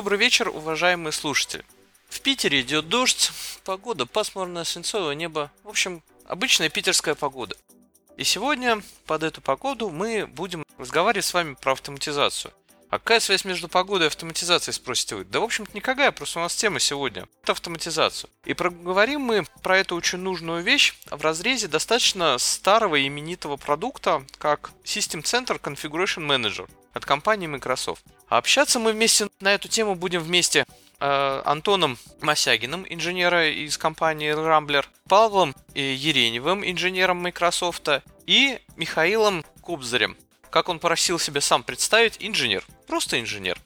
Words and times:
Добрый 0.00 0.18
вечер, 0.18 0.48
уважаемые 0.48 1.12
слушатели. 1.12 1.62
В 2.08 2.22
Питере 2.22 2.62
идет 2.62 2.88
дождь, 2.88 3.30
погода 3.64 4.06
пасмурная, 4.06 4.64
свинцовое 4.64 5.14
небо. 5.14 5.52
В 5.62 5.68
общем, 5.68 6.02
обычная 6.24 6.70
питерская 6.70 7.14
погода. 7.14 7.54
И 8.16 8.24
сегодня 8.24 8.82
под 9.04 9.24
эту 9.24 9.42
погоду 9.42 9.90
мы 9.90 10.26
будем 10.26 10.64
разговаривать 10.78 11.26
с 11.26 11.34
вами 11.34 11.52
про 11.52 11.72
автоматизацию. 11.72 12.54
А 12.88 12.98
какая 12.98 13.20
связь 13.20 13.44
между 13.44 13.68
погодой 13.68 14.06
и 14.06 14.08
автоматизацией, 14.08 14.72
спросите 14.72 15.16
вы? 15.16 15.26
Да, 15.26 15.40
в 15.40 15.44
общем-то, 15.44 15.72
никакая, 15.74 16.12
просто 16.12 16.38
у 16.38 16.42
нас 16.42 16.56
тема 16.56 16.80
сегодня– 16.80 17.28
это 17.42 17.52
автоматизацию. 17.52 18.30
И 18.46 18.54
проговорим 18.54 19.20
мы 19.20 19.44
про 19.60 19.76
эту 19.76 19.96
очень 19.96 20.20
нужную 20.20 20.62
вещь 20.62 20.94
в 21.10 21.20
разрезе 21.20 21.68
достаточно 21.68 22.38
старого 22.38 23.06
именитого 23.06 23.58
продукта, 23.58 24.24
как 24.38 24.70
System 24.82 25.24
Center 25.24 25.60
Configuration 25.60 26.26
Manager 26.26 26.70
от 26.94 27.04
компании 27.04 27.46
Microsoft. 27.46 28.02
А 28.30 28.38
общаться 28.38 28.78
мы 28.78 28.92
вместе 28.92 29.28
на 29.40 29.52
эту 29.52 29.68
тему 29.68 29.96
будем 29.96 30.22
вместе 30.22 30.64
э, 31.00 31.42
Антоном 31.44 31.98
Масягиным, 32.20 32.86
инженера 32.88 33.50
из 33.50 33.76
компании 33.76 34.32
Rambler, 34.32 34.86
Павлом 35.08 35.54
Ереневым, 35.74 36.64
инженером 36.64 37.18
Microsoft, 37.18 37.88
и 38.26 38.60
Михаилом 38.76 39.44
Кобзарем, 39.62 40.16
как 40.50 40.68
он 40.68 40.78
просил 40.78 41.18
себя 41.18 41.40
сам 41.40 41.64
представить, 41.64 42.18
инженер. 42.20 42.64
Просто 42.86 43.20
инженер. 43.20 43.58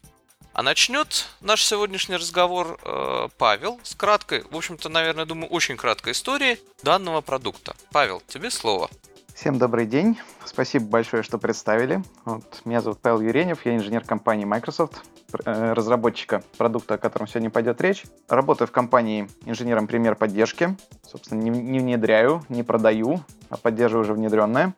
А 0.53 0.63
начнет 0.63 1.27
наш 1.41 1.63
сегодняшний 1.63 2.15
разговор 2.15 2.79
э, 2.81 3.27
Павел 3.37 3.79
с 3.83 3.93
краткой, 3.93 4.45
в 4.49 4.57
общем-то, 4.57 4.89
наверное, 4.89 5.25
думаю, 5.25 5.49
очень 5.49 5.77
краткой 5.77 6.13
историей 6.13 6.57
данного 6.81 7.21
продукта. 7.21 7.75
Павел, 7.91 8.23
тебе 8.27 8.49
слово. 8.49 8.89
Всем 9.35 9.59
добрый 9.59 9.85
день. 9.85 10.17
Спасибо 10.45 10.85
большое, 10.85 11.21
что 11.21 11.37
представили. 11.37 12.01
Вот, 12.23 12.61
меня 12.63 12.79
зовут 12.79 12.99
Павел 13.01 13.19
Юренев, 13.19 13.65
я 13.65 13.75
инженер 13.75 14.05
компании 14.05 14.45
Microsoft, 14.45 15.03
э, 15.43 15.73
разработчика 15.73 16.41
продукта, 16.57 16.93
о 16.93 16.97
котором 16.97 17.27
сегодня 17.27 17.49
пойдет 17.49 17.81
речь. 17.81 18.05
Работаю 18.29 18.69
в 18.69 18.71
компании 18.71 19.27
инженером 19.43 19.87
пример 19.87 20.15
поддержки. 20.15 20.77
Собственно, 21.05 21.41
не, 21.41 21.49
не 21.49 21.79
внедряю, 21.79 22.43
не 22.47 22.63
продаю, 22.63 23.19
а 23.49 23.57
поддерживаю 23.57 24.05
уже 24.05 24.13
внедренное. 24.13 24.73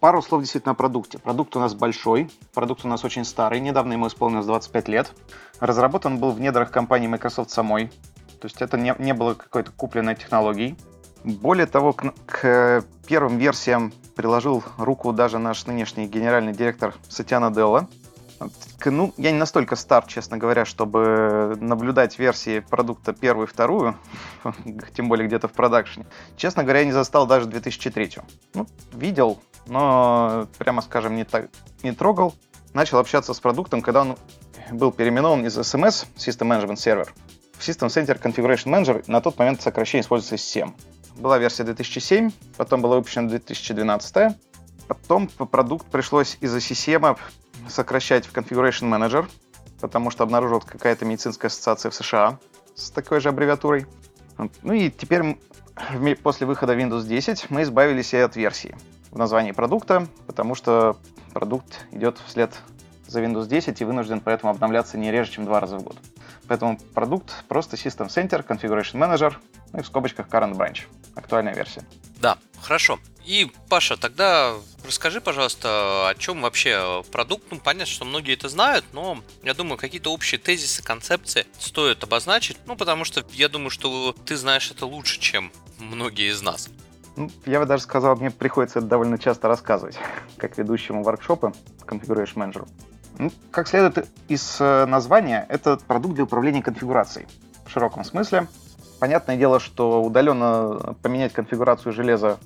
Пару 0.00 0.22
слов 0.22 0.40
действительно 0.40 0.72
о 0.72 0.74
продукте. 0.74 1.18
Продукт 1.18 1.54
у 1.54 1.60
нас 1.60 1.74
большой, 1.74 2.28
продукт 2.52 2.84
у 2.84 2.88
нас 2.88 3.04
очень 3.04 3.24
старый, 3.24 3.60
недавно 3.60 3.92
ему 3.92 4.08
исполнилось 4.08 4.46
25 4.46 4.88
лет. 4.88 5.12
Разработан 5.60 6.18
был 6.18 6.32
в 6.32 6.40
недрах 6.40 6.72
компании 6.72 7.06
Microsoft 7.06 7.50
самой, 7.50 7.92
то 8.40 8.46
есть 8.46 8.60
это 8.60 8.76
не, 8.76 8.92
не 8.98 9.14
было 9.14 9.34
какой-то 9.34 9.70
купленной 9.70 10.16
технологией. 10.16 10.76
Более 11.24 11.66
того, 11.66 11.92
к, 11.92 12.12
к 12.26 12.84
первым 13.06 13.38
версиям 13.38 13.92
приложил 14.16 14.62
руку 14.78 15.12
даже 15.12 15.38
наш 15.38 15.66
нынешний 15.66 16.06
генеральный 16.06 16.52
директор 16.52 16.94
Сатьяна 17.08 17.50
Делла. 17.50 17.88
Ну, 18.86 19.12
я 19.18 19.32
не 19.32 19.38
настолько 19.38 19.76
стар, 19.76 20.06
честно 20.06 20.38
говоря, 20.38 20.64
чтобы 20.64 21.58
наблюдать 21.60 22.18
версии 22.18 22.60
продукта 22.60 23.12
первую 23.12 23.46
и 23.46 23.50
вторую, 23.50 23.96
тем 24.94 25.08
более 25.08 25.26
где-то 25.26 25.48
в 25.48 25.52
продакшене. 25.52 26.06
Честно 26.36 26.62
говоря, 26.62 26.80
я 26.80 26.86
не 26.86 26.92
застал 26.92 27.26
даже 27.26 27.46
2003. 27.46 28.18
Ну, 28.54 28.66
видел, 28.92 29.40
но, 29.66 30.48
прямо 30.58 30.80
скажем, 30.80 31.16
не, 31.16 31.24
так, 31.24 31.50
не 31.82 31.92
трогал. 31.92 32.34
Начал 32.72 32.98
общаться 32.98 33.34
с 33.34 33.40
продуктом, 33.40 33.82
когда 33.82 34.02
он 34.02 34.16
был 34.72 34.92
переименован 34.92 35.44
из 35.44 35.58
SMS, 35.58 36.06
System 36.16 36.48
Management 36.48 36.76
Server, 36.76 37.08
в 37.58 37.68
System 37.68 37.88
Center 37.88 38.20
Configuration 38.20 38.72
Manager. 38.72 39.04
На 39.06 39.20
тот 39.20 39.38
момент 39.38 39.60
сокращение 39.60 40.02
используется 40.02 40.36
SEM. 40.36 40.72
Была 41.16 41.38
версия 41.38 41.64
2007, 41.64 42.30
потом 42.56 42.82
была 42.82 42.96
выпущена 42.96 43.28
2012. 43.28 44.36
Потом 44.88 45.28
продукт 45.28 45.86
пришлось 45.86 46.38
из-за 46.40 46.60
системы 46.60 47.16
сокращать 47.68 48.26
в 48.26 48.32
Configuration 48.32 48.88
Manager, 48.88 49.28
потому 49.80 50.10
что 50.10 50.24
обнаружилась 50.24 50.64
какая-то 50.64 51.04
медицинская 51.04 51.48
ассоциация 51.48 51.90
в 51.90 51.94
США 51.94 52.38
с 52.74 52.90
такой 52.90 53.20
же 53.20 53.28
аббревиатурой. 53.28 53.86
Ну 54.62 54.72
и 54.72 54.90
теперь 54.90 55.38
после 56.22 56.46
выхода 56.46 56.74
Windows 56.74 57.06
10 57.06 57.50
мы 57.50 57.62
избавились 57.62 58.14
и 58.14 58.16
от 58.16 58.36
версии 58.36 58.76
в 59.10 59.18
названии 59.18 59.52
продукта, 59.52 60.08
потому 60.26 60.54
что 60.54 60.96
продукт 61.32 61.86
идет 61.92 62.18
вслед 62.26 62.54
за 63.06 63.22
Windows 63.22 63.48
10 63.48 63.80
и 63.80 63.84
вынужден 63.84 64.20
поэтому 64.20 64.52
обновляться 64.52 64.96
не 64.96 65.10
реже, 65.10 65.32
чем 65.32 65.44
два 65.44 65.60
раза 65.60 65.78
в 65.78 65.82
год. 65.82 65.96
Поэтому 66.46 66.78
продукт 66.94 67.44
просто 67.48 67.76
System 67.76 68.08
Center, 68.08 68.46
Configuration 68.46 68.94
Manager, 68.94 69.34
ну 69.72 69.80
и 69.80 69.82
в 69.82 69.86
скобочках 69.86 70.28
Current 70.28 70.54
Branch, 70.54 70.80
актуальная 71.14 71.54
версия. 71.54 71.84
Да, 72.20 72.38
хорошо. 72.60 72.98
И, 73.24 73.50
Паша, 73.68 73.96
тогда 73.96 74.54
расскажи, 74.84 75.20
пожалуйста, 75.20 76.08
о 76.08 76.14
чем 76.18 76.42
вообще 76.42 77.02
продукт. 77.12 77.44
Ну, 77.50 77.58
понятно, 77.58 77.86
что 77.86 78.04
многие 78.04 78.34
это 78.34 78.48
знают, 78.48 78.84
но 78.92 79.22
я 79.42 79.54
думаю, 79.54 79.78
какие-то 79.78 80.12
общие 80.12 80.38
тезисы, 80.40 80.82
концепции 80.82 81.46
стоит 81.58 82.02
обозначить. 82.02 82.56
Ну, 82.66 82.76
потому 82.76 83.04
что 83.04 83.24
я 83.32 83.48
думаю, 83.48 83.70
что 83.70 84.14
ты 84.24 84.36
знаешь 84.36 84.70
это 84.70 84.86
лучше, 84.86 85.20
чем 85.20 85.52
многие 85.78 86.30
из 86.30 86.42
нас. 86.42 86.70
Ну, 87.16 87.30
я 87.46 87.60
бы 87.60 87.66
даже 87.66 87.82
сказал, 87.82 88.16
мне 88.16 88.30
приходится 88.30 88.78
это 88.78 88.88
довольно 88.88 89.18
часто 89.18 89.48
рассказывать, 89.48 89.98
как 90.36 90.56
ведущему 90.58 91.02
воркшопы 91.02 91.52
Configuration 91.86 92.34
Manager. 92.34 92.68
Ну, 93.18 93.30
как 93.50 93.68
следует 93.68 94.08
из 94.28 94.56
э, 94.60 94.86
названия, 94.86 95.44
это 95.50 95.76
продукт 95.76 96.14
для 96.14 96.24
управления 96.24 96.62
конфигурацией 96.62 97.26
в 97.66 97.70
широком 97.70 98.04
смысле. 98.04 98.48
Понятное 99.00 99.36
дело, 99.36 99.58
что 99.60 100.02
удаленно 100.02 100.94
поменять 101.02 101.32
конфигурацию 101.32 101.92
железа 101.92 102.38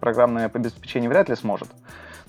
программное 0.00 0.50
обеспечение 0.52 1.08
вряд 1.08 1.28
ли 1.28 1.36
сможет. 1.36 1.68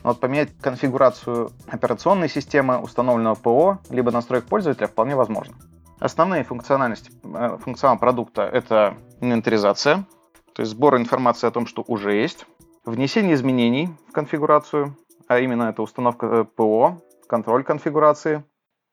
Но 0.03 0.09
вот 0.12 0.19
поменять 0.19 0.56
конфигурацию 0.62 1.52
операционной 1.68 2.30
системы, 2.30 2.80
установленного 2.80 3.36
ПО, 3.36 3.80
либо 3.90 4.12
настроек 4.12 4.46
пользователя 4.46 4.88
вполне 4.88 5.16
возможно. 5.16 5.56
Основные 6.00 6.44
функциональности 6.44 7.12
э, 7.24 7.58
функционал 7.64 7.97
продукта— 7.97 8.41
это 8.53 8.97
инвентаризация, 9.20 10.06
то 10.53 10.62
есть 10.62 10.72
сбор 10.72 10.97
информации 10.97 11.47
о 11.47 11.52
том, 11.52 11.66
что 11.66 11.84
уже 11.88 12.14
есть, 12.14 12.46
внесение 12.86 13.36
изменений 13.36 13.90
в 14.09 14.12
конфигурацию, 14.12 14.96
а 15.28 15.40
именно 15.40 15.64
это 15.64 15.81
установка 15.81 16.25
э, 16.25 16.44
ПО, 16.44 17.02
контроль 17.28 17.64
конфигурации, 17.64 18.44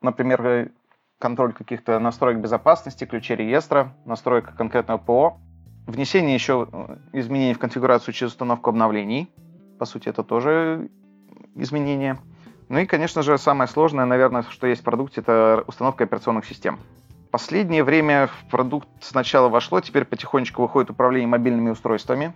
например, 0.02 0.46
э, 0.46 0.68
контроль 1.18 1.52
каких-то 1.52 1.98
настроек 1.98 2.38
безопасности, 2.38 3.04
ключей 3.04 3.36
реестра, 3.36 3.94
настройка 4.04 4.52
конкретного 4.52 4.98
ПО, 4.98 5.40
внесение 5.86 6.34
еще 6.34 6.68
э, 6.70 6.96
изменений 7.12 7.54
в 7.54 7.58
конфигурацию 7.58 8.14
через 8.14 8.32
установку 8.32 8.70
обновлений. 8.70 9.30
По 9.78 9.84
сути, 9.84 10.08
это 10.08 10.22
тоже 10.22 10.90
изменение. 11.54 12.18
Ну 12.68 12.78
и, 12.78 12.86
конечно 12.86 13.22
же, 13.22 13.38
самое 13.38 13.68
сложное, 13.68 14.04
наверное, 14.04 14.42
что 14.42 14.66
есть 14.66 14.82
в 14.82 14.84
продукте, 14.84 15.20
это 15.20 15.64
установка 15.66 16.04
операционных 16.04 16.44
систем. 16.44 16.78
Последнее 17.30 17.84
время 17.84 18.28
в 18.28 18.50
продукт 18.50 18.88
сначала 19.00 19.48
вошло, 19.48 19.80
теперь 19.80 20.04
потихонечку 20.04 20.62
выходит 20.62 20.90
управление 20.90 21.28
мобильными 21.28 21.70
устройствами, 21.70 22.32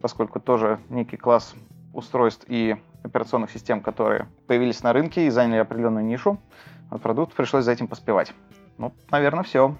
поскольку 0.00 0.40
тоже 0.40 0.78
некий 0.88 1.16
класс 1.16 1.54
устройств 1.92 2.44
и 2.48 2.76
операционных 3.02 3.50
систем, 3.50 3.80
которые 3.80 4.28
появились 4.46 4.82
на 4.82 4.92
рынке 4.92 5.26
и 5.26 5.30
заняли 5.30 5.58
определенную 5.58 6.04
нишу. 6.04 6.38
Вот 6.90 7.02
продукт 7.02 7.34
пришлось 7.34 7.64
за 7.64 7.72
этим 7.72 7.88
поспевать. 7.88 8.32
Ну, 8.78 8.94
наверное, 9.10 9.44
все. 9.44 9.76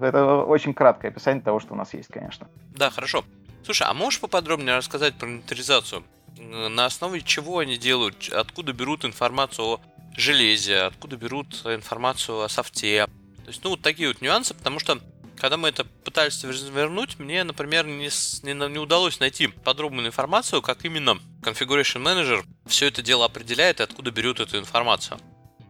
Это 0.00 0.42
очень 0.44 0.74
краткое 0.74 1.08
описание 1.08 1.42
того, 1.42 1.60
что 1.60 1.74
у 1.74 1.76
нас 1.76 1.92
есть, 1.94 2.08
конечно. 2.08 2.48
Да, 2.74 2.90
хорошо. 2.90 3.24
Слушай, 3.64 3.86
а 3.88 3.94
можешь 3.94 4.20
поподробнее 4.20 4.76
рассказать 4.76 5.14
про 5.14 5.28
инвентаризацию? 5.28 6.04
На 6.38 6.86
основе 6.86 7.20
чего 7.20 7.58
они 7.58 7.76
делают? 7.76 8.30
Откуда 8.32 8.72
берут 8.72 9.04
информацию 9.04 9.66
о 9.66 9.80
железе? 10.16 10.82
Откуда 10.82 11.16
берут 11.16 11.66
информацию 11.66 12.42
о 12.42 12.48
софте? 12.48 13.06
То 13.06 13.48
есть, 13.48 13.64
ну, 13.64 13.70
вот 13.70 13.82
такие 13.82 14.08
вот 14.08 14.20
нюансы, 14.20 14.54
потому 14.54 14.78
что 14.78 15.00
когда 15.36 15.56
мы 15.56 15.68
это 15.68 15.84
пытались 15.84 16.44
развернуть, 16.44 17.18
мне, 17.18 17.44
например, 17.44 17.86
не, 17.86 18.08
не, 18.42 18.68
не 18.68 18.78
удалось 18.78 19.20
найти 19.20 19.46
подробную 19.48 20.08
информацию, 20.08 20.62
как 20.62 20.84
именно 20.84 21.18
Configuration 21.42 22.02
Manager 22.02 22.44
все 22.66 22.86
это 22.86 23.02
дело 23.02 23.24
определяет 23.24 23.80
и 23.80 23.84
откуда 23.84 24.10
берет 24.10 24.40
эту 24.40 24.58
информацию. 24.58 25.18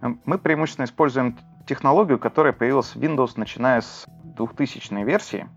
Мы 0.01 0.39
преимущественно 0.39 0.85
используем 0.85 1.39
технологию, 1.67 2.19
которая 2.19 2.53
появилась 2.53 2.95
в 2.95 3.01
Windows 3.01 3.33
начиная 3.37 3.81
с 3.81 4.07
2000 4.23 5.05
версии. 5.05 5.49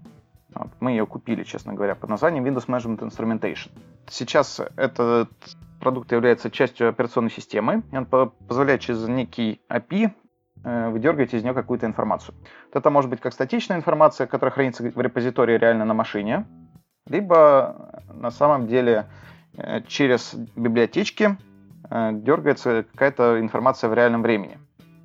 Вот, 0.53 0.69
мы 0.79 0.91
ее 0.91 1.05
купили, 1.05 1.43
честно 1.43 1.73
говоря, 1.73 1.95
под 1.95 2.09
названием 2.09 2.45
Windows 2.45 2.67
Management 2.67 2.99
Instrumentation. 2.99 3.71
Сейчас 4.09 4.59
этот 4.75 5.29
продукт 5.79 6.11
является 6.11 6.51
частью 6.51 6.89
операционной 6.89 7.31
системы, 7.31 7.83
и 7.91 7.97
он 7.97 8.05
позволяет 8.05 8.81
через 8.81 9.07
некий 9.07 9.61
API 9.69 10.11
Э, 10.63 10.89
выдергивать 10.89 11.33
из 11.33 11.43
нее 11.43 11.55
какую-то 11.55 11.87
информацию. 11.87 12.35
Вот 12.67 12.79
это 12.79 12.91
может 12.91 13.09
быть 13.09 13.19
как 13.19 13.33
статичная 13.33 13.77
информация, 13.77 14.27
которая 14.27 14.53
хранится 14.53 14.83
в 14.83 15.01
репозитории 15.01 15.57
реально 15.57 15.85
на 15.85 15.95
машине, 15.95 16.45
либо 17.07 17.91
э, 18.07 18.13
на 18.13 18.29
самом 18.29 18.67
деле 18.67 19.07
э, 19.57 19.81
через 19.87 20.35
библиотечки 20.55 21.35
дергается 21.91 22.83
какая-то 22.91 23.39
информация 23.39 23.89
в 23.89 23.93
реальном 23.93 24.21
времени. 24.21 24.57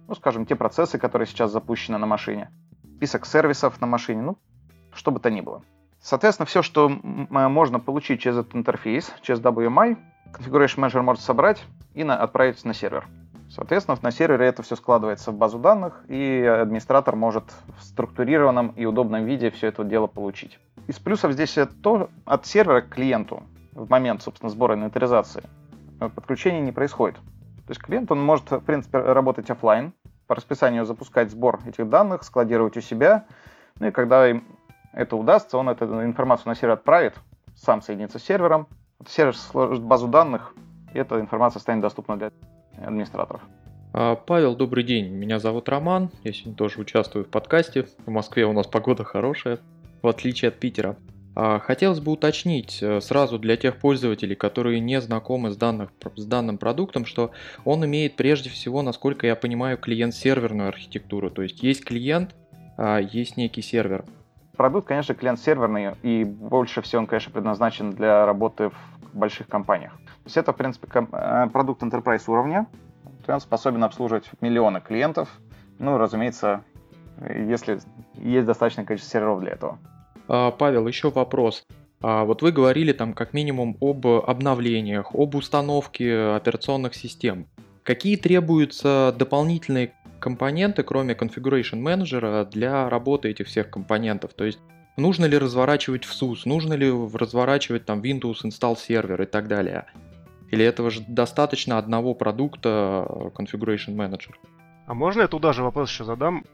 Ну, 0.08 0.14
скажем, 0.14 0.46
те 0.46 0.54
процессы, 0.54 0.98
которые 0.98 1.26
сейчас 1.26 1.50
запущены 1.50 1.98
на 1.98 2.06
машине, 2.06 2.50
список 2.96 3.26
сервисов 3.26 3.80
на 3.80 3.86
машине, 3.86 4.22
ну, 4.22 4.38
что 4.92 5.10
бы 5.10 5.18
то 5.18 5.30
ни 5.30 5.40
было. 5.40 5.62
Соответственно, 6.00 6.46
все, 6.46 6.62
что 6.62 6.88
можно 6.88 7.80
получить 7.80 8.20
через 8.20 8.38
этот 8.38 8.54
интерфейс, 8.54 9.12
через 9.22 9.40
WMI, 9.40 9.98
Configuration 10.32 10.78
Manager 10.78 11.02
может 11.02 11.22
собрать 11.22 11.64
и 11.94 12.04
на, 12.04 12.16
отправить 12.16 12.64
на 12.64 12.74
сервер 12.74 13.06
Соответственно, 13.48 13.98
на 14.02 14.10
сервере 14.10 14.46
это 14.46 14.62
все 14.62 14.76
складывается 14.76 15.30
в 15.30 15.36
базу 15.36 15.58
данных, 15.58 16.04
и 16.08 16.42
администратор 16.42 17.16
может 17.16 17.44
в 17.78 17.82
структурированном 17.82 18.68
и 18.76 18.84
удобном 18.84 19.24
виде 19.24 19.50
все 19.50 19.68
это 19.68 19.84
дело 19.84 20.06
получить. 20.06 20.58
Из 20.88 20.98
плюсов 20.98 21.32
здесь 21.32 21.56
это 21.56 21.72
то, 21.74 22.10
от 22.24 22.46
сервера 22.46 22.80
к 22.80 22.88
клиенту 22.90 23.42
в 23.72 23.88
момент, 23.88 24.22
собственно, 24.22 24.50
сбора 24.50 24.74
инвентаризации 24.74 25.44
подключение 25.98 26.60
не 26.60 26.72
происходит. 26.72 27.16
То 27.16 27.70
есть 27.70 27.80
клиент, 27.80 28.10
он 28.12 28.22
может, 28.22 28.50
в 28.50 28.60
принципе, 28.60 28.98
работать 28.98 29.50
офлайн, 29.50 29.92
по 30.26 30.34
расписанию 30.34 30.84
запускать 30.84 31.30
сбор 31.30 31.60
этих 31.66 31.88
данных, 31.88 32.24
складировать 32.24 32.76
у 32.76 32.80
себя, 32.80 33.26
ну 33.78 33.88
и 33.88 33.90
когда 33.90 34.28
им 34.28 34.44
это 34.92 35.16
удастся, 35.16 35.58
он 35.58 35.68
эту 35.68 35.84
информацию 36.04 36.48
на 36.48 36.54
сервер 36.54 36.74
отправит, 36.74 37.14
сам 37.54 37.82
соединится 37.82 38.18
с 38.18 38.24
сервером, 38.24 38.66
сервер 39.06 39.36
сложит 39.36 39.82
базу 39.82 40.08
данных, 40.08 40.54
и 40.94 40.98
эта 40.98 41.20
информация 41.20 41.60
станет 41.60 41.82
доступна 41.82 42.16
для 42.16 42.32
администраторов. 42.78 43.42
А, 43.92 44.16
Павел, 44.16 44.56
добрый 44.56 44.84
день. 44.84 45.12
Меня 45.12 45.38
зовут 45.38 45.68
Роман. 45.68 46.10
Я 46.22 46.32
сегодня 46.32 46.54
тоже 46.54 46.80
участвую 46.80 47.24
в 47.24 47.28
подкасте. 47.28 47.86
В 48.04 48.10
Москве 48.10 48.46
у 48.46 48.52
нас 48.52 48.66
погода 48.66 49.04
хорошая, 49.04 49.58
в 50.02 50.08
отличие 50.08 50.48
от 50.48 50.58
Питера. 50.58 50.96
А, 51.38 51.58
хотелось 51.58 52.00
бы 52.00 52.12
уточнить 52.12 52.82
э, 52.82 53.02
сразу 53.02 53.38
для 53.38 53.58
тех 53.58 53.76
пользователей, 53.76 54.34
которые 54.34 54.80
не 54.80 54.98
знакомы 55.02 55.50
с, 55.50 55.56
данных, 55.56 55.90
с 56.16 56.24
данным 56.24 56.56
продуктом, 56.56 57.04
что 57.04 57.30
он 57.66 57.84
имеет 57.84 58.16
прежде 58.16 58.48
всего, 58.48 58.80
насколько 58.80 59.26
я 59.26 59.36
понимаю, 59.36 59.76
клиент-серверную 59.76 60.68
архитектуру. 60.68 61.30
То 61.30 61.42
есть 61.42 61.62
есть 61.62 61.84
клиент, 61.84 62.34
а 62.78 62.98
есть 63.00 63.36
некий 63.36 63.60
сервер. 63.60 64.06
Продукт, 64.56 64.88
конечно, 64.88 65.14
клиент-серверный, 65.14 65.94
и 66.02 66.24
больше 66.24 66.80
всего 66.80 67.02
он, 67.02 67.06
конечно, 67.06 67.30
предназначен 67.30 67.90
для 67.90 68.24
работы 68.24 68.70
в 68.70 69.10
больших 69.12 69.46
компаниях. 69.46 69.92
То 69.92 70.24
есть 70.24 70.38
это, 70.38 70.54
в 70.54 70.56
принципе, 70.56 70.88
э, 71.12 71.48
продукт 71.52 71.82
enterprise 71.82 72.22
уровня, 72.28 72.66
он 73.28 73.40
способен 73.40 73.84
обслуживать 73.84 74.30
миллионы 74.40 74.80
клиентов, 74.80 75.28
ну, 75.78 75.98
разумеется, 75.98 76.62
если 77.28 77.80
есть 78.14 78.46
достаточное 78.46 78.86
количество 78.86 79.18
серверов 79.18 79.40
для 79.40 79.52
этого. 79.52 79.78
А, 80.28 80.50
Павел, 80.50 80.86
еще 80.86 81.10
вопрос. 81.10 81.64
А, 82.00 82.24
вот 82.24 82.42
вы 82.42 82.52
говорили 82.52 82.92
там 82.92 83.14
как 83.14 83.32
минимум 83.32 83.76
об 83.80 84.06
обновлениях, 84.06 85.14
об 85.14 85.34
установке 85.34 86.16
операционных 86.36 86.94
систем. 86.94 87.46
Какие 87.82 88.16
требуются 88.16 89.14
дополнительные 89.16 89.92
компоненты, 90.18 90.82
кроме 90.82 91.14
Configuration 91.14 91.82
Manager, 91.82 92.48
для 92.50 92.88
работы 92.88 93.28
этих 93.28 93.46
всех 93.46 93.70
компонентов? 93.70 94.34
То 94.34 94.44
есть 94.44 94.58
нужно 94.96 95.26
ли 95.26 95.38
разворачивать 95.38 96.04
в 96.04 96.12
SUS, 96.12 96.40
нужно 96.44 96.74
ли 96.74 96.90
разворачивать 96.90 97.84
там 97.86 98.00
Windows 98.00 98.44
Install 98.44 98.76
Server 98.76 99.22
и 99.22 99.26
так 99.26 99.48
далее? 99.48 99.86
Или 100.50 100.64
этого 100.64 100.90
же 100.90 101.02
достаточно 101.06 101.78
одного 101.78 102.14
продукта 102.14 103.06
Configuration 103.36 103.94
Manager? 103.94 104.32
А 104.86 104.94
можно 104.94 105.22
я 105.22 105.28
туда 105.28 105.52
же 105.52 105.62
вопрос 105.62 105.90
еще 105.90 106.04
задам? 106.04 106.44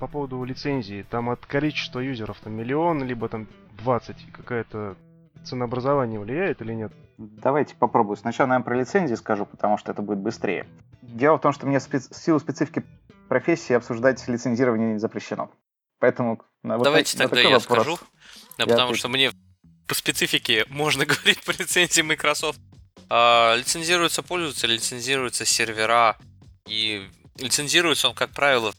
По 0.00 0.08
поводу 0.08 0.42
лицензии, 0.42 1.06
там 1.08 1.28
от 1.30 1.44
количества 1.46 2.00
юзеров 2.00 2.40
там 2.40 2.54
миллион, 2.54 3.04
либо 3.04 3.28
там 3.28 3.46
20, 3.82 4.32
какая-то 4.32 4.96
ценообразование 5.44 6.18
влияет 6.18 6.62
или 6.62 6.72
нет? 6.72 6.92
Давайте 7.18 7.74
попробую. 7.76 8.16
Сначала, 8.16 8.48
наверное, 8.48 8.64
про 8.64 8.78
лицензии 8.78 9.14
скажу, 9.14 9.44
потому 9.44 9.76
что 9.76 9.92
это 9.92 10.00
будет 10.00 10.18
быстрее. 10.18 10.66
Дело 11.02 11.36
в 11.36 11.42
том, 11.42 11.52
что 11.52 11.66
мне 11.66 11.78
в 11.78 11.88
силу 12.14 12.40
специфики 12.40 12.82
профессии 13.28 13.74
обсуждать 13.74 14.26
лицензирование 14.26 14.94
не 14.94 14.98
запрещено. 14.98 15.50
Поэтому 15.98 16.40
вот 16.62 16.82
Давайте 16.82 17.16
так, 17.16 17.28
тогда 17.28 17.42
я 17.42 17.58
вопрос. 17.58 17.64
скажу, 17.64 17.98
да, 18.56 18.64
я 18.64 18.66
потому 18.66 18.88
отвечу. 18.88 18.98
что 19.00 19.08
мне 19.08 19.30
по 19.86 19.94
специфике 19.94 20.64
можно 20.70 21.04
говорить 21.04 21.44
по 21.44 21.50
лицензии 21.50 22.00
Microsoft. 22.00 22.58
А, 23.10 23.54
лицензируется 23.54 24.22
пользователь, 24.22 24.72
лицензируются 24.72 25.44
сервера, 25.44 26.16
и 26.66 27.06
лицензируется 27.36 28.08
он, 28.08 28.14
как 28.14 28.30
правило, 28.30 28.72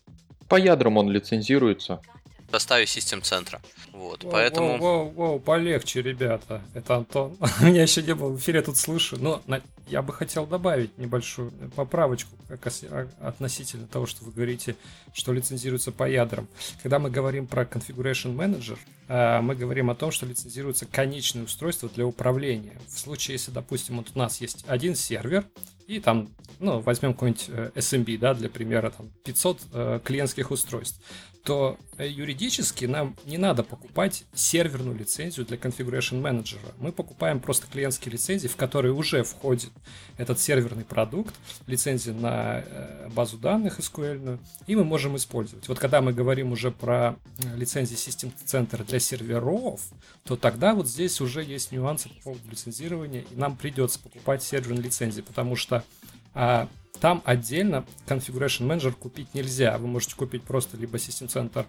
по 0.51 0.57
ядрам 0.57 0.97
он 0.97 1.09
лицензируется. 1.09 2.01
В 2.49 2.51
составе 2.51 2.85
систем 2.85 3.21
центра. 3.21 3.61
Вот, 3.93 4.25
воу, 4.25 4.33
поэтому... 4.33 4.77
Воу, 4.77 5.05
воу, 5.05 5.09
воу, 5.11 5.39
полегче, 5.39 6.01
ребята. 6.01 6.61
Это 6.73 6.97
Антон. 6.97 7.37
Меня 7.61 7.83
еще 7.83 8.03
не 8.03 8.13
было 8.13 8.31
в 8.31 8.37
эфире, 8.37 8.61
тут 8.61 8.75
слышу. 8.75 9.15
Но 9.17 9.41
на... 9.47 9.61
я 9.87 10.01
бы 10.01 10.11
хотел 10.11 10.45
добавить 10.45 10.97
небольшую 10.97 11.53
поправочку 11.73 12.31
как 12.49 12.67
а, 12.67 13.07
относительно 13.21 13.87
того, 13.87 14.05
что 14.07 14.25
вы 14.25 14.33
говорите, 14.33 14.75
что 15.13 15.31
лицензируется 15.31 15.93
по 15.93 16.09
ядрам. 16.09 16.49
Когда 16.83 16.99
мы 16.99 17.09
говорим 17.09 17.47
про 17.47 17.63
Configuration 17.63 18.35
Manager, 18.35 18.77
а, 19.07 19.41
мы 19.41 19.55
говорим 19.55 19.89
о 19.89 19.95
том, 19.95 20.11
что 20.11 20.25
лицензируется 20.25 20.85
конечное 20.85 21.45
устройство 21.45 21.87
для 21.87 22.05
управления. 22.05 22.77
В 22.89 22.99
случае, 22.99 23.35
если, 23.35 23.51
допустим, 23.51 23.99
вот 23.99 24.07
у 24.13 24.19
нас 24.19 24.41
есть 24.41 24.65
один 24.67 24.95
сервер, 24.95 25.45
и 25.91 25.99
там, 25.99 26.29
ну, 26.59 26.79
возьмем 26.79 27.13
какой-нибудь 27.13 27.49
э, 27.49 27.71
SMB, 27.75 28.17
да, 28.17 28.33
для 28.33 28.49
примера, 28.49 28.91
там 28.91 29.09
500 29.25 29.59
э, 29.73 29.99
клиентских 30.03 30.51
устройств, 30.51 31.01
то 31.43 31.77
э, 31.97 32.07
юридически 32.07 32.85
нам 32.85 33.15
не 33.25 33.37
надо 33.37 33.63
покупать 33.63 34.25
серверную 34.33 34.97
лицензию 34.97 35.45
для 35.45 35.57
Configuration 35.57 36.21
Manager. 36.21 36.59
Мы 36.77 36.91
покупаем 36.91 37.39
просто 37.39 37.67
клиентские 37.67 38.13
лицензии, 38.13 38.47
в 38.47 38.55
которые 38.55 38.93
уже 38.93 39.23
входит 39.23 39.71
этот 40.17 40.39
серверный 40.39 40.85
продукт, 40.85 41.33
лицензия 41.65 42.13
на 42.13 42.63
э, 42.65 43.09
базу 43.13 43.37
данных 43.37 43.79
SQL, 43.79 44.39
и 44.67 44.75
мы 44.75 44.83
можем 44.83 45.15
использовать. 45.15 45.67
Вот 45.67 45.79
когда 45.79 46.01
мы 46.01 46.13
говорим 46.13 46.51
уже 46.51 46.71
про 46.71 47.15
лицензии 47.55 47.95
System 47.95 48.31
Center 48.45 48.85
для 48.85 48.99
серверов, 48.99 49.81
то 50.23 50.35
тогда 50.35 50.75
вот 50.75 50.87
здесь 50.87 51.21
уже 51.21 51.43
есть 51.43 51.71
нюансы 51.71 52.09
по 52.09 52.21
поводу 52.23 52.49
лицензирования, 52.49 53.21
и 53.21 53.35
нам 53.35 53.55
придется 53.57 53.99
покупать 53.99 54.43
серверные 54.43 54.83
лицензии, 54.83 55.21
потому 55.21 55.55
что 55.55 55.83
а, 56.33 56.67
там 56.99 57.21
отдельно 57.25 57.85
Configuration 58.07 58.67
Manager 58.67 58.91
купить 58.91 59.33
нельзя. 59.33 59.77
Вы 59.77 59.87
можете 59.87 60.15
купить 60.15 60.43
просто 60.43 60.77
либо 60.77 60.97
System 60.97 61.27
Center, 61.27 61.65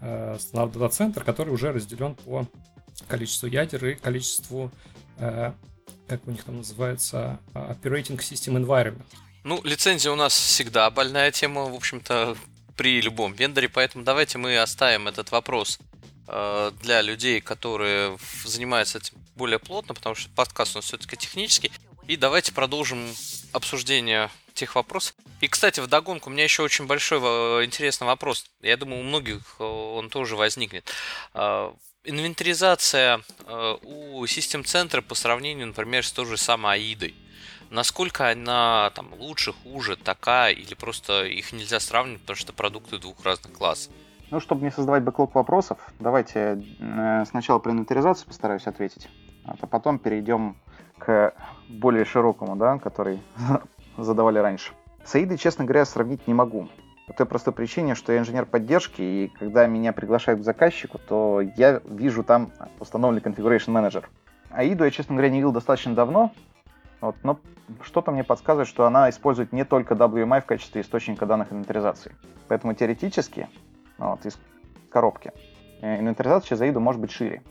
э, 0.00 0.36
Standard 0.38 0.72
Data 0.72 0.90
Center, 0.90 1.24
который 1.24 1.50
уже 1.52 1.72
разделен 1.72 2.14
по 2.14 2.46
количеству 3.08 3.48
ядер 3.48 3.84
и 3.84 3.94
количеству, 3.94 4.70
э, 5.18 5.52
как 6.06 6.26
у 6.26 6.30
них 6.30 6.44
там 6.44 6.58
называется, 6.58 7.40
Operating 7.52 8.18
System 8.18 8.64
Environment. 8.64 9.02
Ну, 9.42 9.60
лицензия 9.64 10.12
у 10.12 10.16
нас 10.16 10.34
всегда 10.34 10.88
больная 10.90 11.32
тема, 11.32 11.64
в 11.64 11.74
общем-то, 11.74 12.36
при 12.76 13.00
любом 13.00 13.32
вендоре, 13.32 13.68
поэтому 13.68 14.04
давайте 14.04 14.38
мы 14.38 14.58
оставим 14.58 15.08
этот 15.08 15.32
вопрос 15.32 15.80
Э, 16.28 16.72
для 16.82 17.02
людей, 17.02 17.40
которые 17.40 18.18
занимаются 18.44 18.98
этим 18.98 19.16
более 19.36 19.60
плотно, 19.60 19.94
потому 19.94 20.16
что 20.16 20.28
подкаст 20.30 20.74
у 20.74 20.78
нас 20.78 20.86
все-таки 20.86 21.16
технический. 21.16 21.70
И 22.08 22.16
давайте 22.16 22.52
продолжим 22.52 23.04
обсуждение 23.52 24.30
тех 24.54 24.74
вопросов. 24.76 25.16
И, 25.40 25.48
кстати, 25.48 25.80
в 25.80 25.86
догонку 25.86 26.30
у 26.30 26.32
меня 26.32 26.44
еще 26.44 26.62
очень 26.62 26.86
большой 26.86 27.18
э, 27.18 27.64
интересный 27.64 28.06
вопрос. 28.06 28.46
Я 28.62 28.76
думаю, 28.76 29.00
у 29.00 29.04
многих 29.04 29.56
э, 29.58 29.64
он 29.64 30.08
тоже 30.08 30.36
возникнет. 30.36 30.90
Инвентаризация 32.08 33.22
у 33.82 34.24
систем 34.26 34.64
центра 34.64 35.02
по 35.02 35.16
сравнению, 35.16 35.66
например, 35.66 36.06
с 36.06 36.12
той 36.12 36.24
же 36.26 36.36
самой 36.36 36.74
Аидой. 36.74 37.16
Насколько 37.70 38.30
она 38.30 38.90
там 38.94 39.12
лучше, 39.14 39.52
хуже, 39.52 39.96
такая, 39.96 40.52
или 40.52 40.74
просто 40.74 41.24
их 41.24 41.52
нельзя 41.52 41.80
сравнивать, 41.80 42.20
потому 42.20 42.36
что 42.36 42.52
продукты 42.52 42.98
двух 42.98 43.24
разных 43.24 43.52
классов? 43.52 43.92
Ну, 44.30 44.38
чтобы 44.38 44.62
не 44.62 44.70
создавать 44.70 45.02
бэклог 45.02 45.34
вопросов, 45.34 45.78
давайте 45.98 46.62
э, 46.78 47.24
сначала 47.28 47.58
про 47.58 47.72
инвентаризацию 47.72 48.28
постараюсь 48.28 48.66
ответить, 48.66 49.08
а 49.44 49.66
потом 49.66 49.98
перейдем 49.98 50.56
к 50.98 51.34
более 51.68 52.04
широкому, 52.04 52.56
да, 52.56 52.78
который 52.78 53.20
задавали 53.98 54.38
раньше. 54.38 54.72
С 55.04 55.14
AIDой, 55.14 55.38
честно 55.38 55.64
говоря, 55.64 55.84
сравнить 55.84 56.26
не 56.26 56.34
могу. 56.34 56.68
По 57.06 57.12
той 57.12 57.26
простой 57.26 57.52
причине, 57.52 57.94
что 57.94 58.12
я 58.12 58.18
инженер 58.18 58.46
поддержки, 58.46 59.00
и 59.00 59.32
когда 59.38 59.66
меня 59.66 59.92
приглашают 59.92 60.40
к 60.40 60.44
заказчику, 60.44 60.98
то 60.98 61.40
я 61.56 61.80
вижу 61.84 62.24
там 62.24 62.50
установленный 62.80 63.22
Configuration 63.22 63.68
Manager. 63.68 64.04
AIDу 64.50 64.84
я, 64.84 64.90
честно 64.90 65.14
говоря, 65.14 65.30
не 65.30 65.36
видел 65.36 65.52
достаточно 65.52 65.94
давно, 65.94 66.32
вот, 67.00 67.16
но 67.22 67.38
что-то 67.82 68.10
мне 68.10 68.24
подсказывает, 68.24 68.68
что 68.68 68.86
она 68.86 69.10
использует 69.10 69.52
не 69.52 69.64
только 69.64 69.94
WMI 69.94 70.40
в 70.40 70.46
качестве 70.46 70.80
источника 70.80 71.26
данных 71.26 71.52
инвентаризации. 71.52 72.14
Поэтому 72.48 72.74
теоретически 72.74 73.48
вот, 73.98 74.24
из 74.24 74.38
коробки. 74.90 75.32
Э, 75.82 76.00
инвентаризация 76.00 76.48
через 76.48 76.62
AIDA 76.62 76.78
может 76.78 77.00
быть 77.00 77.10
шире. 77.10 77.42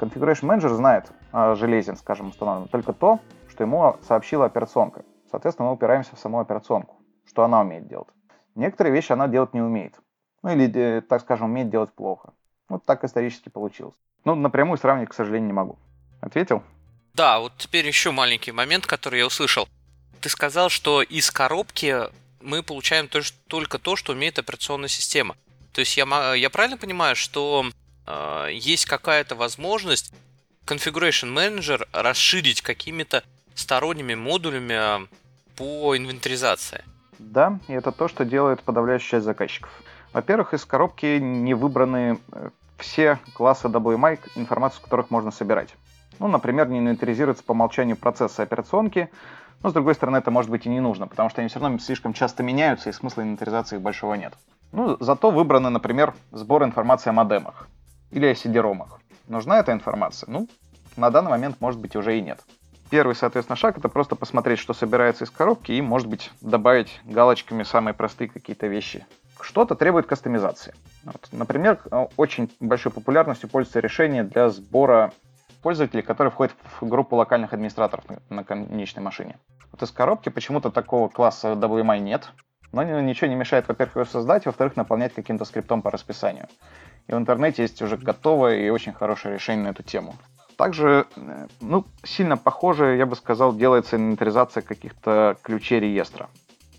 Configuration 0.00 0.48
Manager 0.48 0.74
знает 0.74 1.12
о 1.32 1.54
железе, 1.54 1.94
скажем, 1.96 2.28
установленном 2.28 2.68
только 2.68 2.92
то, 2.92 3.20
что 3.54 3.64
ему 3.64 3.96
сообщила 4.02 4.46
операционка. 4.46 5.04
Соответственно, 5.30 5.68
мы 5.68 5.74
упираемся 5.74 6.16
в 6.16 6.18
саму 6.18 6.40
операционку, 6.40 6.96
что 7.26 7.44
она 7.44 7.60
умеет 7.60 7.86
делать. 7.88 8.08
Некоторые 8.54 8.92
вещи 8.92 9.12
она 9.12 9.28
делать 9.28 9.54
не 9.54 9.60
умеет. 9.60 9.94
Ну 10.42 10.50
или, 10.50 10.70
э, 10.74 11.00
так 11.00 11.22
скажем, 11.22 11.46
умеет 11.46 11.70
делать 11.70 11.92
плохо. 11.92 12.32
Вот 12.68 12.84
так 12.84 13.04
исторически 13.04 13.48
получилось. 13.48 13.94
Ну, 14.24 14.34
напрямую 14.34 14.78
сравнить, 14.78 15.08
к 15.08 15.14
сожалению, 15.14 15.46
не 15.46 15.52
могу. 15.52 15.78
Ответил? 16.20 16.62
Да, 17.14 17.38
вот 17.38 17.52
теперь 17.56 17.86
еще 17.86 18.10
маленький 18.10 18.52
момент, 18.52 18.86
который 18.86 19.20
я 19.20 19.26
услышал. 19.26 19.68
Ты 20.20 20.28
сказал, 20.28 20.68
что 20.68 21.02
из 21.02 21.30
коробки 21.30 22.08
мы 22.40 22.62
получаем 22.62 23.08
только 23.48 23.78
то, 23.78 23.96
что 23.96 24.12
умеет 24.12 24.38
операционная 24.38 24.88
система. 24.88 25.36
То 25.72 25.80
есть 25.80 25.96
я, 25.96 26.34
я 26.34 26.50
правильно 26.50 26.76
понимаю, 26.76 27.14
что 27.14 27.66
э, 28.06 28.48
есть 28.52 28.86
какая-то 28.86 29.36
возможность 29.36 30.12
Configuration 30.66 31.32
Manager 31.34 31.86
расширить 31.92 32.62
какими-то 32.62 33.22
сторонними 33.54 34.14
модулями 34.14 35.08
по 35.56 35.96
инвентаризации? 35.96 36.84
Да, 37.18 37.58
и 37.68 37.72
это 37.72 37.92
то, 37.92 38.08
что 38.08 38.24
делает 38.24 38.62
подавляющая 38.62 39.10
часть 39.10 39.24
заказчиков. 39.24 39.70
Во-первых, 40.12 40.54
из 40.54 40.64
коробки 40.64 41.18
не 41.18 41.54
выбраны 41.54 42.18
э, 42.32 42.50
все 42.78 43.18
классы 43.34 43.68
WMI, 43.68 44.20
информацию 44.36 44.80
с 44.80 44.84
которых 44.84 45.10
можно 45.10 45.30
собирать. 45.30 45.74
Ну, 46.18 46.28
например, 46.28 46.68
не 46.68 46.78
инвентаризируется 46.78 47.42
по 47.44 47.52
умолчанию 47.52 47.96
процессы 47.96 48.40
операционки, 48.40 49.10
но, 49.62 49.70
с 49.70 49.72
другой 49.72 49.94
стороны, 49.94 50.18
это 50.18 50.30
может 50.30 50.50
быть 50.50 50.66
и 50.66 50.68
не 50.68 50.80
нужно, 50.80 51.06
потому 51.06 51.30
что 51.30 51.40
они 51.40 51.48
все 51.48 51.58
равно 51.58 51.78
слишком 51.78 52.12
часто 52.12 52.42
меняются, 52.42 52.90
и 52.90 52.92
смысла 52.92 53.22
инвентаризации 53.22 53.76
их 53.76 53.82
большого 53.82 54.14
нет. 54.14 54.34
Ну, 54.72 54.96
зато 55.00 55.30
выбраны, 55.30 55.70
например, 55.70 56.14
сбор 56.32 56.64
информации 56.64 57.10
о 57.10 57.12
модемах 57.12 57.68
или 58.10 58.26
о 58.26 58.32
CD-ромах. 58.32 59.00
Нужна 59.26 59.58
эта 59.58 59.72
информация? 59.72 60.30
Ну, 60.30 60.48
на 60.96 61.10
данный 61.10 61.30
момент, 61.30 61.60
может 61.60 61.80
быть, 61.80 61.96
уже 61.96 62.18
и 62.18 62.20
нет. 62.20 62.40
Первый, 62.90 63.14
соответственно, 63.14 63.56
шаг— 63.56 63.78
это 63.78 63.88
просто 63.88 64.14
посмотреть, 64.14 64.58
что 64.58 64.74
собирается 64.74 65.24
из 65.24 65.30
коробки, 65.30 65.72
и, 65.72 65.80
может 65.80 66.06
быть, 66.06 66.30
добавить 66.40 67.00
галочками 67.04 67.62
самые 67.62 67.94
простые 67.94 68.28
какие-то 68.28 68.66
вещи. 68.66 69.06
Что-то 69.40 69.74
требует 69.74 70.06
кастомизации. 70.06 70.74
Вот. 71.04 71.28
Например, 71.32 71.80
очень 72.16 72.50
большой 72.60 72.92
популярностью 72.92 73.48
пользуется 73.48 73.80
решение 73.80 74.22
для 74.22 74.48
сбора 74.48 75.12
пользователей, 75.62 76.02
которые 76.02 76.30
входят 76.30 76.54
в 76.80 76.86
группу 76.86 77.16
локальных 77.16 77.52
администраторов 77.52 78.04
на 78.28 78.44
конечной 78.44 79.02
машине. 79.02 79.38
Вот 79.72 79.82
из 79.82 79.90
коробки 79.90 80.28
почему-то 80.28 80.70
такого 80.70 81.08
класса 81.08 81.52
WMI 81.52 81.98
нет, 81.98 82.28
но 82.70 82.82
ничего 83.00 83.28
не 83.28 83.34
мешает, 83.34 83.66
во-первых, 83.66 83.96
его 83.96 84.04
создать, 84.04 84.46
во-вторых, 84.46 84.76
наполнять 84.76 85.14
каким-то 85.14 85.44
скриптом 85.44 85.82
по 85.82 85.90
расписанию. 85.90 86.48
И 87.06 87.12
в 87.12 87.16
интернете 87.16 87.62
есть 87.62 87.80
уже 87.82 87.96
готовое 87.96 88.58
и 88.58 88.68
очень 88.68 88.92
хорошее 88.92 89.34
решение 89.34 89.64
на 89.64 89.70
эту 89.70 89.82
тему. 89.82 90.14
Также, 90.56 91.06
э, 91.16 91.46
ну, 91.60 91.84
сильно 92.04 92.36
похоже, 92.36 92.96
я 92.96 93.06
бы 93.06 93.16
сказал, 93.16 93.54
делается 93.54 93.96
инвентаризация 93.96 94.62
каких-то 94.62 95.36
ключей 95.42 95.80
реестра. 95.80 96.28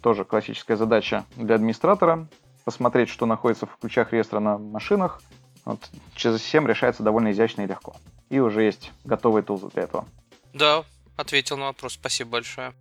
Тоже 0.01 0.23
классическая 0.23 0.75
задача 0.75 1.25
для 1.35 1.55
администратора. 1.55 2.27
Посмотреть, 2.63 3.09
что 3.09 3.25
находится 3.25 3.65
в 3.65 3.77
ключах 3.77 4.13
реестра 4.13 4.39
на 4.39 4.57
машинах. 4.57 5.21
Вот, 5.65 5.79
через 6.15 6.43
7 6.43 6.67
решается 6.67 7.03
довольно 7.03 7.31
изящно 7.31 7.63
и 7.63 7.67
легко. 7.67 7.95
И 8.29 8.39
уже 8.39 8.63
есть 8.63 8.91
готовые 9.03 9.43
тулзы 9.43 9.69
для 9.69 9.83
этого. 9.83 10.05
Да, 10.53 10.83
ответил 11.17 11.57
на 11.57 11.65
вопрос. 11.65 11.93
Спасибо 11.93 12.31
большое. 12.31 12.73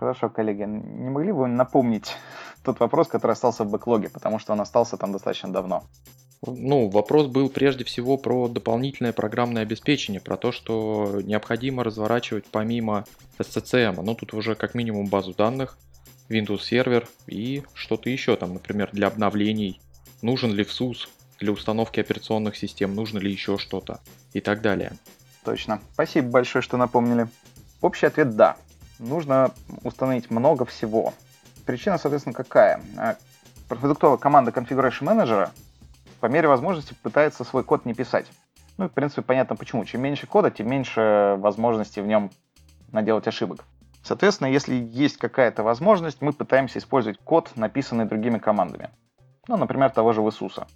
Хорошо, 0.00 0.30
коллеги. 0.30 0.62
Не 0.62 1.10
могли 1.10 1.30
бы 1.30 1.40
вы 1.40 1.48
напомнить 1.48 2.16
тот 2.64 2.80
вопрос, 2.80 3.06
который 3.06 3.32
остался 3.32 3.64
в 3.64 3.70
бэклоге, 3.70 4.08
потому 4.08 4.38
что 4.38 4.54
он 4.54 4.60
остался 4.62 4.96
там 4.96 5.12
достаточно 5.12 5.52
давно? 5.52 5.84
Ну, 6.46 6.88
вопрос 6.88 7.26
был 7.26 7.50
прежде 7.50 7.84
всего 7.84 8.16
про 8.16 8.48
дополнительное 8.48 9.12
программное 9.12 9.60
обеспечение, 9.60 10.22
про 10.22 10.38
то, 10.38 10.52
что 10.52 11.20
необходимо 11.22 11.84
разворачивать 11.84 12.46
помимо 12.50 13.04
SCCM, 13.38 14.00
ну 14.02 14.14
тут 14.14 14.32
уже 14.32 14.54
как 14.54 14.74
минимум 14.74 15.08
базу 15.08 15.34
данных, 15.34 15.76
Windows 16.30 16.62
сервер 16.62 17.06
и 17.26 17.62
что-то 17.74 18.08
еще 18.08 18.36
там, 18.36 18.54
например, 18.54 18.88
для 18.92 19.08
обновлений, 19.08 19.82
нужен 20.22 20.50
ли 20.50 20.64
в 20.64 20.70
SUS 20.70 21.08
для 21.40 21.52
установки 21.52 22.00
операционных 22.00 22.56
систем, 22.56 22.94
нужно 22.94 23.18
ли 23.18 23.30
еще 23.30 23.58
что-то 23.58 24.00
и 24.32 24.40
так 24.40 24.62
далее. 24.62 24.92
Точно. 25.44 25.78
Спасибо 25.92 26.30
большое, 26.30 26.62
что 26.62 26.78
напомнили. 26.78 27.28
Общий 27.82 28.06
ответ– 28.06 28.34
да. 28.36 28.56
Нужно 29.00 29.52
установить 29.82 30.30
много 30.30 30.66
всего. 30.66 31.14
Причина, 31.64 31.96
соответственно, 31.96 32.34
какая? 32.34 32.82
А, 32.98 33.16
продуктовая 33.66 34.18
команда 34.18 34.50
Configuration 34.50 35.02
Manager 35.02 35.48
по 36.20 36.26
мере 36.26 36.48
возможности 36.48 36.94
пытается 37.02 37.44
свой 37.44 37.64
код 37.64 37.86
не 37.86 37.94
писать. 37.94 38.26
Ну 38.76 38.84
и, 38.84 38.88
в 38.88 38.92
принципе, 38.92 39.22
понятно 39.22 39.56
почему. 39.56 39.86
Чем 39.86 40.02
меньше 40.02 40.26
кода, 40.26 40.50
тем 40.50 40.68
меньше 40.68 41.36
возможностей 41.38 42.02
в 42.02 42.06
нем 42.06 42.30
наделать 42.92 43.26
ошибок. 43.26 43.64
Соответственно, 44.02 44.48
если 44.48 44.74
есть 44.74 45.16
какая-то 45.16 45.62
возможность, 45.62 46.20
мы 46.20 46.34
пытаемся 46.34 46.78
использовать 46.78 47.18
код, 47.24 47.52
написанный 47.56 48.04
другими 48.04 48.36
командами. 48.36 48.90
Ну, 49.48 49.56
например, 49.56 49.90
того 49.90 50.12
же 50.12 50.22
Висуса. 50.22 50.66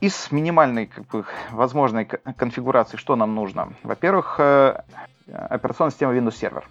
Из 0.00 0.30
минимальной 0.30 0.86
как 0.86 1.06
бы, 1.06 1.24
возможной 1.50 2.04
конфигурации 2.04 2.98
что 2.98 3.16
нам 3.16 3.34
нужно? 3.34 3.72
Во-первых, 3.82 4.36
э, 4.38 4.82
операционная 5.32 5.92
система 5.92 6.14
Windows 6.14 6.40
Server. 6.40 6.64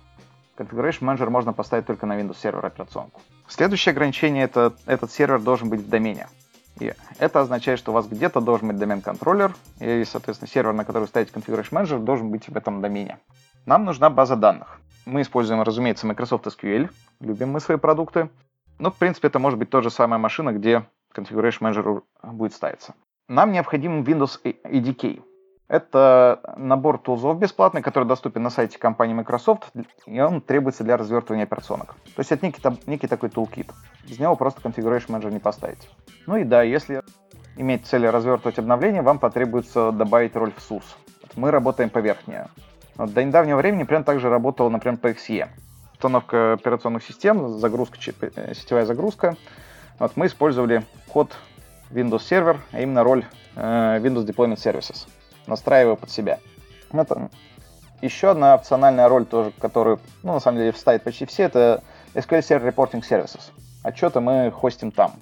Configuration 0.59 1.01
Manager 1.01 1.29
можно 1.29 1.53
поставить 1.53 1.85
только 1.85 2.05
на 2.05 2.19
Windows 2.19 2.35
Server 2.41 2.65
операционку. 2.65 3.21
Следующее 3.47 3.93
ограничение 3.93 4.43
это 4.43 4.73
этот 4.85 5.09
сервер 5.09 5.39
должен 5.39 5.69
быть 5.69 5.79
в 5.79 5.89
домене. 5.89 6.27
И 6.79 6.93
это 7.17 7.41
означает, 7.41 7.79
что 7.79 7.91
у 7.91 7.93
вас 7.93 8.07
где-то 8.07 8.41
должен 8.41 8.67
быть 8.67 8.77
домен-контроллер, 8.77 9.55
и, 9.79 10.03
соответственно, 10.05 10.49
сервер, 10.49 10.73
на 10.73 10.85
который 10.85 11.03
вы 11.03 11.07
ставите 11.07 11.31
Configuration 11.31 11.71
Manager, 11.71 11.99
должен 11.99 12.29
быть 12.29 12.47
в 12.47 12.55
этом 12.55 12.81
домене. 12.81 13.19
Нам 13.65 13.85
нужна 13.85 14.09
база 14.09 14.35
данных. 14.35 14.79
Мы 15.05 15.21
используем, 15.21 15.61
разумеется, 15.61 16.07
Microsoft 16.07 16.45
SQL, 16.47 16.89
любим 17.21 17.51
мы 17.51 17.59
свои 17.59 17.77
продукты. 17.77 18.29
Но, 18.79 18.91
в 18.91 18.95
принципе, 18.95 19.27
это 19.27 19.39
может 19.39 19.59
быть 19.59 19.69
та 19.69 19.81
же 19.81 19.89
самая 19.89 20.19
машина, 20.19 20.51
где 20.51 20.85
Configuration 21.13 21.61
Manager 21.61 22.03
будет 22.23 22.53
ставиться. 22.53 22.95
Нам 23.27 23.51
необходим 23.51 24.03
Windows 24.03 24.39
EDK. 24.43 25.21
Это 25.69 26.55
набор 26.57 26.97
тулзов 26.97 27.37
бесплатный, 27.37 27.83
который 27.83 28.05
доступен 28.05 28.41
на 28.41 28.49
сайте 28.49 28.79
компании 28.79 29.13
Microsoft, 29.13 29.71
и 30.07 30.19
он 30.19 30.41
требуется 30.41 30.83
для 30.83 30.97
развертывания 30.97 31.43
операционок. 31.43 31.93
То 32.15 32.19
есть 32.21 32.31
это 32.31 32.43
некий, 32.47 32.59
некий 32.87 33.05
такой 33.05 33.29
тулкит. 33.29 33.71
Без 34.07 34.17
него 34.17 34.35
просто 34.35 34.61
Configuration 34.61 35.09
Manager 35.09 35.31
не 35.31 35.37
поставить. 35.37 35.87
Ну 36.25 36.37
и 36.37 36.43
да, 36.43 36.63
если 36.63 37.03
иметь 37.55 37.85
цель 37.85 38.07
развертывать 38.07 38.57
обновления, 38.57 39.03
вам 39.03 39.19
потребуется 39.19 39.91
добавить 39.91 40.35
роль 40.35 40.51
в 40.51 40.57
SUS. 40.57 40.83
Мы 41.35 41.51
работаем 41.51 41.91
поверх 41.91 42.25
нее. 42.25 42.47
Вот 42.95 43.13
до 43.13 43.23
недавнего 43.23 43.57
времени 43.57 43.83
прям 43.83 44.03
так 44.03 44.19
же 44.19 44.27
например, 44.69 44.97
PXE. 44.99 45.49
Установка 45.93 46.53
операционных 46.53 47.03
систем, 47.03 47.47
загрузка, 47.59 47.99
э, 48.35 48.55
сетевая 48.55 48.85
загрузка. 48.87 49.37
Вот 49.99 50.17
мы 50.17 50.25
использовали 50.25 50.83
код 51.09 51.37
Windows 51.91 52.21
Server, 52.27 52.57
а 52.71 52.81
именно 52.81 53.03
роль 53.03 53.23
э, 53.55 53.99
Windows 53.99 54.25
Deployment 54.25 54.57
Services 54.57 55.07
настраиваю 55.49 55.97
под 55.97 56.09
себя. 56.09 56.39
Это 56.91 57.29
еще 58.01 58.31
одна 58.31 58.55
опциональная 58.55 59.09
роль 59.09 59.25
тоже, 59.25 59.51
которую, 59.59 59.99
ну, 60.23 60.33
на 60.33 60.39
самом 60.39 60.59
деле, 60.59 60.71
вставит 60.71 61.03
почти 61.03 61.25
все, 61.25 61.43
это 61.43 61.83
SQL 62.13 62.39
Server 62.39 62.73
Reporting 62.73 63.03
Services. 63.07 63.51
Отчеты 63.83 64.19
мы 64.19 64.51
хостим 64.51 64.91
там. 64.91 65.13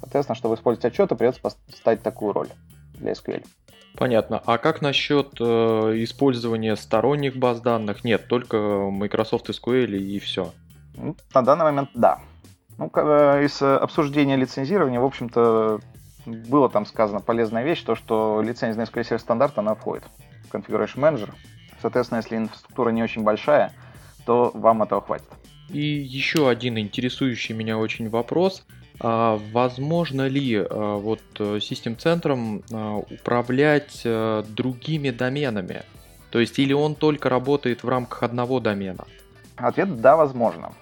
Соответственно, 0.00 0.36
чтобы 0.36 0.54
использовать 0.54 0.92
отчеты, 0.92 1.14
придется 1.14 1.40
поставить 1.40 2.02
такую 2.02 2.32
роль 2.32 2.48
для 2.94 3.12
SQL. 3.12 3.44
Понятно. 3.96 4.42
А 4.44 4.58
как 4.58 4.82
насчет 4.82 5.40
э, 5.40 5.44
использования 5.44 6.76
сторонних 6.76 7.36
баз 7.36 7.60
данных? 7.60 8.04
Нет, 8.04 8.28
только 8.28 8.58
Microsoft 8.90 9.48
SQL 9.48 9.96
и 9.96 10.18
все. 10.18 10.52
На 11.34 11.42
данный 11.42 11.64
момент 11.64 11.90
да. 11.94 12.18
Ну, 12.76 12.90
э, 12.94 13.44
из 13.44 13.62
обсуждения 13.62 14.36
лицензирования, 14.36 15.00
в 15.00 15.04
общем-то, 15.04 15.80
было 16.26 16.68
там 16.68 16.84
сказано 16.86 17.20
полезная 17.20 17.64
вещь, 17.64 17.82
то, 17.82 17.94
что 17.94 18.42
лицензия 18.42 18.80
на 18.80 18.86
SQL 18.86 19.02
Server 19.02 19.18
стандарт, 19.18 19.58
она 19.58 19.74
входит 19.74 20.04
в 20.48 20.54
Configuration 20.54 20.96
Manager. 20.96 21.32
Соответственно, 21.80 22.18
если 22.18 22.36
инфраструктура 22.36 22.90
не 22.90 23.02
очень 23.02 23.22
большая, 23.22 23.72
то 24.24 24.50
вам 24.54 24.82
этого 24.82 25.00
хватит. 25.00 25.28
И 25.68 25.80
еще 25.80 26.48
один 26.48 26.78
интересующий 26.78 27.54
меня 27.54 27.78
очень 27.78 28.08
вопрос. 28.08 28.64
А 28.98 29.38
возможно 29.52 30.26
ли 30.26 30.56
а, 30.56 30.96
вот 30.96 31.20
систем-центром 31.60 32.62
а, 32.72 32.96
управлять 32.96 34.02
другими 34.04 35.10
доменами? 35.10 35.82
То 36.30 36.40
есть 36.40 36.58
или 36.58 36.72
он 36.72 36.94
только 36.94 37.28
работает 37.28 37.82
в 37.82 37.88
рамках 37.88 38.22
одного 38.22 38.60
домена? 38.60 39.04
Ответ– 39.56 40.00
да, 40.02 40.16
возможно. 40.16 40.72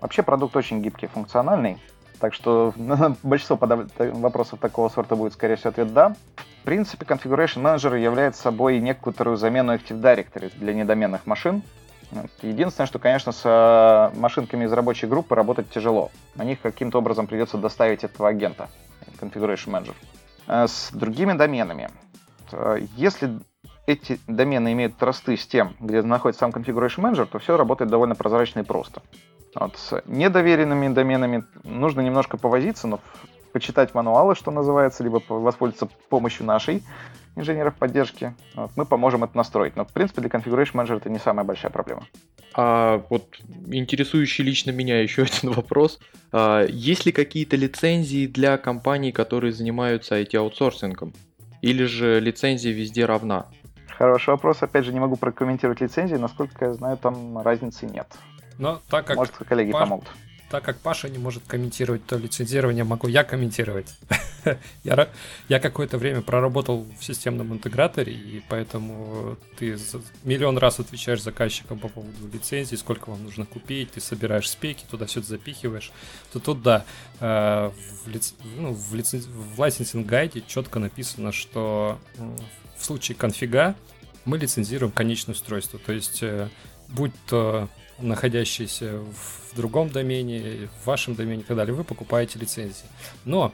Вообще 0.00 0.22
продукт 0.22 0.56
очень 0.56 0.82
гибкий, 0.82 1.06
функциональный. 1.06 1.78
Так 2.20 2.34
что 2.34 2.72
на 2.76 3.16
большинство 3.22 3.58
вопросов 3.58 4.60
такого 4.60 4.88
сорта 4.88 5.16
будет, 5.16 5.32
скорее 5.32 5.56
всего, 5.56 5.70
ответ 5.70 5.92
«да». 5.92 6.14
В 6.62 6.64
принципе, 6.64 7.06
Configuration 7.06 7.62
Manager 7.62 7.98
является 7.98 8.42
собой 8.42 8.80
некоторую 8.80 9.36
замену 9.36 9.74
Active 9.74 10.00
Directory 10.00 10.52
для 10.58 10.74
недоменных 10.74 11.26
машин. 11.26 11.62
Единственное, 12.42 12.86
что, 12.86 12.98
конечно, 12.98 13.32
с 13.32 13.42
э, 13.44 14.18
машинками 14.18 14.64
из 14.64 14.72
рабочей 14.72 15.06
группы 15.06 15.34
работать 15.34 15.70
тяжело. 15.70 16.10
На 16.34 16.44
них 16.44 16.60
каким-то 16.60 16.98
образом 16.98 17.26
придется 17.26 17.58
доставить 17.58 18.04
этого 18.04 18.28
агента, 18.28 18.68
Configuration 19.20 19.68
Manager. 19.68 19.94
Э, 20.46 20.66
с 20.68 20.90
другими 20.92 21.32
доменами. 21.32 21.90
Э, 22.52 22.78
если 22.96 23.38
эти 23.86 24.18
домены 24.26 24.72
имеют 24.72 24.96
тросты 24.96 25.36
с 25.36 25.46
тем, 25.46 25.76
где 25.80 26.02
находится 26.02 26.40
сам 26.40 26.50
Configuration 26.50 26.98
Manager, 26.98 27.26
то 27.26 27.38
все 27.38 27.56
работает 27.56 27.90
довольно 27.90 28.14
прозрачно 28.14 28.60
и 28.60 28.64
просто. 28.64 29.02
Вот. 29.54 29.76
С 29.76 30.02
недоверенными 30.06 30.92
доменами 30.92 31.44
нужно 31.64 32.00
немножко 32.00 32.36
повозиться, 32.36 32.86
но 32.88 33.00
почитать 33.52 33.94
мануалы, 33.94 34.34
что 34.34 34.50
называется, 34.50 35.02
либо 35.02 35.22
воспользоваться 35.28 35.88
помощью 36.08 36.44
нашей 36.44 36.82
инженеров 37.36 37.74
поддержки. 37.76 38.34
Вот. 38.54 38.70
Мы 38.76 38.84
поможем 38.84 39.24
это 39.24 39.36
настроить. 39.36 39.76
Но, 39.76 39.84
в 39.84 39.92
принципе, 39.92 40.20
для 40.20 40.30
Configuration 40.30 40.72
Manager 40.74 40.96
это 40.96 41.08
не 41.08 41.18
самая 41.18 41.44
большая 41.44 41.70
проблема. 41.70 42.06
А 42.54 43.02
вот 43.10 43.38
интересующий 43.66 44.44
лично 44.44 44.72
меня 44.72 45.00
еще 45.00 45.22
один 45.42 45.52
вопрос. 45.52 46.00
А, 46.32 46.66
есть 46.66 47.06
ли 47.06 47.12
какие-то 47.12 47.56
лицензии 47.56 48.26
для 48.26 48.58
компаний, 48.58 49.12
которые 49.12 49.52
занимаются 49.52 50.20
IT-аутсорсингом? 50.20 51.14
Или 51.62 51.84
же 51.84 52.20
лицензия 52.20 52.72
везде 52.72 53.06
равна? 53.06 53.46
Хороший 53.98 54.30
вопрос. 54.30 54.62
Опять 54.62 54.84
же, 54.84 54.92
не 54.92 55.00
могу 55.00 55.16
прокомментировать 55.16 55.80
лицензии. 55.80 56.16
Насколько 56.16 56.66
я 56.66 56.74
знаю, 56.74 56.98
там 56.98 57.38
разницы 57.38 57.86
нет. 57.86 58.06
Но 58.58 58.80
так 58.88 59.06
как 59.06 59.16
Может, 59.16 59.34
коллеги 59.36 59.72
Паш... 59.72 59.80
помогут. 59.80 60.08
так 60.50 60.64
как 60.64 60.78
Паша 60.78 61.08
не 61.08 61.18
может 61.18 61.42
комментировать 61.46 62.04
то 62.06 62.16
лицензирование, 62.16 62.84
могу 62.84 63.08
я 63.08 63.24
комментировать. 63.24 63.98
я, 64.84 65.08
я 65.48 65.60
какое-то 65.60 65.98
время 65.98 66.22
проработал 66.22 66.86
в 66.98 67.04
системном 67.04 67.52
интеграторе, 67.52 68.12
и 68.12 68.42
поэтому 68.48 69.36
ты 69.58 69.76
миллион 70.24 70.58
раз 70.58 70.78
отвечаешь 70.78 71.22
заказчикам 71.22 71.78
по 71.78 71.88
поводу 71.88 72.28
лицензии, 72.32 72.76
сколько 72.76 73.10
вам 73.10 73.24
нужно 73.24 73.44
купить, 73.44 73.92
ты 73.92 74.00
собираешь 74.00 74.48
спеки, 74.48 74.84
туда 74.90 75.06
все 75.06 75.22
запихиваешь. 75.22 75.90
То 76.32 76.38
тут 76.38 76.62
да, 76.62 76.84
э, 77.20 77.70
в, 78.04 78.08
лиц, 78.08 78.34
ну, 78.56 78.72
в, 78.72 79.58
лайсенсинг 79.60 80.06
гайде 80.06 80.42
четко 80.46 80.78
написано, 80.78 81.32
что 81.32 81.98
в 82.78 82.84
случае 82.84 83.16
конфига 83.16 83.74
мы 84.24 84.38
лицензируем 84.38 84.92
конечное 84.92 85.34
устройство. 85.34 85.78
То 85.78 85.92
есть, 85.92 86.22
э, 86.22 86.48
будь 86.88 87.12
то 87.26 87.68
находящиеся 87.98 88.98
в 88.98 89.56
другом 89.56 89.88
домене, 89.90 90.68
в 90.82 90.86
вашем 90.86 91.14
домене 91.14 91.42
и 91.42 91.44
так 91.44 91.56
далее, 91.56 91.74
вы 91.74 91.84
покупаете 91.84 92.38
лицензии. 92.38 92.84
Но 93.24 93.52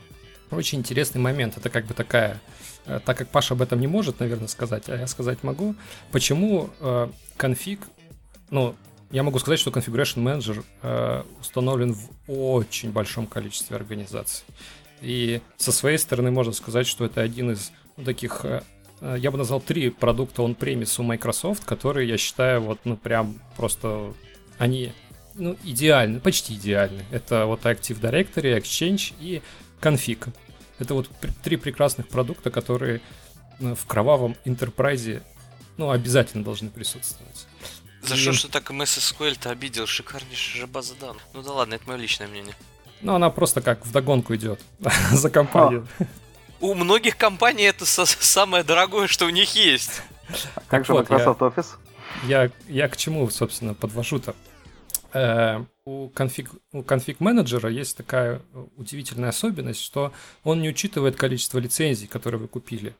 очень 0.50 0.79
интересный 0.81 1.21
момент, 1.21 1.57
это 1.57 1.71
как 1.71 1.87
бы 1.87 1.95
такая, 1.95 2.41
э, 2.87 3.00
так 3.05 3.19
как 3.19 3.29
Паша 3.29 3.55
об 3.55 3.62
этом 3.62 3.81
не 3.81 3.87
может, 3.87 4.21
наверное, 4.21 4.49
сказать, 4.49 4.88
а 4.88 4.97
я 4.97 5.07
сказать 5.07 5.43
могу, 5.43 5.75
почему 6.11 6.71
э, 6.81 7.09
конфиг, 7.37 7.81
ну, 8.50 8.75
я 9.11 9.23
могу 9.23 9.38
сказать, 9.38 9.61
что 9.61 9.71
Configuration 9.71 10.23
Manager 10.23 10.64
э, 10.83 11.23
установлен 11.41 11.95
в 11.95 12.09
очень 12.26 12.91
большом 12.91 13.26
количестве 13.26 13.76
организаций. 13.76 14.45
И 15.00 15.41
со 15.57 15.73
своей 15.73 15.99
стороны 15.99 16.31
можно 16.31 16.52
сказать, 16.52 16.87
что 16.87 17.05
это 17.05 17.21
один 17.21 17.52
из 17.52 17.73
ну, 17.97 18.05
таких 18.05 18.45
я 19.03 19.31
бы 19.31 19.39
назвал 19.39 19.61
три 19.61 19.91
продукта 19.91 20.43
он 20.43 20.55
премис 20.55 20.99
у 20.99 21.03
Microsoft, 21.03 21.65
которые 21.65 22.09
я 22.09 22.17
считаю 22.17 22.61
вот, 22.61 22.81
ну, 22.85 22.97
прям 22.97 23.41
просто 23.57 24.15
они, 24.59 24.93
ну, 25.35 25.57
идеальны, 25.65 26.21
почти 26.21 26.55
идеальны. 26.55 27.05
Это 27.11 27.47
вот 27.47 27.65
Active 27.65 28.01
Directory, 28.01 28.57
Exchange 28.59 29.15
и 29.19 29.43
Config. 29.81 30.33
Это 30.79 30.95
вот 30.95 31.11
три 31.43 31.57
прекрасных 31.57 32.09
продукта, 32.09 32.51
которые 32.51 33.01
э, 33.59 33.75
в 33.75 33.87
кровавом 33.87 34.37
Enterprise, 34.45 35.23
ну, 35.77 35.91
обязательно 35.91 36.45
должны 36.45 36.71
присутствовать. 36.71 37.47
За 38.03 38.17
что 38.17 38.33
что 38.33 38.49
так 38.51 38.71
MS 38.71 38.99
SQL-то 38.99 39.51
обидел? 39.51 39.87
Шикарнейшая 39.87 40.63
же 40.63 40.67
база 40.67 40.95
данных. 41.01 41.23
Ну 41.35 41.43
да 41.43 41.53
ладно, 41.53 41.75
это 41.75 41.87
мое 41.87 41.99
личное 41.99 42.27
мнение. 42.27 42.55
Ну, 43.01 43.15
она 43.15 43.31
просто 43.31 43.61
как 43.61 43.85
в 43.85 43.93
догонку 43.93 44.35
идет 44.35 44.61
за 45.13 45.31
компанию 45.31 45.87
у 46.62 46.75
многих 46.75 47.16
компаний 47.16 47.64
это 47.64 47.85
самое 47.85 48.62
дорогое, 48.64 49.09
что 49.09 49.26
у 49.26 49.31
них 49.31 49.54
есть. 49.54 50.00
Как 50.69 50.87
же 50.87 50.95
Microsoft 50.95 51.40
Office? 51.40 51.66
Я, 52.25 52.50
я 52.69 52.88
к 52.88 52.97
чему, 52.97 53.28
собственно, 53.31 53.75
подвожу-то? 53.75 54.35
Э, 55.12 55.64
у 55.85 56.09
конфиг, 56.09 56.50
у 56.73 56.83
конфиг 56.83 57.21
менеджера 57.21 57.69
есть 57.69 57.97
такая 57.97 58.40
удивительная 58.76 59.31
особенность, 59.31 59.83
что 59.83 60.12
он 60.45 60.62
не 60.62 60.69
учитывает 60.69 61.16
количество 61.16 61.59
лицензий, 61.59 62.07
которые 62.07 62.40
вы 62.40 62.49
купили. 62.49 62.95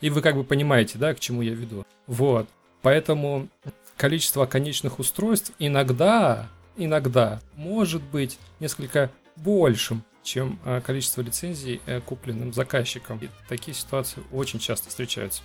И 0.00 0.10
вы 0.10 0.22
как 0.22 0.36
бы 0.36 0.44
понимаете, 0.44 0.96
да, 0.96 1.12
к 1.12 1.20
чему 1.20 1.42
я 1.42 1.54
веду. 1.54 1.84
Вот. 2.06 2.48
Поэтому 2.82 3.48
количество 3.96 4.46
конечных 4.46 5.00
устройств 5.00 5.52
иногда, 5.58 6.46
иногда 6.76 7.40
может 7.56 8.02
быть 8.02 8.38
несколько 8.60 9.10
большим, 9.34 10.04
чем 10.28 10.58
э, 10.64 10.80
количество 10.80 11.22
лицензий 11.22 11.80
э, 11.86 12.00
купленным 12.00 12.52
заказчиком. 12.52 13.18
И 13.18 13.28
такие 13.48 13.74
ситуации 13.74 14.22
очень 14.30 14.58
часто 14.58 14.90
встречаются. 14.90 15.42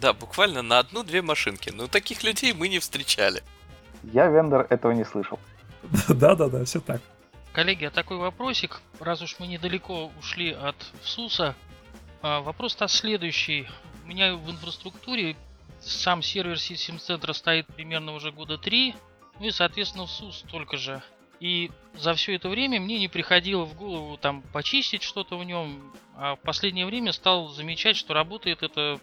Да, 0.00 0.12
буквально 0.12 0.62
на 0.62 0.78
одну-две 0.78 1.22
машинки. 1.22 1.70
Но 1.70 1.86
таких 1.86 2.22
людей 2.22 2.52
мы 2.52 2.68
не 2.68 2.78
встречали. 2.78 3.42
Я, 4.02 4.26
вендор, 4.26 4.66
этого 4.68 4.92
не 4.92 5.04
слышал. 5.04 5.38
Да-да-да, 6.08 6.64
все 6.64 6.80
так. 6.80 7.00
Коллеги, 7.52 7.86
а 7.86 7.90
такой 7.90 8.18
вопросик, 8.18 8.82
раз 9.00 9.22
уж 9.22 9.36
мы 9.38 9.46
недалеко 9.46 10.12
ушли 10.18 10.52
от 10.52 10.76
ВСУСа, 11.02 11.54
а, 12.20 12.40
вопрос-то 12.40 12.86
следующий. 12.88 13.66
У 14.04 14.08
меня 14.08 14.36
в 14.36 14.50
инфраструктуре 14.50 15.36
сам 15.80 16.22
сервер 16.22 16.56
System 16.56 16.98
Center 16.98 17.32
стоит 17.32 17.66
примерно 17.68 18.12
уже 18.12 18.30
года 18.30 18.58
три, 18.58 18.94
ну 19.40 19.46
и, 19.46 19.50
соответственно, 19.50 20.04
в 20.04 20.10
СУС 20.10 20.40
столько 20.40 20.76
же. 20.76 21.02
И 21.40 21.70
за 21.94 22.14
все 22.14 22.34
это 22.34 22.48
время 22.48 22.80
мне 22.80 22.98
не 22.98 23.08
приходило 23.08 23.64
в 23.64 23.74
голову 23.74 24.16
там 24.16 24.42
почистить 24.52 25.02
что-то 25.02 25.36
в 25.36 25.44
нем. 25.44 25.92
А 26.16 26.36
в 26.36 26.40
последнее 26.40 26.86
время 26.86 27.12
стал 27.12 27.48
замечать, 27.48 27.96
что 27.96 28.14
работает 28.14 28.62
эта 28.62 28.98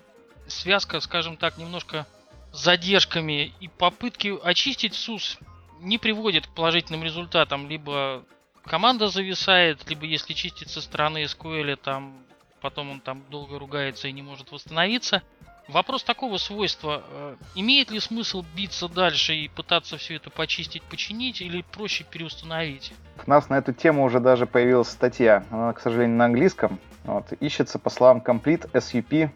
связка, 0.47 0.99
скажем 0.99 1.37
так, 1.37 1.57
немножко 1.57 2.07
с 2.51 2.63
задержками. 2.63 3.53
И 3.59 3.67
попытки 3.67 4.33
очистить 4.43 4.93
СУС 4.93 5.37
не 5.79 5.97
приводят 5.97 6.47
к 6.47 6.53
положительным 6.53 7.03
результатам. 7.03 7.69
Либо 7.69 8.23
команда 8.63 9.07
зависает, 9.09 9.87
либо 9.89 10.05
если 10.05 10.33
чистить 10.33 10.69
со 10.69 10.81
стороны 10.81 11.23
SQL, 11.23 11.75
там 11.75 12.23
потом 12.61 12.91
он 12.91 13.01
там 13.01 13.23
долго 13.29 13.59
ругается 13.59 14.07
и 14.07 14.11
не 14.13 14.21
может 14.21 14.51
восстановиться. 14.51 15.21
Вопрос 15.67 16.03
такого 16.03 16.37
свойства. 16.37 17.03
Э, 17.09 17.35
имеет 17.55 17.89
ли 17.89 17.99
смысл 17.99 18.43
биться 18.55 18.89
дальше 18.89 19.33
и 19.33 19.47
пытаться 19.47 19.97
все 19.97 20.15
это 20.15 20.29
почистить, 20.29 20.83
починить, 20.83 21.41
или 21.41 21.61
проще 21.61 22.03
переустановить? 22.03 22.93
У 23.25 23.29
нас 23.29 23.47
на 23.49 23.59
эту 23.59 23.71
тему 23.71 24.03
уже 24.03 24.19
даже 24.19 24.45
появилась 24.45 24.89
статья. 24.89 25.45
Она, 25.51 25.71
к 25.71 25.79
сожалению, 25.79 26.17
на 26.17 26.25
английском. 26.25 26.79
Вот, 27.05 27.31
ищется 27.39 27.79
по 27.79 27.89
словам 27.89 28.21
Complete 28.25 28.69
SUP 28.71 29.29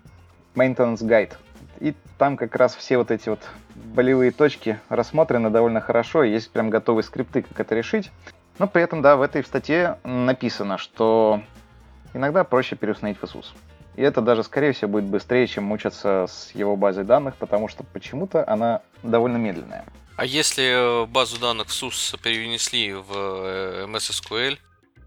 Maintenance 0.56 1.00
Guide. 1.00 1.34
И 1.80 1.94
там 2.18 2.36
как 2.36 2.56
раз 2.56 2.76
все 2.76 2.98
вот 2.98 3.12
эти 3.12 3.30
вот 3.30 3.40
болевые 3.76 4.32
точки 4.32 4.80
рассмотрены 4.90 5.50
довольно 5.50 5.80
хорошо. 5.80 6.24
Есть 6.24 6.52
прям 6.52 6.70
готовые 6.70 7.04
скрипты, 7.04 7.44
как 7.44 7.60
это 7.60 7.74
решить. 7.74 8.12
Но 8.60 8.68
при 8.68 8.82
этом, 8.82 9.02
да, 9.02 9.16
в 9.16 9.22
этой 9.22 9.44
статье 9.44 10.00
написано, 10.04 10.78
что 10.78 11.42
иногда 12.14 12.44
проще 12.44 12.76
переустановить 12.76 13.20
FSUS. 13.20 13.46
И 13.98 14.02
это 14.02 14.22
даже, 14.22 14.44
скорее 14.44 14.74
всего, 14.74 14.92
будет 14.92 15.06
быстрее, 15.06 15.48
чем 15.48 15.64
мучаться 15.64 16.28
с 16.30 16.52
его 16.54 16.76
базой 16.76 17.04
данных, 17.04 17.36
потому 17.36 17.68
что 17.68 17.84
почему-то 17.84 18.48
она 18.48 18.82
довольно 19.02 19.38
медленная. 19.38 19.86
А 20.16 20.24
если 20.24 21.04
э, 21.04 21.06
базу 21.08 21.40
данных 21.40 21.68
в 21.68 21.72
SUS 21.72 22.20
перенесли 22.22 22.94
в 22.94 23.12
э, 23.12 23.86
MS 23.88 24.12
SQL, 24.12 24.58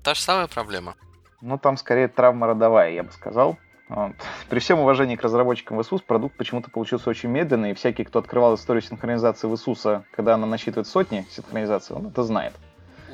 та 0.03 0.15
же 0.15 0.21
самая 0.21 0.49
проблема? 0.49 0.97
Ну, 1.41 1.57
там 1.57 1.77
скорее 1.77 2.09
травма 2.09 2.49
родовая, 2.49 2.93
я 2.93 3.05
бы 3.05 3.13
сказал. 3.13 3.59
Вот. 3.89 4.13
При 4.49 4.59
всем 4.59 4.81
уважении 4.81 5.15
к 5.15 5.23
разработчикам 5.23 5.79
VSUS, 5.79 6.03
продукт 6.05 6.37
почему-то 6.37 6.71
получился 6.71 7.11
очень 7.11 7.29
медленный, 7.29 7.71
и 7.71 7.75
всякий, 7.75 8.03
кто 8.05 8.19
открывал 8.19 8.57
историю 8.57 8.83
синхронизации 8.83 9.49
VSUS, 9.49 10.03
когда 10.13 10.35
она 10.35 10.47
насчитывает 10.47 10.89
сотни 10.89 11.27
синхронизаций, 11.31 11.95
он 11.95 12.09
это 12.09 12.25
знает. 12.25 12.55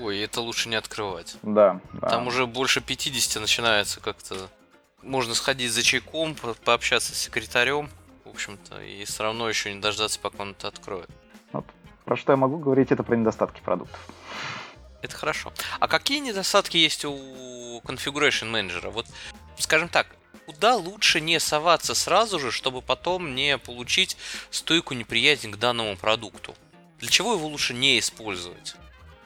Ой, 0.01 0.21
это 0.21 0.41
лучше 0.41 0.71
не 0.71 0.77
открывать. 0.77 1.37
Да. 1.43 1.81
да. 1.93 2.09
Там 2.09 2.27
уже 2.27 2.47
больше 2.47 2.81
50 2.81 3.41
начинается 3.43 4.01
как-то 4.01 4.37
можно 5.02 5.35
сходить 5.35 5.72
за 5.72 5.82
чайком, 5.82 6.37
пообщаться 6.64 7.14
с 7.14 7.18
секретарем, 7.18 7.88
в 8.24 8.30
общем-то, 8.30 8.82
и 8.82 9.04
все 9.04 9.22
равно 9.22 9.48
еще 9.48 9.72
не 9.72 9.80
дождаться, 9.80 10.18
пока 10.20 10.42
он 10.42 10.50
это 10.50 10.68
откроет. 10.68 11.09
Вот. 11.52 11.64
Про 12.04 12.16
что 12.16 12.32
я 12.32 12.37
могу 12.37 12.59
говорить, 12.59 12.92
это 12.92 13.02
про 13.02 13.16
недостатки 13.16 13.61
продуктов. 13.61 13.98
Это 15.02 15.16
хорошо. 15.16 15.52
А 15.78 15.88
какие 15.88 16.18
недостатки 16.18 16.76
есть 16.76 17.04
у 17.04 17.80
Configuration 17.85 18.50
Manager? 18.50 18.90
Вот, 18.90 19.06
скажем 19.59 19.88
так, 19.88 20.06
куда 20.46 20.76
лучше 20.76 21.20
не 21.20 21.38
соваться 21.38 21.94
сразу 21.94 22.38
же, 22.38 22.50
чтобы 22.50 22.82
потом 22.82 23.35
не 23.35 23.59
получить 23.59 24.16
стойку 24.50 24.94
неприязни 24.94 25.50
к 25.50 25.56
данному 25.56 25.96
продукту? 25.96 26.54
Для 26.98 27.09
чего 27.09 27.35
его 27.35 27.46
лучше 27.46 27.74
не 27.74 27.98
использовать? 27.98 28.76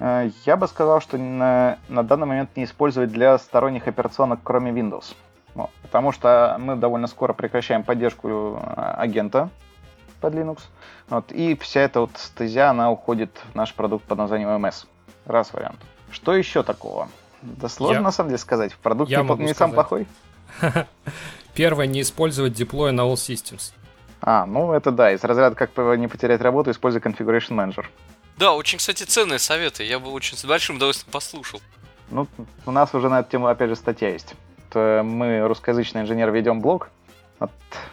Э, 0.01 0.31
я 0.45 0.57
бы 0.57 0.67
сказал, 0.67 1.01
что 1.01 1.19
на, 1.19 1.79
на 1.89 2.03
данный 2.03 2.27
момент 2.27 2.57
не 2.57 2.65
использовать 2.65 3.13
для 3.13 3.39
сторонних 3.39 3.87
операционок, 3.87 4.41
кроме 4.43 4.73
Windows. 4.73 5.15
Вот, 5.55 5.71
потому 5.83 6.13
что 6.13 6.57
мы 6.59 6.77
довольно 6.77 7.07
скоро 7.07 7.33
прекращаем 7.33 7.83
поддержку 7.83 8.61
э, 8.63 8.95
агента 8.97 9.51
под 10.21 10.35
Linux. 10.35 10.61
Вот, 11.09 11.33
и 11.33 11.57
вся 11.57 11.81
эта 11.81 12.01
вот 12.01 12.11
стезя, 12.15 12.71
она 12.71 12.91
уходит 12.91 13.31
в 13.53 13.55
наш 13.55 13.75
продукт 13.75 14.05
под 14.05 14.19
названием 14.19 14.49
MS. 14.49 14.87
Раз 15.27 15.53
вариант. 15.53 15.81
Что 16.11 16.35
еще 16.35 16.63
такого? 16.63 17.09
Да 17.43 17.69
сложно 17.69 17.97
я... 17.97 18.03
на 18.03 18.13
самом 18.13 18.31
деле 18.31 18.39
сказать. 18.39 18.75
Продукт 18.77 19.11
я 19.11 19.23
не, 19.23 19.45
не 19.45 19.55
сам 19.55 19.73
плохой. 19.73 20.07
Первое, 21.55 21.87
не 21.87 22.03
использовать 22.03 22.53
деплой 22.53 22.93
на 22.93 23.03
all 23.03 23.15
systems. 23.15 23.73
А, 24.23 24.45
ну 24.47 24.73
это 24.73 24.91
да, 24.91 25.13
из 25.13 25.25
разряда 25.25 25.57
как 25.57 25.77
не 25.99 26.07
потерять 26.07 26.41
работу, 26.43 26.71
используй 26.71 27.01
Configuration 27.01 27.51
Manager. 27.51 27.87
Да, 28.37 28.53
очень, 28.53 28.79
кстати, 28.79 29.03
ценные 29.03 29.39
советы. 29.39 29.85
Я 29.85 29.99
бы 29.99 30.11
очень 30.11 30.37
с 30.37 30.45
большим 30.45 30.77
удовольствием 30.77 31.13
послушал. 31.13 31.61
Ну, 32.11 32.27
у 32.67 32.71
нас 32.71 32.95
уже 32.95 33.09
на 33.09 33.21
эту 33.21 33.31
тему, 33.31 33.47
опять 33.47 33.69
же, 33.69 33.77
статья 33.77 34.09
есть. 34.11 34.35
Э, 34.75 35.03
мы, 35.03 35.47
русскоязычный 35.47 36.03
инженер, 36.03 36.31
ведем 36.31 36.61
блог. 36.61 36.91
Вот, 37.39 37.51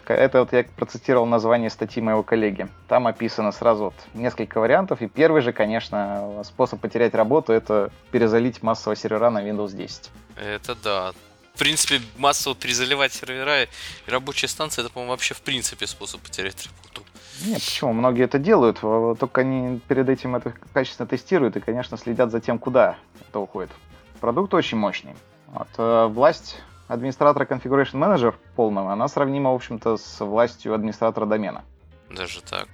это 0.08 0.42
вот 0.42 0.52
я 0.52 0.66
процитировал 0.76 1.26
название 1.26 1.70
статьи 1.70 2.02
моего 2.02 2.22
коллеги. 2.22 2.68
Там 2.90 3.08
описано 3.08 3.54
сразу 3.54 3.86
вот 3.86 3.94
несколько 4.14 4.60
вариантов. 4.60 5.02
И 5.02 5.08
первый 5.08 5.42
же, 5.42 5.54
конечно, 5.54 6.44
способ 6.44 6.82
потерять 6.82 7.16
работу– 7.16 7.54
это 7.54 7.90
перезалить 8.12 8.62
массово 8.62 8.96
сервера 8.96 9.30
на 9.30 9.42
Windows 9.42 9.74
10. 9.74 10.10
Это 10.36 10.76
да. 10.84 11.14
В 11.56 11.60
принципе, 11.60 12.02
массово 12.18 12.56
перезаливать 12.56 13.14
сервера 13.14 13.64
и 13.64 13.68
рабочие 14.06 14.50
станции– 14.50 14.82
это, 14.84 14.92
по-моему, 14.92 15.12
вообще 15.12 15.34
в 15.34 15.42
принципе 15.42 15.88
способ 15.88 16.22
потерять 16.22 16.68
работу. 16.68 17.04
Нет, 17.46 17.64
почему? 17.64 17.94
Многие 17.94 18.26
это 18.26 18.40
делают, 18.40 18.80
только 18.82 19.42
они 19.42 19.80
перед 19.88 20.10
этим 20.10 20.36
это 20.36 20.54
качественно 20.74 21.08
тестируют 21.08 21.56
и, 21.56 21.60
конечно, 21.60 21.98
следят 21.98 22.32
за 22.32 22.42
тем, 22.42 22.60
куда 22.60 22.98
это 23.28 23.40
уходит. 23.40 23.72
Продукт 24.20 24.54
очень 24.54 24.78
мощный. 24.78 25.16
Вот, 25.48 25.68
э, 25.78 26.08
власть 26.08 26.58
администратора 26.88 27.46
Configuration 27.46 27.94
Manager 27.96 28.36
полного, 28.56 28.94
она 28.94 29.08
сравнима, 29.08 29.52
в 29.52 29.56
общем-то, 29.56 29.98
с 29.98 30.24
властью 30.24 30.74
администратора 30.74 31.26
домена. 31.26 31.64
Даже 32.10 32.42
так. 32.42 32.68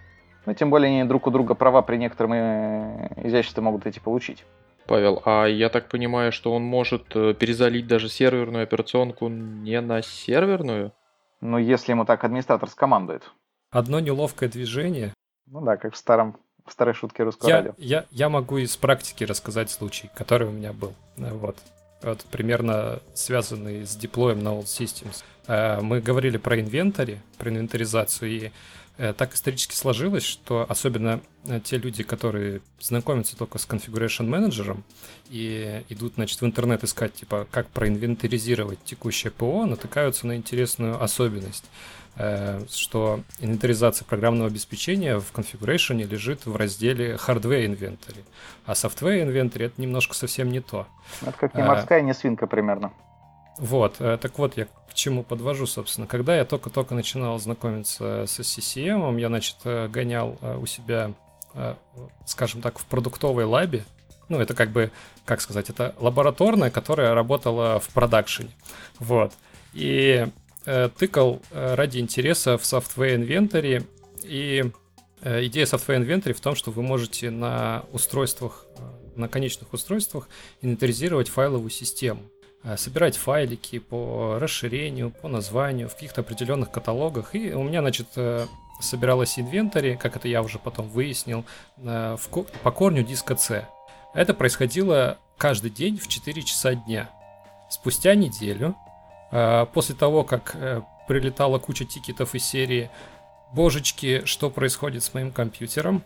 Ну, 0.45 0.53
тем 0.53 0.69
более 0.69 0.89
они 0.89 1.07
друг 1.07 1.27
у 1.27 1.31
друга 1.31 1.55
права 1.55 1.81
при 1.81 1.97
некотором 1.97 2.33
э, 2.33 3.09
изяществе 3.23 3.63
могут 3.63 3.85
эти 3.85 3.99
получить. 3.99 4.45
Павел, 4.85 5.21
а 5.25 5.45
я 5.45 5.69
так 5.69 5.87
понимаю, 5.87 6.31
что 6.31 6.53
он 6.53 6.63
может 6.63 7.15
э, 7.15 7.33
перезалить 7.33 7.87
даже 7.87 8.09
серверную 8.09 8.63
операционку 8.63 9.29
не 9.29 9.79
на 9.79 10.01
серверную? 10.01 10.91
Ну, 11.39 11.57
если 11.57 11.91
ему 11.91 12.05
так 12.05 12.23
администратор 12.23 12.69
скомандует. 12.69 13.31
Одно 13.71 13.99
неловкое 13.99 14.49
движение. 14.49 15.13
Ну 15.45 15.61
да, 15.61 15.77
как 15.77 15.93
в 15.93 15.97
старом 15.97 16.37
в 16.65 16.71
старой 16.71 16.93
шутке 16.93 17.23
русского 17.23 17.49
я, 17.49 17.55
радио. 17.57 17.73
Я, 17.77 18.05
я 18.11 18.29
могу 18.29 18.57
из 18.57 18.75
практики 18.77 19.23
рассказать 19.23 19.69
случай, 19.69 20.09
который 20.15 20.47
у 20.47 20.51
меня 20.51 20.71
был. 20.71 20.93
Вот. 21.17 21.57
Вот, 22.03 22.23
примерно 22.31 22.99
связанный 23.13 23.85
с 23.85 23.95
деплоем 23.95 24.43
на 24.43 24.49
Old 24.49 24.65
Systems. 24.65 25.23
Э, 25.47 25.81
мы 25.81 26.01
говорили 26.01 26.37
про 26.37 26.59
инвентарь, 26.59 27.19
про 27.37 27.49
инвентаризацию, 27.49 28.29
и 28.29 28.51
Э, 28.97 29.13
так 29.13 29.33
исторически 29.33 29.73
сложилось, 29.73 30.23
что 30.23 30.65
особенно 30.69 31.21
э, 31.45 31.59
те 31.63 31.77
люди, 31.77 32.03
которые 32.03 32.61
знакомятся 32.79 33.35
только 33.35 33.57
с 33.57 33.67
Configuration 33.67 34.29
Manager 34.29 34.77
и 35.29 35.83
идут, 35.89 36.13
значит, 36.15 36.39
в 36.39 36.45
интернет 36.45 36.83
искать, 36.83 37.15
типа, 37.15 37.47
как 37.49 37.67
проинвентаризировать 37.69 38.77
текущее 38.85 39.31
ПО, 39.31 39.65
натыкаются 39.65 40.27
на 40.27 40.35
интересную 40.35 41.01
особенность, 41.01 41.65
что 42.15 43.21
инвентаризация 43.39 44.05
программного 44.05 44.47
обеспечения 44.47 45.17
в 45.19 45.33
Configuration 45.33 46.03
лежит 46.03 46.45
в 46.45 46.55
разделе 46.55 47.15
Hardware 47.15 47.65
Inventory, 47.65 48.23
а 48.65 48.73
Software 48.73 49.25
Inventory 49.25 49.65
это 49.65 49.81
немножко 49.81 50.13
совсем 50.13 50.51
не 50.51 50.59
то. 50.59 50.85
Это 51.21 51.31
как 51.31 51.55
не 51.55 51.63
морская, 51.63 52.01
не 52.01 52.13
свинка 52.13 52.45
примерно. 52.45 52.91
Вот, 53.57 53.97
так 53.97 54.37
вот, 54.37 54.57
я 54.57 54.67
к 54.93 54.95
чему 54.95 55.23
подвожу, 55.23 55.65
собственно. 55.65 56.05
Когда 56.05 56.35
я 56.35 56.45
только-только 56.45 56.93
начинал 56.93 57.39
знакомиться 57.39 58.25
с 58.27 58.39
CCM, 58.39 59.17
я, 59.17 59.27
значит, 59.27 59.55
э, 59.63 59.87
гонял 59.87 60.37
э, 60.39 60.55
у 60.55 60.67
себя, 60.67 61.13
э, 61.55 61.73
скажем 62.27 62.61
так, 62.61 62.77
в 62.77 62.85
продуктовой 62.85 63.45
лабе. 63.45 63.85
Ну, 64.29 64.39
это 64.39 64.53
как 64.53 64.69
бы, 64.69 64.91
как 65.25 65.41
сказать, 65.41 65.71
это 65.71 65.95
лабораторная, 65.97 66.69
которая 66.69 67.15
работала 67.15 67.79
в 67.79 67.89
продакшене. 67.89 68.51
Вот. 68.99 69.33
И 69.73 70.27
э, 70.27 70.29
тыкал 70.63 71.41
ради 71.51 71.99
интереса 71.99 72.57
в 72.57 72.61
Software 72.61 73.17
Inventory. 73.17 73.85
И 74.23 74.71
э, 75.21 75.45
идея 75.45 75.65
Software 75.65 75.99
Inventory 75.99 76.33
в 76.33 76.41
том, 76.41 76.55
что 76.55 76.71
вы 76.71 76.81
можете 76.81 77.29
на 77.29 77.85
устройствах, 77.91 78.65
на 79.15 79.27
конечных 79.27 79.73
устройствах 79.73 80.29
инвентаризировать 80.61 81.29
файловую 81.29 81.69
систему. 81.69 82.23
Э, 82.63 82.77
собирать 82.77 83.17
файлики 83.17 83.79
по 83.79 84.37
расширению, 84.39 85.11
по 85.11 85.27
названию 85.27 85.89
в 85.89 85.93
каких-то 85.93 86.21
определенных 86.21 86.71
каталогах. 86.71 87.35
И 87.35 87.53
у 87.53 87.63
меня, 87.63 87.81
значит, 87.81 88.07
э, 88.15 88.45
собиралась 88.79 89.37
инвентарь, 89.37 89.97
как 89.97 90.15
это 90.15 90.27
я 90.27 90.41
уже 90.41 90.59
потом 90.59 90.87
выяснил, 90.87 91.45
э, 91.77 92.17
в, 92.17 92.29
по 92.63 92.71
корню 92.71 93.03
диска 93.03 93.35
C. 93.35 93.67
Это 94.13 94.33
происходило 94.33 95.17
каждый 95.37 95.71
день 95.71 95.97
в 95.97 96.07
4 96.07 96.41
часа 96.43 96.75
дня. 96.75 97.09
Спустя 97.69 98.15
неделю, 98.15 98.75
после 99.73 99.95
того, 99.95 100.23
как 100.23 100.55
прилетала 101.07 101.59
куча 101.59 101.85
тикетов 101.85 102.35
из 102.35 102.45
серии 102.45 102.89
«Божечки, 103.53 104.23
что 104.25 104.49
происходит 104.49 105.03
с 105.03 105.13
моим 105.13 105.31
компьютером?», 105.31 106.03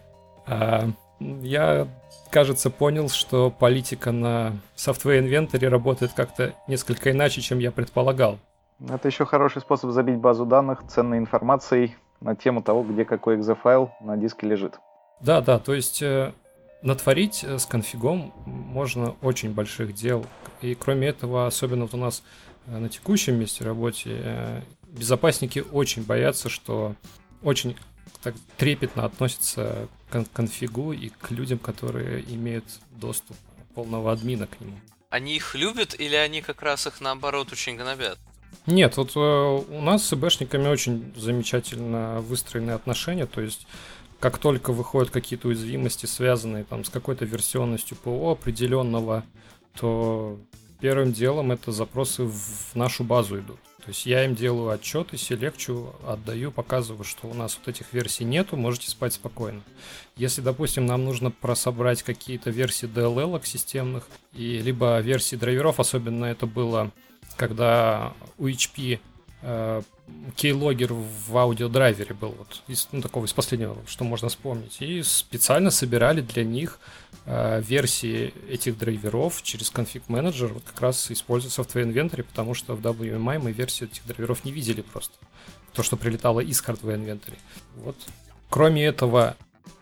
я, 1.20 1.88
кажется, 2.30 2.70
понял, 2.70 3.10
что 3.10 3.50
политика 3.50 4.12
на 4.12 4.54
Software 4.76 5.22
Inventory 5.22 5.68
работает 5.68 6.14
как-то 6.14 6.54
несколько 6.68 7.12
иначе, 7.12 7.42
чем 7.42 7.60
я 7.60 7.72
предполагал. 7.72 8.40
Это 8.88 9.08
еще 9.08 9.26
хороший 9.26 9.62
способ 9.62 9.92
забить 9.92 10.18
базу 10.18 10.46
данных 10.46 10.84
ценной 10.88 11.18
информацией 11.18 11.96
на 12.22 12.36
тему 12.36 12.62
того, 12.62 12.84
где 12.84 13.06
какой 13.06 13.36
экзофайл 13.36 13.92
на 14.02 14.18
диске 14.18 14.48
лежит. 14.48 14.80
Да, 15.20 15.42
да, 15.42 15.58
то 15.58 15.74
есть 15.74 16.02
э, 16.04 16.32
натворить 16.84 17.44
э, 17.44 17.58
с 17.58 17.66
конфигом 17.66 18.34
можно 18.46 19.16
очень 19.24 19.52
больших 19.54 19.94
дел. 19.94 20.24
И 20.62 20.76
кроме 20.76 21.08
этого, 21.08 21.48
особенно 21.48 21.84
вот 21.84 21.96
у 21.96 21.98
нас 21.98 22.22
э, 22.22 22.47
на 22.68 22.90
текущем 22.90 23.40
месте 23.40 23.64
работе, 23.64 24.22
э, 24.24 24.62
безопасники 24.88 25.64
очень 25.72 26.04
боятся, 26.04 26.50
что 26.50 26.96
очень 27.42 27.76
так 28.22 28.36
трепетно 28.58 29.06
относятся 29.06 29.88
к 30.10 30.24
конфигу 30.34 30.92
и 30.94 31.10
к 31.10 31.32
людям, 31.32 31.60
которые 31.60 32.24
имеют 32.34 32.66
доступ 32.92 33.38
полного 33.74 34.12
админа 34.12 34.48
к 34.48 34.60
нему. 34.60 34.78
Они 35.10 35.36
их 35.36 35.56
любят 35.56 35.96
или 35.98 36.16
они 36.16 36.42
как 36.42 36.62
раз 36.62 36.88
их 36.88 37.00
наоборот 37.00 37.52
очень 37.52 37.78
гнобят? 37.78 38.18
Нет, 38.66 38.98
вот 38.98 39.16
э, 39.16 39.20
у 39.20 39.82
нас 39.82 40.06
с 40.06 40.14
ИБшниками 40.14 40.68
очень 40.68 41.14
замечательно 41.16 42.20
выстроены 42.22 42.72
отношения, 42.72 43.26
то 43.26 43.42
есть 43.42 43.68
как 44.20 44.40
только 44.40 44.74
выходят 44.74 45.12
какие-то 45.12 45.50
уязвимости, 45.50 46.06
связанные 46.06 46.64
там 46.64 46.84
с 46.84 46.90
какой-то 46.90 47.26
версионностью 47.26 47.98
ПО 47.98 48.32
определенного, 48.32 49.24
то 49.80 50.40
первым 50.80 51.14
делом 51.14 51.52
это 51.52 51.72
запросы 51.72 52.24
в 52.24 52.76
нашу 52.76 53.04
базу 53.04 53.40
идут. 53.40 53.60
То 53.88 53.92
есть 53.92 54.06
я 54.06 54.26
им 54.26 54.36
делаю 54.36 54.70
отчеты, 54.72 55.16
селекчу, 55.16 55.96
отдаю, 56.06 56.52
показываю, 56.52 57.06
что 57.06 57.28
у 57.28 57.34
нас 57.34 57.58
вот 57.58 57.74
этих 57.74 57.94
версий 57.94 58.26
нету, 58.26 58.58
можете 58.58 58.90
спать 58.90 59.14
спокойно. 59.14 59.62
Если, 60.18 60.42
допустим, 60.42 60.86
нам 60.86 61.06
нужно 61.06 61.32
прособрать 61.32 62.04
какие-то 62.04 62.50
версии 62.50 62.86
DLL 62.86 63.42
системных, 63.46 64.10
и 64.34 64.60
либо 64.60 65.00
версии 65.00 65.38
драйверов, 65.38 65.80
особенно 65.80 66.26
это 66.26 66.46
было, 66.46 66.92
когда 67.38 68.14
у 68.38 68.48
HP 68.48 69.00
э, 69.44 69.82
кейлогер 70.36 70.94
в 70.94 71.38
аудиодрайвере 71.38 72.14
был 72.14 72.36
вот 72.38 72.64
из 72.68 72.90
ну, 72.92 73.02
такого 73.02 73.26
из 73.26 73.32
последнего, 73.32 73.78
что 73.88 74.04
можно 74.04 74.28
вспомнить. 74.28 74.82
И 74.82 75.02
специально 75.02 75.72
собирали 75.72 76.20
для 76.20 76.44
них 76.44 76.80
версии 77.28 78.34
этих 78.50 78.78
драйверов 78.78 79.42
через 79.44 79.70
конфиг 79.70 80.08
менеджер, 80.08 80.54
вот 80.54 80.64
как 80.64 80.80
раз 80.80 81.12
используя 81.12 81.52
Software 81.52 81.84
Inventory, 81.86 82.24
потому 82.24 82.54
что 82.54 82.74
в 82.74 82.80
WMI 82.80 83.40
мы 83.40 83.52
версию 83.52 83.90
этих 83.92 84.06
драйверов 84.06 84.46
не 84.46 84.54
видели 84.54 84.82
просто. 84.82 85.14
То, 85.74 85.84
что 85.84 85.98
прилетало 85.98 86.40
из 86.40 86.62
Hardware 86.62 86.96
Inventory. 86.96 87.38
Вот. 87.76 87.98
Кроме 88.50 88.86
этого, 88.86 89.36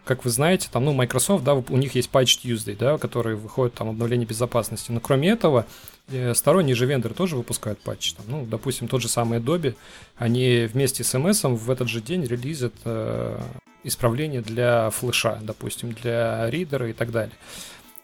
как 0.06 0.26
вы 0.26 0.32
знаете, 0.32 0.70
там, 0.72 0.86
ну, 0.86 0.94
Microsoft, 0.94 1.44
да, 1.44 1.54
у 1.54 1.78
них 1.78 1.94
есть 1.94 2.10
Patch 2.12 2.42
Tuesday, 2.44 2.76
да, 2.76 2.98
который 2.98 3.36
выходит 3.36 3.76
там 3.76 3.90
обновление 3.90 4.26
безопасности. 4.26 4.92
Но 4.92 5.00
кроме 5.00 5.30
этого, 5.30 5.68
э, 5.68 5.95
сторонние 6.34 6.76
же 6.76 6.86
вендоры 6.86 7.14
тоже 7.14 7.36
выпускают 7.36 7.80
патчи. 7.80 8.16
Там, 8.16 8.26
ну, 8.28 8.46
допустим, 8.46 8.88
тот 8.88 9.02
же 9.02 9.10
самый 9.10 9.40
Adobe, 9.40 9.76
они 10.18 10.68
вместе 10.72 11.04
с 11.04 11.16
MS 11.16 11.56
в 11.56 11.72
этот 11.72 11.88
же 11.88 12.02
день 12.02 12.24
релизят 12.24 12.74
э, 12.86 13.40
исправление 13.84 14.42
для 14.42 14.90
флеша, 14.90 15.40
допустим, 15.42 15.94
для 15.94 16.50
ридера 16.50 16.90
и 16.90 16.94
так 16.94 17.12
далее. 17.12 17.36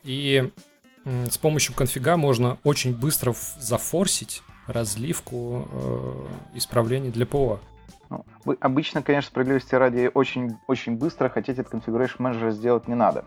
И 0.03 0.49
э, 1.05 1.25
с 1.29 1.37
помощью 1.37 1.75
конфига 1.75 2.17
можно 2.17 2.57
очень 2.63 2.95
быстро 2.95 3.35
зафорсить 3.59 4.41
разливку 4.67 5.67
э, 5.71 6.57
исправлений 6.57 7.09
для 7.09 7.25
ПО. 7.25 7.59
Ну, 8.09 8.25
вы 8.45 8.57
обычно, 8.59 9.01
конечно, 9.01 9.29
справедливости 9.29 9.73
ради 9.75 10.11
очень, 10.13 10.57
очень 10.67 10.97
быстро 10.97 11.29
хотите 11.29 11.61
этот 11.61 11.73
Configuration 11.73 12.17
Manager 12.17 12.51
сделать 12.51 12.87
не 12.87 12.95
надо. 12.95 13.25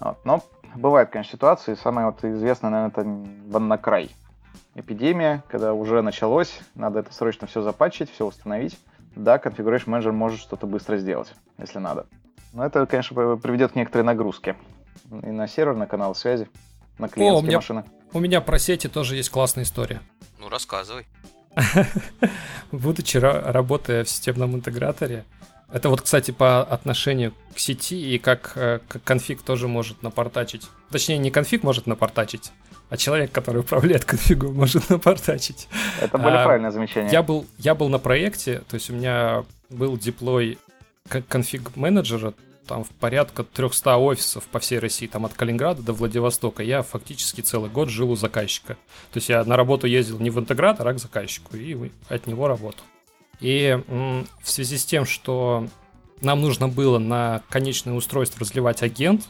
Вот. 0.00 0.18
Но 0.24 0.42
бывают, 0.74 1.10
конечно, 1.10 1.32
ситуации. 1.32 1.74
Самое 1.74 2.06
вот 2.06 2.24
известное, 2.24 2.70
наверное, 2.70 2.90
это 2.90 3.50
Ваннакрай. 3.50 4.10
Эпидемия, 4.74 5.42
когда 5.48 5.72
уже 5.72 6.02
началось, 6.02 6.60
надо 6.74 7.00
это 7.00 7.12
срочно 7.12 7.46
все 7.46 7.62
запатчить, 7.62 8.10
все 8.10 8.26
установить. 8.26 8.78
Да, 9.14 9.36
Configuration 9.36 9.86
Manager 9.86 10.12
может 10.12 10.40
что-то 10.40 10.66
быстро 10.66 10.96
сделать, 10.96 11.32
если 11.58 11.78
надо. 11.78 12.06
Но 12.52 12.64
это, 12.64 12.84
конечно, 12.86 13.36
приведет 13.36 13.72
к 13.72 13.74
некоторой 13.76 14.04
нагрузке. 14.04 14.56
И 15.10 15.26
на 15.26 15.46
сервер, 15.46 15.76
на 15.76 15.86
канал 15.86 16.14
связи, 16.14 16.48
на 16.98 17.08
клиентские 17.08 17.36
О, 17.36 17.38
у 17.38 17.42
меня, 17.42 17.58
машины. 17.58 17.84
У 18.12 18.20
меня 18.20 18.40
про 18.40 18.58
сети 18.58 18.88
тоже 18.88 19.16
есть 19.16 19.30
классная 19.30 19.64
история. 19.64 20.00
Ну, 20.40 20.48
рассказывай. 20.48 21.06
Будучи 22.72 23.16
работая 23.18 24.04
в 24.04 24.08
системном 24.08 24.54
интеграторе, 24.54 25.24
это 25.72 25.88
вот, 25.88 26.02
кстати, 26.02 26.30
по 26.30 26.62
отношению 26.62 27.32
к 27.54 27.58
сети 27.58 28.14
и 28.14 28.18
как, 28.18 28.52
э, 28.56 28.80
как 28.86 29.02
конфиг 29.02 29.42
тоже 29.42 29.68
может 29.68 30.02
напортачить. 30.02 30.62
Точнее, 30.90 31.18
не 31.18 31.30
конфиг 31.30 31.62
может 31.62 31.86
напортачить, 31.86 32.52
а 32.90 32.96
человек, 32.96 33.32
который 33.32 33.58
управляет 33.60 34.04
конфигом, 34.04 34.54
может 34.54 34.88
напортачить. 34.90 35.68
Это 36.00 36.18
более 36.18 36.40
а, 36.40 36.44
правильное 36.44 36.70
замечание. 36.70 37.12
Я 37.12 37.22
был, 37.22 37.46
я 37.58 37.74
был 37.74 37.88
на 37.88 37.98
проекте, 37.98 38.62
то 38.68 38.74
есть 38.74 38.90
у 38.90 38.94
меня 38.94 39.44
был 39.70 39.96
деплой 39.96 40.58
конфиг 41.28 41.76
менеджера 41.76 42.34
там 42.66 42.84
в 42.84 42.88
порядка 42.88 43.44
300 43.44 43.96
офисов 43.96 44.44
по 44.44 44.58
всей 44.58 44.78
России, 44.78 45.06
там 45.06 45.26
от 45.26 45.34
Калининграда 45.34 45.82
до 45.82 45.92
Владивостока. 45.92 46.62
Я 46.62 46.82
фактически 46.82 47.40
целый 47.40 47.70
год 47.70 47.90
жил 47.90 48.10
у 48.10 48.16
заказчика. 48.16 48.74
То 49.12 49.16
есть 49.16 49.28
я 49.28 49.44
на 49.44 49.56
работу 49.56 49.86
ездил 49.86 50.18
не 50.18 50.30
в 50.30 50.38
интегратор, 50.38 50.88
а 50.88 50.94
к 50.94 50.98
заказчику, 50.98 51.56
и 51.56 51.90
от 52.08 52.26
него 52.26 52.48
работал. 52.48 52.84
И 53.40 53.78
в 53.88 54.50
связи 54.50 54.78
с 54.78 54.84
тем, 54.84 55.06
что 55.06 55.68
нам 56.20 56.40
нужно 56.40 56.68
было 56.68 56.98
на 56.98 57.42
конечное 57.48 57.94
устройство 57.94 58.40
разливать 58.40 58.82
агент, 58.82 59.24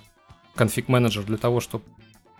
конфиг-менеджер 0.54 1.24
для 1.24 1.36
того, 1.36 1.60
чтобы 1.60 1.84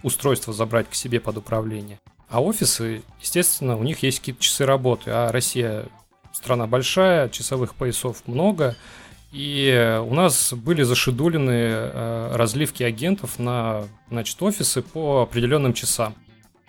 устройство 0.03 0.53
забрать 0.53 0.89
к 0.89 0.95
себе 0.95 1.21
под 1.21 1.39
управление. 1.39 1.99
А 2.29 2.43
офисы, 2.43 3.03
естественно, 3.21 3.77
у 3.77 3.83
них 3.83 4.03
есть 4.03 4.21
какие-то 4.21 4.43
часы 4.43 4.67
работы, 4.67 5.11
а 5.11 5.33
Россия 5.33 5.87
страна 6.33 6.67
большая, 6.67 7.29
часовых 7.29 7.75
поясов 7.75 8.23
много, 8.27 8.77
и 9.33 10.01
у 10.07 10.15
нас 10.15 10.53
были 10.53 10.83
зашедулены 10.83 11.51
э, 11.51 12.31
разливки 12.35 12.83
агентов 12.83 13.39
на 13.39 13.85
значит, 14.09 14.41
офисы 14.41 14.81
по 14.83 15.23
определенным 15.23 15.75
часам. 15.75 16.15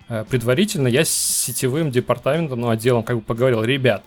Э, 0.08 0.24
предварительно 0.28 0.88
я 0.88 1.04
с 1.04 1.10
сетевым 1.10 1.90
департаментом, 1.90 2.60
ну, 2.60 2.70
отделом 2.70 3.04
как 3.04 3.16
бы 3.16 3.22
поговорил, 3.22 3.62
ребят, 3.62 4.04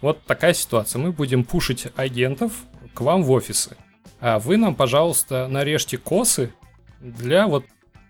вот 0.00 0.22
такая 0.24 0.54
ситуация, 0.54 0.98
мы 0.98 1.12
будем 1.12 1.44
пушить 1.44 1.86
агентов 1.96 2.52
к 2.94 3.00
вам 3.00 3.22
в 3.22 3.30
офисы. 3.30 3.76
А 4.20 4.38
вы 4.38 4.56
нам, 4.56 4.74
пожалуйста, 4.74 5.48
нарежьте 5.48 5.96
косы 5.98 6.52
для 7.00 7.46
вот 7.46 7.64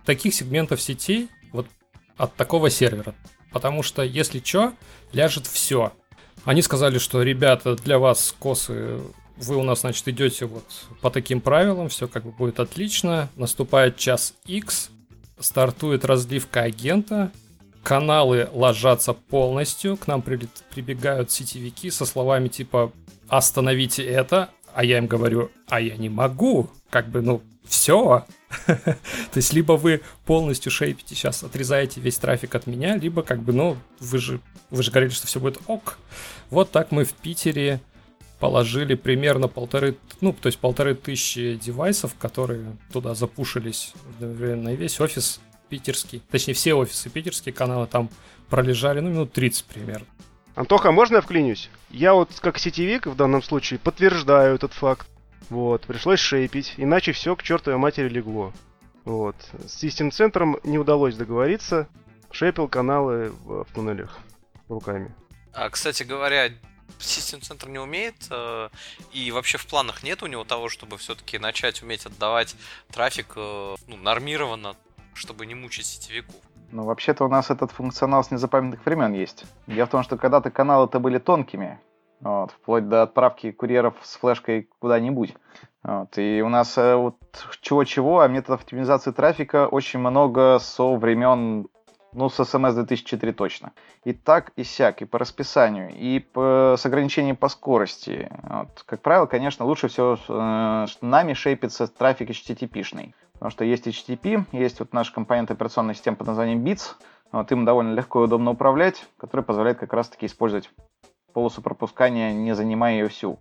таких 0.05 0.35
сегментов 0.35 0.81
сетей, 0.81 1.29
вот 1.53 1.67
от 2.17 2.35
такого 2.35 2.71
сервера. 2.71 3.15
Потому 3.53 3.83
что, 3.83 4.03
если 4.03 4.41
что, 4.45 4.75
ляжет 5.13 5.47
все. 5.47 5.93
Они 6.45 6.63
сказали, 6.63 6.99
что, 6.99 7.23
ребята, 7.23 7.77
для 7.77 7.99
вас 7.99 8.35
косы, 8.39 9.01
вы 9.37 9.57
у 9.57 9.63
нас, 9.63 9.81
значит, 9.81 10.07
идете 10.09 10.47
вот 10.47 10.65
по 11.01 11.11
таким 11.11 11.41
правилам, 11.41 11.89
все 11.89 12.09
как 12.09 12.25
бы 12.25 12.33
будет 12.33 12.61
отлично. 12.61 13.29
Наступает 13.37 13.97
час 13.97 14.35
X, 14.47 14.91
стартует 15.39 16.05
разливка 16.05 16.63
агента, 16.63 17.33
каналы 17.83 18.49
ложатся 18.53 19.13
полностью, 19.15 19.97
к 19.97 20.07
нам 20.07 20.23
при, 20.23 20.49
прибегают 20.75 21.31
сетевики 21.31 21.91
со 21.91 22.05
словами 22.05 22.49
типа 22.49 22.93
«остановите 23.29 24.05
это», 24.05 24.51
а 24.75 24.85
я 24.85 24.99
им 24.99 25.07
говорю 25.07 25.51
«а 25.69 25.81
я 25.81 25.97
не 25.97 26.09
могу», 26.09 26.71
как 26.91 27.09
бы, 27.09 27.23
ну, 27.23 27.43
все. 27.65 28.25
То 28.67 28.97
есть, 29.37 29.53
либо 29.53 29.75
вы 29.75 30.03
полностью 30.27 30.73
шейпите 30.73 31.15
сейчас, 31.15 31.43
отрезаете 31.43 32.01
весь 32.01 32.19
трафик 32.19 32.55
от 32.55 32.67
меня, 32.67 32.97
либо 32.97 33.23
как 33.23 33.43
бы, 33.43 33.53
ну, 33.53 33.77
вы 34.01 34.19
же, 34.19 34.41
вы 34.71 34.83
же 34.83 34.91
говорили, 34.91 35.13
что 35.13 35.27
все 35.27 35.41
будет 35.41 35.61
ок. 35.67 35.99
Вот 36.51 36.73
так 36.73 36.91
мы 36.91 37.05
в 37.05 37.13
Питере 37.13 37.81
положили 38.41 38.95
примерно 38.95 39.49
полторы, 39.49 39.97
ну, 40.21 40.33
то 40.33 40.47
есть 40.47 40.59
полторы 40.59 40.95
тысячи 40.95 41.55
девайсов, 41.55 42.15
которые 42.19 42.77
туда 42.93 43.15
запушились 43.15 43.93
на 44.19 44.75
весь 44.75 44.99
офис 44.99 45.41
питерский. 45.71 46.23
Точнее, 46.31 46.55
все 46.55 46.75
офисы 46.75 47.09
питерские 47.09 47.55
каналы 47.55 47.87
там 47.87 48.11
пролежали, 48.51 49.01
ну, 49.01 49.11
минут 49.11 49.33
30 49.33 49.65
примерно. 49.65 50.07
Антоха, 50.55 50.93
можно 50.93 51.17
я 51.17 51.21
вклинюсь? 51.23 51.71
Я 51.89 52.13
вот 52.13 52.29
как 52.41 52.59
сетевик 52.59 53.07
в 53.07 53.17
данном 53.17 53.43
случае 53.43 53.79
подтверждаю 53.79 54.57
этот 54.57 54.75
факт. 54.75 55.09
Вот, 55.49 55.83
пришлось 55.83 56.21
шейпить, 56.21 56.75
иначе 56.77 57.13
все 57.13 57.35
к 57.35 57.43
чертовой 57.43 57.79
матери 57.79 58.09
легло. 58.09 58.53
Вот. 59.05 59.37
С 59.67 59.83
System 59.83 60.11
центром 60.11 60.59
не 60.63 60.79
удалось 60.79 61.17
договориться. 61.17 61.89
Шейпил 62.31 62.69
каналы 62.69 63.31
в, 63.31 63.65
в 63.65 63.73
туннелях 63.73 64.19
руками. 64.69 65.13
А, 65.53 65.69
кстати 65.71 66.03
говоря, 66.03 66.51
System 66.99 67.41
центр 67.41 67.69
не 67.69 67.79
умеет, 67.79 68.27
э, 68.31 68.69
и 69.13 69.31
вообще 69.31 69.59
в 69.59 69.67
планах 69.67 70.03
нет 70.03 70.23
у 70.23 70.27
него 70.27 70.45
того, 70.45 70.69
чтобы 70.69 70.99
все-таки 70.99 71.39
начать 71.39 71.83
уметь 71.83 72.07
отдавать 72.07 72.55
трафик 72.93 73.33
э, 73.37 73.77
ну, 73.87 73.97
нормированно, 73.97 74.77
чтобы 75.15 75.47
не 75.47 75.55
мучить 75.55 75.87
сетевиков. 75.87 76.35
Ну, 76.73 76.85
вообще-то 76.85 77.25
у 77.25 77.29
нас 77.29 77.51
этот 77.51 77.73
функционал 77.73 78.23
с 78.23 78.31
незапамятных 78.31 78.85
времен 78.87 79.13
есть. 79.13 79.45
Дело 79.67 79.87
в 79.87 79.91
том, 79.91 80.03
что 80.03 80.17
когда-то 80.17 80.51
каналы-то 80.51 81.01
были 81.01 81.19
тонкими, 81.19 81.81
вот, 82.21 82.53
вплоть 82.53 82.89
до 82.89 83.03
отправки 83.03 83.51
курьеров 83.51 83.95
с 84.03 84.17
флешкой 84.17 84.69
куда-нибудь. 84.79 85.35
Вот, 85.83 86.19
и 86.19 86.43
у 86.43 86.49
нас 86.49 86.77
э, 86.77 86.95
вот 86.95 87.17
чего-чего, 87.63 88.21
а 88.21 88.29
методов 88.29 88.61
оптимизации 88.61 89.13
трафика 89.13 89.67
очень 89.67 89.99
много 89.99 90.59
со 90.61 90.95
времен, 90.95 91.69
ну, 92.13 92.29
с 92.29 92.39
SMS 92.39 92.75
2004 92.75 93.33
точно. 93.33 93.73
И 94.05 94.13
так, 94.13 94.53
и 94.57 94.63
сяк, 94.63 95.01
и 95.01 95.07
по 95.07 95.19
расписанию, 95.19 95.91
и 95.91 96.19
по, 96.21 96.77
с 96.79 96.85
ограничением 96.85 97.37
по 97.37 97.49
скорости. 97.49 98.31
Вот, 98.43 98.83
как 98.85 99.01
правило, 99.01 99.27
конечно, 99.27 99.65
лучше 99.65 99.89
всего 99.89 100.19
э, 100.29 100.87
нами 101.01 101.33
шейпится 101.33 101.87
трафик 101.89 102.29
HTTP-шный. 102.31 103.15
Потому 103.41 103.53
что 103.53 103.65
есть 103.65 103.87
HTTP, 103.87 104.45
есть 104.53 104.81
вот 104.81 104.93
наш 104.93 105.11
компонент 105.11 105.51
операционной 105.51 105.95
системы 105.95 106.19
под 106.19 106.27
названием 106.27 106.63
Bits, 106.63 106.97
вот 107.33 107.51
им 107.51 107.65
довольно 107.65 107.95
легко 107.95 108.21
и 108.21 108.25
удобно 108.25 108.51
управлять, 108.51 109.09
который 109.17 109.41
позволяет 109.41 109.79
как 109.79 109.95
раз-таки 109.95 110.27
использовать 110.27 110.71
полосу 111.33 111.63
пропускания, 111.63 112.35
не 112.35 112.55
занимая 112.55 112.99
ее 112.99 113.09
всю. 113.09 113.39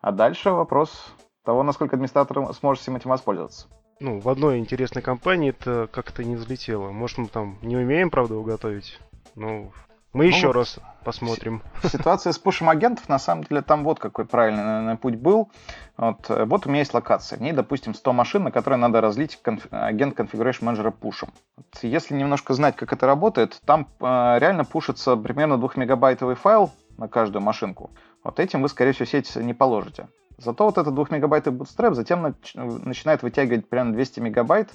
А 0.00 0.10
дальше 0.10 0.52
вопрос 0.52 1.12
того, 1.44 1.62
насколько 1.64 1.96
администратор 1.96 2.54
сможет 2.54 2.80
всем 2.80 2.96
этим 2.96 3.10
воспользоваться. 3.10 3.66
Ну, 4.00 4.20
в 4.20 4.28
одной 4.30 4.58
интересной 4.58 5.02
компании 5.02 5.50
это 5.50 5.86
как-то 5.92 6.24
не 6.24 6.36
взлетело. 6.36 6.90
Может, 6.90 7.18
мы 7.18 7.26
там 7.26 7.58
не 7.60 7.76
умеем, 7.76 8.08
правда, 8.08 8.36
уготовить? 8.36 8.98
Ну, 9.34 9.70
мы 10.12 10.24
ну, 10.24 10.30
еще 10.30 10.48
вот 10.48 10.56
раз 10.56 10.78
посмотрим. 11.04 11.62
Ситуация 11.82 12.32
с 12.32 12.38
пушем 12.38 12.68
агентов, 12.68 13.08
на 13.08 13.18
самом 13.18 13.44
деле, 13.44 13.62
там 13.62 13.82
вот 13.82 13.98
какой 13.98 14.26
правильный 14.26 14.62
наверное, 14.62 14.96
путь 14.96 15.16
был. 15.16 15.50
Вот, 15.96 16.28
э, 16.28 16.44
вот 16.44 16.66
у 16.66 16.68
меня 16.68 16.80
есть 16.80 16.92
локация. 16.92 17.38
В 17.38 17.42
ней, 17.42 17.52
допустим, 17.52 17.94
100 17.94 18.12
машин, 18.12 18.44
на 18.44 18.50
которые 18.50 18.78
надо 18.78 19.00
разлить 19.00 19.40
конф... 19.40 19.66
агент 19.70 20.18
Configuration 20.18 20.64
Manager 20.64 20.90
пушем. 20.90 21.30
Вот, 21.56 21.66
если 21.82 22.14
немножко 22.14 22.52
знать, 22.52 22.76
как 22.76 22.92
это 22.92 23.06
работает, 23.06 23.58
там 23.64 23.88
э, 24.00 24.04
реально 24.38 24.64
пушится 24.64 25.16
примерно 25.16 25.54
2-мегабайтовый 25.54 26.34
файл 26.34 26.70
на 26.98 27.08
каждую 27.08 27.42
машинку. 27.42 27.90
Вот 28.22 28.38
этим 28.38 28.60
вы, 28.60 28.68
скорее 28.68 28.92
всего, 28.92 29.06
сеть 29.06 29.34
не 29.36 29.54
положите. 29.54 30.08
Зато 30.36 30.64
вот 30.64 30.76
этот 30.76 30.92
2-мегабайтовый 30.92 31.56
bootstrap 31.56 31.94
затем 31.94 32.20
нач... 32.20 32.54
начинает 32.54 33.22
вытягивать 33.22 33.66
примерно 33.66 33.94
200 33.94 34.20
мегабайт 34.20 34.68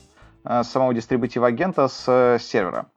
э, 0.46 0.64
самого 0.64 0.96
дистрибутива 0.96 1.48
агента 1.48 1.88
с 1.88 2.06
э, 2.08 2.40
сервера. 2.40 2.88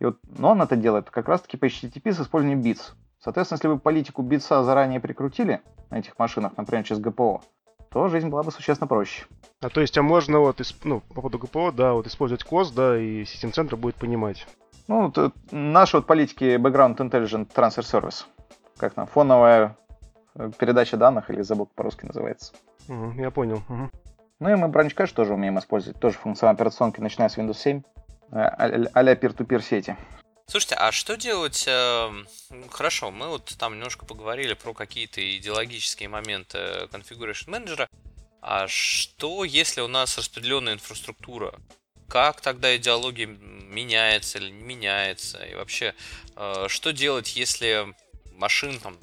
И 0.00 0.04
вот, 0.04 0.18
но 0.38 0.52
он 0.52 0.62
это 0.62 0.76
делает 0.76 1.10
как 1.10 1.28
раз-таки 1.28 1.56
по 1.56 1.66
HTTP 1.66 2.12
с 2.12 2.20
использованием 2.20 2.60
bits. 2.60 2.92
Соответственно, 3.20 3.56
если 3.56 3.68
вы 3.68 3.78
политику 3.78 4.22
битса 4.22 4.62
заранее 4.62 5.00
прикрутили 5.00 5.60
на 5.90 5.98
этих 5.98 6.18
машинах, 6.18 6.52
например, 6.56 6.84
через 6.84 7.00
ГПО, 7.00 7.42
то 7.90 8.08
жизнь 8.08 8.28
была 8.28 8.42
бы 8.42 8.52
существенно 8.52 8.86
проще. 8.86 9.24
А 9.60 9.70
то 9.70 9.80
есть, 9.80 9.96
а 9.98 10.02
можно 10.02 10.38
вот, 10.38 10.60
ну, 10.84 11.00
по 11.00 11.14
поводу 11.14 11.38
ГПО, 11.38 11.72
да, 11.72 11.94
вот 11.94 12.06
использовать 12.06 12.44
COS, 12.44 12.72
да, 12.74 12.98
и 12.98 13.24
систем 13.24 13.52
центр 13.52 13.76
будет 13.76 13.96
понимать. 13.96 14.46
Ну, 14.86 15.10
вот, 15.14 15.34
наши 15.50 15.96
вот 15.96 16.06
политики 16.06 16.56
Background 16.56 16.96
Intelligent 16.98 17.48
Transfer 17.52 17.82
Service. 17.82 18.24
Как 18.76 18.94
там, 18.94 19.06
фоновая 19.06 19.76
э, 20.36 20.50
передача 20.56 20.96
данных, 20.96 21.30
или 21.30 21.42
забыл, 21.42 21.66
по-русски 21.74 22.06
называется. 22.06 22.54
Угу, 22.88 23.20
я 23.20 23.30
понял. 23.30 23.62
Угу. 23.68 23.90
Ну 24.40 24.48
и 24.48 24.54
мы 24.54 24.68
Branch 24.68 24.94
Cache 24.94 25.12
тоже 25.12 25.34
умеем 25.34 25.58
использовать. 25.58 25.98
Тоже 25.98 26.16
функционал 26.16 26.54
операционки, 26.54 27.00
начиная 27.00 27.28
с 27.28 27.36
Windows 27.36 27.58
7 27.58 27.82
а-ля 28.30 29.14
peer-to-peer 29.14 29.62
сети. 29.62 29.96
Слушайте, 30.50 30.76
а 30.76 30.92
что 30.92 31.16
делать? 31.18 31.64
Э, 31.66 32.10
хорошо, 32.70 33.10
мы 33.10 33.28
вот 33.28 33.54
там 33.58 33.74
немножко 33.74 34.06
поговорили 34.06 34.54
про 34.54 34.72
какие-то 34.72 35.20
идеологические 35.36 36.08
моменты 36.08 36.58
Configuration 36.90 37.48
Manager. 37.48 37.86
А 38.40 38.66
что, 38.66 39.44
если 39.44 39.82
у 39.82 39.88
нас 39.88 40.16
распределенная 40.16 40.72
инфраструктура? 40.72 41.54
Как 42.08 42.40
тогда 42.40 42.74
идеология 42.74 43.26
меняется 43.26 44.38
или 44.38 44.48
не 44.48 44.62
меняется? 44.62 45.44
И 45.44 45.54
вообще, 45.54 45.94
э, 46.36 46.64
что 46.68 46.92
делать, 46.94 47.36
если 47.36 47.94
машин 48.32 48.80
там 48.80 48.96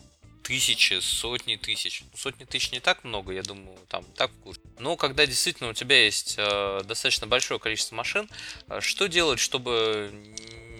тысячи, 0.45 0.99
сотни 1.01 1.55
тысяч. 1.55 2.03
Ну, 2.03 2.17
сотни 2.17 2.45
тысяч 2.45 2.71
не 2.71 2.79
так 2.79 3.03
много, 3.03 3.33
я 3.33 3.41
думаю, 3.41 3.77
там 3.89 4.03
так 4.15 4.29
в 4.31 4.39
курсе. 4.41 4.61
Но 4.79 4.95
когда 4.95 5.25
действительно 5.25 5.71
у 5.71 5.73
тебя 5.73 6.05
есть 6.05 6.35
э, 6.37 6.81
достаточно 6.83 7.25
большое 7.25 7.59
количество 7.59 7.95
машин, 7.95 8.29
э, 8.69 8.79
что 8.79 9.07
делать, 9.07 9.39
чтобы 9.39 10.11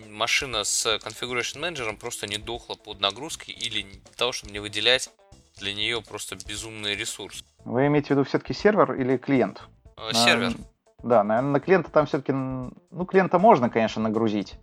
машина 0.08 0.64
с 0.64 0.86
Configuration 0.86 1.60
Manager 1.60 1.98
просто 1.98 2.28
не 2.28 2.38
дохла 2.38 2.76
под 2.76 3.00
нагрузкой 3.00 3.56
или 3.56 3.82
для 3.82 4.14
того, 4.16 4.32
чтобы 4.32 4.54
не 4.54 4.60
выделять 4.60 5.10
для 5.58 5.74
нее 5.74 6.02
просто 6.02 6.36
безумный 6.48 6.96
ресурс? 6.96 7.44
Вы 7.66 7.88
имеете 7.88 8.10
в 8.10 8.12
виду 8.12 8.24
все-таки 8.24 8.54
сервер 8.54 8.94
или 8.94 9.18
клиент? 9.18 9.64
Э, 9.98 10.14
сервер. 10.14 10.52
На, 10.52 11.10
да, 11.10 11.24
наверное, 11.24 11.52
на 11.54 11.60
клиента 11.60 11.90
там 11.90 12.06
все-таки... 12.06 12.34
Ну, 12.34 13.06
клиента 13.08 13.40
можно, 13.40 13.72
конечно, 13.72 14.00
нагрузить 14.00 14.54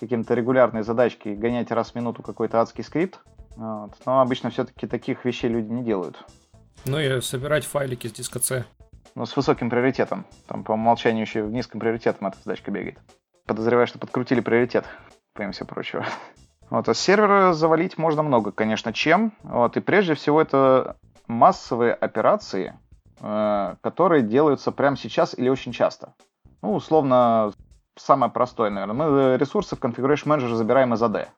каким-то 0.00 0.32
регулярные 0.32 0.84
задачки, 0.84 1.28
гонять 1.28 1.70
раз 1.70 1.90
в 1.90 1.94
минуту 1.96 2.22
какой-то 2.22 2.60
адский 2.60 2.84
скрипт, 2.84 3.20
вот. 3.58 3.90
Но 4.06 4.20
обычно 4.20 4.50
все-таки 4.50 4.86
таких 4.86 5.24
вещей 5.24 5.48
люди 5.48 5.68
не 5.68 5.82
делают. 5.82 6.16
Ну 6.84 6.98
и 7.00 7.20
собирать 7.20 7.64
файлики 7.64 8.06
с 8.06 8.12
диска 8.12 8.38
C. 8.38 8.64
Ну, 9.16 9.26
с 9.26 9.36
высоким 9.36 9.68
приоритетом. 9.68 10.26
Там 10.46 10.62
по 10.62 10.72
умолчанию 10.72 11.22
еще 11.22 11.42
в 11.42 11.50
низком 11.50 11.80
приоритетом 11.80 12.28
эта 12.28 12.38
задачка 12.44 12.70
бегает. 12.70 12.98
Подозреваю, 13.46 13.88
что 13.88 13.98
подкрутили 13.98 14.40
приоритет, 14.40 14.84
помимо 15.34 15.52
всего 15.52 15.66
прочего. 15.66 16.06
Вот, 16.70 16.86
а 16.86 16.92
с 16.92 17.00
сервера 17.00 17.54
завалить 17.54 17.96
можно 17.96 18.22
много, 18.22 18.52
конечно, 18.52 18.92
чем. 18.92 19.32
Вот, 19.42 19.78
и 19.78 19.80
прежде 19.80 20.12
всего 20.12 20.38
это 20.38 20.98
массовые 21.26 21.94
операции, 21.94 22.78
э, 23.22 23.76
которые 23.80 24.22
делаются 24.22 24.70
прямо 24.70 24.94
сейчас 24.98 25.32
или 25.32 25.48
очень 25.48 25.72
часто. 25.72 26.12
Ну, 26.60 26.74
условно, 26.74 27.54
самое 27.96 28.30
простое, 28.30 28.68
наверное. 28.68 28.94
Мы 28.94 29.36
ресурсы 29.38 29.76
в 29.76 29.80
Configuration 29.80 30.26
Manager 30.26 30.54
забираем 30.54 30.92
из 30.92 31.02
AD. 31.02 31.28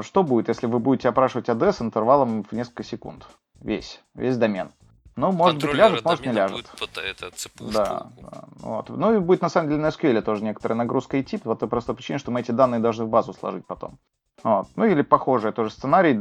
Вот 0.00 0.06
что 0.06 0.22
будет, 0.22 0.48
если 0.48 0.66
вы 0.66 0.78
будете 0.78 1.10
опрашивать 1.10 1.50
AD 1.50 1.72
с 1.74 1.82
интервалом 1.82 2.42
в 2.42 2.52
несколько 2.52 2.82
секунд? 2.82 3.26
Весь, 3.60 4.02
весь 4.14 4.38
домен. 4.38 4.70
Ну, 5.14 5.30
может 5.30 5.60
быть, 5.60 5.74
ляжет, 5.74 6.02
может 6.06 6.24
не 6.24 6.32
ляжет. 6.32 6.56
будет 6.56 6.70
под 6.70 6.96
это 6.96 7.30
цепушку. 7.32 7.74
Да, 7.74 8.06
да, 8.22 8.44
вот. 8.60 8.88
Ну 8.88 9.14
и 9.14 9.18
будет 9.18 9.42
на 9.42 9.50
самом 9.50 9.68
деле 9.68 9.82
на 9.82 9.88
SQL 9.88 10.22
тоже 10.22 10.42
некоторая 10.42 10.78
нагрузка 10.78 11.20
идти, 11.20 11.36
по 11.36 11.54
той 11.54 11.68
простой 11.68 11.94
причине, 11.94 12.18
что 12.18 12.30
мы 12.30 12.40
эти 12.40 12.50
данные 12.50 12.80
должны 12.80 13.04
в 13.04 13.10
базу 13.10 13.34
сложить 13.34 13.66
потом. 13.66 13.98
Вот. 14.42 14.68
Ну 14.74 14.86
или 14.86 15.02
похожий 15.02 15.52
тоже 15.52 15.68
сценарий, 15.68 16.18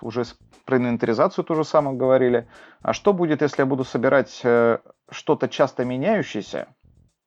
уже 0.00 0.24
про 0.64 0.78
инвентаризацию 0.78 1.44
то 1.44 1.54
же 1.54 1.64
самое 1.64 1.94
говорили. 1.94 2.48
А 2.80 2.94
что 2.94 3.12
будет, 3.12 3.42
если 3.42 3.60
я 3.60 3.66
буду 3.66 3.84
собирать 3.84 4.40
э, 4.42 4.78
что-то 5.10 5.50
часто 5.50 5.84
меняющееся, 5.84 6.68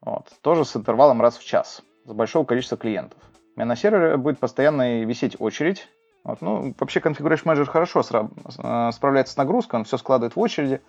вот, 0.02 0.30
тоже 0.42 0.66
с 0.66 0.76
интервалом 0.76 1.22
раз 1.22 1.38
в 1.38 1.46
час, 1.46 1.84
с 2.06 2.12
большого 2.12 2.44
количества 2.44 2.76
клиентов. 2.76 3.20
Меня 3.56 3.66
на 3.66 3.76
сервере 3.76 4.18
будет 4.18 4.40
постоянно 4.40 5.04
висеть 5.04 5.36
очередь. 5.40 5.88
Вот, 6.24 6.42
ну, 6.42 6.74
вообще 6.80 7.00
Configuration 7.00 7.44
Manager 7.44 7.66
хорошо 7.66 8.02
э, 8.02 8.92
справляется 8.92 9.34
с 9.34 9.38
нагрузкой, 9.38 9.80
он 9.80 9.86
все 9.86 9.98
складывает 9.98 10.36
в 10.36 10.40
очереди, 10.40 10.82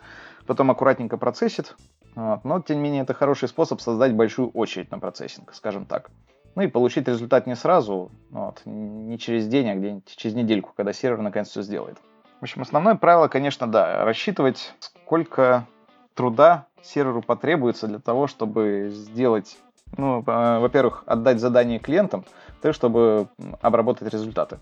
потом 0.46 0.70
аккуратненько 0.70 1.18
процессит. 1.18 1.76
Вот, 2.14 2.42
но, 2.44 2.61
тем 2.62 2.79
не 2.79 2.85
менее, 2.85 3.02
это 3.02 3.12
хороший 3.12 3.48
способ 3.48 3.83
создать 3.83 4.14
большую 4.14 4.48
очередь 4.48 4.90
на 4.90 4.98
процессинг, 4.98 5.52
скажем 5.52 5.85
так. 5.85 6.11
Ну 6.55 6.62
и 6.62 6.68
получить 6.68 7.07
результат 7.07 7.46
не 7.46 7.55
сразу, 7.55 8.11
вот, 8.31 8.62
не 8.64 9.18
через 9.18 9.46
день, 9.46 9.68
а 9.68 9.74
где-нибудь 9.74 10.16
через 10.16 10.35
недельку, 10.35 10.72
когда 10.74 10.94
сервер 10.94 11.20
наконец 11.20 11.50
все 11.50 11.61
сделает. 11.61 11.98
В 12.40 12.42
общем, 12.42 12.62
основное 12.62 12.94
правило, 12.94 13.29
конечно, 13.29 13.66
да, 13.66 14.07
рассчитывать, 14.07 14.74
сколько 14.79 15.66
труда 16.14 16.66
серверу 16.83 17.20
потребуется 17.20 17.88
для 17.88 17.98
того, 17.98 18.26
чтобы 18.26 18.88
сделать, 18.90 19.59
ну, 19.96 20.22
э, 20.27 20.59
во-первых, 20.59 21.05
отдать 21.07 21.40
задание 21.40 21.79
клиентам, 21.79 22.25
то 22.62 22.72
чтобы 22.72 23.29
обработать 23.61 24.12
результаты. 24.12 24.59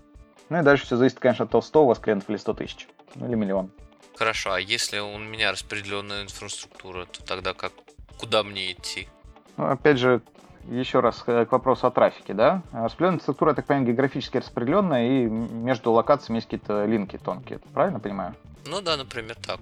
Ну 0.49 0.59
и 0.59 0.63
дальше 0.63 0.85
все 0.85 0.97
зависит, 0.97 1.19
конечно, 1.19 1.45
от 1.45 1.51
того, 1.51 1.61
100 1.61 1.83
у 1.83 1.87
вас 1.87 1.99
клиентов 1.99 2.29
или 2.29 2.37
100 2.37 2.53
тысяч, 2.53 2.87
ну 3.15 3.27
или 3.27 3.35
миллион. 3.35 3.71
Хорошо, 4.15 4.53
а 4.53 4.59
если 4.59 4.99
у 4.99 5.17
меня 5.17 5.51
распределенная 5.51 6.23
инфраструктура, 6.23 7.05
то 7.05 7.23
тогда 7.25 7.53
как? 7.53 7.73
Куда 8.17 8.43
мне 8.43 8.71
идти? 8.71 9.09
Ну, 9.57 9.65
опять 9.65 9.97
же, 9.97 10.21
еще 10.69 11.01
раз 11.01 11.23
э, 11.27 11.45
к 11.45 11.51
вопросу 11.51 11.87
о 11.87 11.91
трафике, 11.91 12.33
да? 12.33 12.61
Распределенная 12.71 13.19
структура, 13.19 13.51
я 13.51 13.55
так 13.55 13.65
понимаю, 13.65 13.87
географически 13.87 14.37
распределенная, 14.37 15.07
и 15.07 15.25
между 15.25 15.91
локациями 15.91 16.37
есть 16.37 16.47
какие-то 16.47 16.85
линки 16.85 17.17
тонкие. 17.17 17.59
Правильно 17.73 17.99
понимаю? 17.99 18.35
Ну 18.67 18.81
да, 18.81 18.97
например, 18.97 19.35
так. 19.45 19.59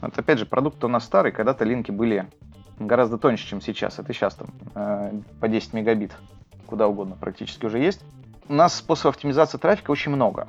Вот 0.00 0.16
опять 0.18 0.38
же, 0.38 0.46
продукт 0.46 0.82
у 0.84 0.88
нас 0.88 1.04
старый, 1.04 1.32
когда-то 1.32 1.64
линки 1.64 1.90
были 1.90 2.28
гораздо 2.78 3.18
тоньше, 3.18 3.46
чем 3.46 3.60
сейчас. 3.60 3.98
Это 3.98 4.12
сейчас 4.12 4.34
там 4.34 4.48
э, 4.74 5.12
по 5.40 5.48
10 5.48 5.72
мегабит, 5.72 6.12
куда 6.66 6.88
угодно 6.88 7.16
практически 7.18 7.66
уже 7.66 7.78
есть. 7.78 8.00
У 8.48 8.52
нас 8.52 8.74
способов 8.74 9.16
оптимизации 9.16 9.58
трафика 9.58 9.90
очень 9.90 10.12
много. 10.12 10.48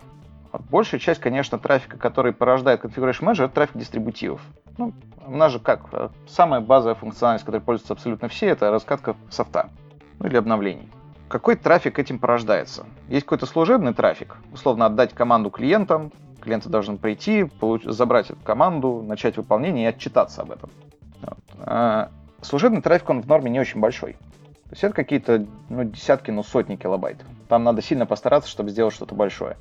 Вот 0.51 0.61
большая 0.69 0.99
часть, 0.99 1.21
конечно, 1.21 1.57
трафика, 1.57 1.97
который 1.97 2.33
порождает 2.33 2.83
Configuration 2.83 3.21
Manager, 3.21 3.45
это 3.45 3.55
трафик 3.55 3.77
дистрибутивов. 3.77 4.41
Ну, 4.77 4.93
у 5.25 5.35
нас 5.35 5.51
же 5.51 5.59
как, 5.59 5.87
э, 5.91 6.09
самая 6.27 6.61
базовая 6.61 6.95
функциональность, 6.95 7.45
которой 7.45 7.61
пользуются 7.61 7.93
абсолютно 7.93 8.27
все, 8.27 8.47
это 8.47 8.71
раскатка 8.71 9.15
софта, 9.29 9.69
ну 10.19 10.27
или 10.27 10.37
обновлений. 10.37 10.89
Какой 11.27 11.55
трафик 11.55 11.97
этим 11.97 12.19
порождается? 12.19 12.85
Есть 13.07 13.25
какой-то 13.25 13.45
служебный 13.45 13.93
трафик, 13.93 14.37
условно 14.53 14.85
отдать 14.85 15.13
команду 15.13 15.49
клиентам, 15.49 16.11
клиенты 16.39 16.69
должны 16.69 16.97
прийти, 16.97 17.43
получ- 17.43 17.89
забрать 17.91 18.29
эту 18.29 18.39
команду, 18.41 19.03
начать 19.05 19.35
выполнение 19.37 19.85
и 19.85 19.89
отчитаться 19.89 20.43
об 20.43 20.51
этом. 20.51 20.69
А 21.59 22.09
служебный 22.41 22.81
трафик, 22.81 23.09
он 23.09 23.21
в 23.21 23.27
норме 23.27 23.51
не 23.51 23.59
очень 23.59 23.79
большой. 23.79 24.13
То 24.13 24.71
есть 24.71 24.83
это 24.83 24.93
какие-то 24.93 25.45
ну, 25.69 25.83
десятки, 25.83 26.31
ну 26.31 26.43
сотни 26.43 26.75
килобайт. 26.75 27.17
Там 27.47 27.63
надо 27.63 27.81
сильно 27.81 28.05
постараться, 28.05 28.49
чтобы 28.49 28.71
сделать 28.71 28.93
что-то 28.93 29.15
большое. 29.15 29.57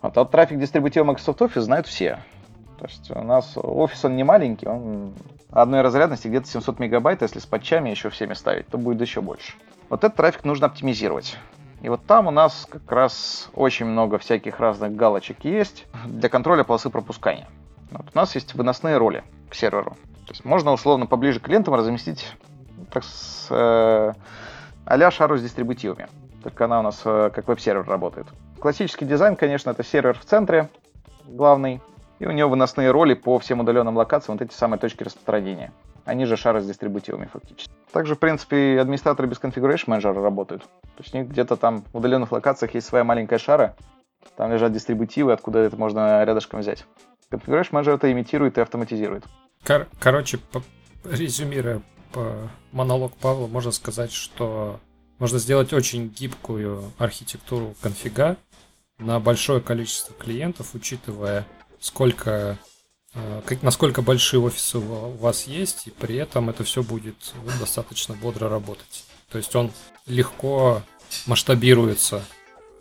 А 0.00 0.10
вот 0.10 0.30
трафик 0.30 0.58
дистрибутива 0.58 1.04
Microsoft 1.04 1.40
Office 1.40 1.60
знают 1.60 1.86
все. 1.86 2.18
То 2.78 2.86
есть 2.86 3.10
у 3.10 3.22
нас 3.22 3.56
офис, 3.56 4.04
он 4.04 4.16
не 4.16 4.24
маленький, 4.24 4.66
он 4.66 5.14
одной 5.50 5.80
разрядности 5.82 6.28
где-то 6.28 6.46
700 6.46 6.78
мегабайт, 6.78 7.22
а 7.22 7.24
если 7.24 7.40
с 7.40 7.46
патчами 7.46 7.90
еще 7.90 8.10
всеми 8.10 8.34
ставить, 8.34 8.68
то 8.68 8.78
будет 8.78 9.00
еще 9.00 9.20
больше. 9.20 9.54
Вот 9.88 10.04
этот 10.04 10.16
трафик 10.16 10.44
нужно 10.44 10.66
оптимизировать. 10.66 11.36
И 11.80 11.88
вот 11.88 12.04
там 12.06 12.26
у 12.26 12.30
нас 12.30 12.66
как 12.68 12.90
раз 12.90 13.48
очень 13.54 13.86
много 13.86 14.18
всяких 14.18 14.58
разных 14.60 14.94
галочек 14.94 15.44
есть 15.44 15.86
для 16.06 16.28
контроля 16.28 16.64
полосы 16.64 16.90
пропускания. 16.90 17.48
Вот 17.90 18.06
у 18.12 18.18
нас 18.18 18.34
есть 18.34 18.54
выносные 18.54 18.98
роли 18.98 19.24
к 19.48 19.54
серверу. 19.54 19.96
То 20.28 20.32
есть 20.32 20.44
можно 20.44 20.72
условно 20.72 21.06
поближе 21.06 21.40
к 21.40 21.44
клиентам 21.44 21.74
разместить 21.74 22.36
так, 22.90 23.02
с, 23.02 23.46
э, 23.48 24.12
а-ля 24.84 25.10
шару 25.10 25.38
с 25.38 25.42
дистрибутивами. 25.42 26.06
Только 26.42 26.66
она 26.66 26.80
у 26.80 26.82
нас 26.82 27.00
э, 27.06 27.30
как 27.34 27.48
веб-сервер 27.48 27.88
работает. 27.88 28.26
Классический 28.60 29.06
дизайн, 29.06 29.36
конечно, 29.36 29.70
это 29.70 29.82
сервер 29.82 30.18
в 30.18 30.26
центре 30.26 30.68
главный, 31.26 31.80
и 32.18 32.26
у 32.26 32.30
него 32.30 32.50
выносные 32.50 32.90
роли 32.90 33.14
по 33.14 33.38
всем 33.38 33.60
удаленным 33.60 33.96
локациям, 33.96 34.36
вот 34.36 34.46
эти 34.46 34.54
самые 34.54 34.78
точки 34.78 35.02
распространения. 35.02 35.72
Они 36.04 36.26
же 36.26 36.36
шары 36.36 36.60
с 36.60 36.66
дистрибутивами 36.66 37.30
фактически. 37.32 37.72
Также, 37.90 38.14
в 38.14 38.18
принципе, 38.18 38.78
администраторы 38.78 39.28
без 39.28 39.38
Configuration 39.38 39.86
Manager 39.86 40.22
работают. 40.22 40.62
То 40.62 41.02
есть 41.02 41.14
у 41.14 41.18
них 41.18 41.28
где-то 41.28 41.56
там 41.56 41.84
в 41.90 41.96
удаленных 41.96 42.32
локациях 42.32 42.74
есть 42.74 42.86
своя 42.86 43.02
маленькая 43.02 43.38
шара, 43.38 43.76
там 44.36 44.52
лежат 44.52 44.72
дистрибутивы, 44.72 45.32
откуда 45.32 45.60
это 45.60 45.78
можно 45.78 46.22
рядышком 46.22 46.60
взять. 46.60 46.84
Configuration 47.30 47.70
Manager 47.70 47.94
это 47.94 48.12
имитирует 48.12 48.58
и 48.58 48.60
автоматизирует. 48.60 49.24
Кор- 49.64 49.88
короче, 50.00 50.38
по- 50.38 50.62
резюмируя 51.04 51.82
по 52.12 52.50
монолог 52.72 53.16
Павла, 53.16 53.46
можно 53.46 53.70
сказать, 53.70 54.12
что 54.12 54.80
можно 55.18 55.38
сделать 55.38 55.72
очень 55.72 56.08
гибкую 56.08 56.92
архитектуру 56.98 57.74
конфига 57.80 58.36
на 58.98 59.20
большое 59.20 59.60
количество 59.60 60.14
клиентов, 60.14 60.74
учитывая 60.74 61.46
сколько 61.80 62.58
э, 63.14 63.42
как, 63.44 63.62
насколько 63.62 64.02
большие 64.02 64.40
офисы 64.40 64.78
у 64.78 65.10
вас 65.16 65.46
есть, 65.46 65.86
и 65.86 65.90
при 65.90 66.16
этом 66.16 66.50
это 66.50 66.64
все 66.64 66.82
будет 66.82 67.32
ну, 67.44 67.50
достаточно 67.60 68.14
бодро 68.14 68.48
работать. 68.48 69.04
То 69.30 69.38
есть 69.38 69.54
он 69.54 69.72
легко 70.06 70.82
масштабируется 71.26 72.24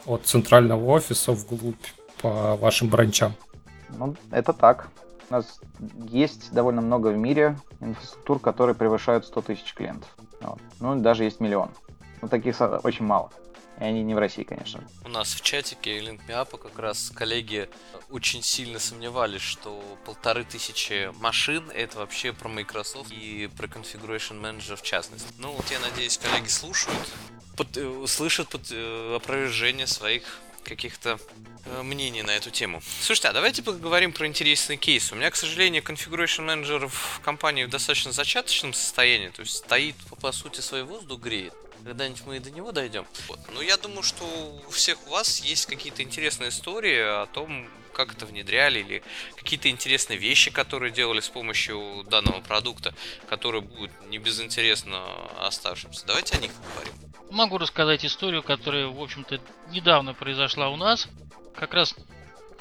от 0.05 0.25
центрального 0.25 0.85
офиса 0.85 1.33
вглубь 1.33 1.75
по 2.21 2.55
вашим 2.55 2.89
бранчам. 2.89 3.35
Ну, 3.89 4.15
это 4.31 4.53
так. 4.53 4.89
У 5.29 5.33
нас 5.33 5.59
есть 6.09 6.51
довольно 6.53 6.81
много 6.81 7.07
в 7.07 7.17
мире 7.17 7.57
инфраструктур, 7.81 8.39
которые 8.39 8.75
превышают 8.75 9.25
100 9.25 9.41
тысяч 9.41 9.73
клиентов. 9.73 10.09
Вот. 10.39 10.59
Ну, 10.79 10.95
даже 10.95 11.23
есть 11.25 11.39
миллион. 11.39 11.69
Но 12.21 12.27
таких 12.27 12.55
со- 12.55 12.77
очень 12.79 13.05
мало. 13.05 13.31
И 13.79 13.83
они 13.83 14.01
не 14.03 14.15
в 14.15 14.17
России, 14.17 14.43
конечно. 14.43 14.83
У 15.05 15.09
нас 15.09 15.33
в 15.33 15.41
чатике 15.41 15.99
LinkMeUp 15.99 16.57
как 16.57 16.79
раз 16.79 17.11
коллеги 17.13 17.69
очень 18.09 18.41
сильно 18.41 18.79
сомневались, 18.79 19.41
что 19.41 19.83
полторы 20.05 20.43
тысячи 20.45 21.11
машин 21.19 21.69
это 21.75 21.99
вообще 21.99 22.33
про 22.33 22.47
Microsoft 22.49 23.11
и 23.11 23.47
про 23.55 23.67
Configuration 23.67 24.41
Manager 24.41 24.77
в 24.77 24.81
частности. 24.81 25.27
Ну 25.37 25.51
вот 25.51 25.65
я 25.69 25.79
надеюсь, 25.79 26.17
коллеги 26.17 26.47
слушают, 26.47 26.97
под- 27.55 27.77
э, 27.77 28.05
слышат 28.07 28.47
под, 28.49 28.61
э, 28.71 29.15
опровержение 29.17 29.85
своих 29.85 30.23
каких-то 30.67 31.19
э, 31.65 31.81
мнений 31.81 32.21
на 32.21 32.31
эту 32.31 32.51
тему. 32.51 32.81
Слушайте, 33.01 33.29
а 33.29 33.33
давайте 33.33 33.63
поговорим 33.63 34.11
про 34.11 34.27
интересный 34.27 34.77
кейс. 34.77 35.11
У 35.11 35.15
меня, 35.15 35.31
к 35.31 35.35
сожалению, 35.35 35.81
Configuration 35.81 36.45
Manager 36.45 36.87
в 36.87 37.21
компании 37.21 37.63
в 37.63 37.69
достаточно 37.69 38.11
зачаточном 38.11 38.73
состоянии, 38.73 39.29
то 39.29 39.41
есть 39.41 39.55
стоит, 39.55 39.95
по, 40.21 40.31
сути, 40.31 40.61
свой 40.61 40.83
воздух 40.83 41.21
греет. 41.21 41.53
Когда-нибудь 41.83 42.23
мы 42.25 42.37
и 42.37 42.39
до 42.39 42.51
него 42.51 42.71
дойдем. 42.71 43.05
Вот. 43.27 43.39
Но 43.53 43.61
я 43.61 43.77
думаю, 43.77 44.03
что 44.03 44.25
у 44.67 44.71
всех 44.71 44.97
у 45.07 45.11
вас 45.11 45.39
есть 45.39 45.67
какие-то 45.67 46.03
интересные 46.03 46.49
истории 46.49 46.99
о 46.99 47.27
том, 47.27 47.69
как 47.97 48.13
это 48.13 48.27
внедряли, 48.27 48.79
или 48.79 49.03
какие-то 49.35 49.69
интересные 49.69 50.19
вещи, 50.19 50.51
которые 50.51 50.91
делали 50.91 51.19
с 51.19 51.29
помощью 51.29 52.05
данного 52.07 52.41
продукта, 52.41 52.93
которые 53.27 53.61
будут 53.61 53.91
не 54.07 54.19
безинтересно 54.19 55.03
оставшимся. 55.41 56.05
Давайте 56.05 56.37
о 56.37 56.41
них 56.41 56.51
поговорим. 56.53 56.93
Могу 57.31 57.57
рассказать 57.57 58.05
историю, 58.05 58.43
которая, 58.43 58.85
в 58.85 59.01
общем-то, 59.01 59.41
недавно 59.71 60.13
произошла 60.13 60.69
у 60.69 60.75
нас. 60.75 61.07
Как 61.55 61.73
раз 61.73 61.95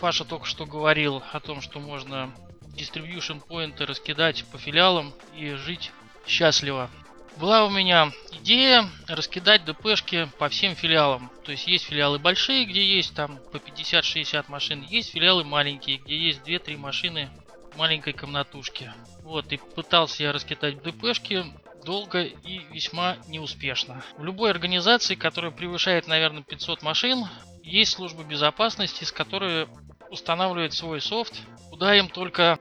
Паша 0.00 0.24
только 0.24 0.46
что 0.46 0.64
говорил 0.64 1.22
о 1.30 1.40
том, 1.40 1.60
что 1.60 1.80
можно 1.80 2.34
distribution 2.74 3.46
поинты 3.46 3.84
раскидать 3.84 4.44
по 4.46 4.56
филиалам 4.56 5.12
и 5.36 5.50
жить 5.52 5.92
счастливо. 6.26 6.90
Была 7.38 7.66
у 7.66 7.70
меня 7.70 8.12
идея 8.32 8.88
раскидать 9.08 9.64
ДПшки 9.66 10.28
по 10.38 10.48
всем 10.48 10.74
филиалам. 10.74 11.30
То 11.44 11.52
есть 11.52 11.66
есть 11.66 11.84
филиалы 11.84 12.18
большие, 12.18 12.64
где 12.64 12.82
есть 12.82 13.14
там 13.14 13.38
по 13.52 13.58
50-60 13.58 14.46
машин. 14.48 14.82
Есть 14.88 15.12
филиалы 15.12 15.44
маленькие, 15.44 15.98
где 15.98 16.16
есть 16.16 16.40
2-3 16.46 16.78
машины 16.78 17.28
маленькой 17.76 18.14
комнатушке. 18.14 18.94
Вот, 19.22 19.52
и 19.52 19.58
пытался 19.58 20.22
я 20.22 20.32
раскидать 20.32 20.82
ДПшки 20.82 21.44
долго 21.84 22.22
и 22.22 22.60
весьма 22.70 23.18
неуспешно. 23.28 24.02
В 24.16 24.24
любой 24.24 24.50
организации, 24.50 25.14
которая 25.14 25.50
превышает, 25.50 26.06
наверное, 26.06 26.42
500 26.42 26.82
машин, 26.82 27.26
есть 27.62 27.92
служба 27.92 28.24
безопасности, 28.24 29.04
с 29.04 29.12
которой 29.12 29.68
устанавливает 30.10 30.72
свой 30.72 31.02
софт, 31.02 31.34
куда 31.68 31.94
им 31.96 32.08
только 32.08 32.58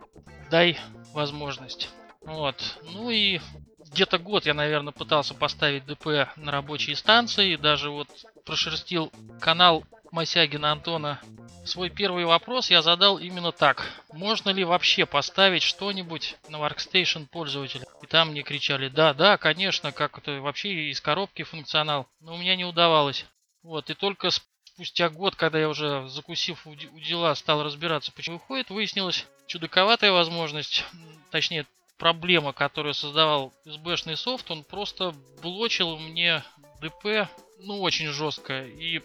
дай 0.51 0.77
возможность. 1.13 1.89
Вот. 2.21 2.79
Ну 2.91 3.09
и 3.09 3.39
где-то 3.95 4.19
год 4.19 4.45
я, 4.45 4.53
наверное, 4.53 4.91
пытался 4.91 5.33
поставить 5.33 5.85
ДП 5.85 6.29
на 6.35 6.51
рабочие 6.51 6.95
станции, 6.95 7.55
даже 7.55 7.89
вот 7.89 8.09
прошерстил 8.43 9.11
канал 9.39 9.85
Масягина 10.11 10.73
Антона 10.73 11.19
свой 11.65 11.89
первый 11.89 12.25
вопрос 12.25 12.69
я 12.69 12.81
задал 12.81 13.17
именно 13.17 13.51
так. 13.51 13.89
Можно 14.13 14.51
ли 14.51 14.63
вообще 14.63 15.05
поставить 15.05 15.63
что-нибудь 15.63 16.35
на 16.47 16.57
Workstation 16.57 17.25
пользователя? 17.25 17.85
И 18.01 18.05
там 18.05 18.31
мне 18.31 18.43
кричали, 18.43 18.87
да, 18.87 19.13
да, 19.13 19.37
конечно, 19.37 19.91
как 19.91 20.17
это 20.17 20.41
вообще 20.41 20.91
из 20.91 21.01
коробки 21.01 21.43
функционал. 21.43 22.07
Но 22.19 22.35
у 22.35 22.37
меня 22.37 22.55
не 22.55 22.65
удавалось. 22.65 23.25
Вот, 23.63 23.89
и 23.89 23.95
только 23.95 24.29
спустя 24.63 25.09
год, 25.09 25.35
когда 25.35 25.59
я 25.59 25.69
уже, 25.69 26.07
закусив 26.07 26.67
у 26.67 26.75
дела, 26.75 27.33
стал 27.33 27.63
разбираться, 27.63 28.11
почему 28.11 28.37
выходит, 28.37 28.69
выяснилось 28.69 29.25
чудаковатая 29.47 30.11
возможность, 30.11 30.85
точнее, 31.31 31.65
проблема, 31.97 32.53
которую 32.53 32.93
создавал 32.93 33.53
SB-шный 33.65 34.15
софт, 34.15 34.51
он 34.51 34.63
просто 34.63 35.13
блочил 35.41 35.97
мне 35.97 36.43
ДП, 36.81 37.29
ну, 37.59 37.81
очень 37.81 38.07
жестко. 38.07 38.63
И 38.63 39.01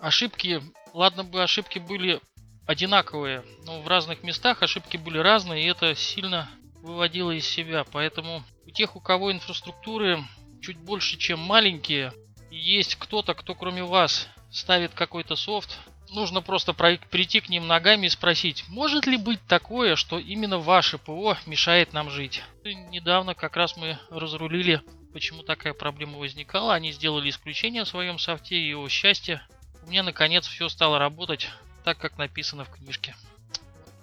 ошибки, 0.00 0.62
ладно 0.92 1.24
бы 1.24 1.42
ошибки 1.42 1.78
были 1.78 2.20
одинаковые, 2.66 3.44
но 3.64 3.80
в 3.82 3.88
разных 3.88 4.22
местах 4.22 4.62
ошибки 4.62 4.96
были 4.96 5.18
разные, 5.18 5.64
и 5.64 5.68
это 5.68 5.94
сильно 5.94 6.48
выводило 6.76 7.30
из 7.30 7.46
себя. 7.46 7.84
Поэтому 7.92 8.42
у 8.66 8.70
тех, 8.70 8.96
у 8.96 9.00
кого 9.00 9.32
инфраструктуры 9.32 10.22
чуть 10.62 10.78
больше, 10.78 11.16
чем 11.18 11.40
маленькие, 11.40 12.12
есть 12.50 12.96
кто-то, 12.96 13.34
кто 13.34 13.54
кроме 13.54 13.84
вас 13.84 14.28
ставит 14.50 14.94
какой-то 14.94 15.36
софт, 15.36 15.78
нужно 16.14 16.40
просто 16.40 16.72
прийти 16.72 17.40
к 17.40 17.48
ним 17.48 17.66
ногами 17.66 18.06
и 18.06 18.10
спросить, 18.10 18.64
может 18.68 19.06
ли 19.06 19.16
быть 19.16 19.40
такое, 19.46 19.96
что 19.96 20.18
именно 20.18 20.58
ваше 20.58 20.98
ПО 20.98 21.36
мешает 21.46 21.92
нам 21.92 22.10
жить. 22.10 22.42
И 22.64 22.74
недавно 22.74 23.34
как 23.34 23.56
раз 23.56 23.76
мы 23.76 23.98
разрулили, 24.10 24.82
почему 25.12 25.42
такая 25.42 25.74
проблема 25.74 26.18
возникала. 26.18 26.74
Они 26.74 26.92
сделали 26.92 27.30
исключение 27.30 27.84
в 27.84 27.88
своем 27.88 28.18
софте, 28.18 28.56
и 28.56 28.74
о 28.74 28.88
счастье, 28.88 29.42
у 29.86 29.90
меня 29.90 30.02
наконец 30.02 30.46
все 30.46 30.68
стало 30.68 30.98
работать 30.98 31.50
так, 31.84 31.98
как 31.98 32.16
написано 32.16 32.64
в 32.64 32.70
книжке. 32.70 33.14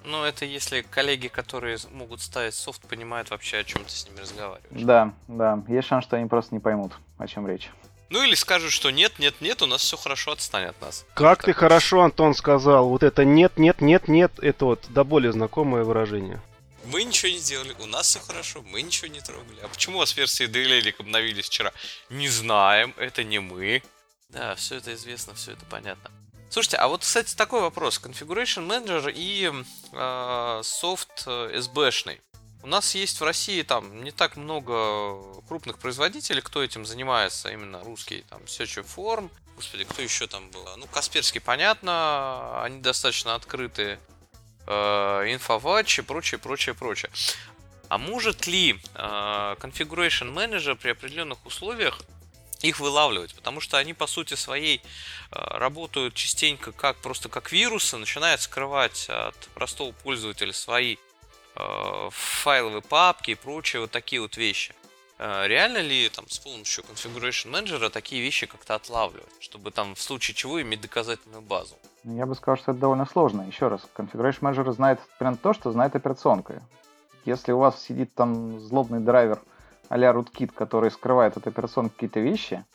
Ну, 0.04 0.24
это 0.24 0.46
если 0.46 0.82
коллеги, 0.82 1.28
которые 1.28 1.78
могут 1.92 2.22
ставить 2.22 2.56
софт, 2.56 2.88
понимают 2.88 3.30
вообще, 3.30 3.58
о 3.58 3.64
чем 3.64 3.84
ты 3.84 3.92
с 3.92 4.08
ними 4.08 4.20
разговариваешь. 4.20 4.84
Да, 4.84 5.14
да. 5.28 5.64
Есть 5.68 5.88
шанс, 5.88 6.06
что 6.06 6.18
они 6.18 6.28
просто 6.28 6.56
не 6.56 6.60
поймут, 6.60 6.94
о 7.20 7.28
чем 7.28 7.48
речь. 7.48 7.70
Ну 8.12 8.22
или 8.24 8.36
скажут, 8.36 8.74
что 8.74 8.92
нет, 8.92 9.20
нет, 9.20 9.40
нет, 9.40 9.62
у 9.62 9.66
нас 9.68 9.84
все 9.84 9.96
хорошо, 9.96 10.34
отстань 10.34 10.66
от 10.66 10.82
нас. 10.82 11.06
Как 11.14 11.44
ты 11.44 11.54
хорошо, 11.54 12.02
Антон, 12.02 12.36
сказал. 12.36 12.90
Вот 12.90 13.04
это 13.04 13.24
нет, 13.24 13.54
нет, 13.56 13.80
нет, 13.80 14.10
нет, 14.10 14.34
это 14.42 14.66
вот 14.66 14.86
до 14.90 15.06
более 15.06 15.32
знакомое 15.32 15.86
выражение. 15.86 16.42
Мы 16.84 17.06
ничего 17.06 17.32
не 17.32 17.40
делали, 17.40 17.74
у 17.80 17.86
нас 17.86 18.08
все 18.08 18.20
хорошо, 18.20 18.64
мы 18.64 18.82
ничего 18.82 19.08
не 19.08 19.22
трогали. 19.22 19.62
А 19.64 19.70
почему 19.70 19.96
у 19.96 20.00
вас 20.00 20.18
версии 20.18 20.46
DLL 20.46 20.94
обновились 21.00 21.46
вчера? 21.46 21.72
Не 22.10 22.28
знаем, 22.28 22.94
это 22.98 23.24
не 23.24 23.40
мы. 23.40 23.82
Да, 24.28 24.56
все 24.56 24.76
это 24.76 24.94
известно, 24.94 25.34
все 25.34 25.54
это 25.54 25.64
понятно. 25.66 26.12
Слушайте, 26.50 26.78
а 26.78 26.90
вот, 26.90 27.04
кстати, 27.04 27.34
такой 27.34 27.62
вопрос. 27.62 28.02
Configuration 28.04 28.68
Manager 28.68 29.10
и 29.16 29.50
э, 29.94 30.62
софт 30.66 31.28
SB-шный. 31.28 32.20
У 32.64 32.68
нас 32.68 32.94
есть 32.94 33.20
в 33.20 33.24
России 33.24 33.64
там 33.64 34.04
не 34.04 34.12
так 34.12 34.36
много 34.36 35.42
крупных 35.48 35.80
производителей, 35.80 36.42
кто 36.42 36.62
этим 36.64 36.86
занимается, 36.86 37.50
именно 37.50 37.84
русский, 37.84 38.24
там, 38.30 38.42
Search 38.44 38.86
Form, 38.96 39.32
господи, 39.56 39.84
кто 39.84 40.02
еще 40.02 40.28
там 40.28 40.50
был? 40.52 40.66
Ну, 40.78 40.86
Касперский, 40.86 41.42
понятно, 41.42 42.62
они 42.64 42.80
достаточно 42.80 43.34
открытые, 43.34 44.00
э, 44.68 44.72
Infowatch 44.72 46.00
и 46.00 46.02
прочее, 46.04 46.38
прочее, 46.38 46.76
прочее. 46.76 47.10
А 47.90 47.98
может 47.98 48.46
ли 48.46 48.80
э, 48.94 48.98
Configuration 49.60 50.32
Manager 50.32 50.76
при 50.76 50.92
определенных 50.92 51.44
условиях 51.46 52.00
их 52.62 52.80
вылавливать, 52.80 53.34
потому 53.34 53.60
что 53.60 53.78
они 53.78 53.96
по 53.96 54.06
сути 54.06 54.36
своей 54.36 54.78
э, 55.32 55.36
работают 55.58 56.14
частенько 56.14 56.72
как 56.72 56.98
просто 56.98 57.28
как 57.28 57.52
вирусы, 57.52 57.98
начинают 57.98 58.42
скрывать 58.42 59.08
от 59.10 59.36
простого 59.56 59.94
пользователя 59.94 60.54
свои 60.54 60.98
файловые 62.12 62.82
папки 62.82 63.32
и 63.32 63.36
прочие 63.36 63.82
вот 63.82 63.92
такие 63.92 64.22
вот 64.22 64.38
вещи. 64.38 64.74
Э, 65.24 65.46
реально 65.46 65.78
ли 65.78 66.10
там 66.10 66.28
с 66.28 66.40
помощью 66.40 66.84
Configuration 66.84 67.52
Manager 67.52 67.92
такие 67.92 68.24
вещи 68.24 68.48
как-то 68.48 68.74
отлавливать, 68.74 69.32
чтобы 69.40 69.70
там 69.70 69.94
в 69.94 70.02
случае 70.02 70.34
чего 70.34 70.60
иметь 70.64 70.82
доказательную 70.82 71.44
базу? 71.44 71.76
Я 72.04 72.26
бы 72.26 72.34
сказал, 72.34 72.58
что 72.58 72.72
это 72.72 72.82
довольно 72.82 73.06
сложно. 73.06 73.44
Еще 73.44 73.68
раз, 73.68 73.88
Configuration 73.96 74.40
Manager 74.40 74.72
знает 74.72 75.00
прям 75.20 75.38
то, 75.38 75.54
что 75.54 75.72
знает 75.72 75.96
операционка. 75.96 76.64
Если 77.24 77.52
у 77.52 77.60
вас 77.60 77.80
сидит 77.84 78.16
там 78.16 78.60
злобный 78.60 79.00
драйвер 79.00 79.40
а-ля 79.90 80.12
rootkit, 80.12 80.52
который 80.54 80.90
скрывает 80.90 81.38
от 81.38 81.46
операционки 81.46 81.94
какие-то 81.94 82.20
вещи, 82.20 82.66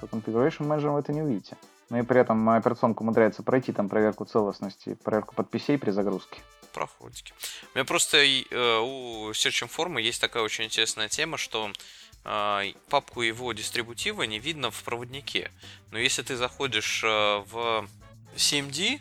то 0.00 0.06
Configuration 0.06 0.66
Manager 0.66 0.94
вы 0.94 1.00
это 1.00 1.12
не 1.12 1.20
увидите. 1.20 1.58
Но 1.90 1.98
и 1.98 2.02
при 2.02 2.18
этом 2.18 2.48
операционка 2.48 3.02
умудряется 3.02 3.42
пройти 3.42 3.72
там 3.72 3.90
проверку 3.90 4.24
целостности, 4.24 4.94
проверку 4.94 5.34
подписей 5.34 5.76
при 5.76 5.90
загрузке 5.90 6.40
проходики. 6.72 7.32
У 7.74 7.78
меня 7.78 7.84
просто 7.84 8.18
э, 8.18 8.78
у 8.78 9.30
Search 9.30 9.66
формы 9.68 10.02
есть 10.02 10.20
такая 10.20 10.42
очень 10.42 10.64
интересная 10.64 11.08
тема, 11.08 11.36
что 11.36 11.72
э, 12.24 12.72
папку 12.88 13.22
его 13.22 13.52
дистрибутива 13.52 14.22
не 14.22 14.38
видно 14.38 14.70
в 14.70 14.82
проводнике. 14.82 15.50
Но 15.90 15.98
если 15.98 16.22
ты 16.22 16.36
заходишь 16.36 17.02
э, 17.04 17.06
в 17.46 17.88
CMD 18.36 19.00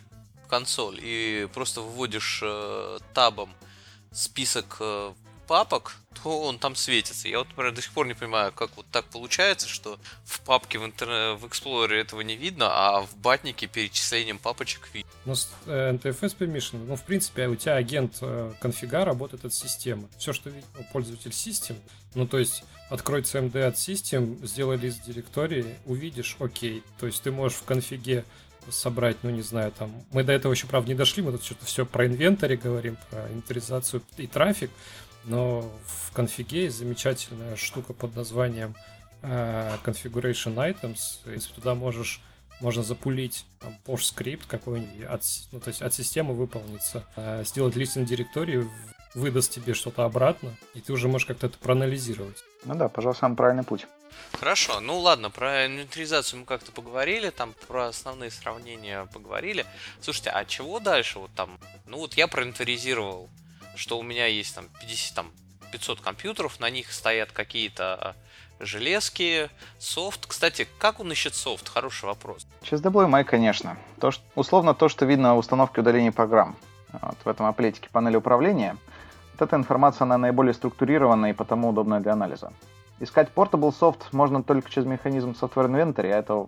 консоль 0.49 0.99
и 1.01 1.47
просто 1.53 1.81
вводишь 1.81 2.41
э, 2.43 2.99
табом 3.13 3.53
список 4.11 4.77
э, 4.79 5.13
папок, 5.49 5.95
то 6.21 6.41
он 6.41 6.59
там 6.59 6.75
светится. 6.75 7.27
Я 7.27 7.39
вот, 7.39 7.47
например, 7.49 7.73
до 7.73 7.81
сих 7.81 7.91
пор 7.91 8.05
не 8.05 8.13
понимаю, 8.13 8.51
как 8.51 8.69
вот 8.77 8.85
так 8.91 9.05
получается, 9.05 9.67
что 9.67 9.97
в 10.23 10.41
папке 10.41 10.77
в, 10.77 10.85
интер... 10.85 11.07
в 11.37 11.45
Explorer 11.45 11.95
этого 11.95 12.21
не 12.21 12.35
видно, 12.35 12.67
а 12.69 13.01
в 13.01 13.17
батнике 13.17 13.65
перечислением 13.65 14.37
папочек 14.37 14.87
видно. 14.93 15.09
Ну, 15.25 15.33
э, 15.65 15.93
NTFS 15.93 16.37
Permission, 16.37 16.85
ну, 16.87 16.95
в 16.95 17.03
принципе, 17.03 17.47
у 17.47 17.55
тебя 17.55 17.77
агент 17.77 18.19
э, 18.21 18.53
конфига 18.61 19.03
работает 19.05 19.43
от 19.43 19.53
системы. 19.55 20.07
Все, 20.19 20.33
что 20.33 20.51
видит 20.51 20.67
ну, 20.77 20.85
пользователь 20.93 21.33
систем, 21.33 21.77
ну, 22.13 22.27
то 22.27 22.37
есть 22.37 22.63
открой 22.91 23.21
CMD 23.21 23.63
от 23.63 23.79
систем, 23.79 24.37
сделай 24.45 24.77
лист 24.77 25.03
директории, 25.03 25.77
увидишь, 25.85 26.37
окей. 26.39 26.83
То 26.99 27.07
есть 27.07 27.23
ты 27.23 27.31
можешь 27.31 27.57
в 27.57 27.63
конфиге 27.63 28.23
собрать, 28.69 29.17
ну 29.23 29.31
не 29.31 29.41
знаю, 29.41 29.71
там, 29.71 29.91
мы 30.11 30.23
до 30.23 30.31
этого 30.31 30.53
еще, 30.53 30.67
правда, 30.67 30.89
не 30.89 30.95
дошли, 30.95 31.23
мы 31.23 31.31
тут 31.31 31.43
что-то 31.43 31.65
все 31.65 31.87
про 31.87 32.05
инвентарь 32.05 32.55
говорим, 32.55 32.97
про 33.09 33.27
инвентаризацию 33.29 34.03
и 34.17 34.27
трафик, 34.27 34.69
но 35.23 35.61
в 35.85 36.13
конфиге 36.13 36.63
есть 36.63 36.77
замечательная 36.77 37.55
штука 37.55 37.93
под 37.93 38.15
названием 38.15 38.75
э, 39.21 39.77
Configuration 39.83 40.55
Items. 40.55 41.19
Если 41.25 41.53
туда 41.53 41.75
можешь 41.75 42.21
можно 42.59 42.83
запулить 42.83 43.45
там, 43.59 43.77
Porsche 43.85 44.03
скрипт 44.03 44.45
какой-нибудь, 44.45 45.05
от, 45.05 45.23
ну, 45.51 45.59
то 45.59 45.69
есть 45.69 45.81
от 45.81 45.93
системы 45.93 46.33
выполнится, 46.33 47.05
э, 47.15 47.43
сделать 47.45 47.75
листинг 47.75 48.07
директории, 48.07 48.69
выдаст 49.15 49.51
тебе 49.51 49.73
что-то 49.73 50.03
обратно, 50.03 50.55
и 50.73 50.81
ты 50.81 50.93
уже 50.93 51.07
можешь 51.07 51.25
как-то 51.25 51.47
это 51.47 51.57
проанализировать. 51.57 52.43
Ну 52.65 52.75
да, 52.75 52.89
пожалуй, 52.89 53.15
самый 53.15 53.35
правильный 53.35 53.63
путь. 53.63 53.87
Хорошо, 54.33 54.79
ну 54.79 54.99
ладно, 54.99 55.29
про 55.29 55.65
инвентаризацию 55.65 56.41
мы 56.41 56.45
как-то 56.45 56.71
поговорили, 56.71 57.29
там 57.29 57.53
про 57.67 57.87
основные 57.87 58.31
сравнения 58.31 59.07
поговорили. 59.13 59.65
Слушайте, 60.01 60.29
а 60.31 60.45
чего 60.45 60.79
дальше? 60.79 61.19
Вот 61.19 61.31
там, 61.35 61.57
ну 61.87 61.97
вот 61.97 62.15
я 62.15 62.27
проинвентаризировал 62.27 63.29
что 63.79 63.97
у 63.97 64.03
меня 64.03 64.25
есть 64.25 64.53
там 64.55 64.65
50, 64.81 65.15
там 65.15 65.31
500 65.71 66.01
компьютеров, 66.01 66.59
на 66.59 66.69
них 66.69 66.91
стоят 66.91 67.31
какие-то 67.31 68.15
железки, 68.59 69.49
софт. 69.77 70.25
Кстати, 70.27 70.67
как 70.79 70.99
он 70.99 71.11
ищет 71.11 71.33
софт? 71.33 71.69
Хороший 71.69 72.05
вопрос. 72.05 72.45
Через 72.61 72.81
WMI, 72.81 73.23
конечно. 73.23 73.77
То, 74.01 74.11
что, 74.11 74.23
условно 74.35 74.73
то, 74.73 74.89
что 74.89 75.05
видно 75.05 75.35
в 75.35 75.37
установке 75.37 75.79
удаления 75.79 76.11
программ. 76.11 76.57
Вот, 76.91 77.17
в 77.23 77.27
этом 77.27 77.45
аплетике 77.45 77.87
панели 77.89 78.17
управления. 78.17 78.75
Вот 79.33 79.47
эта 79.47 79.55
информация, 79.55 80.03
она 80.03 80.17
наиболее 80.17 80.53
структурированная 80.53 81.29
и 81.29 81.33
потому 81.33 81.69
удобная 81.69 82.01
для 82.01 82.13
анализа. 82.13 82.51
Искать 82.99 83.29
Portable 83.33 83.73
Soft 83.79 84.01
можно 84.11 84.43
только 84.43 84.69
через 84.69 84.87
механизм 84.87 85.31
Software 85.31 85.69
Inventory, 85.69 86.11
а 86.11 86.17
это 86.17 86.47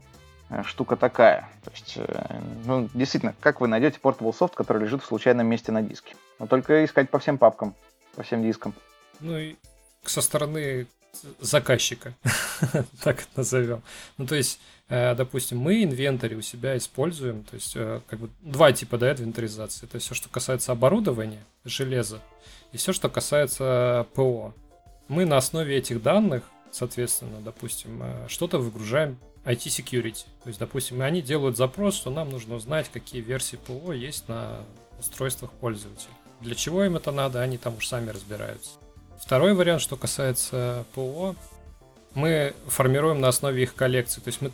штука 0.66 0.96
такая. 0.96 1.50
То 1.64 1.72
есть, 1.72 1.94
э, 1.98 2.42
ну, 2.66 2.90
действительно, 2.94 3.36
как 3.40 3.62
вы 3.62 3.68
найдете 3.68 4.00
Portable 4.02 4.34
Soft, 4.38 4.54
который 4.56 4.84
лежит 4.84 5.04
в 5.04 5.06
случайном 5.06 5.48
месте 5.48 5.72
на 5.72 5.82
диске? 5.82 6.16
Но 6.40 6.48
только 6.48 6.84
искать 6.86 7.10
по 7.10 7.20
всем 7.20 7.38
папкам, 7.38 7.76
по 8.16 8.24
всем 8.24 8.44
дискам. 8.44 8.74
Ну 9.20 9.38
и 9.38 9.56
со 10.04 10.22
стороны 10.22 10.88
заказчика, 11.40 12.14
так 13.04 13.22
это 13.22 13.30
назовем. 13.38 13.82
Ну, 14.18 14.26
то 14.26 14.36
есть, 14.36 14.60
э, 14.90 15.16
допустим, 15.16 15.60
мы 15.60 15.84
инвентарь 15.84 16.36
у 16.36 16.42
себя 16.42 16.78
используем, 16.78 17.44
то 17.44 17.56
есть, 17.56 17.74
э, 17.76 18.02
как 18.08 18.20
бы 18.20 18.30
два 18.42 18.72
типа, 18.72 18.98
да, 18.98 19.12
инвентаризации. 19.12 19.86
Это 19.86 20.00
все, 20.00 20.14
что 20.14 20.30
касается 20.30 20.72
оборудования, 20.72 21.44
железа, 21.64 22.20
и 22.72 22.78
все, 22.78 22.94
что 22.94 23.10
касается 23.10 24.08
ПО. 24.14 24.54
Мы 25.08 25.26
на 25.26 25.38
основе 25.38 25.78
этих 25.78 26.02
данных, 26.02 26.44
соответственно, 26.72 27.42
допустим, 27.42 28.02
э, 28.02 28.28
что-то 28.28 28.58
выгружаем 28.58 29.18
IT-security. 29.46 30.26
То 30.44 30.48
есть, 30.48 30.60
допустим, 30.60 31.02
они 31.02 31.22
делают 31.22 31.58
запрос, 31.58 31.96
что 31.96 32.10
нам 32.10 32.30
нужно 32.30 32.56
узнать, 32.56 32.90
какие 32.92 33.22
версии 33.22 33.56
ПО 33.56 33.94
есть 33.94 34.28
на 34.28 34.60
устройствах 35.00 35.52
пользователя. 35.52 36.12
Для 36.42 36.56
чего 36.56 36.84
им 36.84 36.96
это 36.96 37.12
надо, 37.12 37.42
они 37.42 37.58
там 37.58 37.78
уж 37.78 37.88
сами 37.88 38.10
разбираются. 38.10 38.72
Второй 39.20 39.54
вариант, 39.54 39.82
что 39.82 39.96
касается 39.96 40.86
ПО, 40.94 41.36
мы 42.14 42.54
формируем 42.68 43.22
на 43.22 43.28
основе 43.30 43.64
их 43.64 43.76
коллекции. 43.76 44.22
То 44.22 44.28
есть 44.28 44.42
мы 44.42 44.52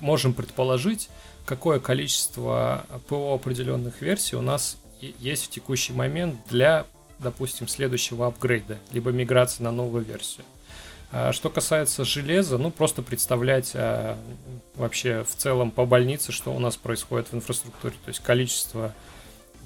можем 0.00 0.32
предположить, 0.32 1.10
какое 1.44 1.80
количество 1.80 2.86
ПО 3.08 3.34
определенных 3.34 4.00
версий 4.00 4.36
у 4.36 4.42
нас 4.42 4.78
есть 5.00 5.46
в 5.46 5.50
текущий 5.50 5.92
момент 5.92 6.36
для, 6.48 6.86
допустим, 7.18 7.68
следующего 7.68 8.26
апгрейда, 8.26 8.78
либо 8.92 9.10
миграции 9.10 9.62
на 9.62 9.70
новую 9.70 10.04
версию. 10.04 10.44
А 11.16 11.32
что 11.32 11.48
касается 11.48 12.04
железа, 12.04 12.58
ну 12.58 12.72
просто 12.72 13.00
представлять 13.00 13.70
а, 13.76 14.18
вообще 14.74 15.22
в 15.22 15.36
целом 15.36 15.70
по 15.70 15.86
больнице, 15.86 16.32
что 16.32 16.52
у 16.52 16.58
нас 16.58 16.76
происходит 16.76 17.28
в 17.28 17.34
инфраструктуре, 17.34 17.94
то 18.04 18.08
есть 18.08 18.18
количество, 18.18 18.92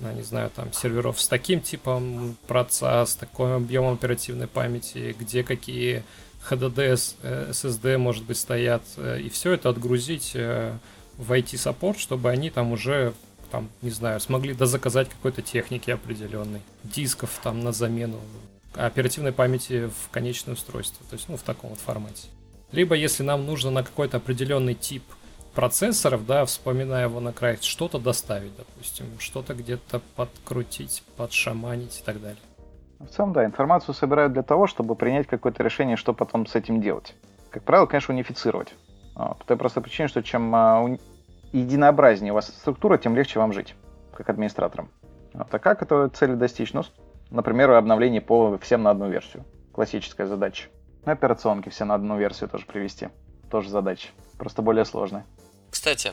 ну, 0.01 0.13
не 0.13 0.21
знаю, 0.21 0.51
там 0.55 0.75
серверов 0.75 1.19
с 1.19 1.27
таким 1.27 1.63
типом 1.63 2.37
проца, 2.47 3.07
с 3.07 3.15
таким 3.15 3.47
объемом 3.47 3.95
оперативной 3.95 4.47
памяти, 4.47 5.17
где 5.19 5.43
какие 5.43 6.05
HDD, 6.51 7.51
SSD, 7.51 7.97
может 7.97 8.25
быть, 8.25 8.37
стоят, 8.37 8.83
э, 8.99 9.23
и 9.23 9.31
все 9.31 9.53
это 9.53 9.71
отгрузить 9.71 10.33
э, 10.35 10.77
в 11.17 11.33
IT-саппорт, 11.33 11.99
чтобы 11.99 12.29
они 12.29 12.51
там 12.51 12.73
уже 12.73 13.15
там, 13.51 13.71
не 13.81 13.89
знаю, 13.89 14.21
смогли 14.21 14.53
дозаказать 14.53 15.09
какой-то 15.09 15.41
техники 15.41 15.91
определенной, 15.91 16.61
дисков 16.85 17.41
там 17.43 17.61
на 17.61 17.73
замену, 17.73 18.21
оперативной 18.75 19.33
памяти 19.33 19.89
в 19.89 20.11
конечное 20.11 20.55
устройство, 20.55 21.05
то 21.09 21.17
есть, 21.17 21.29
ну, 21.29 21.37
в 21.37 21.43
таком 21.43 21.71
вот 21.71 21.79
формате. 21.79 22.29
Либо, 22.73 22.95
если 22.95 23.23
нам 23.23 23.47
нужно 23.47 23.71
на 23.71 23.83
какой-то 23.83 24.19
определенный 24.19 24.75
тип 24.75 25.03
процессоров, 25.55 26.27
да, 26.27 26.45
вспоминая 26.45 27.05
его 27.05 27.21
на 27.21 27.33
край, 27.33 27.59
что-то 27.61 27.99
доставить, 27.99 28.55
допустим, 28.57 29.07
что-то 29.19 29.55
где-то 29.55 30.01
подкрутить, 30.15 31.03
подшаманить 31.17 32.01
и 32.01 32.05
так 32.05 32.21
далее. 32.21 32.39
В 32.99 33.07
целом, 33.07 33.33
да, 33.33 33.45
информацию 33.45 33.95
собирают 33.95 34.33
для 34.33 34.43
того, 34.43 34.67
чтобы 34.67 34.95
принять 34.97 35.27
какое-то 35.27 35.63
решение, 35.63 35.97
что 35.97 36.13
потом 36.13 36.47
с 36.47 36.55
этим 36.55 36.81
делать. 36.81 37.15
Как 37.51 37.63
правило, 37.63 37.87
конечно, 37.87 38.13
унифицировать. 38.13 38.75
А, 39.15 39.35
по 39.35 39.45
той 39.45 39.57
простой 39.57 39.83
причине, 39.83 40.09
что 40.09 40.23
чем 40.23 40.55
а, 40.55 40.97
единообразнее 41.53 42.33
у 42.33 42.35
вас 42.35 42.49
структура, 42.49 42.99
тем 42.99 43.17
легче 43.17 43.39
вам 43.39 43.53
жить, 43.53 43.75
как 44.15 44.29
администраторам. 44.29 44.91
Вот. 45.33 45.53
А 45.53 45.59
как 45.59 45.83
эту 45.83 46.09
цель 46.09 46.35
достичь? 46.35 46.73
Ну, 46.73 46.83
например, 47.31 47.71
обновление 47.71 48.21
по 48.21 48.59
всем 48.59 48.83
на 48.83 48.91
одну 48.91 49.09
версию. 49.09 49.45
Классическая 49.73 50.27
задача. 50.27 50.69
Ну, 51.05 51.13
операционки 51.13 51.69
все 51.69 51.85
на 51.85 51.95
одну 51.95 52.19
версию 52.19 52.49
тоже 52.49 52.67
привести. 52.67 53.09
Тоже 53.51 53.69
задача. 53.71 54.09
Просто 54.37 54.63
более 54.63 54.85
сложная. 54.85 55.25
Кстати, 55.71 56.13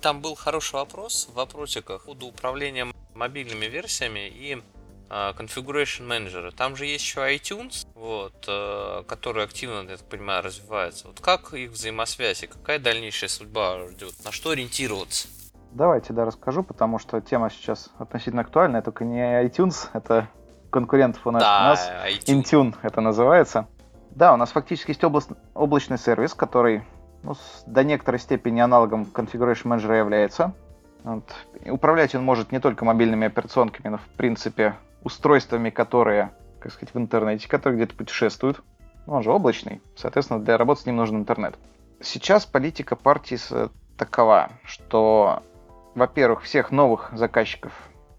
там 0.00 0.20
был 0.20 0.34
хороший 0.34 0.74
вопрос 0.74 1.28
в 1.30 1.34
вопросиках 1.34 2.04
под 2.04 2.22
управлением 2.22 2.92
мобильными 3.14 3.66
версиями 3.66 4.28
и 4.28 4.62
а, 5.08 5.32
Configuration 5.32 6.08
Manager. 6.08 6.52
Там 6.54 6.76
же 6.76 6.86
есть 6.86 7.04
еще 7.04 7.20
iTunes, 7.20 7.86
вот, 7.94 8.44
э, 8.48 9.02
который 9.06 9.44
активно, 9.44 9.88
я 9.88 9.96
так 9.96 10.08
понимаю, 10.08 10.42
развивается. 10.42 11.08
Вот 11.08 11.20
как 11.20 11.54
их 11.54 11.70
взаимосвязь 11.70 12.42
и 12.42 12.46
какая 12.46 12.78
дальнейшая 12.78 13.28
судьба 13.28 13.86
ждет? 13.88 14.12
На 14.24 14.32
что 14.32 14.50
ориентироваться? 14.50 15.28
Давайте, 15.72 16.12
да, 16.12 16.24
расскажу, 16.24 16.62
потому 16.62 16.98
что 16.98 17.20
тема 17.20 17.50
сейчас 17.50 17.90
относительно 17.98 18.42
актуальная, 18.42 18.82
только 18.82 19.04
не 19.04 19.20
iTunes, 19.44 19.88
это 19.92 20.28
конкурентов 20.74 21.24
у 21.24 21.30
нас. 21.30 21.40
Да, 21.40 21.60
у 21.60 21.62
нас 21.68 21.92
iTunes. 22.10 22.42
Intune 22.42 22.74
это 22.82 23.00
называется. 23.00 23.68
Да, 24.10 24.34
у 24.34 24.36
нас 24.36 24.50
фактически 24.50 24.90
есть 24.90 25.04
область, 25.04 25.28
облачный 25.54 25.98
сервис, 25.98 26.34
который 26.34 26.82
ну, 27.22 27.34
до 27.66 27.84
некоторой 27.84 28.18
степени 28.18 28.58
аналогом 28.58 29.04
Configuration 29.04 29.66
Manager 29.66 29.96
является. 29.96 30.52
Вот. 31.04 31.32
Управлять 31.66 32.16
он 32.16 32.24
может 32.24 32.50
не 32.50 32.58
только 32.58 32.84
мобильными 32.84 33.28
операционками, 33.28 33.88
но 33.88 33.98
в 33.98 34.08
принципе 34.16 34.74
устройствами, 35.04 35.70
которые, 35.70 36.32
как 36.58 36.72
сказать, 36.72 36.92
в 36.92 36.98
интернете, 36.98 37.48
которые 37.48 37.76
где-то 37.76 37.96
путешествуют. 37.96 38.60
Ну, 39.06 39.14
он 39.14 39.22
же 39.22 39.30
облачный, 39.30 39.80
соответственно, 39.96 40.40
для 40.40 40.58
работы 40.58 40.82
с 40.82 40.86
ним 40.86 40.96
нужен 40.96 41.18
интернет. 41.18 41.54
Сейчас 42.00 42.46
политика 42.46 42.96
партии 42.96 43.38
такова, 43.96 44.50
что, 44.64 45.44
во-первых, 45.94 46.42
всех 46.42 46.72
новых 46.72 47.10
заказчиков 47.12 47.72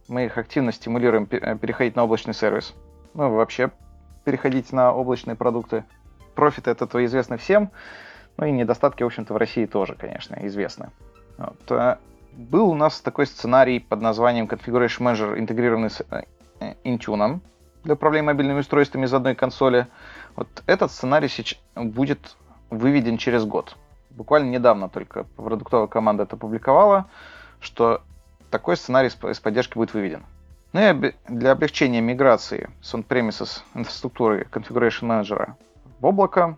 мы 0.07 0.25
их 0.25 0.37
активно 0.37 0.71
стимулируем 0.71 1.25
переходить 1.25 1.95
на 1.95 2.03
облачный 2.03 2.33
сервис. 2.33 2.73
Ну, 3.13 3.33
вообще 3.33 3.71
переходить 4.23 4.71
на 4.73 4.93
облачные 4.93 5.35
продукты. 5.35 5.83
Профиты 6.35 6.71
от 6.71 6.81
этого 6.81 7.05
известны 7.05 7.37
всем, 7.37 7.71
ну 8.37 8.45
и 8.45 8.51
недостатки, 8.51 9.03
в 9.03 9.05
общем-то, 9.05 9.33
в 9.33 9.37
России 9.37 9.65
тоже, 9.65 9.95
конечно, 9.95 10.37
известны. 10.41 10.89
Вот. 11.37 11.71
Э, 11.71 11.97
был 12.33 12.69
у 12.69 12.75
нас 12.75 12.99
такой 12.99 13.25
сценарий 13.27 13.79
под 13.79 14.01
названием 14.01 14.45
Configuration 14.45 14.99
Manager, 14.99 15.39
интегрированный 15.39 15.89
с 15.89 16.01
э, 16.11 16.73
Intune 16.83 17.39
для 17.85 17.93
управления 17.93 18.25
мобильными 18.25 18.59
устройствами 18.59 19.05
из 19.05 19.13
одной 19.13 19.35
консоли. 19.35 19.87
Вот 20.35 20.47
этот 20.65 20.91
сценарий 20.91 21.29
сейчас 21.29 21.57
будет 21.75 22.35
выведен 22.69 23.17
через 23.17 23.45
год. 23.45 23.77
Буквально 24.09 24.49
недавно 24.49 24.89
только 24.89 25.23
продуктовая 25.37 25.87
команда 25.87 26.23
это 26.23 26.35
публиковала, 26.35 27.05
что 27.61 28.01
такой 28.55 28.77
сценарий 28.77 29.09
с 29.09 29.39
поддержкой 29.41 29.79
будет 29.79 29.93
выведен. 29.93 30.25
Ну 30.71 30.79
и 30.79 31.13
для 31.27 31.51
облегчения 31.51 31.99
миграции 31.99 32.69
с 32.81 32.93
on-premises 32.93 33.63
инфраструктуры 33.73 34.47
Configuration 34.49 35.09
Manager 35.09 35.55
в 35.99 36.05
облако 36.05 36.57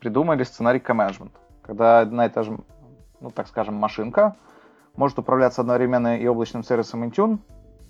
придумали 0.00 0.42
сценарий 0.44 0.78
Command 0.80 1.30
когда 1.60 2.00
одна 2.00 2.24
и 2.24 2.30
та 2.30 2.44
же, 2.44 2.56
ну 3.20 3.30
так 3.30 3.46
скажем, 3.48 3.74
машинка 3.74 4.36
может 4.96 5.18
управляться 5.18 5.60
одновременно 5.60 6.18
и 6.18 6.26
облачным 6.26 6.64
сервисом 6.64 7.04
Intune, 7.04 7.38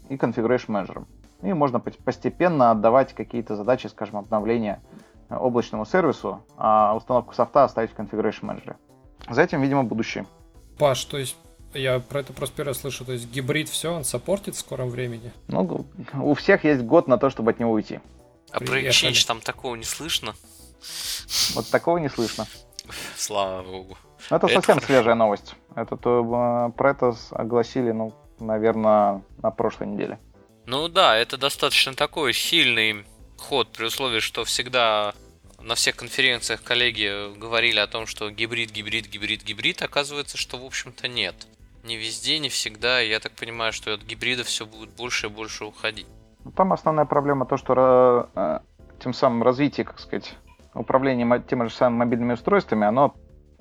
и 0.09 0.16
Configuration 0.16 0.70
Manager. 0.70 1.05
И 1.42 1.52
можно 1.52 1.78
постепенно 1.78 2.72
отдавать 2.72 3.12
какие-то 3.12 3.55
задачи, 3.55 3.86
скажем, 3.86 4.16
обновления 4.16 4.80
э, 5.28 5.36
облачному 5.36 5.86
сервису, 5.86 6.42
а 6.57 6.96
установку 6.96 7.34
софта 7.34 7.62
оставить 7.62 7.92
в 7.92 7.96
Configuration 7.96 8.42
Manager. 8.42 8.74
За 9.30 9.42
этим, 9.42 9.61
видимо, 9.61 9.84
будущее. 9.84 10.26
Паш, 10.76 11.05
то 11.05 11.18
есть 11.18 11.36
я 11.74 11.98
про 12.00 12.20
это 12.20 12.32
просто 12.32 12.56
первый 12.56 12.70
раз 12.70 12.80
слышу, 12.80 13.04
то 13.04 13.12
есть 13.12 13.30
гибрид 13.30 13.68
все, 13.68 13.92
он 13.92 14.04
саппортит 14.04 14.54
в 14.54 14.58
скором 14.58 14.90
времени? 14.90 15.32
Ну, 15.48 15.86
у 16.14 16.34
всех 16.34 16.64
есть 16.64 16.82
год 16.82 17.08
на 17.08 17.18
то, 17.18 17.30
чтобы 17.30 17.50
от 17.50 17.60
него 17.60 17.72
уйти. 17.72 18.00
А 18.50 18.60
про 18.60 18.80
Exchange 18.80 19.26
там 19.26 19.40
такого 19.40 19.74
не 19.74 19.84
слышно? 19.84 20.34
Вот 21.54 21.68
такого 21.70 21.98
не 21.98 22.08
слышно. 22.08 22.46
Слава 23.16 23.62
богу. 23.62 23.98
Ну, 24.30 24.36
это, 24.36 24.46
это 24.46 24.54
совсем 24.54 24.74
хорошо. 24.76 24.86
свежая 24.86 25.14
новость. 25.14 25.54
Это, 25.74 25.96
э, 25.96 26.70
про 26.76 26.90
это 26.90 27.14
огласили, 27.30 27.90
ну, 27.92 28.14
наверное, 28.38 29.22
на 29.42 29.50
прошлой 29.50 29.88
неделе. 29.88 30.18
Ну 30.66 30.88
да, 30.88 31.16
это 31.16 31.36
достаточно 31.36 31.94
такой 31.94 32.32
сильный 32.32 33.04
ход, 33.36 33.70
при 33.70 33.84
условии, 33.84 34.20
что 34.20 34.44
всегда 34.44 35.14
на 35.60 35.74
всех 35.74 35.96
конференциях 35.96 36.62
коллеги 36.62 37.36
говорили 37.36 37.78
о 37.78 37.86
том, 37.86 38.06
что 38.06 38.30
гибрид, 38.30 38.70
гибрид, 38.70 39.08
гибрид, 39.08 39.42
гибрид, 39.42 39.82
оказывается, 39.82 40.36
что 40.36 40.58
в 40.58 40.64
общем-то 40.64 41.08
нет. 41.08 41.34
Не 41.85 41.97
везде, 41.97 42.39
не 42.39 42.49
всегда. 42.49 43.01
Я 43.01 43.20
так 43.20 43.32
понимаю, 43.32 43.72
что 43.72 43.93
от 43.93 44.03
гибрида 44.03 44.43
все 44.43 44.64
будет 44.64 44.91
больше 44.97 45.26
и 45.26 45.30
больше 45.30 45.66
уходить. 45.66 46.07
Ну, 46.43 46.51
там 46.51 46.72
основная 46.72 47.05
проблема 47.05 47.47
то, 47.47 47.59
что 47.59 48.30
э, 48.35 48.61
тем 49.01 49.12
самым 49.12 49.43
развитие, 49.43 49.85
как 49.85 50.01
сказать, 50.01 50.35
управления 50.72 51.43
теми 51.49 51.64
же 51.64 51.74
самыми 51.74 51.99
мобильными 51.99 52.32
устройствами, 52.32 52.87
оно 52.87 53.14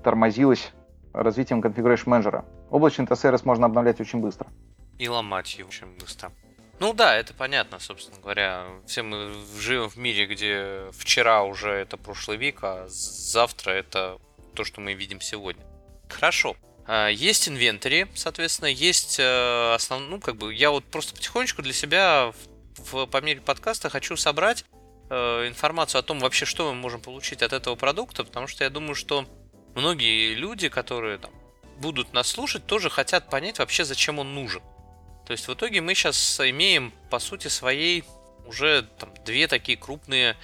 тормозилось 0.04 0.72
развитием 1.14 1.60
Configuration 1.60 2.06
Manager. 2.06 2.46
Облачный 2.70 3.06
TSRS 3.06 3.42
можно 3.44 3.66
обновлять 3.66 4.00
очень 4.00 4.20
быстро. 4.20 4.48
И 4.98 5.08
ломать 5.08 5.58
его 5.58 5.68
очень 5.68 5.88
быстро. 5.98 6.32
Ну 6.80 6.94
да, 6.94 7.16
это 7.16 7.34
понятно, 7.34 7.80
собственно 7.80 8.20
говоря. 8.22 8.66
Все 8.86 9.04
мы 9.04 9.32
живем 9.60 9.90
в 9.90 9.98
мире, 9.98 10.26
где 10.26 10.90
вчера 10.92 11.44
уже 11.44 11.72
это 11.72 11.98
прошлый 11.98 12.38
век, 12.38 12.60
а 12.64 12.86
завтра 12.88 13.72
это 13.72 14.18
то, 14.56 14.64
что 14.64 14.82
мы 14.82 14.94
видим 14.94 15.22
сегодня. 15.22 15.64
Хорошо. 16.10 16.56
А, 16.86 17.08
есть 17.08 17.48
инвентарь, 17.48 18.08
соответственно, 18.14 18.68
есть 18.68 19.18
э, 19.20 19.74
основной, 19.74 20.10
ну, 20.10 20.20
как 20.20 20.36
бы, 20.36 20.54
я 20.54 20.70
вот 20.72 20.84
просто 20.86 21.14
потихонечку 21.16 21.62
для 21.62 21.74
себя 21.74 22.34
в, 22.78 23.06
по 23.06 23.22
мере 23.22 23.40
подкаста 23.40 23.90
хочу 23.90 24.18
собрать 24.18 24.66
э, 25.10 25.48
информацию 25.48 26.00
о 26.00 26.04
том 26.04 26.20
вообще, 26.20 26.46
что 26.46 26.74
мы 26.74 26.76
можем 26.80 27.02
получить 27.02 27.42
от 27.42 27.54
этого 27.54 27.76
продукта, 27.76 28.24
потому 28.24 28.48
что 28.48 28.64
я 28.64 28.70
думаю, 28.70 28.96
что 28.96 29.26
многие 29.76 30.34
люди, 30.34 30.68
которые 30.68 31.20
там 31.20 31.32
будут 31.78 32.14
нас 32.14 32.28
слушать, 32.28 32.66
тоже 32.66 32.90
хотят 32.90 33.30
понять 33.30 33.60
вообще, 33.60 33.86
зачем 33.86 34.20
он 34.20 34.36
нужен. 34.36 34.62
То 35.26 35.32
есть 35.32 35.48
в 35.48 35.54
итоге 35.54 35.80
мы 35.80 35.96
сейчас 35.96 36.40
имеем, 36.42 36.92
по 37.10 37.20
сути 37.20 37.48
своей, 37.48 38.04
уже 38.48 38.84
там, 38.98 39.10
две 39.26 39.48
такие 39.48 39.78
крупные 39.78 40.36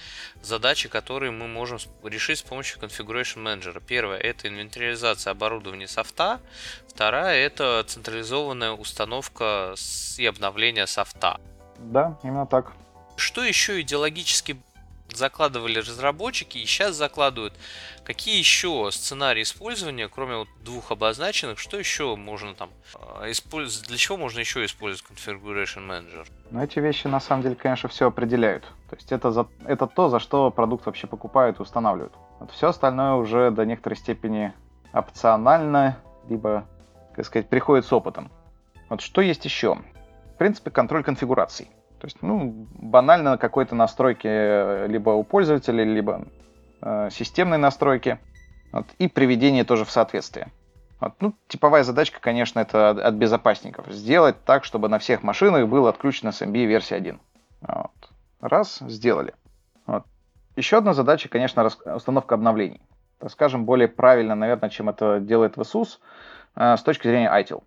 задачи, 0.42 0.88
которые 0.88 1.30
мы 1.32 1.46
можем 1.48 1.78
решить 2.02 2.38
с 2.38 2.42
помощью 2.42 2.80
Configuration 2.80 3.42
Manager. 3.42 3.82
Первая 3.86 4.18
это 4.18 4.48
инвентаризация 4.48 5.30
оборудования 5.32 5.88
софта. 5.88 6.40
Вторая 6.88 7.38
это 7.38 7.84
централизованная 7.86 8.72
установка 8.72 9.74
и 10.18 10.26
обновление 10.26 10.86
софта. 10.86 11.40
Да, 11.78 12.18
именно 12.22 12.46
так. 12.46 12.72
Что 13.16 13.42
еще 13.44 13.80
идеологически 13.80 14.56
закладывали 15.16 15.78
разработчики 15.78 16.58
и 16.58 16.66
сейчас 16.66 16.96
закладывают. 16.96 17.54
Какие 18.04 18.38
еще 18.38 18.88
сценарии 18.92 19.42
использования, 19.42 20.08
кроме 20.08 20.36
вот 20.36 20.48
двух 20.64 20.90
обозначенных, 20.90 21.58
что 21.58 21.78
еще 21.78 22.16
можно 22.16 22.54
там 22.54 22.70
а, 22.94 23.30
использовать, 23.30 23.88
для 23.88 23.96
чего 23.96 24.16
можно 24.16 24.40
еще 24.40 24.64
использовать 24.64 25.04
Configuration 25.10 25.86
Manager? 25.86 26.26
Ну, 26.50 26.62
эти 26.62 26.78
вещи 26.78 27.06
на 27.06 27.20
самом 27.20 27.42
деле, 27.42 27.54
конечно, 27.54 27.88
все 27.88 28.08
определяют. 28.08 28.64
То 28.88 28.96
есть 28.96 29.12
это, 29.12 29.30
за, 29.30 29.46
это 29.64 29.86
то, 29.86 30.08
за 30.08 30.18
что 30.18 30.50
продукт 30.50 30.86
вообще 30.86 31.06
покупают 31.06 31.58
и 31.58 31.62
устанавливают. 31.62 32.14
Вот 32.40 32.50
все 32.52 32.68
остальное 32.68 33.12
уже 33.14 33.50
до 33.50 33.64
некоторой 33.64 33.96
степени 33.96 34.52
опционально 34.92 35.98
либо, 36.28 36.66
как 37.14 37.26
сказать, 37.26 37.48
приходит 37.48 37.84
с 37.86 37.92
опытом. 37.92 38.30
Вот 38.88 39.00
что 39.00 39.20
есть 39.20 39.44
еще? 39.44 39.76
В 40.34 40.38
принципе, 40.38 40.70
контроль 40.70 41.04
конфигураций. 41.04 41.68
То 42.00 42.06
есть, 42.06 42.16
ну, 42.22 42.66
банально 42.72 43.36
какой-то 43.36 43.74
настройки 43.74 44.26
э, 44.26 44.86
либо 44.88 45.10
у 45.10 45.22
пользователя, 45.22 45.84
либо 45.84 46.26
э, 46.80 47.08
системной 47.10 47.58
настройки. 47.58 48.18
Вот, 48.72 48.86
и 48.98 49.06
приведение 49.06 49.64
тоже 49.64 49.84
в 49.84 49.90
соответствие. 49.90 50.48
Вот, 50.98 51.14
ну, 51.20 51.34
типовая 51.48 51.82
задачка, 51.82 52.18
конечно, 52.20 52.60
это 52.60 52.90
от 52.90 53.14
безопасников. 53.14 53.86
Сделать 53.88 54.36
так, 54.44 54.64
чтобы 54.64 54.88
на 54.88 54.98
всех 54.98 55.22
машинах 55.22 55.68
был 55.68 55.86
отключен 55.86 56.28
SMB 56.28 56.64
версия 56.64 56.96
1. 56.96 57.20
Вот. 57.60 58.10
Раз, 58.40 58.78
сделали. 58.86 59.34
Вот. 59.86 60.04
Еще 60.56 60.78
одна 60.78 60.94
задача, 60.94 61.28
конечно, 61.28 61.68
установка 61.94 62.34
обновлений. 62.34 62.80
Так 63.18 63.30
скажем, 63.30 63.66
более 63.66 63.88
правильно, 63.88 64.34
наверное, 64.34 64.70
чем 64.70 64.88
это 64.88 65.20
делает 65.20 65.58
VSUS 65.58 65.98
э, 66.56 66.76
с 66.78 66.82
точки 66.82 67.08
зрения 67.08 67.30
ITIL. 67.30 67.62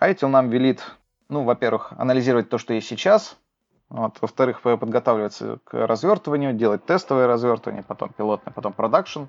ITIL 0.00 0.26
нам 0.26 0.50
велит, 0.50 0.82
ну, 1.28 1.44
во-первых, 1.44 1.92
анализировать 1.96 2.48
то, 2.48 2.58
что 2.58 2.74
есть 2.74 2.88
сейчас, 2.88 3.38
вот, 3.88 4.18
во-вторых, 4.20 4.60
подготавливаться 4.62 5.58
к 5.64 5.86
развертыванию, 5.86 6.52
делать 6.52 6.84
тестовое 6.84 7.26
развертывание, 7.26 7.82
потом 7.82 8.10
пилотное, 8.10 8.52
потом 8.52 8.72
продакшн. 8.72 9.24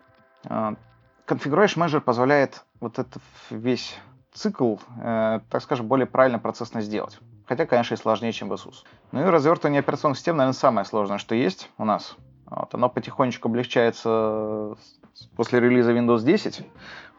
Configuration 1.27 1.77
Manager 1.77 1.99
позволяет 1.99 2.63
вот 2.79 2.99
этот 2.99 3.21
весь 3.49 3.97
цикл, 4.33 4.77
э, 5.01 5.39
так 5.49 5.61
скажем, 5.61 5.87
более 5.87 6.05
правильно 6.05 6.39
процессно 6.39 6.81
сделать. 6.81 7.19
Хотя, 7.45 7.65
конечно, 7.65 7.95
и 7.95 7.97
сложнее, 7.97 8.31
чем 8.31 8.49
в 8.49 8.53
ASUS. 8.53 8.85
Ну 9.11 9.21
и 9.21 9.23
развертывание 9.25 9.79
операционных 9.79 10.17
систем, 10.17 10.37
наверное, 10.37 10.57
самое 10.57 10.85
сложное, 10.85 11.17
что 11.17 11.35
есть 11.35 11.69
у 11.77 11.85
нас. 11.85 12.15
Вот, 12.45 12.73
оно 12.73 12.89
потихонечку 12.89 13.49
облегчается 13.49 14.75
после 15.35 15.59
релиза 15.59 15.91
Windows 15.91 16.23
10, 16.23 16.65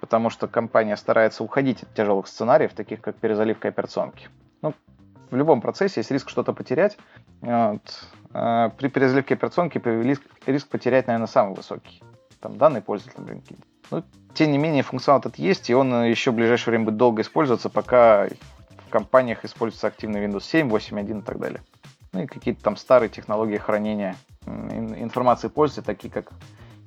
потому 0.01 0.31
что 0.31 0.49
компания 0.49 0.97
старается 0.97 1.45
уходить 1.45 1.83
от 1.83 1.93
тяжелых 1.95 2.29
сценариев, 2.29 2.73
таких 2.73 3.01
как 3.03 3.17
перезаливка 3.17 3.69
операционки. 3.69 4.29
Ну, 4.63 4.75
в 5.31 5.37
любом 5.37 5.61
процессе 5.61 6.01
есть 6.01 6.11
риск 6.11 6.29
что-то 6.29 6.53
потерять. 6.53 6.99
Вот. 7.41 7.83
А 8.33 8.71
при 8.71 8.89
перезаливке 8.89 9.35
операционки 9.35 9.81
риск, 9.85 10.23
риск 10.47 10.69
потерять, 10.69 11.07
наверное, 11.07 11.27
самый 11.27 11.55
высокий. 11.55 12.03
Там 12.41 12.59
данные 12.59 12.83
пользователя, 12.83 13.21
например, 13.21 13.43
ну, 13.91 14.05
тем 14.35 14.53
не 14.53 14.59
менее, 14.59 14.83
функционал 14.83 15.21
этот 15.21 15.37
есть, 15.37 15.71
и 15.71 15.75
он 15.75 16.05
еще 16.05 16.31
в 16.31 16.35
ближайшее 16.35 16.73
время 16.73 16.85
будет 16.85 16.97
долго 16.97 17.23
использоваться, 17.23 17.69
пока 17.71 18.29
в 18.87 18.91
компаниях 18.91 19.45
используется 19.45 19.87
активный 19.87 20.25
Windows 20.25 20.45
7, 20.45 20.69
8.1 20.69 21.19
и 21.19 21.23
так 21.23 21.39
далее. 21.39 21.63
Ну 22.13 22.23
и 22.23 22.27
какие-то 22.27 22.63
там 22.63 22.77
старые 22.77 23.09
технологии 23.09 23.57
хранения 23.57 24.15
информации 24.47 25.49
пользователя, 25.49 25.95
такие 25.95 26.11
как 26.11 26.33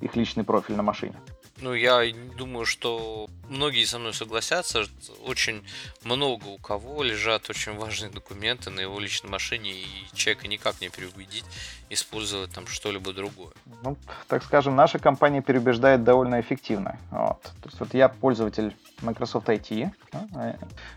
их 0.00 0.16
личный 0.16 0.44
профиль 0.44 0.76
на 0.76 0.82
машине. 0.82 1.14
Ну, 1.62 1.74
я 1.74 2.02
думаю, 2.36 2.66
что 2.66 3.28
многие 3.48 3.84
со 3.84 4.00
мной 4.00 4.12
согласятся. 4.12 4.82
Очень 5.24 5.62
много 6.02 6.48
у 6.48 6.58
кого 6.58 7.04
лежат 7.04 7.48
очень 7.50 7.76
важные 7.76 8.10
документы 8.10 8.70
на 8.70 8.80
его 8.80 8.98
личной 8.98 9.30
машине, 9.30 9.70
и 9.70 9.86
человека 10.12 10.48
никак 10.48 10.80
не 10.80 10.88
переубедить 10.88 11.44
использовать 11.88 12.50
там 12.52 12.66
что-либо 12.66 13.12
другое. 13.12 13.52
Ну, 13.84 13.96
так 14.26 14.42
скажем, 14.42 14.74
наша 14.74 14.98
компания 14.98 15.40
переубеждает 15.40 16.02
довольно 16.02 16.40
эффективно. 16.40 16.98
Вот. 17.12 17.40
То 17.42 17.68
есть 17.68 17.78
вот 17.78 17.94
я 17.94 18.08
пользователь 18.08 18.76
Microsoft 19.00 19.48
IT. 19.48 19.92
Э, 20.34 20.54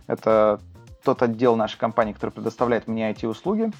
это 0.07 0.59
тот 1.03 1.22
отдел 1.22 1.55
нашей 1.55 1.78
компании, 1.78 2.13
который 2.13 2.32
предоставляет 2.32 2.88
мне 2.88 3.11
IT-услуги. 3.11 3.72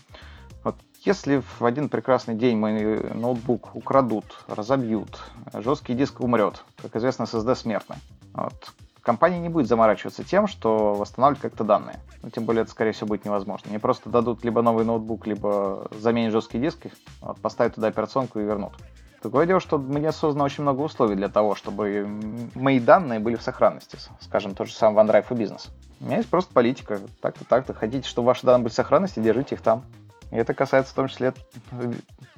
Если 1.06 1.44
в 1.60 1.66
один 1.66 1.88
прекрасный 1.88 2.34
день 2.34 2.58
мой 2.58 3.14
ноутбук 3.14 3.76
украдут, 3.76 4.26
разобьют, 4.48 5.22
жесткий 5.54 5.94
диск 5.94 6.20
умрет, 6.20 6.64
как 6.82 6.96
известно, 6.96 7.24
SSD 7.24 7.56
смертный, 7.56 7.98
вот, 8.34 8.74
компания 9.04 9.38
не 9.38 9.50
будет 9.50 9.68
заморачиваться 9.68 10.24
тем, 10.24 10.48
что 10.48 10.96
восстанавливать 10.96 11.44
как-то 11.44 11.64
данные. 11.64 12.00
Ну, 12.24 12.32
тем 12.32 12.46
более 12.46 12.64
это, 12.64 12.72
скорее 12.72 12.92
всего, 12.92 13.10
будет 13.10 13.24
невозможно. 13.24 13.70
Мне 13.70 13.78
просто 13.78 14.10
дадут 14.10 14.44
либо 14.44 14.64
новый 14.64 14.84
ноутбук, 14.84 15.28
либо 15.28 15.88
заменят 15.92 16.32
жесткий 16.32 16.58
диск, 16.58 16.88
вот, 17.22 17.40
поставят 17.40 17.76
туда 17.76 17.90
операционку 17.90 18.40
и 18.40 18.44
вернут. 18.44 18.74
Другое 19.22 19.46
дело, 19.46 19.60
что 19.60 19.78
мне 19.78 20.12
создано 20.12 20.46
очень 20.46 20.64
много 20.64 20.82
условий 20.82 21.16
для 21.16 21.30
того, 21.30 21.54
чтобы 21.54 22.08
мои 22.56 22.80
данные 22.80 23.20
были 23.20 23.36
в 23.36 23.44
сохранности. 23.44 24.00
Скажем, 24.22 24.56
тот 24.56 24.68
же 24.68 24.74
самый 24.74 25.04
OneDrive 25.04 25.26
и 25.30 25.34
бизнес. 25.36 25.68
У 26.00 26.06
меня 26.06 26.18
есть 26.18 26.30
просто 26.30 26.52
политика. 26.52 27.00
Так-то, 27.22 27.46
так-то. 27.46 27.76
Хотите, 27.76 28.08
чтобы 28.08 28.28
ваши 28.28 28.46
данные 28.46 28.64
были 28.64 28.72
в 28.72 28.76
сохранности, 28.76 29.20
держите 29.20 29.54
их 29.54 29.62
там. 29.62 29.84
И 30.32 30.36
это 30.36 30.54
касается 30.54 30.94
в 30.94 30.96
том 30.96 31.08
числе 31.08 31.34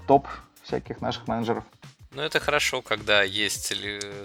топ 0.07 0.27
всяких 0.63 1.01
наших 1.01 1.27
менеджеров. 1.27 1.63
Ну, 2.11 2.21
это 2.21 2.39
хорошо, 2.39 2.81
когда 2.81 3.21
есть, 3.23 3.73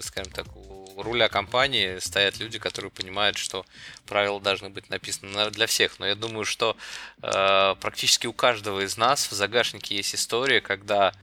скажем 0.01 0.31
так, 0.31 0.47
у 0.55 1.01
руля 1.01 1.29
компании 1.29 1.99
стоят 1.99 2.39
люди, 2.39 2.59
которые 2.59 2.91
понимают, 2.91 3.37
что 3.37 3.65
правила 4.05 4.39
должны 4.39 4.69
быть 4.69 4.89
написаны 4.89 5.49
для 5.51 5.67
всех. 5.67 5.99
Но 5.99 6.07
я 6.07 6.15
думаю, 6.15 6.45
что 6.45 6.75
э, 7.21 7.75
практически 7.79 8.27
у 8.27 8.33
каждого 8.33 8.81
из 8.81 8.97
нас 8.97 9.29
в 9.29 9.33
загашнике 9.33 9.95
есть 9.95 10.15
история, 10.15 10.61
когда 10.61 11.13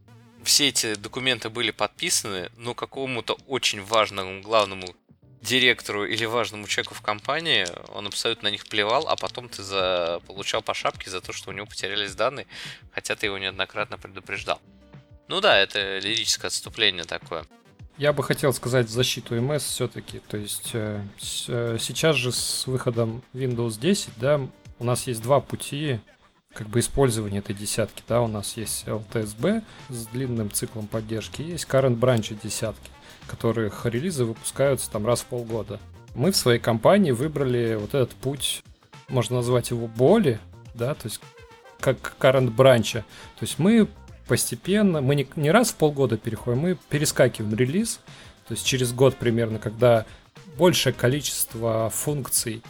все 0.43 0.69
эти 0.69 0.95
документы 0.95 1.51
были 1.51 1.71
подписаны, 1.71 2.51
но 2.57 2.75
какому-то 2.75 3.37
очень 3.47 3.83
важному 3.83 4.41
главному 4.41 4.95
директору 5.43 6.05
или 6.05 6.25
важному 6.25 6.67
человеку 6.67 6.95
в 6.95 7.01
компании, 7.01 7.67
он 7.95 8.07
абсолютно 8.07 8.49
на 8.49 8.53
них 8.53 8.67
плевал, 8.67 9.09
а 9.09 9.17
потом 9.17 9.49
ты 9.49 9.63
за... 9.63 10.21
получал 10.27 10.63
по 10.63 10.75
шапке 10.75 11.11
за 11.11 11.21
то, 11.21 11.33
что 11.33 11.51
у 11.51 11.53
него 11.53 11.67
потерялись 11.67 12.15
данные, 12.15 12.47
хотя 12.93 13.17
ты 13.17 13.27
его 13.27 13.39
неоднократно 13.39 13.97
предупреждал. 13.97 14.61
Ну 15.29 15.41
да, 15.41 15.59
это 15.59 15.99
лирическое 15.99 16.49
отступление 16.49 17.05
такое. 17.05 17.45
Я 17.97 18.13
бы 18.13 18.23
хотел 18.23 18.53
сказать 18.53 18.89
защиту 18.89 19.35
МС 19.41 19.63
все-таки. 19.63 20.21
То 20.21 20.37
есть 20.37 20.71
э, 20.73 21.03
э, 21.49 21.77
сейчас 21.79 22.17
же 22.17 22.33
с 22.33 22.67
выходом 22.67 23.23
Windows 23.35 23.79
10, 23.79 24.11
да, 24.17 24.41
у 24.79 24.85
нас 24.85 25.07
есть 25.07 25.23
два 25.23 25.41
пути 25.41 26.01
как 26.55 26.69
бы 26.69 26.81
использования 26.81 27.39
этой 27.39 27.55
десятки. 27.55 28.03
Да, 28.09 28.23
у 28.23 28.27
нас 28.27 28.57
есть 28.57 28.85
LTSB 28.87 29.63
с 29.89 30.07
длинным 30.07 30.51
циклом 30.51 30.87
поддержки, 30.87 31.43
есть 31.43 31.67
Current 31.67 31.99
Branch 31.99 32.39
десятки 32.43 32.91
которых 33.27 33.87
релизы 33.87 34.25
выпускаются 34.25 34.91
там 34.91 35.07
раз 35.07 35.21
в 35.21 35.27
полгода. 35.27 35.81
Мы 36.15 36.33
в 36.33 36.37
своей 36.37 36.59
компании 36.59 37.13
выбрали 37.13 37.77
вот 37.77 37.95
этот 37.95 38.11
путь, 38.11 38.63
можно 39.09 39.37
назвать 39.37 39.71
его 39.71 39.87
боли, 39.87 40.41
да, 40.75 40.95
то 40.95 41.07
есть 41.07 41.21
как 41.81 42.17
current 42.19 42.51
бранча. 42.51 43.05
То 43.39 43.45
есть 43.45 43.59
мы 43.59 43.89
постепенно, 44.27 45.01
мы 45.01 45.15
не, 45.15 45.27
не 45.37 45.51
раз 45.51 45.71
в 45.71 45.77
полгода 45.77 46.17
переходим, 46.17 46.61
мы 46.61 46.79
перескакиваем 46.89 47.55
релиз, 47.55 48.01
то 48.47 48.55
есть 48.55 48.67
через 48.67 48.93
год 48.93 49.17
примерно, 49.17 49.59
когда 49.59 50.07
большее 50.57 50.93
количество 50.93 51.91
функций 51.91 52.63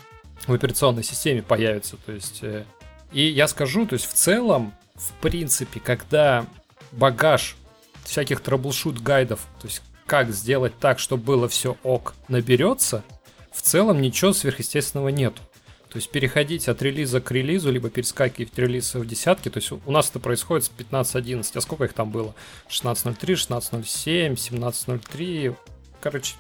в 0.47 0.53
операционной 0.53 1.03
системе 1.03 1.43
появится. 1.43 1.97
То 2.05 2.13
есть, 2.13 2.39
э, 2.43 2.65
и 3.13 3.23
я 3.23 3.49
скажу, 3.49 3.87
то 3.87 3.95
есть 3.95 4.07
в 4.07 4.13
целом, 4.13 4.73
в 4.95 5.13
принципе, 5.21 5.81
когда 5.81 6.47
багаж 6.93 7.57
всяких 8.05 8.41
трэблшут 8.41 9.03
гайдов, 9.03 9.41
то 9.61 9.67
есть 9.67 9.83
как 10.11 10.33
сделать 10.33 10.77
так, 10.81 10.99
чтобы 10.99 11.23
было 11.23 11.49
все 11.49 11.77
ок, 11.85 12.17
наберется, 12.27 13.05
в 13.53 13.63
целом 13.63 14.03
ничего 14.03 14.33
сверхъестественного 14.33 15.11
нету. 15.11 15.41
То 15.89 15.99
есть 15.99 16.11
переходить 16.11 16.67
от 16.67 16.83
релиза 16.83 17.21
к 17.21 17.31
релизу, 17.31 17.71
либо 17.71 17.91
перескакивать 17.91 18.59
релизы 18.59 18.99
в 18.99 19.07
десятки. 19.07 19.51
То 19.51 19.61
есть 19.61 19.71
у 19.71 19.93
нас 19.93 20.11
это 20.11 20.19
происходит 20.19 20.65
с 20.65 20.73
15.11. 20.77 21.53
А 21.55 21.61
сколько 21.61 21.85
их 21.85 21.93
там 21.93 22.11
было? 22.11 22.35
16.03, 22.69 23.19
16.07, 23.21 24.35
17.03. 24.35 25.55
Короче, 26.01 26.35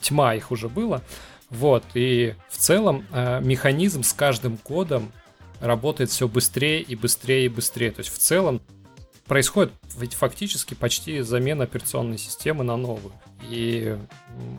тьма 0.00 0.34
их 0.34 0.50
уже 0.50 0.70
было. 0.70 1.02
Вот, 1.50 1.84
и 1.92 2.34
в 2.48 2.56
целом 2.56 3.06
э, 3.12 3.42
механизм 3.42 4.04
с 4.04 4.14
каждым 4.14 4.58
годом 4.64 5.12
работает 5.60 6.08
все 6.08 6.28
быстрее 6.28 6.80
и 6.80 6.96
быстрее 6.96 7.44
и 7.44 7.48
быстрее. 7.50 7.90
То 7.90 8.00
есть 8.00 8.10
в 8.10 8.16
целом 8.16 8.62
происходит 9.32 9.72
ведь 9.96 10.12
фактически 10.12 10.74
почти 10.74 11.22
замена 11.22 11.64
операционной 11.64 12.18
системы 12.18 12.64
на 12.64 12.76
новую. 12.76 13.14
И 13.48 13.96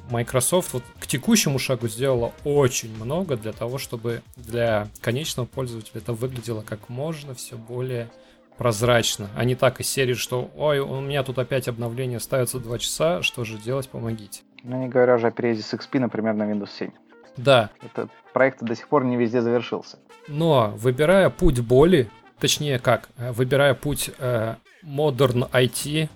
Microsoft 0.09 0.73
вот 0.73 0.83
к 0.99 1.05
текущему 1.05 1.59
шагу 1.59 1.87
сделала 1.87 2.33
очень 2.43 2.91
много 2.95 3.37
для 3.37 3.51
того, 3.51 3.77
чтобы 3.77 4.23
для 4.35 4.87
конечного 4.99 5.45
пользователя 5.45 6.01
это 6.01 6.13
выглядело 6.13 6.63
как 6.63 6.89
можно 6.89 7.35
все 7.35 7.55
более 7.55 8.09
прозрачно, 8.57 9.29
а 9.35 9.45
не 9.45 9.53
так 9.53 9.79
из 9.79 9.87
серии, 9.87 10.15
что 10.15 10.49
«Ой, 10.55 10.79
у 10.79 11.01
меня 11.01 11.21
тут 11.21 11.37
опять 11.37 11.67
обновление 11.67 12.19
ставится 12.19 12.57
2 12.57 12.79
часа, 12.79 13.21
что 13.21 13.43
же 13.43 13.59
делать, 13.59 13.87
помогите». 13.89 14.41
Ну, 14.63 14.81
не 14.81 14.87
говоря 14.87 15.17
уже 15.17 15.27
о 15.27 15.31
переезде 15.31 15.61
с 15.61 15.71
XP, 15.75 15.99
например, 15.99 16.33
на 16.33 16.51
Windows 16.51 16.69
7. 16.79 16.89
Да. 17.37 17.69
Этот 17.83 18.09
проект 18.33 18.63
до 18.63 18.75
сих 18.75 18.87
пор 18.87 19.03
не 19.03 19.17
везде 19.17 19.43
завершился. 19.43 19.99
Но, 20.27 20.73
выбирая 20.77 21.29
путь 21.29 21.59
боли, 21.59 22.09
точнее 22.39 22.79
как, 22.79 23.09
э, 23.17 23.31
выбирая 23.31 23.75
путь 23.75 24.09
э, 24.17 24.55
Modern 24.83 25.49
IT, 25.51 26.09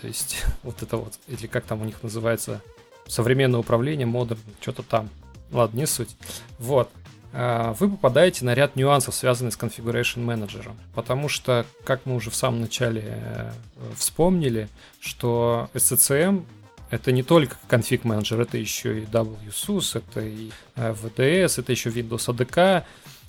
то 0.00 0.06
есть 0.06 0.44
вот 0.62 0.82
это 0.82 0.96
вот, 0.96 1.14
или 1.26 1.46
как 1.46 1.64
там 1.64 1.82
у 1.82 1.84
них 1.84 2.02
называется, 2.02 2.62
современное 3.06 3.60
управление, 3.60 4.06
Modern, 4.06 4.38
что-то 4.60 4.82
там. 4.82 5.08
Ладно, 5.50 5.78
не 5.78 5.86
суть. 5.86 6.14
Вот. 6.58 6.90
Э, 7.32 7.74
вы 7.78 7.88
попадаете 7.90 8.44
на 8.44 8.54
ряд 8.54 8.76
нюансов, 8.76 9.14
связанных 9.14 9.54
с 9.54 9.58
Configuration 9.58 10.24
Manager. 10.24 10.72
Потому 10.94 11.28
что, 11.28 11.66
как 11.84 12.04
мы 12.04 12.14
уже 12.14 12.30
в 12.30 12.34
самом 12.34 12.60
начале 12.60 13.02
э, 13.06 13.52
вспомнили, 13.96 14.68
что 15.00 15.70
SCCM 15.74 16.44
Это 16.90 17.12
не 17.12 17.22
только 17.22 17.56
конфиг 17.68 18.04
менеджер, 18.04 18.40
это 18.40 18.56
еще 18.56 19.00
и 19.00 19.04
WSUS, 19.04 19.98
это 19.98 20.20
и 20.20 20.50
VDS, 20.74 21.60
это 21.60 21.70
еще 21.70 21.90
Windows 21.90 22.28
ADK. 22.28 22.84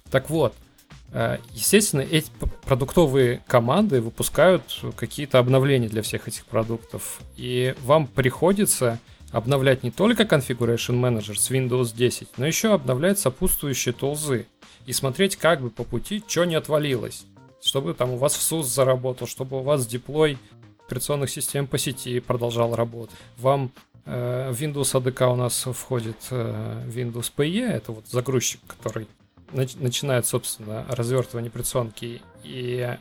Так 0.10 0.30
вот, 0.30 0.56
естественно, 1.54 2.02
эти 2.02 2.30
продуктовые 2.66 3.42
команды 3.48 4.02
выпускают 4.02 4.64
какие-то 4.96 5.40
обновления 5.40 5.90
для 5.90 6.02
всех 6.02 6.28
этих 6.28 6.46
продуктов. 6.46 7.20
И 7.36 7.76
вам 7.84 8.08
приходится 8.08 9.00
обновлять 9.32 9.84
не 9.84 9.92
только 9.92 10.24
Configuration 10.24 11.00
Manager 11.00 11.36
с 11.36 11.52
Windows 11.52 11.96
10, 11.96 12.38
но 12.38 12.46
еще 12.46 12.74
обновлять 12.74 13.20
сопутствующие 13.20 13.94
тулзы 13.94 14.48
и 14.86 14.94
смотреть 14.94 15.36
как 15.36 15.62
бы 15.62 15.70
по 15.70 15.84
пути, 15.84 16.24
что 16.28 16.46
не 16.46 16.56
отвалилось. 16.56 17.26
Чтобы 17.62 17.94
там 17.94 18.12
у 18.12 18.18
вас 18.18 18.36
в 18.36 18.42
SUS 18.42 18.64
заработал, 18.64 19.28
чтобы 19.28 19.60
у 19.60 19.62
вас 19.62 19.86
деплой 19.86 20.38
операционных 20.86 21.30
систем 21.30 21.68
по 21.68 21.78
сети 21.78 22.20
продолжал 22.20 22.76
работать. 22.76 23.16
Вам 23.38 23.72
э, 24.06 24.52
Windows 24.52 24.94
ADK 24.94 25.34
у 25.34 25.36
нас 25.36 25.68
входит 25.74 26.18
э, 26.32 26.84
Windows 26.88 27.32
PE, 27.36 27.68
это 27.68 27.92
вот 27.92 28.08
загрузчик, 28.08 28.62
который 28.66 29.08
нач- 29.52 29.82
начинает, 29.82 30.26
собственно, 30.26 30.86
развертывание 30.90 31.50
операционки, 31.50 32.22
и 32.44 32.98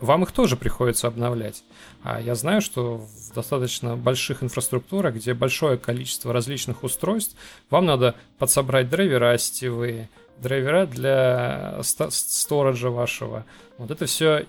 вам 0.00 0.22
их 0.22 0.32
тоже 0.32 0.56
приходится 0.56 1.08
обновлять. 1.08 1.62
А 2.02 2.20
я 2.20 2.34
знаю, 2.34 2.62
что 2.62 2.98
в 2.98 3.34
достаточно 3.34 3.96
больших 3.96 4.42
инфраструктурах, 4.42 5.16
где 5.16 5.34
большое 5.34 5.76
количество 5.76 6.32
различных 6.32 6.82
устройств, 6.82 7.36
вам 7.68 7.86
надо 7.86 8.14
подсобрать 8.38 8.88
драйвера 8.88 9.36
сетевые, 9.36 10.08
драйвера 10.38 10.86
для 10.86 11.80
сториджа 11.82 12.88
вашего. 12.88 13.44
Вот 13.76 13.90
это 13.90 14.06
все 14.06 14.46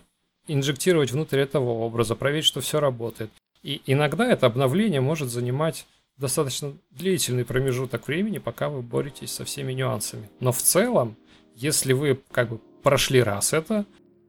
инжектировать 0.47 1.11
внутрь 1.11 1.39
этого 1.39 1.69
образа, 1.69 2.15
проверить, 2.15 2.45
что 2.45 2.61
все 2.61 2.79
работает. 2.79 3.29
И 3.61 3.81
иногда 3.85 4.31
это 4.31 4.47
обновление 4.47 5.01
может 5.01 5.29
занимать 5.29 5.85
достаточно 6.17 6.73
длительный 6.91 7.45
промежуток 7.45 8.07
времени, 8.07 8.37
пока 8.37 8.69
вы 8.69 8.81
боретесь 8.81 9.31
со 9.31 9.45
всеми 9.45 9.73
нюансами. 9.73 10.29
Но 10.39 10.51
в 10.51 10.61
целом, 10.61 11.15
если 11.61 11.93
вы 11.93 12.19
как 12.31 12.49
бы 12.49 12.59
прошли 12.81 13.21
раз 13.21 13.53
это, 13.53 13.85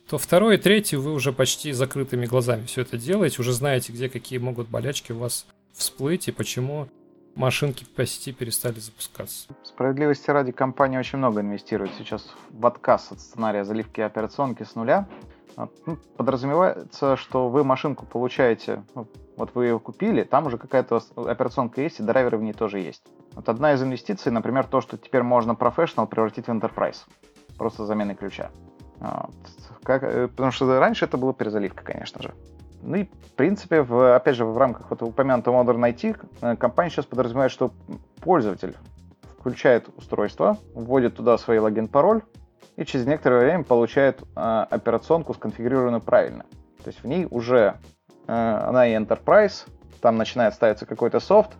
то 0.09 0.18
второй 0.18 0.57
и 0.57 0.59
третий 0.59 0.97
вы 0.97 1.12
уже 1.12 1.33
почти 1.33 1.72
закрытыми 1.72 2.26
глазами 2.26 2.66
все 2.66 2.83
это 2.83 2.99
делаете, 2.99 3.41
уже 3.41 3.53
знаете, 3.53 3.93
где 3.93 4.09
какие 4.09 4.39
могут 4.39 4.68
болячки 4.68 5.12
у 5.12 5.18
вас 5.18 5.47
всплыть 5.72 6.28
и 6.28 6.33
почему 6.33 6.89
машинки 7.35 7.85
по 7.85 8.05
сети 8.05 8.33
перестали 8.33 8.78
запускаться. 8.78 9.49
Справедливости 9.62 10.30
ради, 10.30 10.53
компания 10.53 10.99
очень 10.99 11.18
много 11.18 11.41
инвестирует 11.41 11.93
сейчас 11.97 12.26
в 12.51 12.66
отказ 12.66 13.11
от 13.11 13.20
сценария 13.20 13.64
заливки 13.64 14.03
операционки 14.03 14.64
с 14.64 14.74
нуля. 14.74 15.09
Ну, 15.57 15.99
подразумевается, 16.16 17.16
что 17.16 17.49
вы 17.49 17.64
машинку 17.64 18.05
получаете, 18.05 18.85
ну, 18.95 19.07
вот 19.43 19.57
вы 19.57 19.66
ее 19.66 19.80
купили, 19.80 20.22
там 20.22 20.47
уже 20.47 20.57
какая-то 20.57 21.03
операционка 21.16 21.82
есть, 21.82 21.99
и 21.99 22.03
драйверы 22.05 22.38
в 22.38 22.43
ней 22.43 22.53
тоже 22.53 22.78
есть. 22.78 23.03
Вот 23.34 23.49
одна 23.49 23.72
из 23.72 23.82
инвестиций, 23.82 24.30
например, 24.30 24.68
то, 24.68 24.80
что 24.80 24.97
теперь 24.97 25.24
можно 25.24 25.53
Professional 25.53 26.07
превратить 26.07 26.47
в 26.47 26.51
Enterprise. 26.51 26.99
Просто 27.59 27.84
заменой 27.84 28.14
ключа. 28.14 28.53
Вот. 29.01 29.34
Как, 29.82 30.05
э, 30.05 30.28
потому 30.28 30.53
что 30.53 30.78
раньше 30.78 31.07
это 31.07 31.16
была 31.16 31.32
перезаливка, 31.32 31.82
конечно 31.82 32.22
же. 32.22 32.34
Ну 32.82 32.99
и, 32.99 33.05
в 33.05 33.32
принципе, 33.34 33.82
в, 33.82 34.14
опять 34.14 34.36
же, 34.36 34.45
в 34.45 34.57
рамках 34.57 34.88
вот 34.90 35.03
упомянутого 35.03 35.64
Modern 35.64 35.93
IT 35.93 36.24
э, 36.40 36.57
компания 36.57 36.90
сейчас 36.90 37.07
подразумевает, 37.07 37.51
что 37.51 37.72
пользователь 38.20 38.76
включает 39.40 39.88
устройство, 39.97 40.57
вводит 40.72 41.16
туда 41.16 41.36
свой 41.36 41.59
логин-пароль 41.59 42.22
и 42.76 42.84
через 42.84 43.07
некоторое 43.07 43.40
время 43.40 43.64
получает 43.64 44.22
э, 44.22 44.66
операционку, 44.70 45.34
сконфигурированную 45.34 46.01
правильно. 46.01 46.45
То 46.84 46.90
есть 46.90 47.03
в 47.03 47.09
ней 47.09 47.26
уже 47.28 47.80
она 48.27 48.89
и 48.89 48.95
Enterprise, 48.95 49.68
там 50.01 50.16
начинает 50.16 50.55
ставиться 50.55 50.87
какой-то 50.87 51.20
софт, 51.20 51.51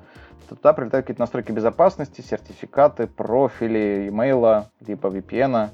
туда 0.49 0.73
прилетают 0.73 1.07
какие-то 1.07 1.23
настройки 1.23 1.53
безопасности, 1.53 2.21
сертификаты, 2.21 3.07
профили, 3.07 4.09
имейла, 4.09 4.71
либо 4.81 5.09
VPN. 5.09 5.71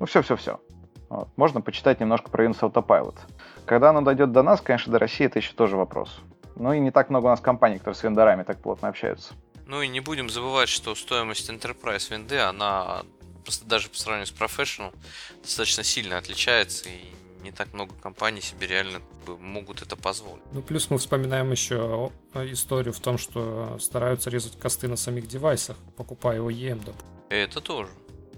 Ну, 0.00 0.06
все-все-все. 0.06 0.60
Вот. 1.08 1.28
Можно 1.36 1.60
почитать 1.60 2.00
немножко 2.00 2.30
про 2.30 2.44
Windows 2.44 2.60
Autopilot. 2.60 3.16
Когда 3.64 3.90
оно 3.90 4.02
дойдет 4.02 4.32
до 4.32 4.42
нас, 4.42 4.60
конечно, 4.60 4.92
до 4.92 4.98
России 4.98 5.26
это 5.26 5.38
еще 5.38 5.52
тоже 5.54 5.76
вопрос. 5.76 6.20
Ну 6.56 6.72
и 6.72 6.80
не 6.80 6.90
так 6.90 7.08
много 7.08 7.26
у 7.26 7.28
нас 7.28 7.40
компаний, 7.40 7.78
которые 7.78 7.94
с 7.94 8.02
вендорами 8.02 8.42
так 8.42 8.58
плотно 8.58 8.88
общаются. 8.88 9.34
Ну 9.66 9.80
и 9.82 9.88
не 9.88 10.00
будем 10.00 10.28
забывать, 10.28 10.68
что 10.68 10.94
стоимость 10.94 11.48
Enterprise 11.50 12.10
винды, 12.10 12.38
она 12.38 13.02
даже 13.64 13.88
по 13.88 13.96
сравнению 13.96 14.26
с 14.26 14.32
Professional 14.32 14.94
достаточно 15.42 15.82
сильно 15.82 16.18
отличается, 16.18 16.88
и 16.88 17.14
не 17.48 17.52
так 17.52 17.72
много 17.72 17.94
компаний 17.94 18.42
себе 18.42 18.66
реально 18.66 19.00
могут 19.40 19.82
это 19.82 19.96
позволить. 19.96 20.42
Ну, 20.52 20.60
плюс 20.60 20.90
мы 20.90 20.98
вспоминаем 20.98 21.50
еще 21.50 22.12
историю 22.34 22.92
в 22.92 23.00
том, 23.00 23.16
что 23.16 23.78
стараются 23.80 24.28
резать 24.30 24.58
косты 24.58 24.86
на 24.86 24.96
самих 24.96 25.26
девайсах, 25.26 25.76
покупая 25.96 26.40
OEM. 26.40 26.94
Это 27.30 27.60
тоже. 27.60 27.90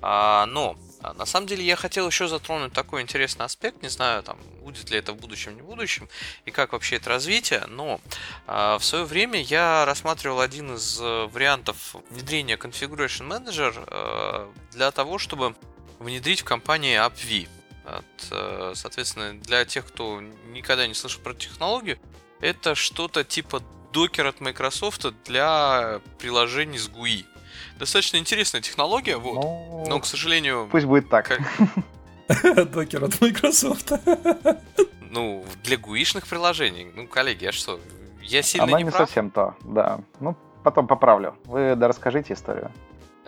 А, 0.03 0.47
но 0.47 0.77
а, 1.03 1.13
на 1.15 1.27
самом 1.27 1.47
деле 1.47 1.65
я 1.65 1.77
хотел 1.77 2.07
еще 2.07 2.29
затронуть 2.29 2.73
такой 2.73 3.03
интересный 3.03 3.45
аспект, 3.45 3.83
не 3.83 3.89
знаю, 3.89 4.23
там 4.23 4.39
будет 4.63 4.91
ли 4.91 4.99
это 4.99 5.13
в 5.13 5.17
будущем, 5.17 5.57
не 5.57 5.63
в 5.63 5.67
будущем, 5.67 6.09
и 6.47 6.51
как 6.51 6.73
вообще 6.73 6.97
это 6.97 7.11
развитие, 7.11 7.65
но 7.69 8.01
а, 8.47 8.79
в 8.79 8.85
свое 8.85 9.05
время 9.05 9.43
я 9.43 9.85
рассматривал 9.85 10.41
один 10.41 10.75
из 10.75 10.99
э, 11.01 11.27
вариантов 11.27 11.97
внедрения 12.09 12.57
Configuration 12.57 13.29
Manager 13.29 13.75
а, 13.89 14.51
для 14.73 14.91
того, 14.91 15.19
чтобы 15.19 15.55
внедрить 15.99 16.41
в 16.41 16.45
компании 16.45 16.97
AppV. 16.97 17.49
От, 17.99 18.29
э, 18.31 18.73
соответственно, 18.75 19.35
для 19.41 19.65
тех, 19.65 19.87
кто 19.87 20.21
никогда 20.53 20.87
не 20.87 20.95
слышал 20.95 21.23
про 21.23 21.35
технологию, 21.35 21.99
это 22.41 22.75
что-то 22.75 23.25
типа 23.25 23.63
докер 23.93 24.27
от 24.27 24.41
Microsoft 24.41 25.07
для 25.25 26.01
приложений 26.19 26.79
с 26.79 26.89
GUI 26.89 27.27
достаточно 27.81 28.19
интересная 28.19 28.61
технология, 28.61 29.17
вот. 29.17 29.35
Но, 29.35 29.85
но 29.89 30.01
к 30.01 30.07
сожалению... 30.07 30.69
Пусть 30.71 30.87
будет 30.87 31.09
так. 31.09 31.41
Докер 32.73 33.05
от 33.05 33.21
Microsoft. 33.21 33.93
Ну, 35.13 35.45
для 35.65 35.77
гуишных 35.77 36.25
приложений. 36.29 36.93
Ну, 36.95 37.09
коллеги, 37.09 37.47
а 37.47 37.51
что? 37.51 37.81
Я 38.23 38.43
сильно 38.43 38.69
Она 38.69 38.79
не, 38.79 38.85
не 38.85 38.91
прав? 38.91 39.09
совсем 39.09 39.33
то, 39.33 39.57
да. 39.65 39.99
Ну, 40.21 40.37
потом 40.63 40.87
поправлю. 40.87 41.35
Вы 41.47 41.75
да 41.75 41.89
расскажите 41.89 42.35
историю. 42.35 42.71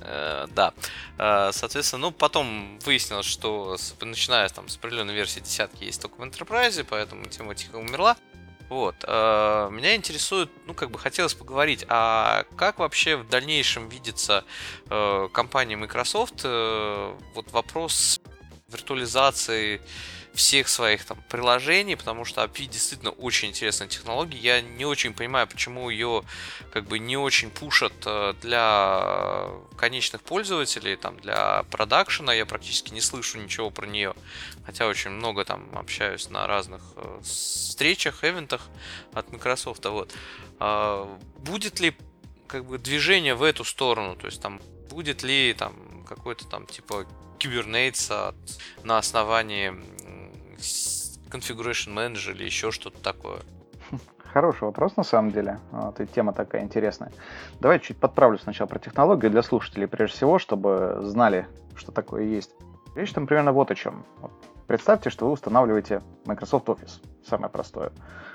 Э, 0.05 0.47
да. 0.55 0.73
Э, 1.19 1.51
соответственно, 1.53 2.03
ну, 2.03 2.11
потом 2.13 2.79
выяснилось, 2.81 3.27
что 3.27 3.77
начиная 4.01 4.49
там, 4.49 4.69
с 4.69 4.77
определенной 4.77 5.15
версии 5.15 5.41
десятки 5.41 5.85
есть 5.85 6.01
только 6.01 6.17
в 6.17 6.23
Enterprise, 6.23 6.85
поэтому 6.89 7.27
тема 7.27 7.55
тихо 7.55 7.77
умерла. 7.77 8.17
Вот. 8.69 8.97
Э, 9.05 9.69
меня 9.71 9.95
интересует, 9.95 10.51
ну, 10.67 10.75
как 10.75 10.91
бы 10.91 10.99
хотелось 10.99 11.35
поговорить, 11.35 11.85
а 11.89 12.45
как 12.57 12.79
вообще 12.79 13.17
в 13.17 13.29
дальнейшем 13.29 13.89
видится 13.89 14.45
компания 14.89 15.77
Microsoft 15.77 16.45
вот 16.45 17.51
вопрос 17.53 18.21
виртуализации 18.69 19.81
всех 20.35 20.69
своих 20.69 21.05
там 21.05 21.23
приложений, 21.29 21.97
потому 21.97 22.25
что 22.25 22.43
API 22.43 22.67
действительно 22.67 23.11
очень 23.11 23.51
интересная 23.51 23.89
технология. 23.89 24.39
Я 24.39 24.61
не 24.61 24.85
очень 24.85 25.13
понимаю, 25.13 25.47
почему 25.47 25.91
ее 25.91 26.23
как 26.73 26.87
бы 26.87 26.99
не 26.99 27.17
очень 27.17 27.51
пушат 27.51 27.93
э, 28.07 28.35
для 28.41 29.49
конечных 29.77 30.23
пользователей, 30.23 30.97
там 30.97 31.19
для 31.21 31.65
продакшена. 31.65 32.33
Я 32.33 32.47
практически 32.47 32.93
не 32.93 33.01
слышу 33.01 33.39
ничего 33.39 33.71
про 33.71 33.87
нее, 33.87 34.15
хотя 34.65 34.87
очень 34.87 35.11
много 35.11 35.45
там 35.45 35.69
общаюсь 35.75 36.31
на 36.31 36.47
разных 36.47 36.83
э, 36.97 37.21
встречах, 37.23 38.25
эвентах 38.25 38.63
от 39.13 39.31
Microsoft. 39.33 39.85
Вот. 39.85 40.13
А, 40.59 41.19
будет 41.39 41.81
ли 41.81 41.95
как 42.47 42.65
бы 42.65 42.79
движение 42.79 43.35
в 43.35 43.43
эту 43.43 43.65
сторону, 43.65 44.17
то 44.17 44.27
есть 44.27 44.41
там 44.41 44.61
будет 44.89 45.23
ли 45.23 45.55
там 45.55 46.05
какой-то 46.09 46.47
там 46.47 46.67
типа 46.67 47.07
Kubernetes 47.39 48.35
на 48.85 48.99
основании 48.99 49.75
Configuration 50.63 51.95
Manager 51.95 52.33
или 52.33 52.45
еще 52.45 52.71
что-то 52.71 53.03
такое? 53.03 53.41
Хороший 54.33 54.65
вопрос, 54.65 54.97
на 54.97 55.03
самом 55.03 55.31
деле. 55.31 55.59
Вот, 55.73 56.01
и 56.01 56.07
тема 56.07 56.33
такая 56.33 56.63
интересная. 56.63 57.13
Давай 57.61 57.81
чуть 57.81 57.99
подправлю 57.99 58.39
сначала 58.39 58.67
про 58.67 58.79
технологию 58.79 59.31
для 59.31 59.43
слушателей, 59.43 59.87
прежде 59.87 60.17
всего, 60.17 60.39
чтобы 60.39 61.01
знали, 61.03 61.47
что 61.75 61.93
такое 61.93 62.25
есть. 62.25 62.51
Речь 62.95 63.13
там 63.13 63.27
примерно 63.27 63.53
вот 63.53 63.71
о 63.71 63.75
чем. 63.75 64.07
Вот, 64.21 64.33
представьте, 64.67 65.11
что 65.11 65.27
вы 65.27 65.33
устанавливаете 65.33 66.01
Microsoft 66.25 66.67
Office, 66.69 67.03
самое 67.27 67.51
простое. 67.51 67.93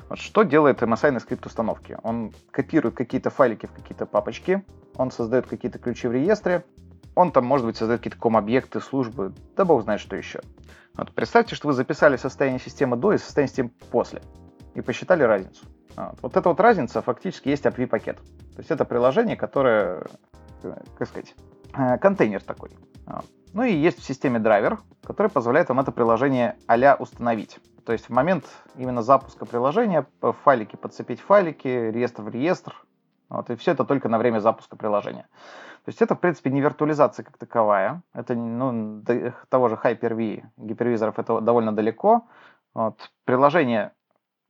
Вот, 0.09 0.19
что 0.19 0.43
делает 0.43 0.83
MSI 0.83 1.09
на 1.11 1.19
скрипт 1.19 1.45
установки? 1.47 1.97
Он 2.03 2.31
копирует 2.51 2.95
какие-то 2.95 3.31
файлики 3.31 3.65
в 3.65 3.71
какие-то 3.71 4.05
папочки, 4.05 4.63
он 4.95 5.09
создает 5.09 5.47
какие-то 5.47 5.79
ключи 5.79 6.07
в 6.07 6.11
реестре, 6.11 6.63
он 7.15 7.31
там, 7.31 7.45
может 7.45 7.65
быть, 7.65 7.77
создает 7.77 8.01
какие-то 8.01 8.19
ком-объекты, 8.19 8.81
службы, 8.81 9.33
да 9.55 9.65
бог 9.65 9.81
знает 9.81 9.99
что 9.99 10.15
еще. 10.15 10.41
Вот, 10.97 11.13
представьте, 11.13 11.55
что 11.55 11.67
вы 11.67 11.73
записали 11.73 12.17
состояние 12.17 12.59
системы 12.59 12.97
до 12.97 13.13
и 13.13 13.17
состояние 13.19 13.49
системы 13.49 13.71
после 13.91 14.21
и 14.73 14.81
посчитали 14.81 15.21
разницу. 15.23 15.65
Вот, 15.95 16.17
вот 16.23 16.37
эта 16.37 16.49
вот 16.49 16.59
разница 16.59 17.01
фактически 17.01 17.49
есть 17.49 17.65
API-пакет. 17.65 18.17
То 18.17 18.57
есть 18.57 18.71
это 18.71 18.83
приложение, 18.83 19.35
которое, 19.35 20.05
э, 20.63 20.75
как 20.97 21.07
сказать, 21.07 21.35
э, 21.77 21.97
контейнер 21.99 22.41
такой. 22.41 22.71
Вот. 23.05 23.25
Ну 23.53 23.63
и 23.63 23.73
есть 23.73 23.99
в 23.99 24.03
системе 24.03 24.39
драйвер, 24.39 24.79
который 25.03 25.29
позволяет 25.29 25.69
вам 25.69 25.79
это 25.79 25.91
приложение 25.91 26.57
а 26.67 26.95
установить. 26.95 27.59
То 27.85 27.93
есть 27.93 28.05
в 28.05 28.09
момент 28.09 28.45
именно 28.75 29.01
запуска 29.01 29.45
приложения 29.45 30.05
файлики 30.43 30.75
подцепить 30.75 31.21
файлики, 31.21 31.67
реестр 31.67 32.23
в 32.23 32.29
реестр, 32.29 32.75
Вот, 33.29 33.49
и 33.49 33.55
все 33.55 33.71
это 33.71 33.85
только 33.85 34.09
на 34.09 34.17
время 34.17 34.39
запуска 34.39 34.75
приложения. 34.75 35.27
То 35.87 35.91
есть 35.91 36.01
это, 36.01 36.15
в 36.15 36.19
принципе, 36.19 36.49
не 36.49 36.59
виртуализация 36.59 37.23
как 37.23 37.37
таковая. 37.37 38.01
Это 38.13 38.35
ну, 38.35 39.01
того 39.47 39.69
же 39.69 39.79
Hyper-V 39.81 40.43
гипервизоров 40.57 41.17
это 41.17 41.39
довольно 41.39 41.73
далеко. 41.73 42.27
Вот. 42.73 43.09
Приложение 43.23 43.93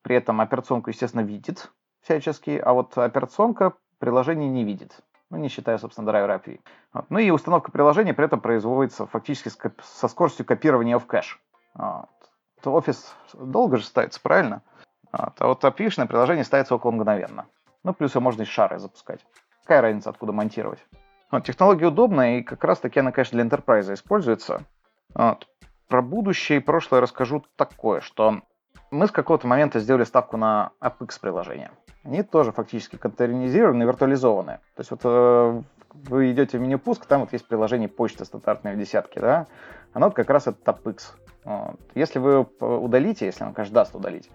при 0.01 0.15
этом 0.15 0.41
операционку, 0.41 0.89
естественно, 0.89 1.21
видит 1.21 1.71
всячески, 2.01 2.57
а 2.57 2.73
вот 2.73 2.97
операционка 2.97 3.73
приложение 3.99 4.49
не 4.49 4.63
видит. 4.63 4.97
Ну, 5.29 5.37
не 5.37 5.49
считая, 5.49 5.77
собственно, 5.77 6.07
драйвера 6.07 6.39
API. 6.39 6.59
Вот. 6.93 7.05
Ну 7.11 7.19
и 7.19 7.29
установка 7.29 7.71
приложения 7.71 8.15
при 8.15 8.25
этом 8.25 8.41
производится 8.41 9.05
фактически 9.05 9.51
со 9.83 10.07
скоростью 10.07 10.43
копирования 10.43 10.97
в 10.97 11.05
кэш. 11.05 11.39
Вот. 11.75 12.09
Офис 12.65 13.15
долго 13.35 13.77
же 13.77 13.85
ставится, 13.85 14.19
правильно? 14.19 14.63
Вот. 15.11 15.35
А 15.37 15.47
вот 15.49 15.63
API-шное 15.63 16.07
приложение 16.07 16.45
ставится 16.45 16.73
около 16.73 16.89
мгновенно. 16.89 17.45
Ну, 17.83 17.93
плюс 17.93 18.15
его 18.15 18.23
можно 18.23 18.41
из 18.41 18.47
шары 18.47 18.79
запускать. 18.79 19.23
Какая 19.61 19.81
разница, 19.83 20.09
откуда 20.09 20.31
монтировать? 20.31 20.83
Вот, 21.29 21.43
технология 21.43 21.87
удобная, 21.87 22.37
и 22.37 22.43
как 22.43 22.63
раз-таки 22.63 22.99
она, 22.99 23.11
конечно, 23.11 23.41
для 23.41 23.49
enterprise 23.49 23.93
используется. 23.93 24.63
Вот. 25.13 25.47
Про 25.87 26.01
будущее 26.01 26.59
и 26.59 26.61
прошлое 26.61 27.01
расскажу 27.01 27.43
такое, 27.55 28.01
что 28.01 28.41
мы 28.91 29.07
с 29.07 29.11
какого-то 29.11 29.47
момента 29.47 29.79
сделали 29.79 30.05
ставку 30.05 30.37
на 30.37 30.71
AppX 30.81 31.19
приложения. 31.19 31.71
Они 32.03 32.23
тоже 32.23 32.51
фактически 32.53 32.95
контейнеризированы, 32.95 33.83
виртуализованы. 33.83 34.59
То 34.75 34.79
есть 34.79 34.91
вот 34.91 35.01
э, 35.03 35.61
вы 35.93 36.31
идете 36.31 36.57
в 36.57 36.61
меню 36.61 36.79
пуск, 36.79 37.05
там 37.05 37.21
вот 37.21 37.33
есть 37.33 37.47
приложение 37.47 37.89
почты 37.89 38.23
стандартной 38.23 38.75
в 38.75 38.77
десятке, 38.77 39.19
да, 39.19 39.47
оно 39.93 40.07
вот 40.07 40.15
как 40.15 40.29
раз 40.29 40.47
это 40.47 40.71
AppX. 40.71 40.99
Вот. 41.43 41.79
Если 41.95 42.19
вы 42.19 42.43
удалите, 42.59 43.25
если 43.25 43.43
он, 43.43 43.53
конечно, 43.53 43.75
даст 43.75 43.95
удалить, 43.95 44.29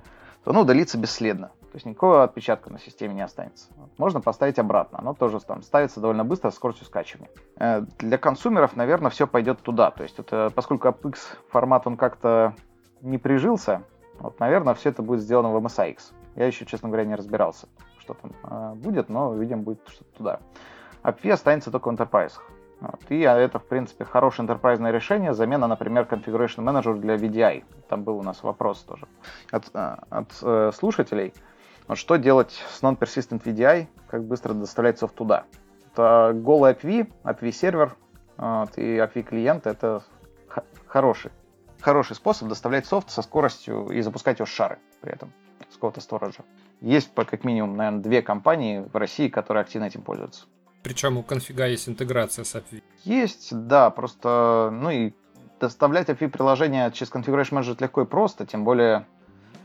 то 0.44 0.50
оно 0.50 0.62
удалится 0.62 0.98
бесследно. 0.98 1.52
То 1.72 1.76
есть 1.76 1.86
никакого 1.86 2.22
отпечатка 2.22 2.70
на 2.70 2.78
системе 2.78 3.14
не 3.14 3.22
останется. 3.22 3.70
Можно 3.96 4.20
поставить 4.20 4.58
обратно. 4.58 4.98
Оно 4.98 5.14
тоже 5.14 5.40
там 5.40 5.62
ставится 5.62 6.00
довольно 6.00 6.22
быстро 6.22 6.50
с 6.50 6.54
скоростью 6.54 6.84
скачивания. 6.84 7.30
Э, 7.56 7.80
для 7.98 8.18
консумеров, 8.18 8.76
наверное, 8.76 9.10
все 9.10 9.26
пойдет 9.26 9.60
туда. 9.62 9.90
То 9.90 10.02
есть 10.02 10.18
это, 10.18 10.52
поскольку 10.54 10.88
AppX 10.88 11.16
формат 11.48 11.86
он 11.86 11.96
как-то 11.96 12.54
не 13.00 13.16
прижился, 13.16 13.84
вот, 14.18 14.38
наверное, 14.38 14.74
все 14.74 14.90
это 14.90 15.02
будет 15.02 15.22
сделано 15.22 15.48
в 15.48 15.64
MSIX. 15.64 15.96
Я 16.36 16.46
еще, 16.46 16.66
честно 16.66 16.90
говоря, 16.90 17.06
не 17.06 17.14
разбирался, 17.14 17.68
что 17.98 18.12
там 18.12 18.32
э, 18.44 18.74
будет, 18.74 19.08
но, 19.08 19.32
видимо, 19.32 19.62
будет 19.62 19.80
что-то 19.88 20.14
туда. 20.14 20.40
AppV 21.04 21.32
останется 21.32 21.70
только 21.70 21.90
в 21.90 21.94
Enterprise. 21.94 22.34
Вот. 22.80 23.00
И 23.08 23.20
это, 23.20 23.58
в 23.58 23.64
принципе, 23.64 24.04
хорошее 24.04 24.46
enterprise 24.46 24.90
решение. 24.90 25.32
Замена, 25.32 25.68
например, 25.68 26.06
Configuration 26.10 26.64
Manager 26.64 26.98
для 26.98 27.14
VDI. 27.14 27.64
Там 27.88 28.02
был 28.02 28.18
у 28.18 28.22
нас 28.22 28.42
вопрос 28.42 28.80
тоже 28.80 29.06
от, 29.52 29.70
э, 29.72 29.96
от 30.10 30.28
э, 30.42 30.70
слушателей. 30.74 31.32
Вот 31.88 31.98
что 31.98 32.16
делать 32.16 32.52
с 32.70 32.82
Non-Persistent 32.82 33.42
VDI, 33.42 33.86
как 34.08 34.24
быстро 34.24 34.54
доставлять 34.54 34.98
софт 34.98 35.14
туда. 35.14 35.44
Это 35.92 36.32
голый 36.34 36.72
APV, 36.72 37.12
APV 37.24 37.52
сервер 37.52 37.96
вот, 38.36 38.78
и 38.78 38.96
APV 38.96 39.22
клиент 39.22 39.66
это 39.66 40.02
хороший, 40.86 41.30
хороший 41.80 42.16
способ 42.16 42.48
доставлять 42.48 42.86
софт 42.86 43.10
со 43.10 43.22
скоростью 43.22 43.88
и 43.88 44.00
запускать 44.00 44.38
его 44.38 44.46
с 44.46 44.50
шары 44.50 44.78
при 45.00 45.12
этом, 45.12 45.32
с 45.70 45.74
какого-то 45.74 46.00
сториджа. 46.00 46.44
Есть 46.80 47.12
как 47.14 47.44
минимум, 47.44 47.76
наверное, 47.76 48.02
две 48.02 48.22
компании 48.22 48.80
в 48.80 48.96
России, 48.96 49.28
которые 49.28 49.62
активно 49.62 49.86
этим 49.86 50.02
пользуются. 50.02 50.46
Причем 50.82 51.18
у 51.18 51.22
конфига 51.22 51.66
есть 51.66 51.88
интеграция 51.88 52.44
с 52.44 52.54
API. 52.54 52.82
Есть, 53.04 53.54
да, 53.54 53.90
просто, 53.90 54.70
ну 54.72 54.90
и 54.90 55.12
доставлять 55.60 56.08
API 56.08 56.28
приложения 56.28 56.90
через 56.90 57.12
Configuration 57.12 57.60
Manager 57.60 57.76
легко 57.80 58.02
и 58.02 58.04
просто, 58.04 58.46
тем 58.46 58.64
более 58.64 59.06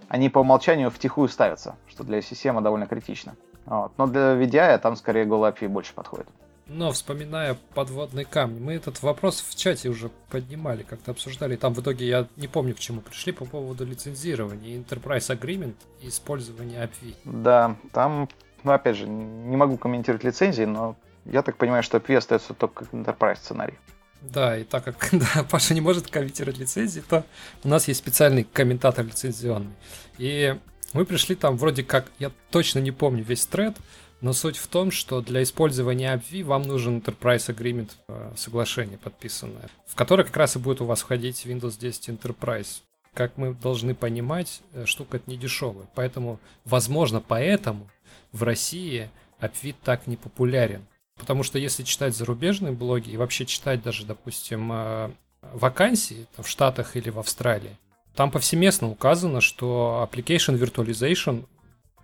они 0.07 0.29
по 0.29 0.39
умолчанию 0.39 0.89
втихую 0.89 1.29
ставятся, 1.29 1.75
что 1.87 2.03
для 2.03 2.21
системы 2.21 2.61
довольно 2.61 2.87
критично. 2.87 3.35
Вот. 3.65 3.91
Но 3.97 4.07
для 4.07 4.35
VDI 4.35 4.77
там 4.79 4.95
скорее 4.95 5.25
Go 5.25 5.51
API 5.51 5.67
больше 5.67 5.93
подходит. 5.93 6.27
Но 6.69 6.91
вспоминая 6.91 7.57
подводный 7.73 8.25
камень, 8.25 8.61
мы 8.61 8.73
этот 8.73 9.01
вопрос 9.01 9.41
в 9.41 9.55
чате 9.55 9.87
уже 9.87 10.09
поднимали, 10.29 10.83
как-то 10.83 11.11
обсуждали. 11.11 11.55
Там 11.55 11.73
в 11.73 11.79
итоге 11.79 12.07
я 12.07 12.27
не 12.35 12.47
помню, 12.47 12.75
к 12.75 12.79
чему 12.79 12.99
пришли 12.99 13.31
по 13.31 13.45
поводу 13.45 13.85
лицензирования, 13.85 14.77
Enterprise 14.77 15.29
Agreement 15.37 15.75
и 16.01 16.09
использования 16.09 16.83
API. 16.83 17.15
Да, 17.23 17.77
там, 17.93 18.27
ну 18.63 18.73
опять 18.73 18.97
же, 18.97 19.07
не 19.07 19.55
могу 19.55 19.77
комментировать 19.77 20.25
лицензии, 20.25 20.63
но 20.63 20.97
я 21.23 21.41
так 21.41 21.55
понимаю, 21.55 21.83
что 21.83 21.99
API 21.99 22.17
остается 22.17 22.53
только 22.53 22.83
как 22.85 22.93
Enterprise 22.93 23.37
сценарий. 23.37 23.77
Да, 24.21 24.57
и 24.57 24.63
так 24.63 24.83
как 24.83 25.09
да, 25.11 25.43
Паша 25.49 25.73
не 25.73 25.81
может 25.81 26.09
комментировать 26.09 26.57
лицензии, 26.57 27.01
то 27.07 27.25
у 27.63 27.67
нас 27.67 27.87
есть 27.87 27.99
специальный 27.99 28.43
комментатор 28.43 29.05
лицензионный. 29.05 29.73
И 30.17 30.55
мы 30.93 31.05
пришли 31.05 31.35
там 31.35 31.57
вроде 31.57 31.83
как, 31.83 32.11
я 32.19 32.31
точно 32.51 32.79
не 32.79 32.91
помню 32.91 33.23
весь 33.23 33.45
тред, 33.45 33.75
но 34.21 34.33
суть 34.33 34.57
в 34.57 34.67
том, 34.67 34.89
что 34.89 35.21
для 35.21 35.43
использования 35.43 36.15
AppV 36.15 36.43
вам 36.43 36.63
нужен 36.63 36.97
Enterprise 36.99 37.53
Agreement, 37.53 37.91
э, 38.07 38.33
соглашение 38.35 38.97
подписанное, 38.97 39.69
в 39.85 39.95
которое 39.95 40.23
как 40.23 40.35
раз 40.37 40.55
и 40.55 40.59
будет 40.59 40.81
у 40.81 40.85
вас 40.85 41.01
входить 41.01 41.45
Windows 41.45 41.79
10 41.79 42.09
Enterprise. 42.09 42.81
Как 43.13 43.37
мы 43.37 43.53
должны 43.53 43.93
понимать, 43.93 44.61
э, 44.73 44.85
штука 44.85 45.17
это 45.17 45.29
не 45.29 45.37
дешевая. 45.37 45.87
Поэтому, 45.93 46.39
возможно, 46.65 47.21
поэтому 47.21 47.87
в 48.31 48.43
России 48.43 49.09
AppV 49.39 49.75
так 49.83 50.07
не 50.07 50.17
популярен. 50.17 50.85
Потому 51.17 51.43
что 51.43 51.59
если 51.59 51.83
читать 51.83 52.15
зарубежные 52.15 52.71
блоги 52.71 53.09
и 53.09 53.17
вообще 53.17 53.45
читать 53.45 53.81
даже, 53.81 54.05
допустим, 54.05 54.71
э, 54.71 55.11
вакансии 55.41 56.27
в 56.37 56.47
Штатах 56.47 56.95
или 56.95 57.09
в 57.09 57.19
Австралии, 57.19 57.77
там 58.15 58.31
повсеместно 58.31 58.89
указано, 58.89 59.41
что 59.41 60.07
application 60.09 60.57
virtualization 60.59 61.45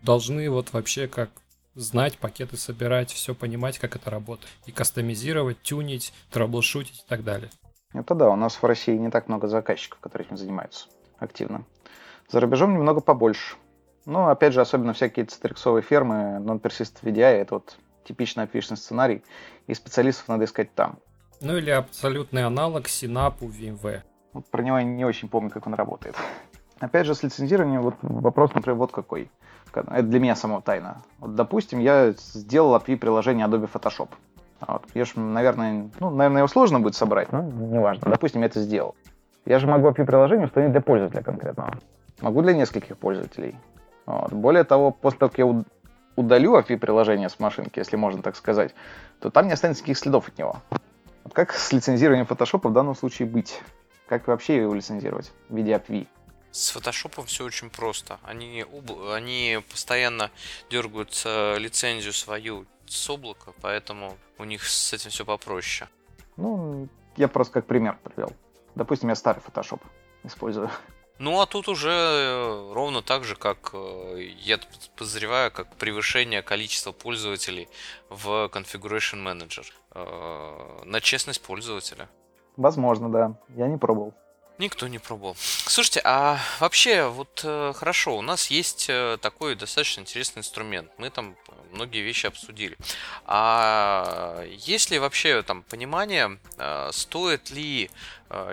должны 0.01 0.49
вот 0.49 0.73
вообще 0.73 1.07
как 1.07 1.29
знать, 1.75 2.17
пакеты 2.17 2.57
собирать, 2.57 3.11
все 3.11 3.33
понимать, 3.33 3.79
как 3.79 3.95
это 3.95 4.09
работает. 4.09 4.51
И 4.65 4.71
кастомизировать, 4.71 5.61
тюнить, 5.61 6.13
траблшутить 6.31 6.99
и 6.99 7.09
так 7.09 7.23
далее. 7.23 7.49
Это 7.93 8.15
да, 8.15 8.29
у 8.29 8.35
нас 8.35 8.55
в 8.55 8.63
России 8.63 8.95
не 8.95 9.09
так 9.09 9.27
много 9.27 9.47
заказчиков, 9.47 9.99
которые 9.99 10.27
этим 10.27 10.37
занимаются 10.37 10.87
активно. 11.17 11.65
За 12.29 12.39
рубежом 12.39 12.73
немного 12.73 13.01
побольше. 13.01 13.55
Ну, 14.05 14.27
опять 14.27 14.53
же, 14.53 14.61
особенно 14.61 14.93
всякие 14.93 15.25
цитариксовые 15.25 15.81
фермы, 15.83 16.39
non-persistent 16.41 17.01
VDI, 17.01 17.41
это 17.41 17.55
вот 17.55 17.77
типичный 18.03 18.43
опишный 18.43 18.77
сценарий, 18.77 19.23
и 19.67 19.73
специалистов 19.73 20.27
надо 20.27 20.45
искать 20.45 20.73
там. 20.73 20.97
Ну 21.41 21.57
или 21.57 21.71
абсолютный 21.71 22.45
аналог 22.45 22.87
Синапу 22.87 23.45
VMware. 23.47 24.01
Вот 24.33 24.45
про 24.47 24.63
него 24.63 24.77
я 24.77 24.83
не 24.83 25.05
очень 25.05 25.29
помню, 25.29 25.49
как 25.49 25.67
он 25.67 25.73
работает. 25.73 26.15
Опять 26.79 27.05
же, 27.05 27.15
с 27.15 27.23
лицензированием 27.23 27.81
вот 27.81 27.95
вопрос, 28.01 28.53
например, 28.53 28.77
вот 28.77 28.91
какой. 28.91 29.29
Это 29.73 30.03
для 30.03 30.19
меня 30.19 30.35
самого 30.35 30.61
тайна. 30.61 31.01
Вот, 31.19 31.35
допустим, 31.35 31.79
я 31.79 32.11
сделал 32.11 32.75
API-приложение 32.75 33.47
Adobe 33.47 33.69
Photoshop. 33.71 34.09
Вот, 34.67 34.83
я 34.93 35.05
же, 35.05 35.19
наверное, 35.19 35.89
ну, 35.99 36.09
наверное, 36.09 36.39
его 36.39 36.47
сложно 36.47 36.79
будет 36.79 36.95
собрать, 36.95 37.31
но 37.31 37.41
неважно. 37.41 38.09
Допустим, 38.09 38.41
я 38.41 38.47
это 38.47 38.61
сделал. 38.61 38.95
Я 39.45 39.59
же 39.59 39.67
могу 39.67 39.89
API-приложение 39.89 40.45
установить 40.45 40.71
для 40.71 40.81
пользователя 40.81 41.21
конкретного. 41.23 41.77
Могу 42.21 42.41
для 42.41 42.53
нескольких 42.53 42.97
пользователей. 42.97 43.55
Вот. 44.05 44.31
Более 44.31 44.63
того, 44.63 44.91
после 44.91 45.19
того, 45.19 45.29
как 45.29 45.39
я 45.39 45.45
удалю 46.15 46.57
API-приложение 46.57 47.29
с 47.29 47.39
машинки, 47.39 47.79
если 47.79 47.95
можно 47.95 48.21
так 48.21 48.35
сказать, 48.35 48.73
то 49.19 49.29
там 49.29 49.47
не 49.47 49.53
останется 49.53 49.81
никаких 49.81 49.97
следов 49.97 50.27
от 50.27 50.37
него. 50.37 50.61
Вот 51.23 51.33
как 51.33 51.53
с 51.53 51.71
лицензированием 51.71 52.25
Photoshop 52.25 52.67
в 52.67 52.73
данном 52.73 52.95
случае 52.95 53.27
быть? 53.27 53.61
Как 54.07 54.27
вообще 54.27 54.57
его 54.57 54.73
лицензировать 54.73 55.31
в 55.49 55.55
виде 55.55 55.71
API? 55.71 56.07
С 56.51 56.69
фотошопом 56.69 57.25
все 57.25 57.45
очень 57.45 57.69
просто. 57.71 58.19
Они, 58.23 58.63
они 59.11 59.59
постоянно 59.71 60.29
дергают 60.69 61.09
лицензию 61.57 62.13
свою 62.13 62.65
с 62.85 63.09
облака, 63.09 63.53
поэтому 63.61 64.17
у 64.37 64.43
них 64.43 64.63
с 64.63 64.93
этим 64.93 65.09
все 65.09 65.25
попроще. 65.25 65.89
Ну, 66.37 66.87
я 67.15 67.27
просто 67.27 67.53
как 67.53 67.65
пример 67.65 67.97
привел. 68.03 68.33
Допустим, 68.75 69.09
я 69.09 69.15
старый 69.15 69.41
фотошоп 69.41 69.81
использую. 70.23 70.69
Ну, 71.19 71.39
а 71.39 71.45
тут 71.45 71.67
уже 71.67 71.89
э, 71.91 72.73
ровно 72.73 73.01
так 73.03 73.23
же, 73.23 73.35
как 73.35 73.69
э, 73.73 74.29
я 74.39 74.59
подозреваю, 74.95 75.51
как 75.51 75.75
превышение 75.75 76.41
количества 76.41 76.91
пользователей 76.91 77.69
в 78.09 78.49
Configuration 78.51 79.23
Manager. 79.23 79.65
Э, 79.91 80.83
на 80.85 81.01
честность 81.01 81.41
пользователя. 81.41 82.09
Возможно, 82.57 83.09
да. 83.09 83.35
Я 83.55 83.67
не 83.67 83.77
пробовал. 83.77 84.13
Никто 84.57 84.87
не 84.87 84.99
пробовал. 84.99 85.35
Слушайте, 85.37 86.01
а 86.03 86.37
вообще, 86.59 87.07
вот 87.07 87.39
хорошо, 87.75 88.15
у 88.15 88.21
нас 88.21 88.51
есть 88.51 88.87
такой 89.19 89.55
достаточно 89.55 90.01
интересный 90.01 90.41
инструмент. 90.41 90.91
Мы 90.99 91.09
там 91.09 91.35
многие 91.71 92.01
вещи 92.01 92.27
обсудили. 92.27 92.77
А 93.25 94.43
есть 94.45 94.91
ли 94.91 94.99
вообще 94.99 95.41
там 95.41 95.63
понимание, 95.63 96.37
стоит 96.91 97.49
ли 97.49 97.89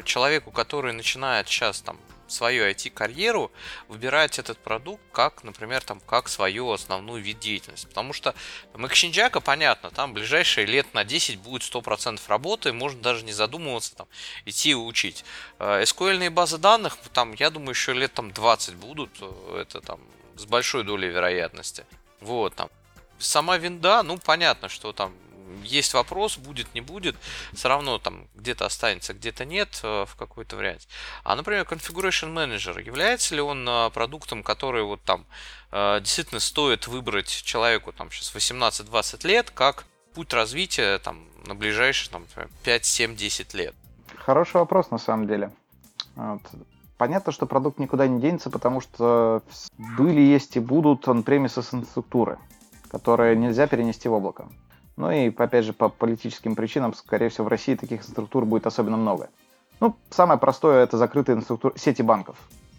человеку, 0.04 0.50
который 0.50 0.94
начинает 0.94 1.48
сейчас 1.48 1.82
там 1.82 2.00
свою 2.30 2.64
IT-карьеру 2.64 3.50
выбирать 3.88 4.38
этот 4.38 4.58
продукт 4.58 5.02
как, 5.12 5.44
например, 5.44 5.82
там, 5.82 6.00
как 6.00 6.28
свою 6.28 6.70
основную 6.70 7.22
вид 7.22 7.38
деятельности. 7.38 7.86
Потому 7.86 8.12
что 8.12 8.34
там, 8.72 9.42
понятно, 9.42 9.90
там 9.90 10.14
ближайшие 10.14 10.66
лет 10.66 10.92
на 10.94 11.04
10 11.04 11.38
будет 11.40 11.62
100% 11.62 12.20
работы, 12.28 12.72
можно 12.72 13.00
даже 13.00 13.24
не 13.24 13.32
задумываться, 13.32 13.96
там, 13.96 14.08
идти 14.44 14.74
учить. 14.74 15.24
SQL 15.58 16.26
э, 16.26 16.30
базы 16.30 16.58
данных, 16.58 16.96
там, 17.12 17.34
я 17.34 17.50
думаю, 17.50 17.70
еще 17.70 17.92
лет 17.92 18.12
там 18.14 18.32
20 18.32 18.74
будут, 18.76 19.10
э, 19.20 19.62
это 19.62 19.80
там 19.80 20.00
с 20.36 20.44
большой 20.44 20.84
долей 20.84 21.08
вероятности. 21.08 21.84
Вот, 22.20 22.54
там, 22.54 22.70
сама 23.18 23.58
винда, 23.58 24.02
ну, 24.02 24.18
понятно, 24.18 24.68
что 24.68 24.92
там 24.92 25.12
есть 25.62 25.94
вопрос, 25.94 26.38
будет, 26.38 26.74
не 26.74 26.80
будет, 26.80 27.16
все 27.52 27.68
равно 27.68 27.98
там 27.98 28.26
где-то 28.34 28.66
останется, 28.66 29.14
где-то 29.14 29.44
нет 29.44 29.80
э, 29.82 30.04
в 30.06 30.16
какой-то 30.16 30.56
варианте. 30.56 30.88
А, 31.24 31.36
например, 31.36 31.64
Configuration 31.64 32.32
Manager, 32.34 32.82
является 32.82 33.34
ли 33.34 33.40
он 33.40 33.68
э, 33.68 33.90
продуктом, 33.90 34.42
который 34.42 34.82
вот 34.82 35.02
там 35.02 35.26
э, 35.72 36.00
действительно 36.00 36.40
стоит 36.40 36.86
выбрать 36.86 37.28
человеку 37.28 37.92
там 37.92 38.10
сейчас 38.10 38.34
18-20 38.34 39.26
лет, 39.26 39.50
как 39.50 39.84
путь 40.14 40.32
развития 40.32 40.98
там 40.98 41.26
на 41.46 41.54
ближайшие 41.54 42.10
там 42.10 42.26
5, 42.64 42.84
7, 42.84 43.16
10 43.16 43.54
лет? 43.54 43.74
Хороший 44.16 44.56
вопрос 44.56 44.90
на 44.90 44.98
самом 44.98 45.26
деле. 45.26 45.50
Вот. 46.14 46.42
Понятно, 46.96 47.32
что 47.32 47.46
продукт 47.46 47.78
никуда 47.78 48.06
не 48.06 48.20
денется, 48.20 48.50
потому 48.50 48.82
что 48.82 49.42
были, 49.78 50.20
есть 50.20 50.56
и 50.56 50.60
будут 50.60 51.08
он-премисы 51.08 51.60
инфраструктуры, 51.60 52.38
которые 52.90 53.36
нельзя 53.36 53.66
перенести 53.66 54.06
в 54.08 54.12
облако. 54.12 54.48
Ну 54.96 55.10
и, 55.10 55.34
опять 55.34 55.64
же, 55.64 55.72
по 55.72 55.88
политическим 55.88 56.54
причинам, 56.54 56.94
скорее 56.94 57.28
всего, 57.28 57.44
в 57.44 57.48
России 57.48 57.74
таких 57.74 58.02
структур 58.02 58.44
будет 58.44 58.66
особенно 58.66 58.96
много. 58.96 59.30
Ну, 59.80 59.96
самое 60.10 60.38
простое– 60.38 60.82
это 60.84 60.98
закрытые 60.98 61.36
инфраструктуры 61.36 61.78
сети 61.78 62.02
банков. 62.02 62.36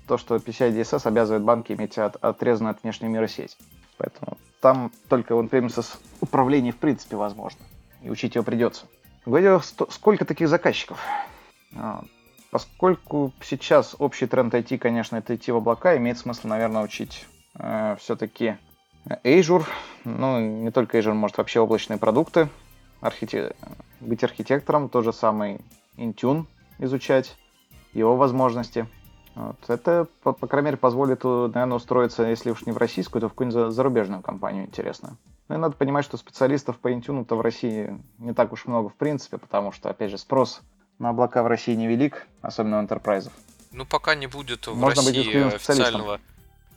То, 0.08 0.18
что 0.18 0.36
PCI 0.36 0.72
DSS 0.72 1.08
обязывает 1.08 1.44
банки 1.44 1.72
иметь 1.74 1.98
от, 1.98 2.16
отрезанную 2.18 2.72
от 2.72 2.84
внешнего 2.84 3.10
мира 3.10 3.28
сеть. 3.28 3.58
Поэтому 3.98 4.38
там 4.62 4.92
только 5.10 5.34
он 5.34 5.48
premises 5.48 5.98
управление 6.22 6.74
в 6.74 6.78
принципе 6.78 7.16
возможно. 7.16 7.62
И 8.04 8.10
учить 8.10 8.36
его 8.36 8.44
придется. 8.44 8.86
Говорю, 9.26 9.62
сколько 9.62 10.26
таких 10.26 10.50
заказчиков? 10.50 11.00
А, 11.76 12.04
поскольку 12.52 13.32
сейчас 13.42 13.96
общий 14.00 14.28
тренд 14.28 14.54
IT, 14.54 14.78
конечно, 14.78 15.16
это 15.16 15.36
идти 15.36 15.52
в 15.52 15.58
облака, 15.58 15.96
имеет 15.98 16.18
смысл, 16.18 16.48
наверное, 16.48 16.84
учить 16.84 17.28
э, 17.56 17.96
все-таки 18.00 18.58
Azure, 19.06 19.66
ну, 20.04 20.40
не 20.40 20.72
только 20.72 21.00
Azure, 21.00 21.14
может, 21.14 21.38
вообще 21.38 21.60
облачные 21.60 21.98
продукты, 21.98 22.50
архите... 23.02 23.56
быть 24.00 24.24
архитектором, 24.24 24.90
то 24.90 25.02
же 25.02 25.14
самое 25.14 25.60
Intune 25.98 26.46
изучать, 26.80 27.38
его 27.94 28.16
возможности. 28.16 28.88
Вот. 29.36 29.58
Это, 29.68 30.08
по, 30.24 30.34
по 30.34 30.48
крайней 30.48 30.66
мере, 30.66 30.78
позволит, 30.78 31.24
наверное, 31.24 31.78
устроиться, 31.78 32.24
если 32.24 32.52
уж 32.52 32.66
не 32.66 32.72
в 32.72 32.78
российскую, 32.78 33.22
то 33.22 33.28
в 33.28 33.32
какую-нибудь 33.32 33.74
зарубежную 33.74 34.22
компанию 34.22 34.66
интересную. 34.66 35.18
Ну 35.48 35.56
и 35.56 35.58
надо 35.58 35.76
понимать, 35.76 36.06
что 36.06 36.18
специалистов 36.18 36.78
по 36.80 36.92
Intune-то 36.92 37.36
в 37.36 37.42
России 37.42 37.98
не 38.18 38.34
так 38.34 38.52
уж 38.52 38.66
много 38.66 38.90
в 38.90 38.96
принципе, 38.96 39.38
потому 39.38 39.72
что, 39.72 39.90
опять 39.90 40.12
же, 40.12 40.18
спрос 40.18 40.62
на 41.00 41.10
облака 41.10 41.44
в 41.44 41.48
России 41.48 41.76
невелик, 41.76 42.28
особенно 42.42 42.80
у 42.80 42.84
enterprise. 42.84 43.32
Ну, 43.72 43.86
пока 43.86 44.16
не 44.16 44.28
будет 44.28 44.68
в 44.68 44.76
Можно 44.76 45.02
России 45.02 45.44
быть 45.44 45.54
официального 45.54 46.20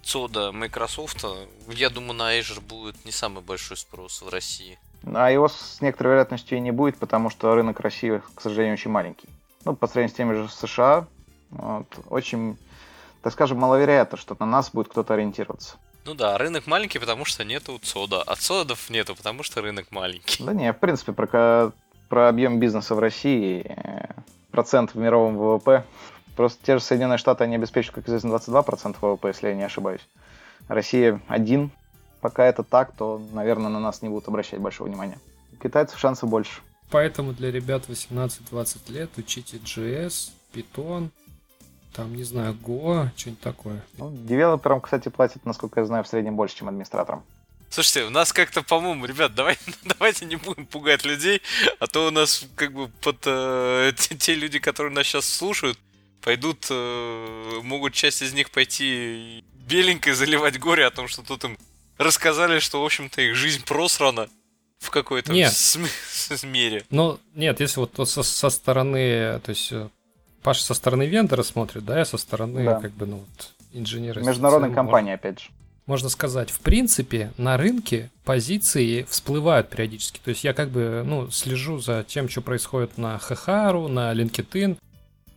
ЦОДа 0.04 0.52
Microsoft, 0.52 1.24
я 1.68 1.90
думаю, 1.90 2.14
на 2.14 2.38
Azure 2.38 2.60
будет 2.60 3.04
не 3.04 3.12
самый 3.12 3.42
большой 3.42 3.76
спрос 3.76 4.22
в 4.22 4.28
России. 4.28 4.78
А 5.12 5.30
его 5.30 5.48
с 5.48 5.80
некоторой 5.80 6.12
вероятностью 6.12 6.58
и 6.58 6.60
не 6.60 6.70
будет, 6.70 6.96
потому 6.96 7.30
что 7.30 7.54
рынок 7.54 7.80
России, 7.80 8.22
к 8.34 8.40
сожалению, 8.40 8.74
очень 8.74 8.90
маленький. 8.90 9.28
Ну, 9.64 9.74
по 9.74 9.86
сравнению 9.86 10.14
с 10.14 10.16
теми 10.16 10.34
же 10.34 10.48
США, 10.48 11.06
вот, 11.50 11.86
очень, 12.08 12.56
так 13.22 13.32
скажем, 13.32 13.58
маловероятно, 13.58 14.18
что 14.18 14.36
на 14.38 14.46
нас 14.46 14.70
будет 14.70 14.88
кто-то 14.88 15.14
ориентироваться. 15.14 15.76
Ну 16.04 16.14
да, 16.14 16.36
рынок 16.36 16.66
маленький, 16.66 16.98
потому 16.98 17.24
что 17.24 17.44
нету 17.44 17.78
ЦОДа, 17.78 18.22
а 18.22 18.36
ЦОДов 18.36 18.90
нету, 18.90 19.14
потому 19.14 19.42
что 19.42 19.62
рынок 19.62 19.90
маленький. 19.90 20.42
Да 20.44 20.52
не, 20.52 20.70
в 20.72 20.78
принципе, 20.78 21.12
про, 21.12 21.72
про 22.08 22.28
объем 22.28 22.58
бизнеса 22.60 22.94
в 22.94 22.98
России, 22.98 23.64
э, 23.66 24.12
процент 24.50 24.94
в 24.94 24.98
мировом 24.98 25.38
ВВП 25.38 25.84
Просто 26.36 26.64
те 26.64 26.78
же 26.78 26.82
Соединенные 26.82 27.18
Штаты, 27.18 27.44
они 27.44 27.56
обеспечивают, 27.56 27.94
как 27.94 28.08
известно, 28.08 28.28
22% 28.28 28.96
ВВП, 29.00 29.28
если 29.28 29.48
я 29.48 29.54
не 29.54 29.62
ошибаюсь. 29.62 30.06
Россия 30.68 31.20
один. 31.28 31.70
Пока 32.20 32.44
это 32.46 32.62
так, 32.62 32.92
то, 32.92 33.20
наверное, 33.32 33.68
на 33.68 33.80
нас 33.80 34.02
не 34.02 34.08
будут 34.08 34.28
обращать 34.28 34.58
большого 34.58 34.88
внимания. 34.88 35.18
У 35.52 35.56
китайцев 35.62 35.98
шансов 35.98 36.30
больше. 36.30 36.60
Поэтому 36.90 37.32
для 37.32 37.50
ребят 37.50 37.84
18-20 37.88 38.92
лет 38.92 39.10
учите 39.16 39.58
JS, 39.58 40.30
Python, 40.52 41.10
там, 41.92 42.14
не 42.14 42.24
знаю, 42.24 42.54
Go, 42.54 43.08
что-нибудь 43.16 43.40
такое. 43.40 43.82
Ну, 43.98 44.10
девелоперам, 44.10 44.80
кстати, 44.80 45.08
платят, 45.08 45.44
насколько 45.44 45.80
я 45.80 45.86
знаю, 45.86 46.04
в 46.04 46.08
среднем 46.08 46.34
больше, 46.36 46.56
чем 46.56 46.68
администраторам. 46.68 47.24
Слушайте, 47.70 48.04
у 48.04 48.10
нас 48.10 48.32
как-то, 48.32 48.62
по-моему, 48.62 49.04
ребят, 49.06 49.34
давай, 49.34 49.58
давайте 49.84 50.24
не 50.26 50.36
будем 50.36 50.66
пугать 50.66 51.04
людей, 51.04 51.42
а 51.80 51.86
то 51.86 52.08
у 52.08 52.10
нас 52.10 52.46
как 52.54 52.72
бы 52.72 52.88
под 53.00 53.16
э, 53.26 53.92
те, 53.96 54.16
те 54.16 54.34
люди, 54.34 54.58
которые 54.58 54.92
нас 54.92 55.06
сейчас 55.06 55.26
слушают, 55.26 55.78
пойдут, 56.24 56.66
э, 56.70 57.60
могут 57.62 57.92
часть 57.92 58.22
из 58.22 58.32
них 58.32 58.50
пойти 58.50 59.44
беленькой 59.68 60.14
заливать 60.14 60.58
горе 60.58 60.86
о 60.86 60.90
том, 60.90 61.06
что 61.06 61.22
тут 61.22 61.44
им 61.44 61.58
рассказали, 61.98 62.58
что, 62.58 62.82
в 62.82 62.84
общем-то, 62.84 63.20
их 63.20 63.34
жизнь 63.34 63.62
просрана 63.64 64.28
в 64.78 64.90
какой-то 64.90 65.32
нет. 65.32 65.52
мере. 66.42 66.84
Ну, 66.90 67.18
нет, 67.34 67.60
если 67.60 67.80
вот 67.80 68.08
со, 68.08 68.22
со 68.22 68.50
стороны, 68.50 69.38
то 69.40 69.50
есть 69.50 69.70
э, 69.70 69.88
Паша 70.42 70.64
со 70.64 70.74
стороны 70.74 71.06
вендора 71.06 71.42
смотрит, 71.42 71.84
да, 71.84 71.98
я 71.98 72.04
со 72.04 72.16
стороны, 72.16 72.64
да. 72.64 72.80
как 72.80 72.92
бы, 72.92 73.06
ну, 73.06 73.16
вот, 73.16 73.50
инженера. 73.72 74.20
Международная 74.20 74.70
компания, 74.70 75.12
можно, 75.12 75.28
опять 75.28 75.40
же. 75.40 75.50
Можно 75.86 76.08
сказать, 76.08 76.50
в 76.50 76.60
принципе, 76.60 77.32
на 77.36 77.58
рынке 77.58 78.10
позиции 78.24 79.06
всплывают 79.08 79.68
периодически. 79.68 80.18
То 80.24 80.30
есть 80.30 80.42
я 80.42 80.54
как 80.54 80.70
бы, 80.70 81.02
ну, 81.04 81.30
слежу 81.30 81.78
за 81.78 82.04
тем, 82.04 82.30
что 82.30 82.40
происходит 82.40 82.96
на 82.96 83.18
Хахару, 83.18 83.88
на 83.88 84.12
LinkedIn. 84.14 84.78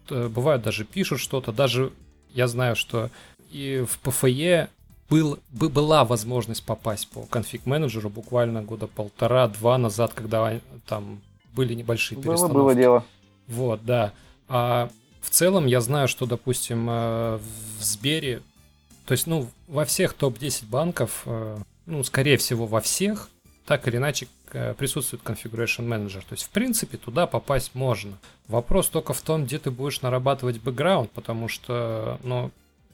Э, 0.09 0.27
бывают 0.27 0.63
даже 0.63 0.85
пишут 0.85 1.19
что-то, 1.19 1.51
даже 1.51 1.91
я 2.33 2.47
знаю, 2.47 2.75
что 2.75 3.09
и 3.51 3.85
в 3.87 3.99
ПФЕ 3.99 4.69
был, 5.09 5.39
была 5.51 6.03
возможность 6.03 6.65
попасть 6.65 7.07
по 7.09 7.21
конфиг-менеджеру 7.23 8.09
буквально 8.09 8.61
года 8.61 8.87
полтора-два 8.87 9.77
назад, 9.77 10.11
когда 10.13 10.59
там 10.85 11.21
были 11.53 11.73
небольшие 11.73 12.21
перестановки. 12.21 12.53
Было, 12.53 12.63
было 12.63 12.75
дело. 12.75 13.05
Вот, 13.47 13.85
да. 13.85 14.13
А 14.49 14.89
в 15.21 15.29
целом 15.29 15.65
я 15.65 15.81
знаю, 15.81 16.07
что, 16.07 16.25
допустим, 16.25 16.87
э, 16.89 17.39
в 17.79 17.83
Сбере, 17.83 18.41
то 19.05 19.13
есть, 19.13 19.27
ну, 19.27 19.47
во 19.67 19.85
всех 19.85 20.13
топ-10 20.13 20.65
банков, 20.69 21.23
э, 21.25 21.57
ну, 21.85 22.03
скорее 22.03 22.37
всего, 22.37 22.65
во 22.65 22.81
всех, 22.81 23.29
так 23.65 23.87
или 23.87 23.97
иначе 23.97 24.27
присутствует 24.51 25.23
Configuration 25.23 25.87
Manager. 25.87 26.21
То 26.21 26.33
есть, 26.33 26.43
в 26.43 26.49
принципе, 26.49 26.97
туда 26.97 27.27
попасть 27.27 27.75
можно. 27.75 28.17
Вопрос 28.47 28.89
только 28.89 29.13
в 29.13 29.21
том, 29.21 29.45
где 29.45 29.59
ты 29.59 29.71
будешь 29.71 30.01
нарабатывать 30.01 30.61
бэкграунд, 30.61 31.11
потому 31.11 31.47
что, 31.47 32.19
ну, 32.23 32.51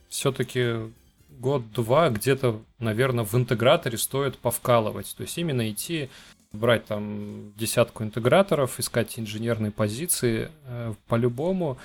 все-таки 0.10 0.92
год-два 1.40 2.10
где-то, 2.10 2.62
наверное, 2.80 3.26
в 3.26 3.34
интеграторе 3.36 3.98
стоит 3.98 4.38
повкалывать. 4.38 5.14
То 5.18 5.24
есть 5.24 5.38
именно 5.38 5.70
идти, 5.70 6.10
брать 6.52 6.86
там 6.86 7.54
десятку 7.58 8.04
интеграторов, 8.04 8.80
искать 8.80 9.20
инженерные 9.20 9.72
позиции. 9.72 10.52
Э, 10.66 10.94
по-любому 11.08 11.78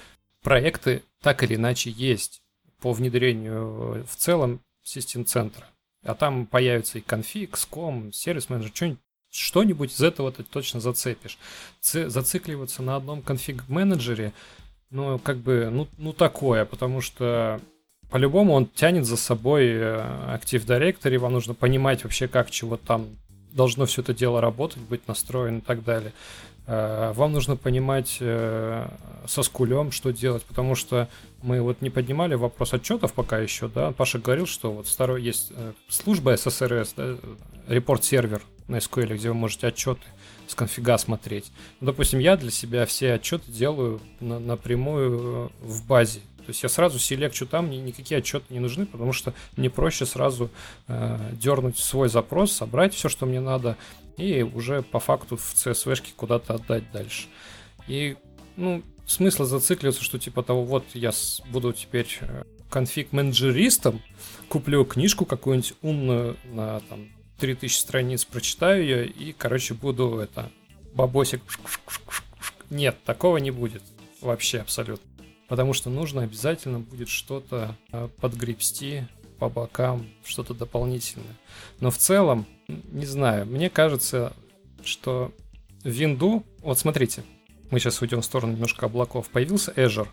проекты 0.42 1.02
так 1.22 1.42
или 1.42 1.56
иначе 1.56 1.90
есть 1.90 2.42
по 2.80 2.92
внедрению 2.92 4.06
в 4.06 4.16
целом 4.16 4.60
систем 4.82 5.26
центра. 5.26 5.66
А 6.04 6.14
там 6.14 6.46
появится 6.46 6.98
и 6.98 7.02
конфиг, 7.02 7.56
ском, 7.56 8.12
сервис 8.12 8.48
менеджер, 8.48 8.70
что-нибудь 8.74 9.00
что-нибудь 9.38 9.92
из 9.92 10.02
этого 10.02 10.32
ты 10.32 10.42
точно 10.42 10.80
зацепишь. 10.80 11.38
Ц- 11.80 12.08
зацикливаться 12.08 12.82
на 12.82 12.96
одном 12.96 13.22
конфиг-менеджере, 13.22 14.32
ну, 14.90 15.18
как 15.18 15.38
бы, 15.38 15.68
ну, 15.70 15.86
ну, 15.98 16.12
такое, 16.12 16.64
потому 16.64 17.00
что 17.00 17.60
по-любому 18.10 18.54
он 18.54 18.66
тянет 18.66 19.04
за 19.04 19.16
собой 19.16 19.66
э, 19.66 20.38
Active 20.38 20.64
Directory, 20.64 21.18
вам 21.18 21.34
нужно 21.34 21.54
понимать 21.54 22.04
вообще, 22.04 22.26
как 22.26 22.50
чего 22.50 22.76
там 22.76 23.06
должно 23.52 23.86
все 23.86 24.02
это 24.02 24.14
дело 24.14 24.40
работать, 24.40 24.78
быть 24.78 25.06
настроен 25.08 25.58
и 25.58 25.60
так 25.60 25.84
далее. 25.84 26.12
Э, 26.66 27.12
вам 27.14 27.32
нужно 27.32 27.56
понимать 27.56 28.16
э, 28.20 28.88
со 29.26 29.42
скулем, 29.42 29.92
что 29.92 30.10
делать, 30.10 30.42
потому 30.44 30.74
что 30.74 31.08
мы 31.42 31.60
вот 31.60 31.82
не 31.82 31.90
поднимали 31.90 32.34
вопрос 32.34 32.72
отчетов 32.72 33.12
пока 33.12 33.38
еще, 33.38 33.68
да, 33.68 33.92
Паша 33.92 34.18
говорил, 34.18 34.46
что 34.46 34.72
вот 34.72 34.88
второй 34.88 35.22
есть 35.22 35.52
служба 35.88 36.32
SSRS, 36.32 36.92
да, 36.96 37.16
репорт-сервер, 37.68 38.42
на 38.66 38.76
SQL, 38.76 39.14
где 39.14 39.28
вы 39.28 39.34
можете 39.34 39.66
отчеты 39.66 40.02
с 40.46 40.54
конфига 40.54 40.98
смотреть. 40.98 41.50
Ну, 41.80 41.86
допустим, 41.86 42.18
я 42.18 42.36
для 42.36 42.50
себя 42.50 42.86
все 42.86 43.14
отчеты 43.14 43.50
делаю 43.50 44.00
на, 44.20 44.38
напрямую 44.38 45.50
э, 45.62 45.64
в 45.64 45.86
базе. 45.86 46.20
То 46.38 46.50
есть 46.50 46.62
я 46.62 46.68
сразу 46.70 46.98
селекчу 46.98 47.46
там, 47.46 47.66
мне 47.66 47.78
никакие 47.78 48.18
отчеты 48.18 48.46
не 48.50 48.60
нужны, 48.60 48.86
потому 48.86 49.12
что 49.12 49.34
мне 49.56 49.68
проще 49.68 50.06
сразу 50.06 50.50
э, 50.86 51.18
дернуть 51.32 51.78
свой 51.78 52.08
запрос, 52.08 52.52
собрать 52.52 52.94
все, 52.94 53.08
что 53.08 53.26
мне 53.26 53.40
надо, 53.40 53.76
и 54.16 54.42
уже 54.42 54.82
по 54.82 54.98
факту 54.98 55.36
в 55.36 55.54
CSV-шке 55.54 56.12
куда-то 56.16 56.54
отдать 56.54 56.90
дальше. 56.90 57.26
И, 57.86 58.16
ну, 58.56 58.82
смысла 59.06 59.44
зацикливаться, 59.44 60.02
что 60.02 60.18
типа 60.18 60.42
того, 60.42 60.64
вот 60.64 60.84
я 60.94 61.12
буду 61.50 61.74
теперь 61.74 62.18
э, 62.20 62.44
конфиг-менеджеристом, 62.70 64.00
куплю 64.48 64.84
книжку 64.86 65.26
какую-нибудь 65.26 65.74
умную 65.82 66.36
на 66.44 66.80
там 66.80 67.08
3000 67.38 67.78
страниц, 67.78 68.24
прочитаю 68.24 68.82
ее 68.82 69.06
и, 69.06 69.32
короче, 69.32 69.74
буду 69.74 70.18
это, 70.18 70.50
бабосик. 70.94 71.42
Нет, 72.70 72.96
такого 73.04 73.38
не 73.38 73.50
будет. 73.50 73.82
Вообще 74.20 74.58
абсолютно. 74.58 75.08
Потому 75.48 75.72
что 75.72 75.88
нужно 75.88 76.22
обязательно 76.22 76.80
будет 76.80 77.08
что-то 77.08 77.74
э, 77.92 78.08
подгребсти 78.20 79.06
по 79.38 79.48
бокам, 79.48 80.06
что-то 80.24 80.52
дополнительное. 80.52 81.36
Но 81.80 81.90
в 81.90 81.96
целом, 81.96 82.44
не 82.66 83.06
знаю, 83.06 83.46
мне 83.46 83.70
кажется, 83.70 84.32
что 84.84 85.32
винду, 85.84 86.44
вот 86.58 86.78
смотрите, 86.78 87.22
мы 87.70 87.78
сейчас 87.78 88.02
уйдем 88.02 88.20
в 88.20 88.24
сторону 88.24 88.52
немножко 88.52 88.86
облаков, 88.86 89.28
появился 89.28 89.72
Azure. 89.72 90.08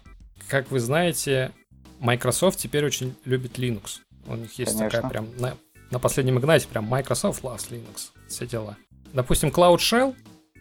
Как 0.47 0.71
вы 0.71 0.79
знаете, 0.79 1.51
Microsoft 1.99 2.59
теперь 2.59 2.85
очень 2.85 3.15
любит 3.25 3.57
Linux. 3.57 3.99
У 4.27 4.35
них 4.35 4.53
есть 4.59 4.73
Конечно. 4.73 4.89
такая 4.89 5.09
прям 5.09 5.27
на, 5.37 5.57
на 5.91 5.99
последнем 5.99 6.37
Ignite 6.37 6.67
прям 6.67 6.85
Microsoft 6.85 7.43
loves 7.43 7.69
Linux, 7.69 8.11
все 8.27 8.45
дела. 8.45 8.77
Допустим, 9.13 9.49
Cloud 9.49 9.77
Shell, 9.77 10.15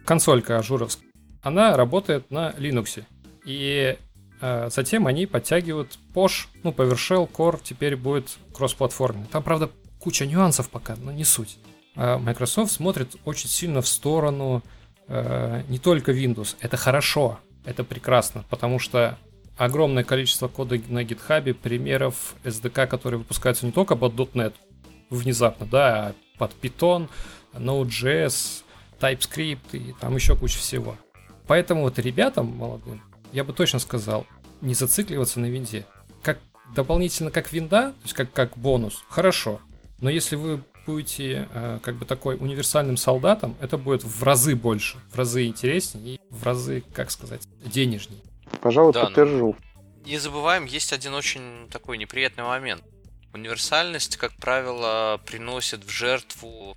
консолька 0.05 0.59
ажуровская, 0.59 1.09
она 1.43 1.77
работает 1.77 2.31
на 2.31 2.51
Linux. 2.51 3.05
И 3.45 3.99
э, 4.41 4.68
затем 4.70 5.07
они 5.07 5.27
подтягивают 5.27 5.99
Posh, 6.14 6.47
ну, 6.62 6.70
PowerShell 6.70 7.31
Core 7.31 7.61
теперь 7.62 7.97
будет 7.97 8.31
кроссплатформенный. 8.55 9.27
Там, 9.27 9.43
правда, 9.43 9.70
куча 10.01 10.27
нюансов 10.27 10.70
пока, 10.70 10.97
но 10.97 11.12
не 11.12 11.25
суть. 11.25 11.59
А 11.97 12.18
Microsoft 12.18 12.72
смотрит 12.72 13.16
очень 13.25 13.49
сильно 13.49 13.83
в 13.83 13.89
сторону 13.89 14.62
э, 15.09 15.62
не 15.68 15.79
только 15.79 16.12
Windows. 16.12 16.57
Это 16.61 16.77
хорошо, 16.77 17.39
это 17.64 17.85
прекрасно, 17.85 18.45
потому 18.51 18.79
что 18.79 19.18
огромное 19.57 20.05
количество 20.05 20.49
кода 20.49 20.81
на 20.89 21.05
GitHub, 21.05 21.53
примеров 21.55 22.35
SDK, 22.45 22.87
которые 22.87 23.18
выпускаются 23.18 23.66
не 23.66 23.72
только 23.72 23.97
под 23.97 24.14
.NET 24.14 24.55
внезапно, 25.11 25.66
да, 25.66 26.14
под 26.38 26.52
Python, 26.61 27.09
Node.js, 27.52 28.62
TypeScript 29.00 29.59
и 29.72 29.94
там 30.00 30.14
еще 30.14 30.36
куча 30.36 30.59
всего. 30.59 30.96
Поэтому 31.46 31.82
вот 31.82 31.98
ребятам 31.98 32.46
молодым, 32.57 33.02
я 33.32 33.44
бы 33.44 33.52
точно 33.52 33.78
сказал, 33.78 34.26
не 34.61 34.74
зацикливаться 34.74 35.40
на 35.40 35.46
винде. 35.46 35.84
Как 36.22 36.38
дополнительно 36.74 37.30
как 37.30 37.52
винда, 37.52 37.90
то 37.92 38.02
есть 38.02 38.14
как, 38.14 38.32
как 38.32 38.57
бонус, 38.57 39.05
хорошо. 39.09 39.61
Но 40.00 40.11
если 40.11 40.36
вы 40.36 40.62
будете 40.86 41.48
э, 41.52 41.78
как 41.82 41.96
бы 41.96 42.05
такой 42.07 42.36
универсальным 42.36 42.96
солдатом, 42.96 43.57
это 43.61 43.78
будет 43.78 44.05
в 44.05 44.22
разы 44.22 44.55
больше, 44.55 44.98
в 45.11 45.16
разы 45.16 45.46
интереснее 45.46 46.16
и 46.16 46.20
в 46.30 46.42
разы, 46.42 46.82
как 46.92 47.11
сказать, 47.11 47.42
денежнее. 47.64 48.20
Пожалуй, 48.61 48.92
Да, 48.92 49.00
ну. 49.00 49.07
подтвержу. 49.07 49.57
Не 50.05 50.18
забываем, 50.18 50.66
есть 50.66 50.92
один 50.92 51.14
очень 51.14 51.68
такой 51.70 51.96
неприятный 51.96 52.44
момент. 52.44 52.82
Универсальность, 53.35 54.16
как 54.16 54.32
правило, 54.35 55.20
приносит 55.26 55.85
в 55.85 55.89
жертву 55.91 56.76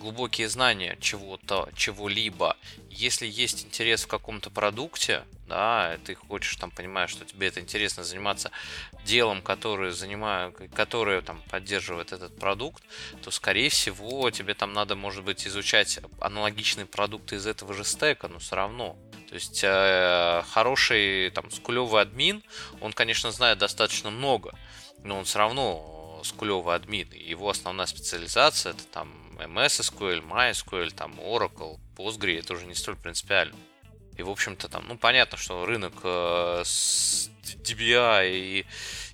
глубокие 0.00 0.48
знания 0.48 0.98
чего-то, 1.00 1.68
чего-либо. 1.76 2.56
Если 2.90 3.24
есть 3.24 3.64
интерес 3.64 4.02
в 4.02 4.08
каком-то 4.08 4.50
продукте, 4.50 5.22
да, 5.46 5.96
ты 6.04 6.16
хочешь 6.16 6.56
там 6.56 6.72
понимаешь, 6.72 7.10
что 7.10 7.24
тебе 7.24 7.46
это 7.46 7.60
интересно 7.60 8.02
заниматься 8.02 8.50
делом, 9.04 9.42
которое 9.42 9.92
занимаю, 9.92 10.52
которое 10.74 11.22
там 11.22 11.40
поддерживает 11.48 12.10
этот 12.10 12.36
продукт, 12.36 12.82
то 13.22 13.30
скорее 13.30 13.68
всего 13.68 14.28
тебе 14.32 14.54
там 14.54 14.72
надо, 14.72 14.96
может 14.96 15.22
быть, 15.22 15.46
изучать 15.46 16.00
аналогичные 16.20 16.86
продукты 16.86 17.36
из 17.36 17.46
этого 17.46 17.74
же 17.74 17.84
стека, 17.84 18.26
но 18.26 18.40
все 18.40 18.56
равно. 18.56 18.96
То 19.28 19.36
есть 19.36 19.60
э, 19.62 20.42
хороший 20.50 21.30
там 21.30 21.48
скулевый 21.52 22.02
админ, 22.02 22.42
он, 22.80 22.92
конечно, 22.92 23.30
знает 23.30 23.58
достаточно 23.58 24.10
много, 24.10 24.58
но 25.04 25.18
он 25.18 25.24
все 25.24 25.38
равно 25.38 25.91
скулевый 26.24 26.74
админ. 26.74 27.08
И 27.12 27.30
его 27.30 27.48
основная 27.48 27.86
специализация 27.86 28.72
это 28.72 28.84
там 28.84 29.08
MS 29.38 29.80
SQL, 29.80 30.26
MySQL, 30.26 30.92
там 30.94 31.18
Oracle, 31.20 31.78
Postgre, 31.96 32.38
это 32.38 32.54
уже 32.54 32.66
не 32.66 32.74
столь 32.74 32.96
принципиально. 32.96 33.56
И, 34.16 34.22
в 34.22 34.30
общем-то, 34.30 34.68
там, 34.68 34.84
ну, 34.88 34.98
понятно, 34.98 35.38
что 35.38 35.64
рынок 35.64 35.94
э, 36.02 36.62
с 36.64 37.30
DBA 37.64 38.30
и 38.30 38.66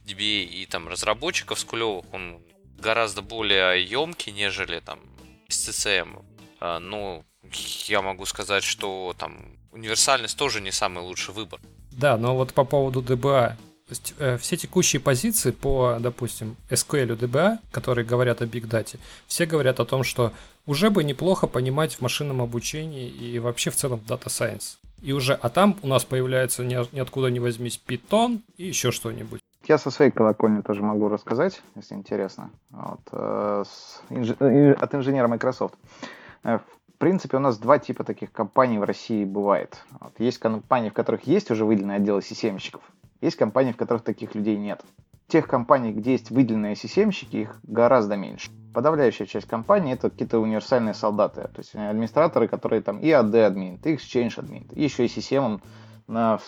DBA 0.04 0.44
и 0.44 0.66
там 0.66 0.88
разработчиков 0.88 1.58
скулевых, 1.58 2.04
он 2.12 2.42
гораздо 2.78 3.22
более 3.22 3.84
емкий, 3.84 4.32
нежели 4.32 4.80
там 4.80 5.00
с 5.48 5.68
CCM. 5.68 6.24
А, 6.60 6.78
но 6.80 7.24
я 7.86 8.02
могу 8.02 8.24
сказать, 8.24 8.64
что 8.64 9.14
там 9.16 9.56
универсальность 9.72 10.36
тоже 10.36 10.60
не 10.60 10.72
самый 10.72 11.04
лучший 11.04 11.34
выбор. 11.34 11.60
Да, 11.92 12.16
но 12.16 12.36
вот 12.36 12.54
по 12.54 12.64
поводу 12.64 13.00
DBA. 13.00 13.56
Э, 14.18 14.36
все 14.36 14.56
текущие 14.56 15.00
позиции 15.00 15.50
по, 15.50 15.96
допустим, 16.00 16.56
SQL 16.70 17.18
DBA, 17.18 17.58
которые 17.70 18.04
говорят 18.04 18.42
о 18.42 18.44
Big 18.44 18.68
Data, 18.68 18.98
все 19.26 19.46
говорят 19.46 19.80
о 19.80 19.84
том, 19.84 20.04
что 20.04 20.32
уже 20.66 20.90
бы 20.90 21.04
неплохо 21.04 21.46
понимать 21.46 21.94
в 21.94 22.00
машинном 22.02 22.42
обучении 22.42 23.08
и 23.08 23.38
вообще 23.38 23.70
в 23.70 23.76
целом 23.76 24.00
в 24.00 24.10
Data 24.10 24.26
Science. 24.26 24.76
И 25.00 25.12
уже, 25.12 25.34
а 25.34 25.48
там 25.48 25.76
у 25.82 25.86
нас 25.88 26.04
появляется 26.04 26.64
ни, 26.64 26.74
ниоткуда 26.94 27.30
не 27.30 27.40
возьмись 27.40 27.80
Python 27.86 28.40
и 28.56 28.66
еще 28.66 28.90
что-нибудь. 28.90 29.40
Я 29.66 29.78
со 29.78 29.90
своей 29.90 30.10
колокольни 30.10 30.60
тоже 30.62 30.82
могу 30.82 31.08
рассказать, 31.08 31.62
если 31.76 31.94
интересно, 31.94 32.50
вот, 32.70 33.00
э, 33.12 33.64
с 33.66 34.02
инж- 34.10 34.36
э, 34.40 34.72
от 34.72 34.94
инженера 34.94 35.28
Microsoft. 35.28 35.74
Э, 36.44 36.58
В 36.58 36.98
принципе, 37.00 37.36
у 37.36 37.40
нас 37.40 37.58
два 37.58 37.78
типа 37.78 38.02
таких 38.02 38.32
компаний 38.32 38.78
в 38.78 38.82
России 38.82 39.24
бывает. 39.24 39.78
Вот, 40.00 40.12
есть 40.18 40.38
компании, 40.38 40.90
в 40.90 40.94
которых 40.94 41.28
есть 41.28 41.48
уже 41.52 41.64
выделенные 41.64 41.98
отделы 41.98 42.22
системщиков, 42.22 42.82
есть 43.20 43.36
компании, 43.36 43.72
в 43.72 43.76
которых 43.76 44.02
таких 44.02 44.34
людей 44.34 44.56
нет. 44.56 44.82
Тех 45.26 45.46
компаний, 45.46 45.92
где 45.92 46.12
есть 46.12 46.30
выделенные 46.30 46.74
системщики, 46.74 47.36
их 47.36 47.60
гораздо 47.62 48.16
меньше. 48.16 48.50
Подавляющая 48.72 49.26
часть 49.26 49.46
компаний 49.46 49.92
это 49.92 50.08
какие-то 50.08 50.38
универсальные 50.38 50.94
солдаты, 50.94 51.42
то 51.42 51.58
есть 51.58 51.74
администраторы, 51.74 52.48
которые 52.48 52.80
там 52.80 52.98
и 52.98 53.08
AD 53.08 53.38
админ, 53.42 53.78
и 53.84 53.94
Exchange 53.94 54.38
админ, 54.38 54.66
еще 54.72 55.04
и 55.04 55.08
системом 55.08 55.60
на, 56.06 56.38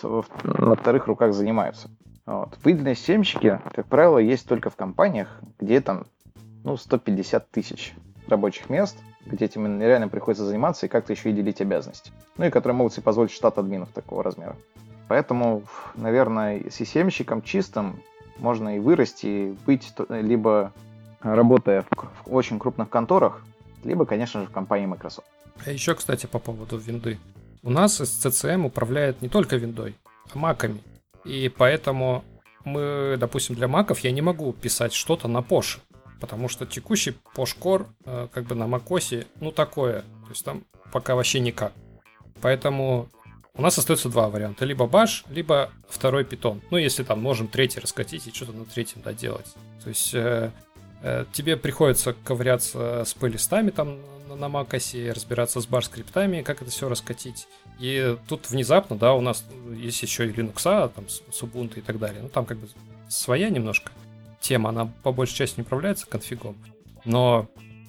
на 0.45 0.75
вторых 0.77 1.07
руках 1.07 1.35
занимаются. 1.35 1.91
Вот. 2.25 2.57
Выделенные 2.63 2.95
системщики, 2.95 3.61
как 3.75 3.87
правило, 3.87 4.19
есть 4.19 4.49
только 4.49 4.71
в 4.71 4.77
компаниях, 4.77 5.41
где 5.59 5.81
там 5.81 6.07
ну, 6.65 6.77
150 6.77 7.51
тысяч 7.51 7.95
рабочих 8.29 8.71
мест, 8.71 8.97
где 9.27 9.47
этим 9.47 9.81
реально 9.81 10.09
приходится 10.09 10.45
заниматься 10.45 10.87
и 10.87 10.89
как-то 10.89 11.13
еще 11.13 11.31
и 11.31 11.33
делить 11.33 11.61
обязанности. 11.61 12.13
Ну 12.37 12.47
и 12.47 12.51
которые 12.51 12.77
могут 12.77 12.93
себе 12.93 13.03
позволить 13.03 13.33
штат 13.33 13.59
админов 13.59 13.91
такого 13.91 14.23
размера. 14.23 14.57
Поэтому, 15.11 15.65
наверное, 15.97 16.71
системщиком 16.71 17.43
чистым 17.43 18.01
можно 18.39 18.77
и 18.77 18.79
вырасти, 18.79 19.27
и 19.27 19.57
быть 19.67 19.93
либо 20.09 20.73
работая 21.21 21.85
в, 21.91 22.33
очень 22.33 22.61
крупных 22.61 22.91
конторах, 22.91 23.43
либо, 23.83 24.07
конечно 24.07 24.41
же, 24.41 24.47
в 24.47 24.53
компании 24.53 24.87
Microsoft. 24.87 25.27
А 25.67 25.71
еще, 25.73 25.97
кстати, 25.97 26.27
по 26.27 26.39
поводу 26.39 26.79
винды. 26.79 27.19
У 27.65 27.71
нас 27.71 28.01
SCCM 28.01 28.67
управляет 28.67 29.21
не 29.21 29.29
только 29.29 29.57
виндой, 29.57 29.97
а 30.33 30.39
маками. 30.39 30.81
И 31.25 31.49
поэтому 31.49 32.23
мы, 32.65 33.17
допустим, 33.19 33.57
для 33.57 33.67
маков 33.67 33.99
я 33.99 34.13
не 34.13 34.23
могу 34.23 34.53
писать 34.53 34.93
что-то 34.93 35.27
на 35.27 35.39
Posh. 35.39 35.81
Потому 36.21 36.49
что 36.49 36.67
текущий 36.67 37.17
Posh 37.35 37.59
Core, 37.61 37.87
э, 38.05 38.29
как 38.33 38.45
бы 38.45 38.55
на 38.55 38.69
macOS, 38.69 39.27
ну 39.41 39.51
такое. 39.51 40.03
То 40.03 40.29
есть 40.29 40.45
там 40.45 40.63
пока 40.93 41.17
вообще 41.17 41.41
никак. 41.41 41.73
Поэтому 42.41 43.09
у 43.55 43.63
нас 43.63 43.77
остается 43.79 44.09
два 44.09 44.29
варианта. 44.29 44.65
Либо 44.65 44.87
Bash, 44.87 45.25
либо 45.31 45.71
второй 45.89 46.25
Python. 46.25 46.61
Ну, 46.71 46.77
если 46.77 47.03
там 47.03 47.21
можем 47.21 47.49
третий 47.49 47.81
раскатить 47.81 48.27
и 48.27 48.33
что-то 48.33 48.53
на 48.53 48.65
третьем 48.65 49.03
доделать. 49.03 49.55
То 49.83 49.89
есть 49.89 50.15
э, 50.15 50.51
э, 51.03 51.25
тебе 51.33 51.57
приходится 51.57 52.15
ковыряться 52.25 53.05
с 53.05 53.15
плейлистами 53.15 53.71
там 53.71 53.99
на, 54.29 54.37
на 54.37 54.45
macOS, 54.47 55.13
разбираться 55.13 55.61
с 55.61 55.67
бар-скриптами, 55.67 56.43
как 56.43 56.63
это 56.63 56.71
все 56.71 56.89
раскатить. 56.89 57.49
И 57.79 58.17
тут 58.29 58.51
внезапно, 58.51 58.97
да, 58.97 59.15
у 59.15 59.21
нас 59.21 59.45
есть 59.75 60.03
еще 60.03 60.29
и 60.29 60.33
Linux, 60.33 60.61
а, 60.65 60.89
там, 60.89 61.09
с 61.09 61.43
Ubuntu 61.43 61.79
и 61.79 61.83
так 61.83 61.99
далее. 61.99 62.23
Ну, 62.23 62.29
там 62.29 62.45
как 62.45 62.59
бы 62.59 62.69
своя 63.09 63.49
немножко 63.51 63.91
тема, 64.41 64.71
она 64.71 64.91
по 65.03 65.13
большей 65.13 65.35
части 65.35 65.59
не 65.59 65.65
управляется 65.65 66.07
конфигом. 66.07 66.57
Но 67.05 67.49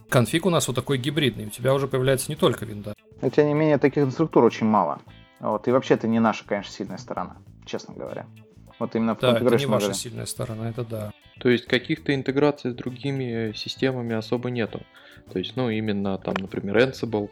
конфиг 0.10 0.46
у 0.46 0.50
нас 0.50 0.68
вот 0.68 0.76
такой 0.76 0.98
гибридный, 0.98 1.46
у 1.46 1.50
тебя 1.50 1.74
уже 1.74 1.88
появляется 1.88 2.30
не 2.30 2.36
только 2.36 2.66
винда. 2.66 2.94
Но, 3.22 3.30
тем 3.30 3.48
не 3.48 3.54
менее, 3.54 3.78
таких 3.78 4.04
инструктур 4.04 4.44
очень 4.44 4.66
мало. 4.66 5.00
Вот. 5.42 5.68
И 5.68 5.72
вообще 5.72 5.96
это 5.96 6.08
не 6.08 6.20
наша, 6.20 6.46
конечно, 6.46 6.72
сильная 6.72 6.98
сторона, 6.98 7.38
честно 7.66 7.96
говоря. 7.96 8.26
Вот 8.80 8.96
именно 8.96 9.16
в 9.16 9.20
Да, 9.20 9.38
это 9.38 9.58
не 9.58 9.66
ваша 9.66 9.94
сильная 9.94 10.26
сторона, 10.26 10.70
это 10.70 10.86
да. 10.86 11.12
То 11.40 11.50
есть 11.50 11.66
каких-то 11.66 12.14
интеграций 12.14 12.72
с 12.72 12.76
другими 12.76 13.52
системами 13.56 14.16
особо 14.16 14.52
нету. 14.52 14.82
То 15.32 15.40
есть, 15.40 15.56
ну, 15.56 15.70
именно 15.70 16.18
там, 16.20 16.36
например, 16.40 16.78
Ansible, 16.78 17.30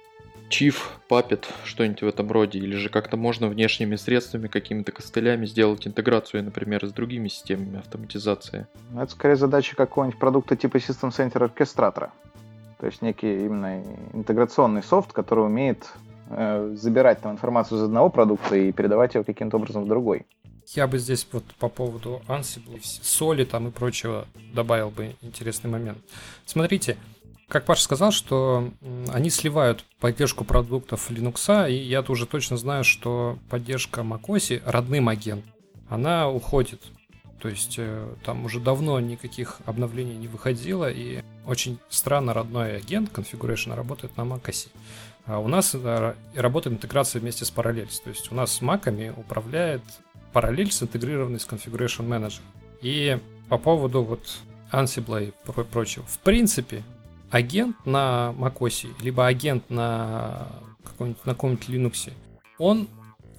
Chief, 0.49 0.76
Puppet, 1.10 1.45
что-нибудь 1.64 2.02
в 2.02 2.07
этом 2.07 2.31
роде. 2.31 2.57
Или 2.57 2.76
же 2.76 2.90
как-то 2.90 3.18
можно 3.18 3.48
внешними 3.48 3.95
средствами, 3.95 4.48
какими-то 4.48 4.91
костылями 4.91 5.45
сделать 5.45 5.86
интеграцию, 5.86 6.44
например, 6.44 6.86
с 6.88 6.91
другими 6.91 7.27
системами 7.27 7.77
автоматизации. 7.77 8.65
Ну, 8.90 9.02
Это 9.02 9.11
скорее 9.11 9.36
задача 9.36 9.76
какого-нибудь 9.76 10.19
продукта 10.19 10.56
типа 10.56 10.77
System 10.77 11.11
Center 11.11 11.44
оркестратора. 11.44 12.11
То 12.80 12.88
есть 12.88 13.02
некий 13.02 13.45
именно 13.45 13.84
интеграционный 14.14 14.81
софт, 14.81 15.11
который 15.11 15.45
умеет 15.45 15.91
э, 16.30 16.76
забирать 16.76 17.22
там 17.22 17.34
информацию 17.34 17.80
из 17.80 17.84
одного 17.84 18.10
продукта 18.10 18.56
и 18.56 18.72
передавать 18.72 19.15
ее 19.15 19.23
каким-то 19.23 19.57
образом 19.57 19.84
в 19.84 19.88
другой. 19.88 20.26
Я 20.68 20.88
бы 20.88 20.99
здесь 20.99 21.27
вот 21.31 21.43
по 21.57 21.68
поводу 21.68 22.22
Ansible, 22.27 22.80
соли 22.81 23.43
там 23.43 23.68
и 23.68 23.72
прочего 23.72 24.27
добавил 24.53 24.91
бы 24.91 25.15
интересный 25.22 25.69
момент. 25.69 25.97
Смотрите, 26.45 26.97
как 27.47 27.65
Паша 27.65 27.81
сказал, 27.81 28.11
что 28.11 28.69
они 29.11 29.31
сливают 29.31 29.84
поддержку 29.99 30.45
продуктов 30.45 31.10
Linux, 31.10 31.69
и 31.69 31.73
я 31.73 32.01
уже 32.01 32.27
точно 32.27 32.57
знаю, 32.57 32.84
что 32.84 33.39
поддержка 33.49 34.01
macOS 34.01 34.61
родным 34.65 35.10
агент, 35.10 35.43
она 35.89 36.30
уходит. 36.30 36.80
То 37.41 37.47
есть 37.49 37.76
э, 37.77 38.14
там 38.23 38.45
уже 38.45 38.60
давно 38.60 38.99
никаких 38.99 39.61
обновлений 39.65 40.15
не 40.15 40.27
выходило, 40.27 40.91
и 40.91 41.23
очень 41.47 41.80
странно 41.89 42.34
родной 42.34 42.76
агент 42.76 43.11
Configuration 43.11 43.73
работает 43.76 44.15
на 44.18 44.22
macOS. 44.22 44.68
А 45.30 45.38
у 45.38 45.47
нас 45.47 45.76
э, 45.76 46.14
работает 46.34 46.77
интеграция 46.77 47.19
вместе 47.19 47.45
с 47.45 47.53
Parallels. 47.53 48.01
То 48.03 48.10
есть 48.10 48.31
у 48.31 48.35
нас 48.35 48.51
с 48.51 48.61
маками 48.61 49.14
управляет 49.15 49.84
Parallels, 50.34 50.81
интегрированный 50.81 51.39
с 51.39 51.45
Configuration 51.47 52.07
Manager. 52.07 52.41
И 52.81 53.19
по 53.47 53.60
поводу 53.60 54.01
вот 54.01 54.27
Ansible 54.72 55.27
и 55.27 55.64
прочего. 55.64 56.03
В 56.07 56.18
принципе, 56.19 56.84
агент 57.30 57.76
на 57.85 58.34
macOS, 58.39 58.88
либо 59.01 59.27
агент 59.27 59.69
на 59.69 60.47
каком-нибудь, 60.84 61.26
на 61.26 61.34
каком-нибудь 61.34 61.69
Linux, 61.69 62.11
он 62.57 62.88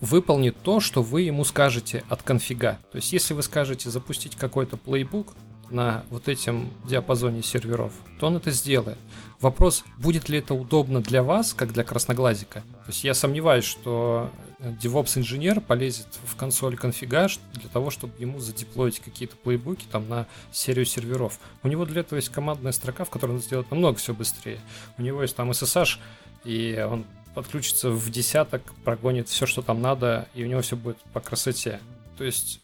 выполнит 0.01 0.57
то, 0.63 0.79
что 0.79 1.03
вы 1.03 1.23
ему 1.23 1.45
скажете 1.45 2.05
от 2.09 2.23
конфига. 2.23 2.79
То 2.93 2.97
есть, 2.97 3.13
если 3.13 3.35
вы 3.35 3.43
скажете 3.43 3.91
запустить 3.91 4.37
какой-то 4.37 4.77
плейбук 4.77 5.35
на 5.71 6.05
вот 6.11 6.29
этом 6.29 6.71
диапазоне 6.87 7.43
серверов, 7.43 7.93
то 8.19 8.27
он 8.27 8.37
это 8.37 8.51
сделает. 8.51 8.99
Вопрос, 9.41 9.85
будет 9.99 10.29
ли 10.29 10.39
это 10.39 10.55
удобно 10.55 11.01
для 11.01 11.23
вас, 11.23 11.55
как 11.55 11.73
для 11.73 11.83
красноглазика. 11.83 12.61
То 12.61 12.89
есть 12.89 13.05
я 13.05 13.15
сомневаюсь, 13.15 13.65
что 13.65 14.31
DevOps-инженер 14.59 15.61
полезет 15.63 16.07
в 16.25 16.37
консоль 16.37 16.77
конфига 16.77 17.29
для 17.55 17.69
того, 17.71 17.91
чтобы 17.91 18.13
ему 18.19 18.39
задеплоить 18.39 19.01
какие-то 19.01 19.37
плейбуки 19.37 19.87
там 19.91 20.09
на 20.09 20.27
серию 20.53 20.85
серверов. 20.85 21.39
У 21.63 21.69
него 21.69 21.87
для 21.87 22.03
этого 22.03 22.17
есть 22.19 22.29
командная 22.29 22.73
строка, 22.73 23.05
в 23.05 23.11
которой 23.11 23.33
он 23.33 23.41
сделает 23.41 23.71
намного 23.71 23.97
все 23.97 24.13
быстрее. 24.13 24.61
У 24.99 25.03
него 25.03 25.23
есть 25.23 25.35
там 25.35 25.51
SSH, 25.51 25.99
и 26.45 26.87
он 26.91 27.07
подключится 27.35 27.91
в 27.91 28.11
десяток, 28.11 28.63
прогонит 28.85 29.29
все, 29.29 29.47
что 29.47 29.63
там 29.63 29.81
надо, 29.81 30.29
и 30.35 30.45
у 30.45 30.47
него 30.47 30.61
все 30.61 30.77
будет 30.77 30.99
по 31.15 31.21
красоте. 31.21 31.81
То 32.19 32.25
есть 32.25 32.61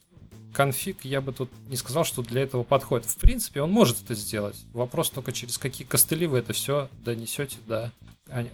конфиг 0.56 1.04
я 1.04 1.20
бы 1.20 1.32
тут 1.32 1.50
не 1.68 1.76
сказал, 1.76 2.04
что 2.04 2.22
для 2.22 2.42
этого 2.42 2.62
подходит. 2.62 3.06
В 3.06 3.16
принципе, 3.18 3.60
он 3.60 3.70
может 3.70 4.02
это 4.02 4.14
сделать. 4.14 4.56
Вопрос 4.72 5.10
только 5.10 5.30
через 5.30 5.58
какие 5.58 5.86
костыли 5.86 6.26
вы 6.26 6.38
это 6.38 6.54
все 6.54 6.88
донесете 7.04 7.58
до 7.66 7.92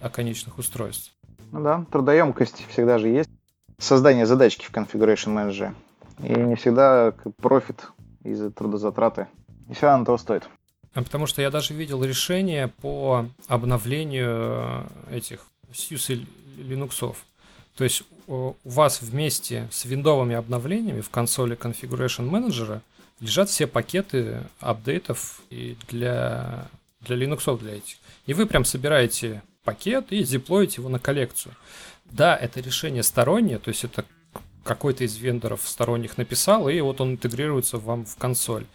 оконечных 0.01 0.57
устройств. 0.57 1.13
Ну 1.53 1.63
да, 1.63 1.85
трудоемкость 1.89 2.65
всегда 2.69 2.99
же 2.99 3.07
есть. 3.07 3.29
Создание 3.77 4.25
задачки 4.25 4.65
в 4.65 4.71
Configuration 4.71 5.33
Manager. 5.33 5.73
И 6.19 6.33
не 6.33 6.55
всегда 6.55 7.13
профит 7.41 7.87
из-за 8.23 8.51
трудозатраты. 8.51 9.27
И 9.69 9.73
все 9.73 9.85
равно 9.85 10.03
того 10.03 10.17
стоит. 10.17 10.43
А 10.93 11.01
потому 11.01 11.25
что 11.25 11.41
я 11.41 11.49
даже 11.49 11.73
видел 11.73 12.03
решение 12.03 12.67
по 12.67 13.25
обновлению 13.47 14.87
этих 15.09 15.45
SUSE 15.71 16.27
Linux. 16.57 17.15
То 17.75 17.83
есть 17.83 18.03
у 18.27 18.53
вас 18.63 19.01
вместе 19.01 19.67
с 19.71 19.85
виндовыми 19.85 20.35
обновлениями 20.35 21.01
в 21.01 21.09
консоли 21.09 21.57
Configuration 21.57 22.29
Manager 22.29 22.81
лежат 23.19 23.49
все 23.49 23.67
пакеты 23.67 24.43
апдейтов 24.59 25.41
и 25.49 25.77
для, 25.87 26.67
для 27.01 27.15
Linux 27.15 27.59
для 27.59 27.77
этих. 27.77 27.97
И 28.25 28.33
вы 28.33 28.45
прям 28.45 28.65
собираете 28.65 29.41
пакет 29.63 30.11
и 30.11 30.23
деплоите 30.23 30.81
его 30.81 30.89
на 30.89 30.99
коллекцию. 30.99 31.55
Да, 32.05 32.35
это 32.35 32.59
решение 32.59 33.01
стороннее, 33.01 33.59
то 33.59 33.69
есть 33.69 33.83
это 33.83 34.05
какой-то 34.63 35.03
из 35.03 35.17
вендоров 35.17 35.61
сторонних 35.65 36.17
написал, 36.17 36.69
и 36.69 36.79
вот 36.81 37.01
он 37.01 37.13
интегрируется 37.13 37.77
вам 37.77 38.05
в 38.05 38.15
консоль. 38.17 38.65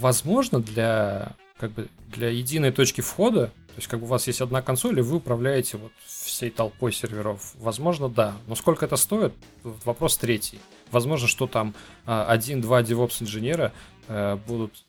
Возможно, 0.00 0.60
для 0.60 1.32
как 1.58 1.72
бы 1.72 1.88
для 2.08 2.28
единой 2.28 2.72
точки 2.72 3.00
входа, 3.00 3.46
то 3.46 3.74
есть 3.76 3.88
как 3.88 4.00
бы 4.00 4.06
у 4.06 4.08
вас 4.08 4.26
есть 4.26 4.40
одна 4.40 4.62
консоль, 4.62 4.98
и 4.98 5.02
вы 5.02 5.16
управляете 5.16 5.76
вот 5.76 5.92
всей 6.38 6.50
толпой 6.50 6.92
серверов. 6.92 7.52
Возможно, 7.56 8.08
да. 8.08 8.36
Но 8.46 8.54
сколько 8.54 8.84
это 8.84 8.94
стоит? 8.94 9.34
Вопрос 9.64 10.16
третий. 10.16 10.60
Возможно, 10.92 11.26
что 11.26 11.48
там 11.48 11.74
а, 12.06 12.26
один-два 12.28 12.82
DevOps 12.82 13.24
инженера 13.24 13.72
э, 14.06 14.36
будут 14.46 14.84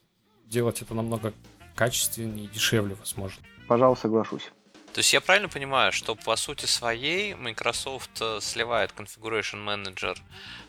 делать 0.45 0.83
это 0.83 0.93
намного 0.93 1.33
качественнее 1.73 2.45
и 2.45 2.47
дешевле, 2.49 2.95
возможно. 2.99 3.41
Пожалуй, 3.67 3.97
соглашусь. 3.97 4.51
То 4.93 4.99
есть 4.99 5.11
я 5.11 5.21
правильно 5.21 5.49
понимаю, 5.49 5.91
что 5.91 6.13
по 6.13 6.35
сути 6.35 6.67
своей 6.67 7.33
Microsoft 7.33 8.21
э, 8.21 8.37
сливает 8.41 8.93
Configuration 8.95 9.65
Manager 9.65 10.19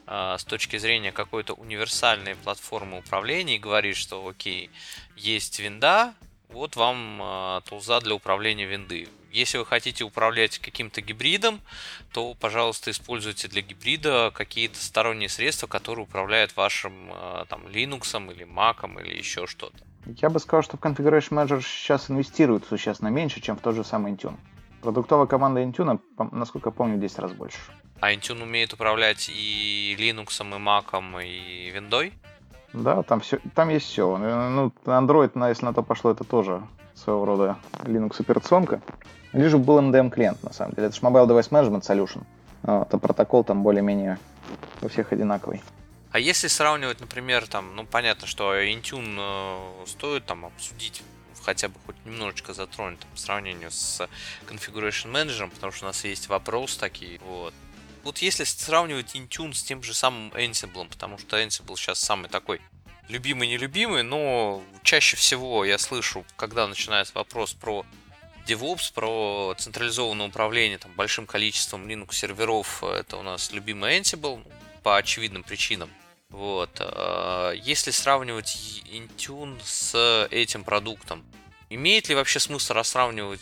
э, 0.07 0.36
с 0.39 0.44
точки 0.44 0.78
зрения 0.78 1.12
какой-то 1.12 1.52
универсальной 1.52 2.36
платформы 2.36 3.01
управления 3.01 3.57
и 3.57 3.59
говорит, 3.59 3.97
что 3.97 4.27
окей, 4.27 4.70
есть 5.15 5.61
винда, 5.61 6.15
вот 6.52 6.77
вам 6.77 7.20
э, 7.22 7.60
тулза 7.64 8.01
для 8.01 8.14
управления 8.14 8.66
винды. 8.66 9.09
Если 9.32 9.59
вы 9.59 9.66
хотите 9.66 10.02
управлять 10.05 10.59
каким-то 10.59 11.01
гибридом, 11.01 11.60
то, 12.12 12.35
пожалуйста, 12.35 12.90
используйте 12.90 13.47
для 13.47 13.62
гибрида 13.62 14.32
какие-то 14.35 14.78
сторонние 14.78 15.28
средства, 15.28 15.68
которые 15.68 16.05
управляют 16.05 16.56
вашим 16.56 17.12
э, 17.12 17.44
там, 17.48 17.66
Linux 17.66 18.32
или 18.32 18.44
Mac 18.44 18.85
или 19.01 19.16
еще 19.16 19.47
что-то. 19.47 19.78
Я 20.06 20.31
бы 20.31 20.40
сказал, 20.40 20.62
что 20.62 20.77
в 20.77 20.81
Configuration 20.81 21.31
Manager 21.31 21.62
сейчас 21.62 22.10
инвестируют 22.10 22.64
существенно 22.66 23.09
меньше, 23.09 23.40
чем 23.40 23.56
в 23.56 23.60
тот 23.60 23.77
же 23.77 23.85
самый 23.85 24.12
Intune. 24.12 24.36
Продуктовая 24.82 25.27
команда 25.27 25.62
Intune, 25.62 26.01
насколько 26.32 26.70
помню, 26.70 26.98
10 26.98 27.18
раз 27.18 27.32
больше. 27.32 27.59
А 28.01 28.12
Intune 28.12 28.43
умеет 28.43 28.72
управлять 28.72 29.28
и 29.28 29.94
Linux, 29.98 30.40
и 30.40 30.59
Mac, 30.59 31.24
и 31.24 31.70
Windows? 31.70 32.12
Да, 32.72 33.02
там 33.02 33.20
все, 33.20 33.38
там 33.55 33.68
есть 33.68 33.86
все. 33.86 34.16
Ну, 34.16 34.72
Android, 34.84 35.48
если 35.48 35.64
на 35.64 35.74
то 35.74 35.82
пошло, 35.82 36.12
это 36.12 36.24
тоже 36.24 36.62
своего 36.94 37.24
рода 37.24 37.56
Linux 37.84 38.20
операционка. 38.20 38.80
Лишь 39.32 39.55
был 39.55 39.80
MDM 39.80 40.10
клиент, 40.10 40.42
на 40.42 40.52
самом 40.52 40.74
деле. 40.74 40.88
Это 40.88 40.97
же 40.97 41.02
Mobile 41.02 41.26
Device 41.26 41.51
Management 41.51 41.82
Solution. 41.82 42.22
Вот, 42.62 42.92
а 42.92 42.98
протокол 42.98 43.44
там 43.44 43.62
более-менее 43.62 44.18
у 44.82 44.88
всех 44.88 45.12
одинаковый. 45.12 45.62
А 46.12 46.18
если 46.18 46.48
сравнивать, 46.48 47.01
например, 47.01 47.47
там, 47.47 47.76
ну 47.76 47.86
понятно, 47.86 48.26
что 48.26 48.55
Intune 48.55 49.16
э, 49.18 49.86
стоит 49.86 50.26
там 50.26 50.44
обсудить 50.44 51.02
хотя 51.44 51.68
бы 51.68 51.74
хоть 51.86 51.97
немножечко 52.05 52.52
затронуть 52.52 52.98
там, 53.01 53.10
по 53.10 53.18
сравнению 53.18 53.70
с 53.70 54.06
Configuration 54.48 55.10
Manager, 55.12 55.48
потому 55.51 55.72
что 55.72 55.86
у 55.86 55.88
нас 55.88 56.05
есть 56.05 56.28
вопрос 56.28 56.76
такие, 56.76 57.20
вот. 57.26 57.55
Вот 58.02 58.18
если 58.18 58.44
сравнивать 58.44 59.14
Intune 59.14 59.52
с 59.52 59.62
тем 59.62 59.82
же 59.82 59.94
самым 59.94 60.31
Ansible, 60.31 60.89
потому 60.89 61.18
что 61.18 61.40
Ansible 61.40 61.77
сейчас 61.77 62.01
самый 62.01 62.28
такой 62.28 62.60
любимый-нелюбимый, 63.09 64.02
но 64.02 64.62
чаще 64.82 65.16
всего 65.16 65.64
я 65.64 65.78
слышу, 65.78 66.24
когда 66.36 66.66
начинается 66.66 67.12
вопрос 67.14 67.52
про 67.52 67.85
DevOps, 68.47 68.93
про 68.94 69.55
централизованное 69.59 70.28
управление 70.28 70.78
там, 70.78 70.93
большим 70.93 71.27
количеством 71.27 71.86
Linux 71.86 72.12
серверов, 72.14 72.82
это 72.82 73.16
у 73.16 73.22
нас 73.22 73.52
любимый 73.52 73.98
Ansible, 73.98 74.44
по 74.82 74.97
очевидным 74.97 75.43
причинам. 75.43 75.90
Вот. 76.31 76.70
А, 76.81 77.52
если 77.52 77.90
сравнивать 77.90 78.82
Intune 78.86 79.60
с 79.64 80.27
этим 80.31 80.64
продуктом, 80.64 81.24
имеет 81.68 82.09
ли 82.09 82.14
вообще 82.14 82.40
смысл 82.40 82.72
рассравнивать, 82.74 83.40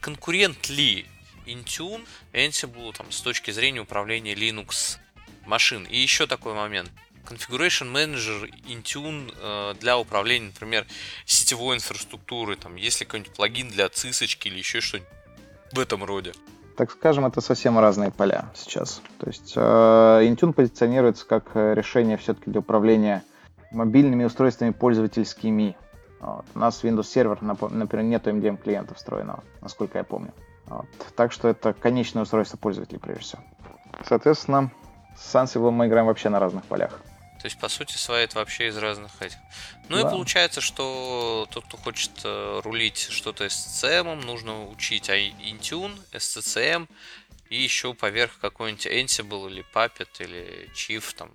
конкурент 0.00 0.68
ли 0.68 1.06
Intune 1.52 2.04
Ansible 2.32 2.92
там, 2.96 3.10
с 3.10 3.20
точки 3.20 3.50
зрения 3.50 3.80
управления 3.80 4.34
Linux 4.34 4.98
машин? 5.46 5.84
И 5.84 5.98
еще 5.98 6.26
такой 6.26 6.54
момент. 6.54 6.90
Configuration 7.24 7.92
Manager 7.92 8.50
Intune 8.68 9.32
э, 9.40 9.74
для 9.80 9.98
управления, 9.98 10.46
например, 10.46 10.86
сетевой 11.26 11.76
инфраструктурой, 11.76 12.56
там, 12.56 12.76
есть 12.76 13.00
ли 13.00 13.06
какой-нибудь 13.06 13.34
плагин 13.34 13.68
для 13.68 13.88
цисочки 13.88 14.48
или 14.48 14.58
еще 14.58 14.80
что-нибудь 14.80 15.08
в 15.72 15.78
этом 15.78 16.04
роде? 16.04 16.32
Так 16.76 16.90
скажем, 16.90 17.26
это 17.26 17.40
совсем 17.40 17.78
разные 17.78 18.10
поля 18.10 18.50
сейчас. 18.54 19.02
То 19.18 19.28
есть 19.28 19.52
э, 19.54 19.60
Intune 19.60 20.52
позиционируется 20.52 21.26
как 21.26 21.50
решение 21.54 22.16
все-таки 22.16 22.50
для 22.50 22.60
управления 22.60 23.22
мобильными 23.70 24.24
устройствами 24.24 24.70
пользовательскими. 24.70 25.76
Вот. 26.20 26.44
У 26.54 26.58
нас 26.58 26.82
Windows 26.82 27.02
Server, 27.02 27.38
например, 27.70 28.04
нет 28.04 28.26
MDM 28.26 28.56
клиента 28.56 28.94
встроенного, 28.94 29.42
насколько 29.60 29.98
я 29.98 30.04
помню. 30.04 30.32
Вот. 30.70 30.86
Так 31.16 31.32
что 31.32 31.48
это 31.48 31.72
конечное 31.72 32.22
устройство 32.22 32.56
пользователей, 32.56 33.00
прежде 33.00 33.22
всего. 33.22 33.42
Соответственно, 34.06 34.70
с 35.18 35.34
Ansible 35.34 35.70
мы 35.70 35.88
играем 35.88 36.06
вообще 36.06 36.28
на 36.28 36.38
разных 36.38 36.64
полях. 36.64 36.92
То 37.40 37.46
есть, 37.46 37.58
по 37.58 37.68
сути 37.68 37.96
своей, 37.96 38.24
это 38.24 38.38
вообще 38.38 38.68
из 38.68 38.76
разных 38.76 39.10
этих. 39.20 39.38
Ну 39.88 39.96
да. 39.96 40.06
и 40.06 40.10
получается, 40.10 40.60
что 40.60 41.48
тот, 41.50 41.64
кто 41.64 41.76
хочет 41.78 42.10
э, 42.22 42.60
рулить 42.62 42.98
что-то 42.98 43.46
SCCM, 43.46 44.26
нужно 44.26 44.68
учить 44.68 45.08
Intune, 45.08 45.98
SCCM 46.12 46.86
и 47.48 47.56
еще 47.60 47.94
поверх 47.94 48.38
какой-нибудь 48.40 48.86
Ansible 48.86 49.50
или 49.50 49.64
Puppet 49.74 50.08
или 50.18 50.70
Chief, 50.74 51.02
там, 51.16 51.30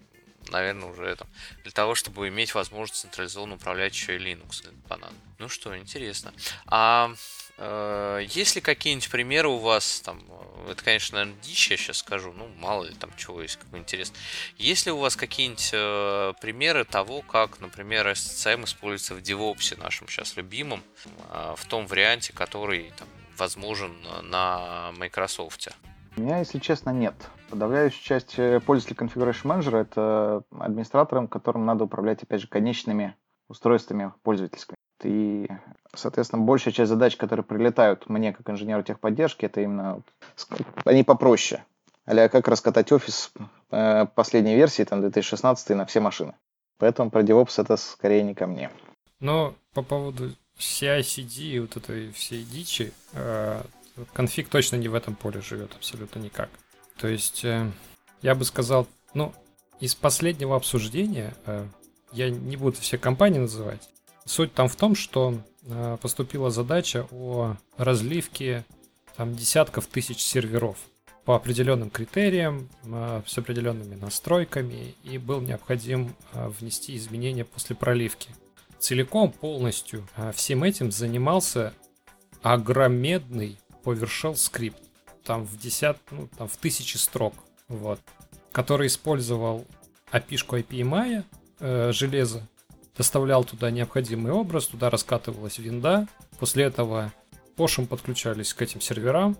наверное, 0.50 0.90
уже 0.90 1.16
там, 1.16 1.28
для 1.64 1.72
того, 1.72 1.96
чтобы 1.96 2.28
иметь 2.30 2.54
возможность 2.54 3.02
централизованно 3.02 3.56
управлять 3.56 3.94
еще 3.94 4.16
и 4.16 4.20
Linux. 4.20 4.64
Ну 5.40 5.50
что, 5.50 5.76
интересно. 5.76 6.32
А 6.68 7.12
есть 7.58 8.56
ли 8.56 8.62
какие-нибудь 8.62 9.10
примеры 9.10 9.48
у 9.48 9.58
вас, 9.58 10.02
там, 10.02 10.20
э, 10.30 10.72
это, 10.72 10.84
конечно, 10.84 11.18
наверное, 11.18 11.42
дичь, 11.42 11.72
я 11.72 11.78
сейчас 11.78 11.98
скажу, 11.98 12.34
ну, 12.34 12.48
мало 12.58 12.84
ли 12.86 12.94
там 12.94 13.12
чего 13.16 13.42
есть, 13.42 13.58
какой 13.58 13.80
интересный. 13.80 14.18
Есть 14.58 14.86
ли 14.86 14.92
у 14.92 14.98
вас 14.98 15.16
какие-нибудь 15.16 15.70
э, 15.74 16.34
примеры 16.42 16.84
того, 16.84 17.22
как, 17.22 17.60
например, 17.60 18.08
SCCM 18.08 18.66
используется 18.66 19.16
в 19.16 19.20
DevOps, 19.20 19.82
нашем 19.82 20.08
сейчас 20.08 20.36
любимом, 20.36 20.82
э, 21.30 21.54
в 21.56 21.66
том 21.66 21.88
варианте, 21.88 22.34
который 22.34 22.92
там, 22.98 23.08
возможен 23.38 23.96
на 24.24 24.92
Microsoft? 24.98 25.70
У 26.18 26.22
меня, 26.22 26.40
если 26.40 26.60
честно, 26.60 26.92
нет. 26.92 27.16
Подавляющая 27.50 28.02
часть 28.02 28.36
э, 28.38 28.60
пользователей 28.60 29.08
Configuration 29.08 29.44
Manager 29.44 29.78
это 29.78 30.44
администраторам, 30.52 31.28
которым 31.28 31.66
надо 31.66 31.84
управлять, 31.84 32.24
опять 32.24 32.42
же, 32.42 32.48
конечными 32.48 33.16
устройствами 33.48 34.14
пользовательскими. 34.24 34.76
И, 35.04 35.48
соответственно, 35.94 36.44
большая 36.44 36.74
часть 36.74 36.90
задач, 36.90 37.18
которые 37.18 37.44
прилетают 37.44 38.10
мне 38.10 38.34
как 38.34 38.50
инженеру 38.50 38.84
техподдержки, 38.84 39.46
это 39.46 39.62
именно 39.62 40.02
они 40.86 41.04
попроще. 41.04 41.64
А 42.06 42.30
как 42.30 42.48
раскатать 42.48 42.92
офис 42.92 43.32
э, 43.72 44.06
последней 44.14 44.56
версии, 44.56 44.84
там, 44.84 45.02
2016 45.02 45.70
на 45.70 45.86
все 45.86 46.00
машины. 46.00 46.36
Поэтому 46.78 47.10
про 47.10 47.24
DevOps 47.24 47.62
это 47.62 47.78
скорее 47.78 48.24
не 48.24 48.36
ко 48.36 48.48
мне. 48.48 48.70
Но 49.20 49.56
по 49.74 49.82
поводу 49.82 50.32
CI-CD 50.58 51.42
и 51.42 51.60
вот 51.60 51.78
этой 51.78 52.12
всей 52.12 52.44
дичи, 52.44 52.94
э, 53.14 53.62
конфиг 54.14 54.50
точно 54.50 54.76
не 54.76 54.88
в 54.88 54.94
этом 54.94 55.16
поле 55.16 55.42
живет, 55.42 55.74
абсолютно 55.76 56.20
никак. 56.20 56.50
То 56.98 57.08
есть, 57.08 57.44
э, 57.44 57.72
я 58.22 58.36
бы 58.36 58.46
сказал, 58.46 58.88
ну, 59.14 59.34
из 59.80 59.96
последнего 59.96 60.56
обсуждения, 60.56 61.34
э, 61.46 61.66
я 62.12 62.30
не 62.30 62.56
буду 62.56 62.78
все 62.78 62.98
компании 62.98 63.40
называть, 63.40 63.90
суть 64.26 64.54
там 64.54 64.68
в 64.68 64.76
том, 64.76 64.96
что 64.96 65.42
э, 65.64 65.98
поступила 66.02 66.52
задача 66.52 67.08
о 67.12 67.56
разливке 67.78 68.66
там 69.16 69.36
десятков 69.36 69.88
тысяч 69.88 70.20
серверов 70.20 70.78
по 71.24 71.36
определенным 71.36 71.90
критериям, 71.90 72.70
э, 72.84 73.22
с 73.26 73.38
определенными 73.38 73.96
настройками, 73.96 74.96
и 75.04 75.18
был 75.18 75.42
необходим 75.42 76.16
э, 76.34 76.48
внести 76.60 76.96
изменения 76.96 77.46
после 77.46 77.76
проливки. 77.76 78.30
Целиком, 78.80 79.32
полностью 79.32 80.08
всем 80.34 80.64
этим 80.64 80.92
занимался 80.92 81.74
огромедный 82.42 83.58
PowerShell 83.84 84.36
скрипт, 84.36 84.78
там 85.24 85.46
в 85.46 85.58
десят, 85.58 85.98
ну, 86.12 86.30
там 86.38 86.48
в 86.48 86.58
тысячи 86.58 86.98
строк, 86.98 87.34
вот, 87.68 88.00
который 88.52 88.88
использовал 88.88 89.66
API-шку 90.12 90.62
IPMI, 90.62 91.24
э, 91.60 91.92
железо, 91.92 92.48
доставлял 92.98 93.44
туда 93.44 93.72
необходимый 93.72 94.32
образ, 94.32 94.68
туда 94.68 94.90
раскатывалась 94.90 95.58
винда, 95.58 96.08
после 96.40 96.66
этого 96.66 97.12
пошем 97.56 97.88
подключались 97.88 98.54
к 98.54 98.62
этим 98.62 98.82
серверам, 98.82 99.38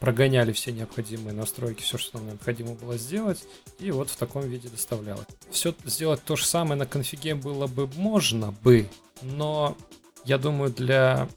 прогоняли 0.00 0.52
все 0.52 0.72
необходимые 0.72 1.34
настройки, 1.34 1.82
все, 1.82 1.98
что 1.98 2.18
нам 2.18 2.28
необходимо 2.28 2.74
было 2.74 2.98
сделать, 2.98 3.44
и 3.78 3.90
вот 3.90 4.10
в 4.10 4.16
таком 4.16 4.42
виде 4.48 4.68
доставлялось. 4.68 5.26
Все 5.50 5.74
сделать 5.84 6.22
то 6.24 6.36
же 6.36 6.44
самое 6.44 6.78
на 6.78 6.86
конфиге 6.86 7.34
было 7.34 7.66
бы 7.66 7.86
можно 7.96 8.52
бы, 8.52 8.88
но 9.22 9.76
я 10.24 10.38
думаю, 10.38 10.70
для... 10.70 11.28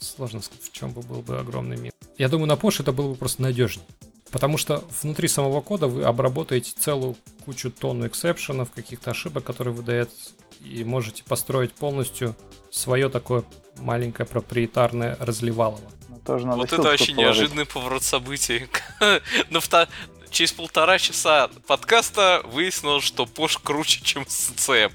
Сложно 0.00 0.40
сказать, 0.40 0.64
в 0.64 0.72
чем 0.72 0.92
бы 0.92 1.02
был 1.02 1.20
бы 1.20 1.38
огромный 1.38 1.76
мир. 1.76 1.92
Я 2.16 2.28
думаю, 2.28 2.48
на 2.48 2.54
Porsche 2.54 2.82
это 2.82 2.92
было 2.92 3.10
бы 3.10 3.14
просто 3.16 3.42
надежнее. 3.42 3.86
Потому 4.30 4.56
что 4.56 4.82
внутри 5.02 5.28
самого 5.28 5.60
кода 5.60 5.86
вы 5.86 6.04
обработаете 6.04 6.72
целую 6.76 7.16
кучу 7.44 7.70
тонну 7.70 8.06
эксепшенов, 8.06 8.72
каких-то 8.72 9.10
ошибок, 9.12 9.44
которые 9.44 9.74
выдает, 9.74 10.10
и 10.64 10.84
можете 10.84 11.22
построить 11.24 11.72
полностью 11.72 12.34
свое 12.70 13.08
такое 13.08 13.44
маленькое 13.78 14.26
проприетарное 14.26 15.16
разливалово. 15.20 15.90
Ну, 16.08 16.18
тоже 16.24 16.46
надо 16.46 16.58
вот 16.58 16.72
это 16.72 16.82
вообще 16.82 17.14
положить. 17.14 17.16
неожиданный 17.16 17.66
поворот 17.66 18.02
событий. 18.02 18.66
На 19.50 19.60
через 20.30 20.52
полтора 20.52 20.98
часа 20.98 21.48
подкаста 21.66 22.42
выяснилось, 22.44 23.04
что 23.04 23.24
Пош 23.24 23.56
круче, 23.58 24.00
чем 24.02 24.26
СЦМ. 24.28 24.90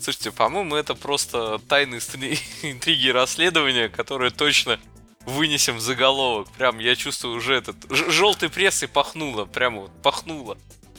Слушайте, 0.00 0.30
по-моему, 0.30 0.76
это 0.76 0.94
просто 0.94 1.60
тайные 1.68 2.00
интриги 2.62 3.06
и 3.06 3.12
расследования, 3.12 3.88
которые 3.88 4.30
точно 4.30 4.78
вынесем 5.26 5.76
в 5.76 5.80
заголовок. 5.80 6.48
Прям 6.56 6.78
я 6.78 6.96
чувствую 6.96 7.36
уже 7.36 7.54
этот 7.54 7.76
желтой 7.90 8.48
прессой 8.48 8.88
пахнуло, 8.88 9.44
прямо 9.44 9.82
вот 9.82 10.02
пахнуло. 10.02 10.56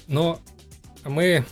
Но 0.07 0.39
мы 1.05 1.45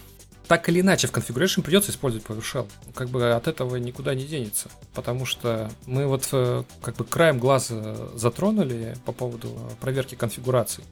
так 0.48 0.70
или 0.70 0.82
иначе 0.82 1.08
в 1.08 1.12
configuration 1.12 1.62
придется 1.62 1.92
использовать 1.92 2.26
PowerShell. 2.26 2.70
Как 2.94 3.10
бы 3.10 3.32
от 3.32 3.48
этого 3.48 3.76
никуда 3.76 4.16
не 4.16 4.26
денется. 4.26 4.70
Потому 4.94 5.26
что 5.26 5.70
мы 5.86 6.08
вот 6.08 6.28
э, 6.32 6.64
как 6.82 6.96
бы 6.96 7.06
краем 7.06 7.40
глаза 7.40 7.96
затронули 8.16 8.98
по 9.06 9.12
поводу 9.12 9.50
проверки 9.80 10.16
конфигурации. 10.16 10.84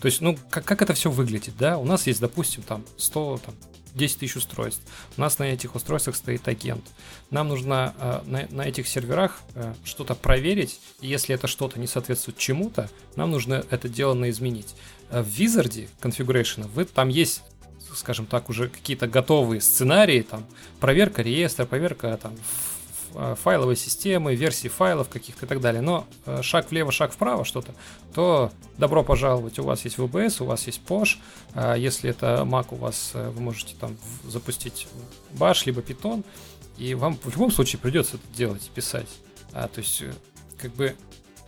То 0.00 0.06
есть, 0.06 0.20
ну, 0.20 0.36
как, 0.50 0.64
как 0.64 0.82
это 0.82 0.92
все 0.94 1.10
выглядит, 1.10 1.54
да? 1.58 1.78
У 1.78 1.84
нас 1.84 2.06
есть, 2.06 2.20
допустим, 2.20 2.62
там 2.62 2.84
100, 2.98 3.40
там, 3.46 3.54
10 3.94 4.18
тысяч 4.18 4.36
устройств. 4.36 4.82
У 5.16 5.20
нас 5.20 5.38
на 5.38 5.44
этих 5.44 5.74
устройствах 5.74 6.16
стоит 6.16 6.46
агент. 6.48 6.84
Нам 7.30 7.48
нужно 7.48 7.94
э, 7.98 8.20
на, 8.26 8.46
на 8.50 8.62
этих 8.62 8.88
серверах 8.88 9.40
э, 9.54 9.72
что-то 9.84 10.14
проверить, 10.14 10.80
и 11.00 11.06
если 11.06 11.34
это 11.34 11.46
что-то 11.46 11.78
не 11.78 11.86
соответствует 11.86 12.36
чему-то, 12.36 12.90
нам 13.16 13.30
нужно 13.30 13.64
это 13.70 13.88
дело 13.88 14.28
изменить. 14.28 14.74
Э, 15.10 15.22
в 15.22 15.28
Wizard 15.28 15.88
Configuration 16.02 16.68
вы, 16.74 16.84
там 16.84 17.08
есть 17.08 17.42
скажем 17.96 18.26
так, 18.26 18.48
уже 18.48 18.68
какие-то 18.68 19.06
готовые 19.06 19.60
сценарии, 19.60 20.22
там, 20.22 20.44
проверка 20.80 21.22
реестра, 21.22 21.64
проверка 21.64 22.18
там, 22.20 22.34
Э, 23.16 23.36
файловой 23.40 23.76
системы, 23.76 24.34
версии 24.34 24.66
файлов 24.66 25.08
каких-то 25.08 25.46
и 25.46 25.48
так 25.48 25.60
далее. 25.60 25.80
Но 25.80 26.04
э, 26.26 26.42
шаг 26.42 26.70
влево, 26.70 26.90
шаг 26.90 27.12
вправо 27.12 27.44
что-то, 27.44 27.72
то 28.12 28.50
добро 28.76 29.04
пожаловать, 29.04 29.58
у 29.60 29.62
вас 29.62 29.84
есть 29.84 29.98
VBS, 29.98 30.42
у 30.42 30.46
вас 30.46 30.66
есть 30.66 30.80
Posh. 30.84 31.18
А 31.54 31.76
если 31.76 32.10
это 32.10 32.42
Mac, 32.44 32.66
у 32.70 32.76
вас 32.76 33.12
э, 33.14 33.30
вы 33.30 33.40
можете 33.40 33.76
там 33.78 33.96
запустить 34.26 34.88
Bash 35.32 35.62
либо 35.66 35.80
Python, 35.80 36.24
и 36.76 36.94
вам 36.94 37.16
в 37.22 37.30
любом 37.30 37.52
случае 37.52 37.78
придется 37.78 38.16
это 38.16 38.36
делать, 38.36 38.68
писать. 38.74 39.08
А, 39.52 39.68
то 39.68 39.80
есть, 39.80 40.02
как 40.58 40.74
бы 40.74 40.96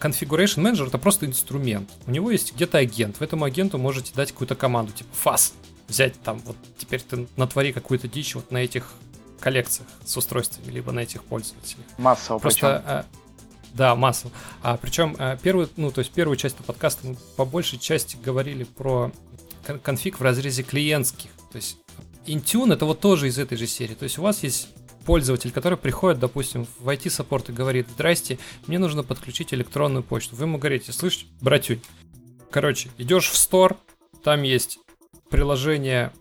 Configuration 0.01 0.63
Manager 0.63 0.87
это 0.87 0.99
просто 0.99 1.27
инструмент. 1.27 1.91
У 2.07 2.13
него 2.13 2.31
есть 2.31 2.55
где-то 2.55 2.79
агент. 2.79 3.17
В 3.17 3.23
этом 3.23 3.43
агенту 3.43 3.77
можете 3.79 4.13
дать 4.15 4.31
какую-то 4.31 4.55
команду, 4.55 4.93
типа 4.93 5.09
FAS. 5.25 5.53
Взять 5.89 6.21
там, 6.23 6.41
вот 6.41 6.57
теперь 6.79 7.01
ты 7.01 7.29
натвори 7.37 7.73
какую-то 7.73 8.09
дичь 8.09 8.35
вот 8.35 8.51
на 8.51 8.59
этих 8.59 8.93
коллекциях 9.41 9.89
с 10.05 10.17
устройствами, 10.17 10.71
либо 10.71 10.93
на 10.93 11.01
этих 11.01 11.23
пользователей. 11.23 11.85
Массово 11.99 12.39
Просто, 12.39 12.83
а, 12.85 13.05
да, 13.75 13.95
массово. 13.95 14.33
А 14.63 14.77
причем 14.77 15.15
а, 15.19 15.37
первую, 15.37 15.69
ну, 15.77 15.91
то 15.91 16.01
есть 16.01 16.11
первую 16.11 16.37
часть 16.37 16.57
подкаста 16.57 17.07
мы 17.07 17.17
по 17.37 17.45
большей 17.45 17.79
части 17.79 18.17
говорили 18.17 18.65
про 18.65 19.13
конфиг 19.83 20.19
в 20.19 20.23
разрезе 20.23 20.63
клиентских. 20.63 21.31
То 21.53 21.57
есть 21.57 21.79
Intune 22.27 22.73
это 22.73 22.87
вот 22.87 23.01
тоже 23.01 23.29
из 23.29 23.39
этой 23.39 23.57
же 23.57 23.67
серии. 23.67 23.95
То 23.95 24.05
есть 24.05 24.19
у 24.19 24.23
вас 24.23 24.43
есть 24.43 24.69
пользователь, 25.05 25.53
который 25.53 25.79
приходит, 25.79 26.19
допустим, 26.19 26.67
в 26.81 26.89
IT-саппорт 26.89 27.51
и 27.51 27.53
говорит, 27.53 27.87
здрасте, 27.95 28.39
мне 28.67 28.79
нужно 28.79 29.05
подключить 29.05 29.55
электронную 29.55 30.03
почту. 30.03 30.35
Вы 30.35 30.45
ему 30.45 30.59
говорите, 30.59 30.93
слышь, 30.93 31.27
братюнь, 31.41 31.81
короче, 32.51 32.91
идешь 32.99 33.31
в 33.31 33.35
Store, 33.35 33.77
там 34.25 34.43
есть 34.43 34.81
приложение, 35.31 36.13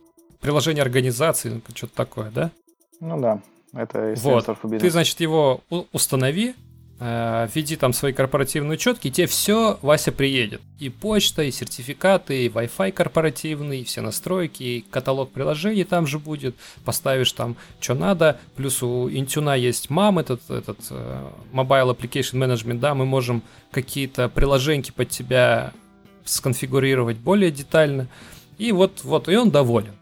приложение 0.41 0.81
организации, 0.81 1.49
ну, 1.49 1.61
что-то 1.73 1.95
такое, 1.95 2.31
да? 2.31 2.51
Ну 2.99 3.19
да, 3.19 3.41
это 3.73 4.13
из 4.13 4.23
вот. 4.23 4.45
Ты, 4.79 4.89
значит, 4.89 5.19
его 5.19 5.61
установи, 5.91 6.55
э, 6.99 7.47
введи 7.53 7.75
там 7.75 7.93
свои 7.93 8.13
корпоративные 8.13 8.75
учетки, 8.75 9.07
и 9.07 9.11
тебе 9.11 9.27
все, 9.27 9.77
Вася, 9.81 10.11
приедет. 10.11 10.61
И 10.79 10.89
почта, 10.89 11.43
и 11.43 11.51
сертификаты, 11.51 12.45
и 12.45 12.49
Wi-Fi 12.49 12.91
корпоративный, 12.91 13.81
и 13.81 13.83
все 13.83 14.01
настройки, 14.01 14.63
и 14.63 14.85
каталог 14.89 15.31
приложений 15.31 15.85
там 15.85 16.07
же 16.07 16.19
будет. 16.19 16.55
Поставишь 16.83 17.31
там, 17.31 17.55
что 17.79 17.95
надо. 17.95 18.39
Плюс 18.55 18.81
у 18.81 19.09
Intune 19.09 19.59
есть 19.59 19.87
MAM, 19.89 20.19
этот, 20.19 20.49
этот 20.49 20.79
uh, 20.91 21.31
Mobile 21.51 21.95
Application 21.95 22.35
Management, 22.35 22.79
да, 22.79 22.95
мы 22.95 23.05
можем 23.05 23.43
какие-то 23.71 24.29
приложеньки 24.29 24.91
под 24.91 25.09
тебя 25.09 25.73
сконфигурировать 26.25 27.17
более 27.17 27.51
детально. 27.51 28.07
И 28.57 28.71
вот, 28.71 29.03
вот, 29.03 29.29
и 29.29 29.35
он 29.35 29.51
доволен 29.51 29.93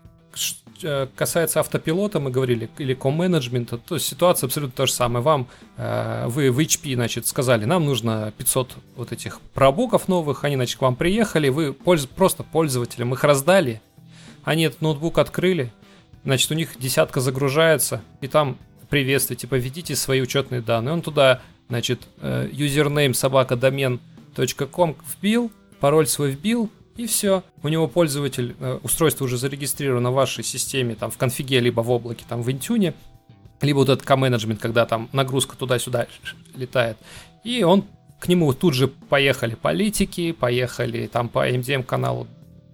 Э, 0.83 1.07
касается 1.15 1.59
автопилота, 1.59 2.19
мы 2.19 2.29
говорили, 2.29 2.69
или 2.77 2.93
ком-менеджмента, 2.93 3.77
то 3.77 3.95
есть 3.95 4.07
ситуация 4.07 4.47
абсолютно 4.47 4.75
та 4.75 4.85
же 4.85 4.91
самая. 4.91 5.23
Вам, 5.23 5.47
э, 5.77 6.25
вы 6.27 6.51
в 6.51 6.59
HP, 6.59 6.95
значит, 6.95 7.25
сказали, 7.25 7.65
нам 7.65 7.85
нужно 7.85 8.33
500 8.37 8.75
вот 8.95 9.11
этих 9.11 9.39
пробуков 9.53 10.07
новых, 10.07 10.43
они, 10.43 10.55
значит, 10.55 10.77
к 10.77 10.81
вам 10.81 10.95
приехали, 10.95 11.49
вы 11.49 11.73
польз, 11.73 12.05
просто 12.05 12.43
пользователям 12.43 13.13
их 13.13 13.23
раздали, 13.23 13.81
они 14.43 14.63
этот 14.63 14.81
ноутбук 14.81 15.19
открыли, 15.19 15.71
значит, 16.25 16.51
у 16.51 16.55
них 16.55 16.77
десятка 16.77 17.21
загружается, 17.21 18.01
и 18.21 18.27
там 18.27 18.57
приветствие, 18.89 19.37
типа, 19.37 19.55
введите 19.55 19.95
свои 19.95 20.21
учетные 20.21 20.61
данные. 20.61 20.93
Он 20.93 21.01
туда, 21.01 21.41
значит, 21.69 22.01
э, 22.21 22.49
username 22.51 23.13
собака 23.13 23.55
домен.com 23.55 24.97
вбил, 25.07 25.51
пароль 25.79 26.07
свой 26.07 26.31
вбил, 26.31 26.69
и 26.95 27.05
все. 27.07 27.43
У 27.61 27.67
него 27.67 27.87
пользователь, 27.87 28.55
э, 28.59 28.79
устройство 28.83 29.25
уже 29.25 29.37
зарегистрировано 29.37 30.11
в 30.11 30.15
вашей 30.15 30.43
системе, 30.43 30.95
там 30.95 31.11
в 31.11 31.17
конфиге, 31.17 31.59
либо 31.59 31.81
в 31.81 31.89
облаке, 31.89 32.25
там 32.27 32.41
в 32.41 32.49
Intune, 32.49 32.93
либо 33.61 33.77
вот 33.77 33.89
этот 33.89 34.05
K-менеджмент, 34.05 34.59
когда 34.59 34.85
там 34.85 35.09
нагрузка 35.13 35.55
туда-сюда 35.55 36.07
летает. 36.55 36.97
И 37.43 37.63
он 37.63 37.85
к 38.19 38.27
нему 38.27 38.53
тут 38.53 38.73
же 38.73 38.87
поехали 38.87 39.55
политики, 39.55 40.31
поехали 40.31 41.07
там 41.07 41.29
по 41.29 41.49
MDM 41.49 41.83
каналу 41.83 42.27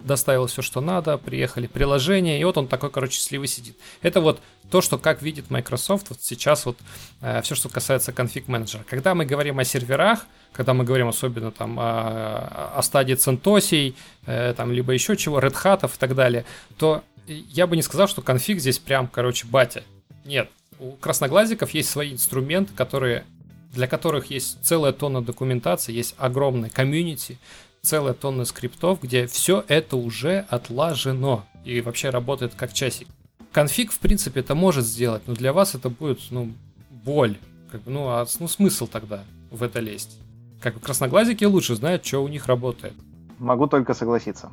доставил 0.04 0.46
все, 0.46 0.62
что 0.62 0.80
надо, 0.80 1.18
приехали 1.18 1.66
приложения, 1.66 2.40
и 2.40 2.44
вот 2.44 2.56
он 2.58 2.68
такой, 2.68 2.90
короче, 2.90 3.14
счастливый 3.14 3.48
сидит. 3.48 3.76
Это 4.02 4.20
вот 4.20 4.40
то, 4.70 4.80
что 4.80 4.98
как 4.98 5.22
видит 5.22 5.50
Microsoft 5.50 6.10
вот 6.10 6.18
сейчас 6.22 6.64
вот 6.66 6.78
э, 7.20 7.42
все, 7.42 7.54
что 7.54 7.68
касается 7.68 8.12
конфиг 8.12 8.48
менеджера. 8.48 8.84
Когда 8.88 9.14
мы 9.14 9.24
говорим 9.24 9.58
о 9.58 9.64
серверах, 9.64 10.26
когда 10.52 10.74
мы 10.74 10.84
говорим 10.84 11.08
особенно 11.08 11.50
там 11.50 11.78
о, 11.78 12.72
о 12.76 12.82
стадии 12.82 13.14
CentOS, 13.14 13.94
э, 14.26 14.54
там 14.56 14.72
либо 14.72 14.92
еще 14.92 15.16
чего, 15.16 15.40
Red 15.40 15.54
Hat 15.62 15.86
и 15.86 15.98
так 15.98 16.14
далее, 16.14 16.44
то 16.78 17.02
я 17.26 17.66
бы 17.66 17.76
не 17.76 17.82
сказал, 17.82 18.08
что 18.08 18.22
конфиг 18.22 18.60
здесь 18.60 18.78
прям, 18.78 19.06
короче, 19.06 19.46
батя. 19.46 19.84
Нет, 20.24 20.50
у 20.78 20.92
красноглазиков 20.92 21.70
есть 21.70 21.90
свои 21.90 22.12
инструменты, 22.12 22.74
которые, 22.74 23.24
для 23.72 23.86
которых 23.86 24.30
есть 24.30 24.58
целая 24.62 24.92
тонна 24.92 25.22
документации, 25.22 25.92
есть 25.92 26.14
огромная 26.18 26.70
комьюнити, 26.70 27.38
целая 27.82 28.14
тонна 28.14 28.44
скриптов, 28.44 29.02
где 29.02 29.26
все 29.26 29.64
это 29.68 29.96
уже 29.96 30.44
отлажено 30.48 31.44
и 31.64 31.80
вообще 31.80 32.10
работает 32.10 32.54
как 32.54 32.72
часик. 32.72 33.08
Конфиг, 33.52 33.92
в 33.92 33.98
принципе, 33.98 34.40
это 34.40 34.54
может 34.54 34.84
сделать, 34.84 35.22
но 35.26 35.34
для 35.34 35.52
вас 35.52 35.74
это 35.74 35.88
будет, 35.88 36.20
ну, 36.30 36.52
боль. 36.90 37.36
Как 37.70 37.82
бы, 37.82 37.90
ну, 37.90 38.08
а 38.08 38.26
ну, 38.38 38.48
смысл 38.48 38.86
тогда 38.86 39.24
в 39.50 39.62
это 39.62 39.80
лезть? 39.80 40.18
Как 40.60 40.74
бы 40.74 40.80
красноглазики 40.80 41.44
лучше 41.44 41.74
знают, 41.74 42.04
что 42.04 42.22
у 42.22 42.28
них 42.28 42.46
работает. 42.46 42.94
Могу 43.38 43.66
только 43.66 43.94
согласиться, 43.94 44.50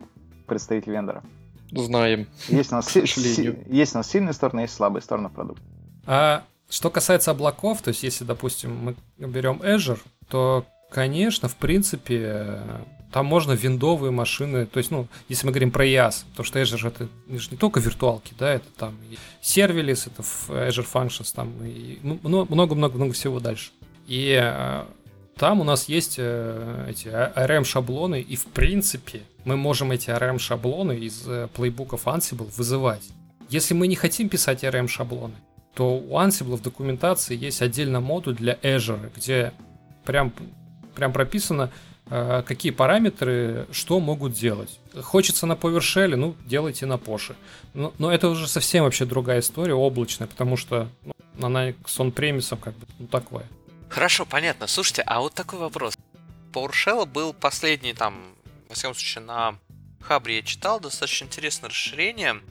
представитель 0.48 0.94
вендора. 0.94 1.24
Знаем. 1.72 2.28
Есть 2.48 2.72
у 2.72 2.76
нас, 2.76 2.88
си- 2.90 3.06
си- 3.06 3.56
есть 3.70 3.94
у 3.94 3.98
нас 3.98 4.10
сильные 4.10 4.34
стороны, 4.34 4.62
есть 4.62 4.74
слабые 4.74 5.02
стороны 5.02 5.30
продукта. 5.30 5.62
А 6.06 6.44
что 6.70 6.90
касается 6.90 7.32
облаков, 7.32 7.82
то 7.82 7.90
есть 7.90 8.04
если, 8.04 8.24
допустим, 8.24 8.78
мы 8.78 8.96
берем 9.18 9.62
Azure, 9.62 10.00
то, 10.30 10.66
конечно, 10.90 11.50
в 11.50 11.56
принципе, 11.56 12.62
там 13.12 13.26
можно 13.26 13.54
виндовые 13.54 14.12
машины, 14.12 14.66
то 14.66 14.80
есть, 14.80 14.92
ну, 14.92 15.08
если 15.30 15.46
мы 15.46 15.52
говорим 15.52 15.72
про 15.72 15.86
IaaS, 15.86 16.26
то 16.36 16.44
что 16.44 16.60
Azure 16.60 16.88
это, 16.88 17.08
это 17.30 17.40
же 17.40 17.50
не 17.52 17.58
только 17.58 17.80
виртуалки, 17.80 18.34
да, 18.38 18.54
это 18.54 18.68
там 18.78 18.96
и 19.10 19.18
сервилис, 19.42 20.08
это 20.08 20.22
Azure 20.22 20.88
Functions, 20.92 21.34
там 21.34 21.54
и 21.64 22.00
много-много-много 22.04 23.14
всего 23.14 23.40
дальше. 23.40 23.72
И 24.08 24.38
э, 24.42 24.84
там 25.38 25.62
у 25.62 25.64
нас 25.64 25.88
есть 25.88 26.16
э, 26.18 26.88
эти 26.90 27.08
ARM-шаблоны, 27.08 28.22
и 28.22 28.36
в 28.36 28.46
принципе 28.48 29.22
мы 29.46 29.56
можем 29.56 29.92
эти 29.92 30.10
ARM-шаблоны 30.10 30.98
из 30.98 31.24
э, 31.28 31.48
плейбуков 31.54 32.08
Ansible 32.08 32.52
вызывать. 32.58 33.04
Если 33.50 33.74
мы 33.74 33.88
не 33.88 33.96
хотим 33.96 34.28
писать 34.28 34.66
ARM-шаблоны, 34.66 35.36
то 35.74 35.98
у 35.98 36.20
Ansible 36.20 36.58
в 36.58 36.62
документации 36.62 37.38
есть 37.38 37.62
отдельно 37.62 38.02
модуль 38.02 38.36
для 38.36 38.54
Azure, 38.56 39.12
где 39.16 39.54
прям, 40.04 40.34
прям 40.96 41.14
прописано, 41.14 41.64
э, 41.64 41.88
какие 42.10 42.72
параметры 42.72 43.68
что 43.72 44.00
могут 44.00 44.34
делать. 44.34 44.80
Хочется 45.02 45.46
на 45.46 45.54
PowerShell, 45.54 46.16
ну, 46.16 46.36
делайте 46.46 46.86
на 46.86 46.94
Porsche. 46.94 47.36
Но, 47.74 47.94
но 47.98 48.12
это 48.12 48.30
уже 48.30 48.48
совсем 48.48 48.84
вообще 48.84 49.06
другая 49.06 49.40
история, 49.40 49.74
облачная, 49.74 50.28
потому 50.28 50.58
что 50.58 50.90
ну, 51.04 51.14
она 51.46 51.74
с 51.86 52.00
он-премисом 52.00 52.58
как 52.60 52.76
бы 52.76 52.86
ну, 53.00 53.08
такое. 53.08 53.46
Хорошо, 53.90 54.26
понятно. 54.26 54.68
Слушайте, 54.68 55.04
а 55.04 55.20
вот 55.20 55.34
такой 55.34 55.60
вопрос. 55.60 55.98
PowerShell 56.54 57.06
был 57.06 57.34
последний 57.34 57.94
там, 57.94 58.36
во 58.70 58.76
всяком 58.76 58.96
случае, 58.96 59.24
на 59.24 59.56
Хабре 60.02 60.38
я 60.38 60.42
читал, 60.44 60.80
достаточно 60.80 61.26
интересное 61.26 61.70
расширение. 61.70 62.42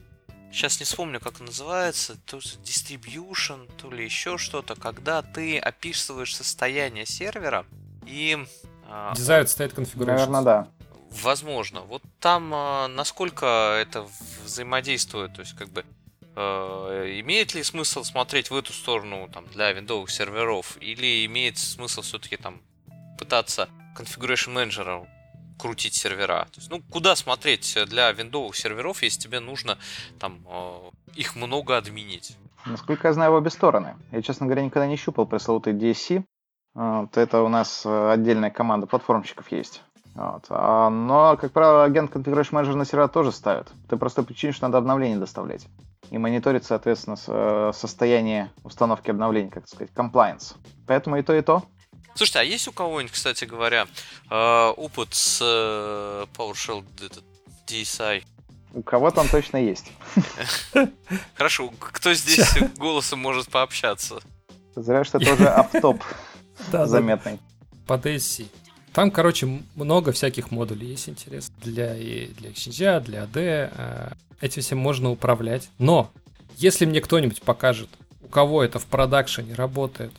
Сейчас 0.51 0.79
не 0.79 0.85
вспомню, 0.85 1.19
как 1.19 1.39
называется, 1.39 2.17
то 2.25 2.37
есть 2.37 2.59
distribution, 2.63 3.69
то 3.77 3.91
ли 3.91 4.05
еще 4.05 4.37
что-то, 4.37 4.75
когда 4.75 5.21
ты 5.21 5.57
описываешь 5.57 6.35
состояние 6.35 7.05
сервера 7.05 7.65
и... 8.05 8.37
А, 8.89 9.13
Desired 9.13 9.45
State 9.45 9.75
Configuration. 9.75 10.05
Наверное, 10.05 10.41
да. 10.41 10.67
Возможно. 11.21 11.81
Вот 11.81 12.01
там 12.19 12.51
а, 12.53 12.87
насколько 12.87 13.45
это 13.79 14.05
взаимодействует, 14.43 15.33
то 15.33 15.41
есть 15.41 15.55
как 15.55 15.69
бы 15.69 15.83
Э, 16.39 17.19
имеет 17.19 17.55
ли 17.55 17.63
смысл 17.63 18.03
смотреть 18.03 18.51
в 18.51 18.55
эту 18.55 18.71
сторону 18.71 19.27
там, 19.33 19.47
для 19.47 19.71
виндовых 19.71 20.11
серверов, 20.11 20.77
или 20.79 21.25
имеет 21.25 21.57
смысл 21.57 22.03
все-таки 22.03 22.37
там 22.37 22.61
пытаться 23.17 23.67
Configuration 23.97 24.53
Manager 24.53 25.07
крутить 25.57 25.95
сервера. 25.95 26.47
То 26.53 26.59
есть, 26.59 26.69
ну, 26.69 26.83
куда 26.91 27.15
смотреть 27.15 27.75
для 27.87 28.11
виндовых 28.11 28.55
серверов, 28.55 29.01
если 29.01 29.19
тебе 29.19 29.39
нужно 29.39 29.79
там 30.19 30.45
их 31.15 31.35
много 31.35 31.75
админить? 31.75 32.37
Насколько 32.67 33.07
я 33.07 33.13
знаю, 33.15 33.31
в 33.31 33.33
обе 33.33 33.49
стороны. 33.49 33.95
Я, 34.11 34.21
честно 34.21 34.45
говоря, 34.45 34.61
никогда 34.61 34.85
не 34.85 34.95
щупал 34.95 35.25
пресловутый 35.25 35.73
DSC. 35.73 36.23
Вот, 36.77 37.17
это 37.17 37.41
у 37.41 37.47
нас 37.47 37.81
э, 37.85 38.11
отдельная 38.11 38.51
команда 38.51 38.85
платформщиков 38.85 39.51
есть. 39.51 39.81
Вот. 40.13 40.45
А, 40.49 40.91
но, 40.91 41.35
как 41.35 41.51
правило, 41.51 41.83
агент 41.83 42.11
Configuration 42.11 42.51
Manager 42.51 42.75
на 42.75 42.85
сервера 42.85 43.07
тоже 43.07 43.31
ставят. 43.31 43.71
Ты 43.89 43.97
просто 43.97 44.21
причине, 44.21 44.53
что 44.53 44.67
надо 44.67 44.77
обновление 44.77 45.17
доставлять 45.17 45.65
и 46.11 46.19
мониторить, 46.19 46.65
соответственно, 46.65 47.17
э, 47.25 47.71
состояние 47.73 48.51
установки 48.63 49.09
обновлений, 49.09 49.49
как 49.49 49.67
сказать, 49.67 49.89
compliance. 49.95 50.53
Поэтому 50.85 51.17
и 51.17 51.23
то, 51.23 51.33
и 51.33 51.41
то. 51.41 51.63
Слушайте, 52.13 52.39
а 52.41 52.43
есть 52.43 52.67
у 52.67 52.71
кого-нибудь, 52.71 53.11
кстати 53.11 53.45
говоря, 53.45 53.87
э, 54.29 54.73
опыт 54.77 55.15
с 55.15 55.41
PowerShell 55.41 56.83
DSI? 57.67 58.23
У 58.75 58.83
кого-то 58.83 59.21
он 59.21 59.29
точно 59.29 59.57
есть. 59.57 59.91
Хорошо, 61.33 61.71
кто 61.79 62.13
здесь 62.13 62.55
голосом 62.77 63.17
может 63.17 63.49
пообщаться? 63.49 64.19
Зря, 64.75 65.03
что 65.03 65.17
это 65.17 65.33
уже 65.33 65.47
автоп 65.47 66.03
заметный. 66.71 67.39
По 67.85 67.93
DSC. 67.93 68.47
Там, 68.93 69.11
короче, 69.11 69.61
много 69.75 70.11
всяких 70.11 70.51
модулей 70.51 70.87
есть 70.87 71.07
интерес 71.09 71.51
для, 71.61 71.93
для 71.93 72.49
Exchange, 72.49 73.01
для 73.01 73.23
AD 73.25 74.17
этим 74.41 74.61
всем 74.61 74.79
можно 74.79 75.11
управлять. 75.11 75.69
Но 75.77 76.11
если 76.57 76.85
мне 76.85 77.01
кто-нибудь 77.01 77.41
покажет, 77.41 77.89
у 78.21 78.27
кого 78.27 78.63
это 78.63 78.79
в 78.79 78.85
продакшене 78.85 79.53
работает 79.53 80.11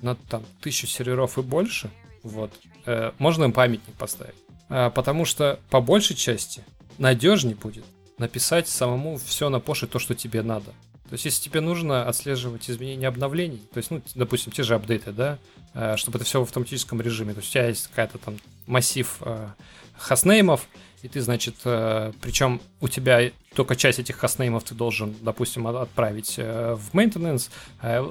на 0.00 0.14
там 0.14 0.44
тысячу 0.60 0.86
серверов 0.86 1.38
и 1.38 1.42
больше, 1.42 1.90
вот, 2.22 2.52
э, 2.86 3.12
можно 3.18 3.44
им 3.44 3.52
памятник 3.52 3.94
поставить. 3.94 4.34
А, 4.68 4.90
потому 4.90 5.24
что 5.24 5.58
по 5.68 5.80
большей 5.80 6.16
части 6.16 6.64
надежнее 6.98 7.56
будет 7.56 7.84
написать 8.18 8.68
самому 8.68 9.16
все 9.18 9.48
на 9.48 9.60
Поше 9.60 9.86
то, 9.86 9.98
что 9.98 10.14
тебе 10.14 10.42
надо. 10.42 10.72
То 11.10 11.14
есть, 11.14 11.24
если 11.24 11.42
тебе 11.42 11.60
нужно 11.60 12.08
отслеживать 12.08 12.70
изменения 12.70 13.08
обновлений, 13.08 13.60
то 13.72 13.78
есть, 13.78 13.90
ну, 13.90 14.00
допустим, 14.14 14.52
те 14.52 14.62
же 14.62 14.76
апдейты, 14.76 15.10
да, 15.10 15.38
э, 15.74 15.96
чтобы 15.96 16.18
это 16.18 16.24
все 16.24 16.38
в 16.38 16.44
автоматическом 16.44 17.00
режиме, 17.00 17.34
то 17.34 17.40
есть 17.40 17.50
у 17.50 17.52
тебя 17.52 17.66
есть 17.66 17.88
какая-то 17.88 18.18
там 18.18 18.36
массив 18.68 19.16
э, 19.22 19.48
хостнеймов, 20.00 20.66
и 21.02 21.08
ты, 21.08 21.20
значит, 21.22 21.54
э, 21.64 22.12
причем 22.20 22.60
у 22.80 22.88
тебя 22.88 23.30
только 23.54 23.74
часть 23.74 23.98
этих 23.98 24.16
хостнеймов 24.16 24.64
ты 24.64 24.74
должен, 24.74 25.14
допустим, 25.22 25.66
отправить 25.66 26.34
э, 26.36 26.74
в 26.74 26.94
maintenance. 26.94 27.48
Э, 27.80 28.04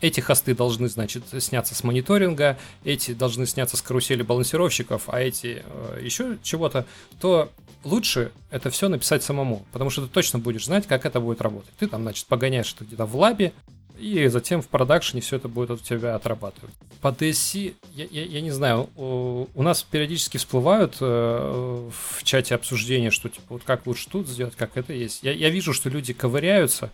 эти, 0.00 0.20
хосты 0.20 0.54
должны, 0.54 0.88
значит, 0.88 1.24
сняться 1.38 1.74
с 1.74 1.84
мониторинга, 1.84 2.58
эти 2.82 3.12
должны 3.12 3.46
сняться 3.46 3.76
с 3.76 3.82
карусели 3.82 4.22
балансировщиков, 4.22 5.02
а 5.08 5.20
эти 5.20 5.62
еще 6.00 6.38
чего-то, 6.42 6.86
то 7.20 7.50
лучше 7.84 8.32
это 8.50 8.70
все 8.70 8.88
написать 8.88 9.22
самому, 9.22 9.66
потому 9.72 9.90
что 9.90 10.02
ты 10.02 10.08
точно 10.08 10.38
будешь 10.38 10.64
знать, 10.64 10.86
как 10.86 11.04
это 11.04 11.20
будет 11.20 11.42
работать. 11.42 11.74
Ты 11.78 11.88
там, 11.88 12.02
значит, 12.02 12.26
погоняешь 12.26 12.66
что 12.66 12.84
где-то 12.84 13.04
в 13.04 13.16
лабе, 13.16 13.52
и 13.98 14.26
затем 14.28 14.60
в 14.60 14.68
продакшене 14.68 15.20
все 15.20 15.36
это 15.36 15.48
будет 15.48 15.70
у 15.70 15.76
тебя 15.76 16.14
отрабатывать. 16.14 16.74
По 17.00 17.08
DSC, 17.08 17.74
я, 17.92 18.06
я, 18.10 18.24
я 18.24 18.40
не 18.40 18.50
знаю, 18.50 18.90
у, 18.96 19.46
у 19.54 19.62
нас 19.62 19.82
периодически 19.82 20.36
всплывают 20.36 20.96
э, 21.00 21.90
в 21.90 22.24
чате 22.24 22.54
обсуждения, 22.54 23.10
что 23.10 23.28
типа 23.28 23.44
вот 23.50 23.64
как 23.64 23.86
лучше 23.86 24.08
тут 24.08 24.28
сделать, 24.28 24.56
как 24.56 24.76
это 24.76 24.92
есть. 24.92 25.22
Я, 25.22 25.32
я 25.32 25.50
вижу, 25.50 25.72
что 25.72 25.90
люди 25.90 26.12
ковыряются, 26.12 26.90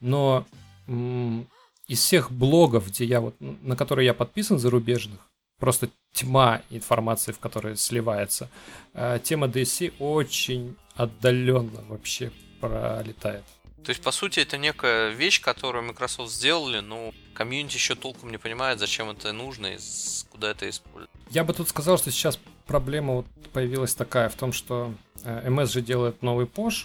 но 0.00 0.46
м- 0.86 1.46
из 1.86 2.00
всех 2.00 2.30
блогов, 2.30 2.88
где 2.88 3.04
я 3.04 3.20
вот, 3.20 3.34
на 3.40 3.76
которые 3.76 4.06
я 4.06 4.14
подписан 4.14 4.58
зарубежных, 4.58 5.20
просто 5.58 5.90
тьма 6.12 6.62
информации, 6.70 7.32
в 7.32 7.38
которой 7.38 7.76
сливается, 7.76 8.48
э, 8.94 9.18
тема 9.22 9.48
DSC 9.48 9.92
очень 9.98 10.76
отдаленно 10.94 11.82
вообще 11.88 12.32
пролетает. 12.60 13.44
То 13.88 13.92
есть, 13.92 14.02
по 14.02 14.10
сути, 14.10 14.40
это 14.40 14.58
некая 14.58 15.08
вещь, 15.12 15.40
которую 15.40 15.82
Microsoft 15.82 16.30
сделали, 16.30 16.80
но 16.80 17.14
комьюнити 17.32 17.76
еще 17.76 17.94
толком 17.94 18.30
не 18.30 18.36
понимает, 18.36 18.80
зачем 18.80 19.08
это 19.08 19.32
нужно 19.32 19.68
и 19.68 19.78
куда 20.28 20.50
это 20.50 20.68
использовать. 20.68 21.08
Я 21.30 21.42
бы 21.42 21.54
тут 21.54 21.70
сказал, 21.70 21.96
что 21.96 22.10
сейчас 22.10 22.38
проблема 22.66 23.14
вот 23.14 23.26
появилась 23.54 23.94
такая 23.94 24.28
в 24.28 24.34
том, 24.34 24.52
что 24.52 24.92
э, 25.24 25.48
MS 25.48 25.72
же 25.72 25.80
делает 25.80 26.20
новый 26.20 26.44
Posh, 26.44 26.84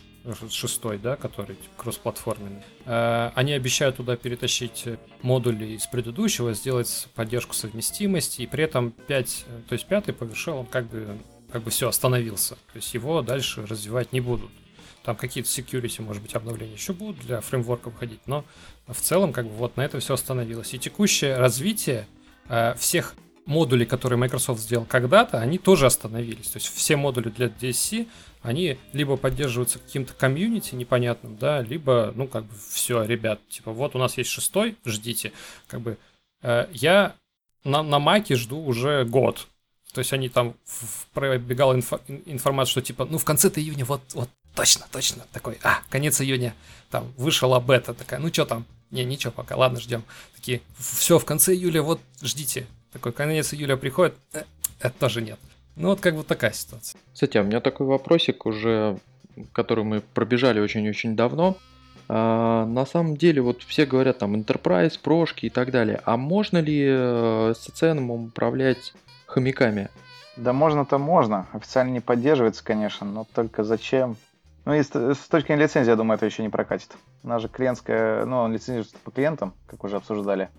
шестой, 0.50 0.98
да, 0.98 1.18
который 1.18 1.58
типа, 1.58 1.84
кроссплатформенный. 1.84 2.64
Э, 2.86 3.32
они 3.36 3.52
обещают 3.52 3.98
туда 3.98 4.16
перетащить 4.16 4.86
модули 5.24 5.76
из 5.76 5.86
предыдущего, 5.88 6.54
сделать 6.54 7.10
поддержку 7.16 7.54
совместимости, 7.54 8.44
и 8.44 8.48
при 8.48 8.64
этом 8.64 8.92
5, 8.92 9.46
то 9.68 9.74
есть 9.74 9.88
пятый 9.88 10.14
повершил, 10.14 10.60
он 10.60 10.68
как 10.68 10.88
бы, 10.88 11.18
как 11.52 11.64
бы 11.64 11.70
все 11.70 11.90
остановился. 11.90 12.56
То 12.56 12.76
есть 12.78 12.94
его 12.94 13.22
дальше 13.22 13.66
развивать 13.66 14.14
не 14.14 14.22
будут. 14.22 14.52
Там 15.04 15.16
какие-то 15.16 15.50
security, 15.50 16.02
может 16.02 16.22
быть, 16.22 16.34
обновления 16.36 16.74
еще 16.74 16.94
будут 16.94 17.20
для 17.20 17.42
фреймворка 17.42 17.90
выходить, 17.90 18.22
но 18.26 18.46
в 18.88 19.00
целом 19.00 19.34
как 19.34 19.46
бы 19.46 19.54
вот 19.54 19.78
на 19.78 19.82
этом 19.82 20.00
все 20.00 20.14
остановилось. 20.14 20.74
И 20.74 20.80
текущее 20.80 21.38
развитие 21.38 22.08
э, 22.48 22.74
всех 22.76 23.16
модулей, 23.46 23.86
которые 23.86 24.18
Microsoft 24.18 24.62
сделал 24.62 24.86
когда-то, 24.86 25.40
они 25.40 25.58
тоже 25.58 25.86
остановились. 25.86 26.50
То 26.50 26.58
есть 26.58 26.74
все 26.74 26.96
модули 26.96 27.30
для 27.30 27.48
DSC, 27.48 28.08
они 28.42 28.78
либо 28.94 29.18
поддерживаются 29.18 29.80
каким-то 29.80 30.14
комьюнити 30.14 30.76
непонятным, 30.76 31.38
да, 31.38 31.62
либо, 31.62 32.14
ну, 32.16 32.28
как 32.28 32.46
бы, 32.46 32.54
все, 32.70 33.04
ребят, 33.04 33.40
типа, 33.50 33.72
вот 33.72 33.96
у 33.96 34.00
нас 34.00 34.18
есть 34.18 34.30
шестой, 34.30 34.78
ждите. 34.86 35.34
Как 35.68 35.82
бы, 35.82 35.98
э, 36.42 36.68
я 36.72 37.16
на, 37.64 37.84
на 37.84 38.00
Маке 38.00 38.36
жду 38.36 38.64
уже 38.64 39.06
год. 39.06 39.48
То 39.94 40.00
есть 40.00 40.12
они 40.12 40.28
там 40.28 40.56
пробегала 41.14 41.74
инфо, 41.74 42.00
информация, 42.26 42.72
что 42.72 42.82
типа, 42.82 43.06
ну 43.06 43.18
в 43.18 43.26
конце-то 43.26 43.62
июня 43.62 43.86
вот, 43.86 44.02
вот 44.14 44.30
точно, 44.56 44.86
точно, 44.92 45.24
такой, 45.32 45.60
а, 45.64 45.80
конец 45.90 46.22
июня, 46.22 46.54
там, 46.90 47.12
вышла 47.18 47.60
бета 47.60 47.94
такая, 47.94 48.20
ну 48.20 48.28
что 48.30 48.46
там, 48.46 48.66
Не, 48.92 49.04
ничего 49.04 49.32
пока, 49.32 49.56
ладно, 49.56 49.80
ждем. 49.80 50.04
Такие, 50.36 50.62
все, 50.78 51.18
в 51.18 51.26
конце 51.26 51.54
июля, 51.54 51.82
вот, 51.82 52.00
ждите. 52.22 52.68
Такой 52.92 53.12
конец 53.12 53.52
июля 53.54 53.76
приходит, 53.76 54.16
э, 54.34 54.44
это 54.80 55.00
тоже 55.00 55.22
нет. 55.22 55.40
Ну 55.76 55.90
вот 55.90 56.00
как 56.00 56.16
бы 56.16 56.24
такая 56.24 56.52
ситуация. 56.52 57.00
Кстати, 57.12 57.38
а 57.38 57.42
у 57.42 57.46
меня 57.46 57.60
такой 57.60 57.88
вопросик 57.88 58.46
уже, 58.46 59.00
который 59.52 59.84
мы 59.84 60.02
пробежали 60.02 60.60
очень-очень 60.60 61.16
давно. 61.16 61.58
А, 62.08 62.66
на 62.66 62.86
самом 62.86 63.18
деле, 63.18 63.42
вот 63.42 63.64
все 63.64 63.86
говорят 63.88 64.20
там 64.20 64.36
Enterprise, 64.36 65.00
прошки 65.02 65.48
и 65.48 65.50
так 65.50 65.72
далее. 65.72 66.02
А 66.06 66.18
можно 66.18 66.60
ли 66.60 66.86
э, 66.88 67.54
с 67.58 67.84
управлять 67.84 68.94
хомяками? 69.26 69.90
Да 70.36 70.54
можно-то 70.54 70.98
можно. 70.98 71.48
Официально 71.54 71.92
не 71.92 72.00
поддерживается, 72.00 72.64
конечно, 72.64 73.08
но 73.08 73.26
только 73.34 73.64
зачем? 73.64 74.18
Ну, 74.66 74.74
и 74.74 74.82
с, 74.82 74.90
с 74.90 75.28
точки 75.28 75.48
зрения 75.48 75.64
лицензии, 75.64 75.90
я 75.90 75.96
думаю, 75.96 76.16
это 76.16 76.26
еще 76.26 76.42
не 76.42 76.50
прокатит. 76.50 76.96
У 77.24 77.28
нас 77.28 77.42
же 77.42 77.50
клиентская, 77.50 78.26
ну, 78.26 78.38
он 78.38 78.54
лицензируется 78.54 78.96
по 79.04 79.12
клиентам, 79.12 79.54
как 79.68 79.84
уже 79.84 79.98
обсуждали 79.98 80.50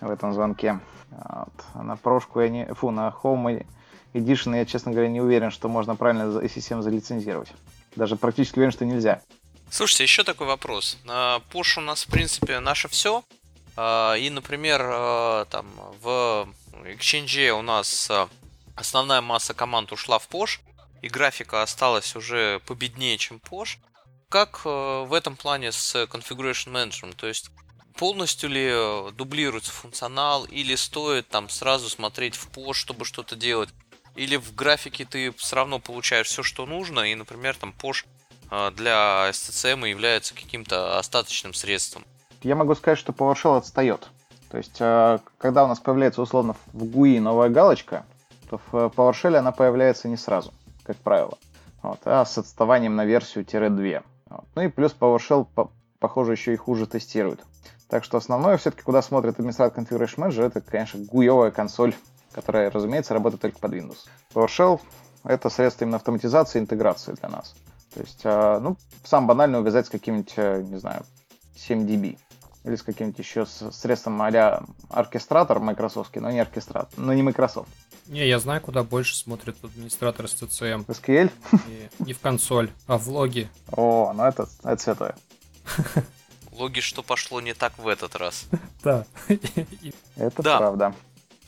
в 0.00 0.10
этом 0.10 0.32
звонке. 0.32 0.80
Вот. 1.10 1.52
А 1.74 1.82
на 1.82 1.96
прошку 1.96 2.40
я 2.40 2.48
не... 2.48 2.66
Фу, 2.74 2.90
на 2.90 3.14
Home 3.22 3.64
Edition 4.14 4.56
я, 4.56 4.66
честно 4.66 4.90
говоря, 4.90 5.08
не 5.08 5.20
уверен, 5.20 5.50
что 5.50 5.68
можно 5.68 5.94
правильно 5.94 6.22
SSM 6.22 6.82
залицензировать. 6.82 7.52
Даже 7.94 8.16
практически 8.16 8.56
уверен, 8.56 8.72
что 8.72 8.84
нельзя. 8.84 9.22
Слушайте, 9.70 10.04
еще 10.04 10.24
такой 10.24 10.46
вопрос. 10.46 10.98
Porsche 11.06 11.78
у 11.78 11.82
нас, 11.82 12.04
в 12.04 12.10
принципе, 12.10 12.58
наше 12.58 12.88
все. 12.88 13.22
А, 13.76 14.14
и, 14.14 14.28
например, 14.28 14.82
а, 14.84 15.44
там 15.46 15.66
в 16.02 16.48
Exchange 16.84 17.50
у 17.52 17.62
нас 17.62 18.10
основная 18.74 19.20
масса 19.20 19.54
команд 19.54 19.92
ушла 19.92 20.18
в 20.18 20.28
Porsche, 20.28 20.60
и 21.02 21.08
графика 21.08 21.62
осталась 21.62 22.16
уже 22.16 22.60
победнее, 22.66 23.18
чем 23.18 23.38
Porsche. 23.38 23.78
Как 24.30 24.64
в 24.64 25.12
этом 25.12 25.36
плане 25.36 25.72
с 25.72 25.94
Configuration 26.04 26.72
Manager? 26.72 27.14
То 27.14 27.26
есть 27.26 27.50
полностью 27.92 28.48
ли 28.50 28.68
э, 28.70 29.10
дублируется 29.12 29.70
функционал, 29.70 30.44
или 30.44 30.74
стоит 30.74 31.28
там 31.28 31.48
сразу 31.48 31.88
смотреть 31.88 32.36
в 32.36 32.48
Porsche, 32.50 32.74
чтобы 32.74 33.04
что-то 33.04 33.36
делать? 33.36 33.68
Или 34.14 34.36
в 34.36 34.54
графике 34.54 35.04
ты 35.04 35.32
все 35.32 35.56
равно 35.56 35.78
получаешь 35.78 36.26
все, 36.26 36.42
что 36.42 36.66
нужно, 36.66 37.00
и, 37.00 37.14
например, 37.14 37.56
там 37.56 37.74
Porsche 37.78 38.06
э, 38.50 38.70
для 38.72 39.28
SCCM 39.30 39.88
является 39.88 40.34
каким-то 40.34 40.98
остаточным 40.98 41.54
средством? 41.54 42.04
Я 42.42 42.56
могу 42.56 42.74
сказать, 42.74 42.98
что 42.98 43.12
PowerShell 43.12 43.58
отстает. 43.58 44.08
То 44.50 44.58
есть, 44.58 44.76
э, 44.80 45.18
когда 45.38 45.64
у 45.64 45.68
нас 45.68 45.80
появляется 45.80 46.22
условно 46.22 46.56
в 46.72 46.84
GUI 46.84 47.20
новая 47.20 47.48
галочка, 47.48 48.04
то 48.50 48.60
в 48.70 48.74
PowerShell 48.74 49.36
она 49.36 49.52
появляется 49.52 50.08
не 50.08 50.16
сразу, 50.16 50.52
как 50.84 50.96
правило, 50.96 51.38
вот, 51.82 52.00
а 52.04 52.24
с 52.24 52.38
отставанием 52.38 52.96
на 52.96 53.04
версию-2. 53.04 54.02
Вот. 54.30 54.44
Ну 54.54 54.62
и 54.62 54.68
плюс 54.68 54.94
PowerShell, 54.98 55.46
похоже, 55.98 56.32
еще 56.32 56.54
и 56.54 56.56
хуже 56.56 56.86
тестирует. 56.86 57.40
Так 57.88 58.04
что 58.04 58.16
основное 58.16 58.56
все-таки, 58.56 58.82
куда 58.82 59.02
смотрит 59.02 59.38
администратор 59.38 59.82
Configuration 59.82 60.16
Manager, 60.16 60.46
это, 60.46 60.60
конечно, 60.62 61.04
гуевая 61.04 61.50
консоль, 61.50 61.94
которая, 62.32 62.70
разумеется, 62.70 63.12
работает 63.12 63.42
только 63.42 63.58
под 63.58 63.74
Windows. 63.74 63.98
PowerShell— 64.34 64.80
это 65.24 65.50
средство 65.50 65.84
именно 65.84 65.96
автоматизации 65.96 66.58
и 66.58 66.62
интеграции 66.62 67.12
для 67.12 67.28
нас. 67.28 67.54
То 67.94 68.00
есть, 68.00 68.22
а, 68.24 68.60
ну, 68.60 68.78
сам 69.04 69.26
банально 69.26 69.60
увязать 69.60 69.86
с 69.86 69.90
каким-нибудь, 69.90 70.32
э, 70.36 70.62
не 70.62 70.78
знаю, 70.78 71.04
7DB 71.54 72.18
или 72.64 72.76
с 72.76 72.82
каким-нибудь 72.82 73.18
еще 73.18 73.44
средством 73.44 74.22
а 74.22 74.64
оркестратор 74.88 75.58
Microsoft, 75.58 76.14
но 76.16 76.30
не 76.30 76.40
оркестратор, 76.40 76.88
но 76.96 77.12
не 77.12 77.22
Microsoft. 77.22 77.68
Не, 78.06 78.26
я 78.26 78.38
знаю, 78.38 78.60
куда 78.60 78.82
больше 78.82 79.16
смотрит 79.16 79.56
администратор 79.62 80.28
с 80.28 80.34
TCM. 80.34 80.86
SQL? 80.86 81.30
Не, 81.68 82.06
не 82.06 82.12
в 82.12 82.20
консоль, 82.20 82.70
а 82.86 82.98
в 82.98 83.08
логи. 83.08 83.48
О, 83.70 84.12
ну 84.12 84.24
это, 84.24 84.48
это 84.64 84.82
святое. 84.82 85.16
Логи, 86.52 86.80
что 86.80 87.02
пошло 87.02 87.40
не 87.40 87.54
так 87.54 87.78
в 87.78 87.88
этот 87.88 88.16
раз. 88.16 88.46
Да. 88.82 89.06
Это 90.16 90.42
правда. 90.42 90.92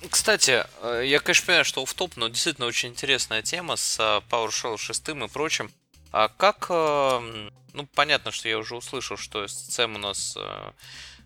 Кстати, 0.08 0.64
э, 0.82 1.02
я, 1.04 1.18
конечно, 1.18 1.46
понимаю, 1.46 1.64
что 1.64 1.84
в 1.84 1.92
топ, 1.92 2.16
но 2.16 2.28
действительно 2.28 2.68
очень 2.68 2.90
интересная 2.90 3.42
тема 3.42 3.74
с 3.74 3.98
э, 3.98 4.20
PowerShell 4.30 4.76
6 4.76 5.08
и 5.08 5.28
прочим. 5.28 5.70
А 6.12 6.28
как... 6.28 6.66
Э, 6.68 7.50
ну, 7.72 7.86
понятно, 7.94 8.30
что 8.30 8.48
я 8.48 8.56
уже 8.58 8.76
услышал, 8.76 9.16
что 9.16 9.44
SCM 9.44 9.96
у 9.96 9.98
нас 9.98 10.38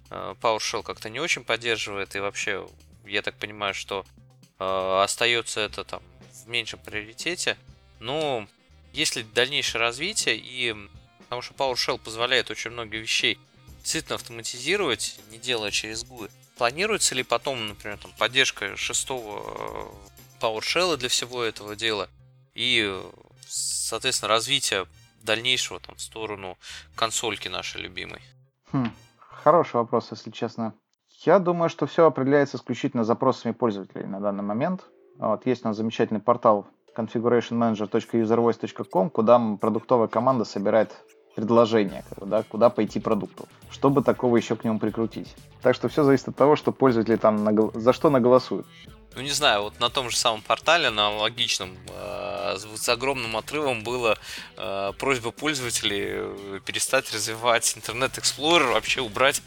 PowerShell 0.09 0.83
как-то 0.83 1.11
не 1.11 1.21
очень 1.21 1.45
поддерживает, 1.45 2.17
и 2.17 2.21
вообще, 2.21 2.67
я 3.05 3.21
так 3.21 3.35
понимаю, 3.35 3.75
что 3.75 4.07
остается 4.59 5.61
это 5.61 5.85
там 5.85 6.03
в 6.45 6.49
меньшем 6.49 6.81
приоритете. 6.81 7.57
Но 8.01 8.47
есть 8.93 9.17
ли 9.17 9.23
дальнейшее 9.23 9.81
развитие, 9.81 10.37
и 10.37 10.75
потому 11.21 11.43
что 11.43 11.55
PowerShell 11.55 11.99
позволяет 11.99 12.51
очень 12.51 12.71
много 12.71 12.97
вещей 12.97 13.39
действительно 13.81 14.17
автоматизировать, 14.17 15.21
не 15.31 15.39
делая 15.39 15.71
через 15.71 16.05
GUI. 16.05 16.31
Планируется 16.57 17.15
ли 17.15 17.23
потом, 17.23 17.69
например, 17.69 17.99
там, 17.99 18.13
поддержка 18.19 18.77
шестого 18.77 19.93
э, 20.41 20.41
PowerShell 20.41 20.97
для 20.97 21.09
всего 21.09 21.43
этого 21.43 21.77
дела 21.77 22.09
и, 22.55 23.01
соответственно, 23.47 24.29
развитие 24.29 24.87
дальнейшего 25.23 25.81
там, 25.81 25.95
в 25.95 26.01
сторону 26.01 26.59
консольки 26.97 27.49
нашей 27.49 27.81
любимой? 27.81 28.21
Хм, 28.73 28.93
хороший 29.19 29.77
вопрос, 29.77 30.09
если 30.11 30.31
честно. 30.31 30.75
Я 31.25 31.39
думаю, 31.41 31.69
что 31.69 31.87
все 31.87 32.07
определяется 32.07 32.59
исключительно 32.59 33.03
запросами 33.03 33.51
пользователей 33.53 34.07
на 34.07 34.21
данный 34.21 34.45
момент. 34.45 34.85
Вот, 35.17 35.45
есть 35.47 35.65
у 35.65 35.69
нас 35.69 35.77
замечательный 35.77 36.21
портал 36.21 36.69
configurationmanager.uservoice.com, 36.97 39.11
куда 39.11 39.57
продуктовая 39.61 40.07
команда 40.07 40.45
собирает 40.45 40.93
предложение, 41.35 42.05
да, 42.21 42.45
куда 42.45 42.71
пойти 42.71 43.01
продукту, 43.01 43.49
чтобы 43.71 44.03
такого 44.03 44.37
еще 44.37 44.55
к 44.57 44.65
нему 44.65 44.79
прикрутить. 44.79 45.35
Так 45.63 45.75
что 45.75 45.89
все 45.89 46.05
зависит 46.05 46.29
от 46.29 46.37
того, 46.37 46.55
что 46.57 46.73
пользователи 46.73 47.17
там 47.17 47.45
нагол... 47.45 47.73
за 47.75 47.93
что 47.93 48.09
наголосуют. 48.11 48.67
Ну 49.15 49.23
не 49.23 49.31
знаю, 49.31 49.63
вот 49.63 49.81
на 49.81 49.89
том 49.91 50.11
же 50.11 50.17
самом 50.17 50.43
портале, 50.43 50.91
на 50.91 51.09
аналогичном, 51.09 51.77
э, 51.89 52.57
с 52.57 52.89
огромным 52.89 53.37
отрывом 53.37 53.83
было 53.83 54.17
э, 54.57 54.93
просьба 54.99 55.33
пользователей 55.33 56.05
э, 56.07 56.61
перестать 56.65 57.13
развивать 57.13 57.77
Explorer, 57.77 58.73
вообще 58.73 59.01
убрать 59.01 59.43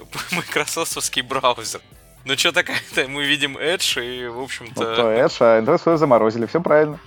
майкрософтовский 0.32 1.22
браузер. 1.22 1.80
Ну 2.24 2.36
что 2.36 2.52
такая-то, 2.52 3.08
мы 3.08 3.24
видим 3.24 3.56
Edge 3.56 4.04
и, 4.04 4.26
в 4.28 4.40
общем-то... 4.40 4.80
Ну, 4.80 4.96
то 4.96 5.12
Edge, 5.12 5.36
а 5.40 5.60
Internet 5.60 5.82
Explorer 5.82 5.96
заморозили, 5.96 6.46
все 6.46 6.60
правильно. 6.60 6.98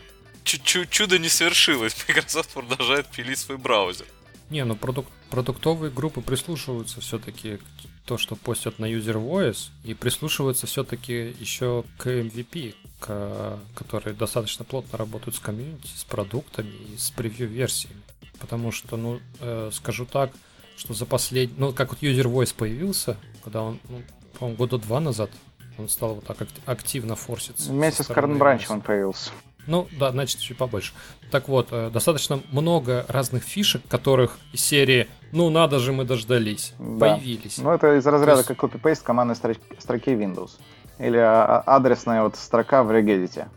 Чудо 0.43 1.17
не 1.17 1.29
свершилось, 1.29 1.95
Microsoft 2.07 2.53
продолжает 2.53 3.07
пилить 3.07 3.39
свой 3.39 3.57
браузер. 3.57 4.05
Не, 4.49 4.63
ну 4.63 4.75
продук- 4.75 5.07
продуктовые 5.29 5.91
группы 5.91 6.21
прислушиваются 6.21 7.01
все-таки 7.01 7.57
к 7.57 7.61
то, 8.05 8.19
что 8.19 8.35
постят 8.35 8.77
на 8.77 8.85
User 8.85 9.15
Voice, 9.15 9.69
и 9.83 9.95
прислушиваются 9.95 10.67
все-таки 10.67 11.35
еще 11.39 11.83
к 11.97 12.07
MVP, 12.07 12.75
к, 12.99 13.59
которые 13.73 14.15
достаточно 14.15 14.63
плотно 14.63 14.99
работают 14.99 15.35
с 15.35 15.39
комьюнити, 15.39 15.89
с 15.95 16.03
продуктами 16.03 16.71
и 16.93 16.97
с 16.97 17.09
превью-версиями. 17.09 18.01
Потому 18.39 18.71
что, 18.71 18.97
ну, 18.97 19.19
э, 19.39 19.71
скажу 19.73 20.05
так, 20.05 20.31
что 20.77 20.93
за 20.93 21.05
последний... 21.05 21.55
Ну, 21.57 21.73
как 21.73 21.89
вот 21.89 22.01
User 22.01 22.25
Voice 22.25 22.53
появился, 22.55 23.17
когда 23.43 23.63
он, 23.63 23.79
ну, 23.89 24.01
по-моему, 24.37 24.57
года 24.57 24.77
два 24.77 24.99
назад, 24.99 25.29
он 25.77 25.89
стал 25.89 26.15
вот 26.15 26.25
так 26.25 26.37
активно 26.65 27.15
форситься. 27.15 27.71
Вместе 27.71 28.03
с 28.03 28.09
Branch 28.09 28.65
он 28.69 28.81
появился. 28.81 29.31
Ну, 29.67 29.87
да, 29.99 30.11
значит, 30.11 30.39
чуть 30.39 30.57
побольше. 30.57 30.93
Так 31.31 31.47
вот, 31.47 31.69
э, 31.71 31.89
достаточно 31.89 32.39
много 32.51 33.05
разных 33.07 33.43
фишек, 33.43 33.81
которых 33.87 34.37
из 34.53 34.61
серии 34.61 35.07
«Ну, 35.31 35.49
надо 35.49 35.79
же, 35.79 35.91
мы 35.91 36.03
дождались», 36.03 36.73
да. 36.77 37.15
появились. 37.15 37.57
Ну, 37.57 37.71
это 37.71 37.97
из 37.97 38.05
разряда 38.05 38.41
есть... 38.41 38.47
как 38.47 38.63
copy-paste 38.63 39.03
командной 39.03 39.35
строки 39.35 40.09
Windows. 40.11 40.51
Или 40.99 41.17
а, 41.17 41.63
а, 41.65 41.75
адресная 41.75 42.21
вот 42.23 42.35
строка 42.35 42.83
в 42.83 42.91
Regedit. 42.91 43.47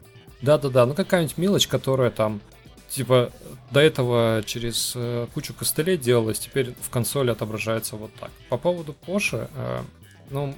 Да-да-да, 0.40 0.86
ну 0.86 0.94
какая-нибудь 0.94 1.36
мелочь, 1.36 1.68
которая 1.68 2.10
там, 2.10 2.40
типа, 2.88 3.32
до 3.70 3.80
этого 3.80 4.42
через 4.44 4.92
э, 4.94 5.26
кучу 5.34 5.54
костылей 5.54 5.96
делалась, 5.96 6.38
теперь 6.38 6.74
в 6.80 6.90
консоли 6.90 7.30
отображается 7.30 7.96
вот 7.96 8.14
так. 8.14 8.30
По 8.48 8.56
поводу 8.56 8.94
Porsche, 9.06 9.48
э, 9.54 9.82
ну, 10.30 10.54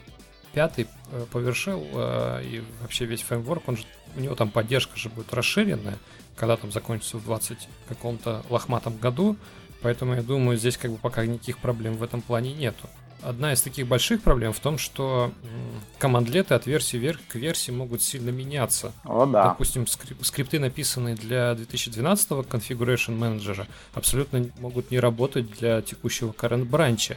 пятый 0.53 0.87
э, 1.13 1.27
повершил 1.33 1.85
э, 1.93 2.43
и 2.45 2.63
вообще 2.81 3.05
весь 3.05 3.23
фреймворк, 3.23 3.69
он 3.69 3.77
же, 3.77 3.85
у 4.17 4.21
него 4.21 4.35
там 4.35 4.51
поддержка 4.51 4.97
же 4.97 5.09
будет 5.09 5.33
расширенная, 5.33 5.99
когда 6.37 6.57
там 6.57 6.73
закончится 6.73 7.19
в 7.19 7.25
20 7.25 7.69
каком-то 7.89 8.45
лохматом 8.49 8.97
году, 8.97 9.37
поэтому 9.83 10.15
я 10.15 10.23
думаю, 10.23 10.57
здесь 10.57 10.77
как 10.77 10.91
бы 10.91 10.99
пока 10.99 11.27
никаких 11.27 11.59
проблем 11.59 11.95
в 11.95 12.03
этом 12.03 12.23
плане 12.23 12.53
нету. 12.53 12.89
Одна 13.23 13.53
из 13.53 13.63
таких 13.63 13.87
больших 13.87 14.23
проблем 14.23 14.53
в 14.53 14.61
том, 14.61 14.79
что 14.79 15.33
командлеты 15.99 16.55
от 16.55 16.67
версии 16.67 16.97
вверх 16.97 17.21
к 17.29 17.35
версии 17.35 17.71
могут 17.71 18.03
сильно 18.03 18.31
меняться. 18.31 18.93
О, 19.05 19.27
да. 19.27 19.49
Допустим, 19.49 19.83
скрип- 19.85 20.23
скрипты, 20.25 20.59
написанные 20.59 21.15
для 21.15 21.55
2012 21.55 22.31
Configuration 22.31 23.19
Manager, 23.19 23.67
абсолютно 23.95 24.47
могут 24.59 24.91
не 24.91 24.99
работать 24.99 25.51
для 25.59 25.83
текущего 25.83 26.33
current 26.33 26.69
branch. 26.69 27.17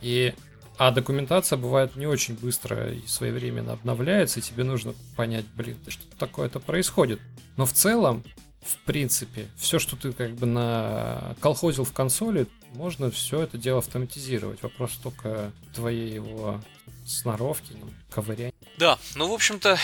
И 0.00 0.34
а 0.78 0.92
документация 0.92 1.56
бывает 1.56 1.96
не 1.96 2.06
очень 2.06 2.34
быстро 2.34 2.92
и 2.92 3.04
своевременно 3.06 3.72
обновляется, 3.72 4.38
и 4.38 4.42
тебе 4.42 4.62
нужно 4.62 4.94
понять, 5.16 5.44
блин, 5.56 5.76
что 5.88 6.04
такое-то 6.18 6.60
происходит. 6.60 7.20
Но 7.56 7.66
в 7.66 7.72
целом, 7.72 8.22
в 8.62 8.76
принципе, 8.84 9.48
все, 9.56 9.78
что 9.78 9.96
ты 9.96 10.12
как 10.12 10.32
бы 10.34 10.46
на 10.46 11.34
колхозил 11.40 11.84
в 11.84 11.92
консоли, 11.92 12.46
можно 12.74 13.10
все 13.10 13.42
это 13.42 13.56
дело 13.56 13.78
автоматизировать. 13.78 14.62
Вопрос 14.62 14.92
только 15.02 15.52
твоей 15.74 16.12
его 16.12 16.60
сноровки, 17.06 17.72
ну, 17.72 17.90
ковыряния. 18.10 18.52
Да, 18.76 18.98
ну, 19.14 19.28
в 19.28 19.32
общем-то, 19.32 19.78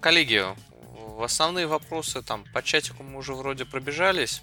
коллеги, 0.00 0.44
основные 1.22 1.66
вопросы 1.66 2.22
там 2.22 2.44
по 2.52 2.62
чатику 2.62 3.02
мы 3.02 3.18
уже 3.18 3.34
вроде 3.34 3.64
пробежались. 3.64 4.42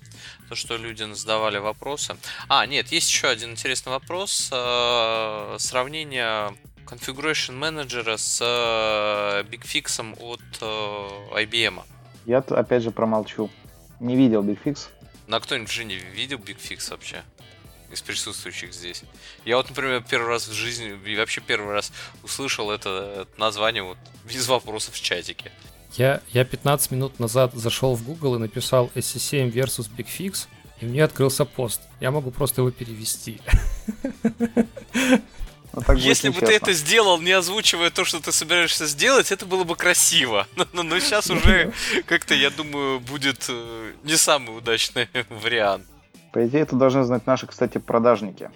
То, 0.49 0.55
что 0.55 0.77
люди 0.77 1.03
задавали 1.13 1.57
вопросы. 1.57 2.17
А, 2.47 2.65
нет, 2.65 2.91
есть 2.91 3.09
еще 3.09 3.27
один 3.27 3.51
интересный 3.51 3.91
вопрос. 3.91 4.49
Э, 4.51 5.55
сравнение 5.59 6.55
Configuration 6.85 7.57
Manager 7.59 8.17
с 8.17 8.39
э, 8.41 9.43
BigFix 9.43 10.15
от 10.19 10.41
э, 10.61 11.43
IBM. 11.43 11.83
Я 12.25 12.39
опять 12.39 12.83
же 12.83 12.91
промолчу. 12.91 13.49
Не 13.99 14.15
видел 14.15 14.43
BigFix. 14.43 14.87
Ну 15.27 15.35
а 15.35 15.39
кто-нибудь 15.39 15.71
же 15.71 15.83
не 15.83 15.95
видел 15.95 16.37
BigFix 16.37 16.89
вообще? 16.91 17.23
из 17.91 18.01
присутствующих 18.01 18.73
здесь. 18.73 19.03
Я 19.45 19.57
вот, 19.57 19.69
например, 19.69 20.03
первый 20.07 20.27
раз 20.27 20.47
в 20.47 20.53
жизни, 20.53 20.97
и 21.05 21.15
вообще 21.15 21.41
первый 21.41 21.73
раз 21.73 21.91
услышал 22.23 22.71
это, 22.71 23.21
это 23.21 23.39
название 23.39 23.83
вот 23.83 23.97
без 24.25 24.47
вопросов 24.47 24.95
в 24.95 25.01
чатике. 25.01 25.51
Я, 25.93 26.21
я 26.33 26.43
15 26.43 26.91
минут 26.91 27.19
назад 27.19 27.53
зашел 27.53 27.95
в 27.95 28.03
Google 28.03 28.35
и 28.35 28.39
написал 28.39 28.91
SC7 28.95 29.51
versus 29.51 29.89
BigFix, 29.89 30.47
и 30.81 30.85
мне 30.85 31.03
открылся 31.03 31.45
пост. 31.45 31.81
Я 32.01 32.11
могу 32.11 32.31
просто 32.31 32.61
его 32.61 32.71
перевести. 32.71 33.39
Ну, 35.75 35.93
Если 35.95 36.29
бы 36.29 36.39
ты 36.39 36.53
это 36.53 36.73
сделал, 36.73 37.19
не 37.19 37.31
озвучивая 37.31 37.89
то, 37.89 38.05
что 38.05 38.19
ты 38.19 38.31
собираешься 38.31 38.85
сделать, 38.85 39.31
это 39.31 39.45
было 39.45 39.63
бы 39.63 39.75
красиво. 39.75 40.47
Но, 40.55 40.65
но, 40.73 40.83
но 40.83 40.99
сейчас 40.99 41.29
уже 41.29 41.73
как-то, 42.05 42.33
я 42.33 42.49
думаю, 42.49 42.99
будет 42.99 43.45
э, 43.49 43.91
не 44.03 44.15
самый 44.15 44.57
удачный 44.57 45.09
вариант. 45.29 45.85
По 46.31 46.45
идее, 46.45 46.61
это 46.61 46.75
должны 46.75 47.03
знать 47.03 47.27
наши, 47.27 47.47
кстати, 47.47 47.77
продажники. 47.77 48.51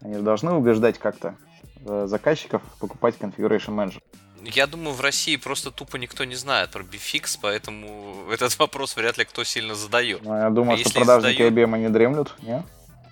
Они 0.00 0.20
должны 0.22 0.52
убеждать 0.52 0.98
как-то 0.98 1.36
э, 1.84 2.06
заказчиков 2.08 2.62
покупать 2.80 3.14
Configuration 3.18 3.74
Manager. 3.74 4.00
Я 4.42 4.66
думаю, 4.66 4.94
в 4.94 5.00
России 5.00 5.36
просто 5.36 5.70
тупо 5.70 5.96
никто 5.96 6.24
не 6.24 6.34
знает 6.34 6.70
про 6.70 6.82
BFix, 6.82 7.38
поэтому 7.40 8.26
этот 8.30 8.58
вопрос 8.58 8.94
вряд 8.96 9.16
ли 9.16 9.24
кто 9.24 9.42
сильно 9.44 9.74
задает. 9.74 10.22
Ну, 10.22 10.36
я 10.36 10.50
думаю, 10.50 10.74
а 10.74 10.78
что 10.78 10.90
продажники 10.92 11.42
задают... 11.42 11.70
IBM 11.70 11.78
не 11.78 11.88
дремлют, 11.88 12.34
не? 12.42 12.62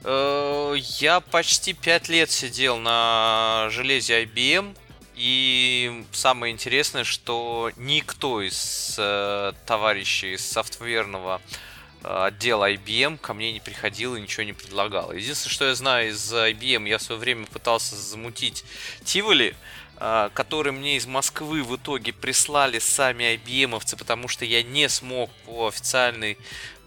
Э, 0.05 0.75
я 0.99 1.21
почти 1.21 1.73
5 1.73 2.09
лет 2.09 2.31
сидел 2.31 2.79
на 2.79 3.69
железе 3.71 4.25
IBM, 4.25 4.77
и 5.15 6.05
самое 6.13 6.53
интересное, 6.53 7.05
что 7.05 7.71
никто 7.77 8.43
из 8.43 8.97
э, 8.99 9.53
товарищей 9.67 10.35
из 10.35 10.45
софтверного 10.45 11.41
э, 12.03 12.25
отдела 12.25 12.73
IBM 12.73 13.19
ко 13.19 13.33
мне 13.35 13.53
не 13.53 13.61
приходил 13.61 14.17
и 14.17 14.21
ничего 14.21 14.43
не 14.43 14.53
предлагал. 14.53 15.13
Единственное, 15.13 15.53
что 15.53 15.65
я 15.67 15.75
знаю 15.75 16.09
из 16.09 16.33
IBM, 16.33 16.89
я 16.89 16.99
в 16.99 17.03
свое 17.03 17.21
время 17.21 17.47
пытался 17.47 17.95
замутить 17.95 18.65
Tivoli, 19.05 19.55
э, 20.01 20.31
который 20.35 20.73
мне 20.73 20.97
из 20.97 21.07
Москвы 21.07 21.63
в 21.63 21.77
итоге 21.77 22.13
прислали 22.13 22.79
сами 22.79 23.37
IBM-овцы, 23.37 23.97
потому 23.97 24.27
что 24.27 24.45
я 24.45 24.65
не 24.65 24.89
смог 24.89 25.31
по 25.45 25.69
официальной 25.69 26.37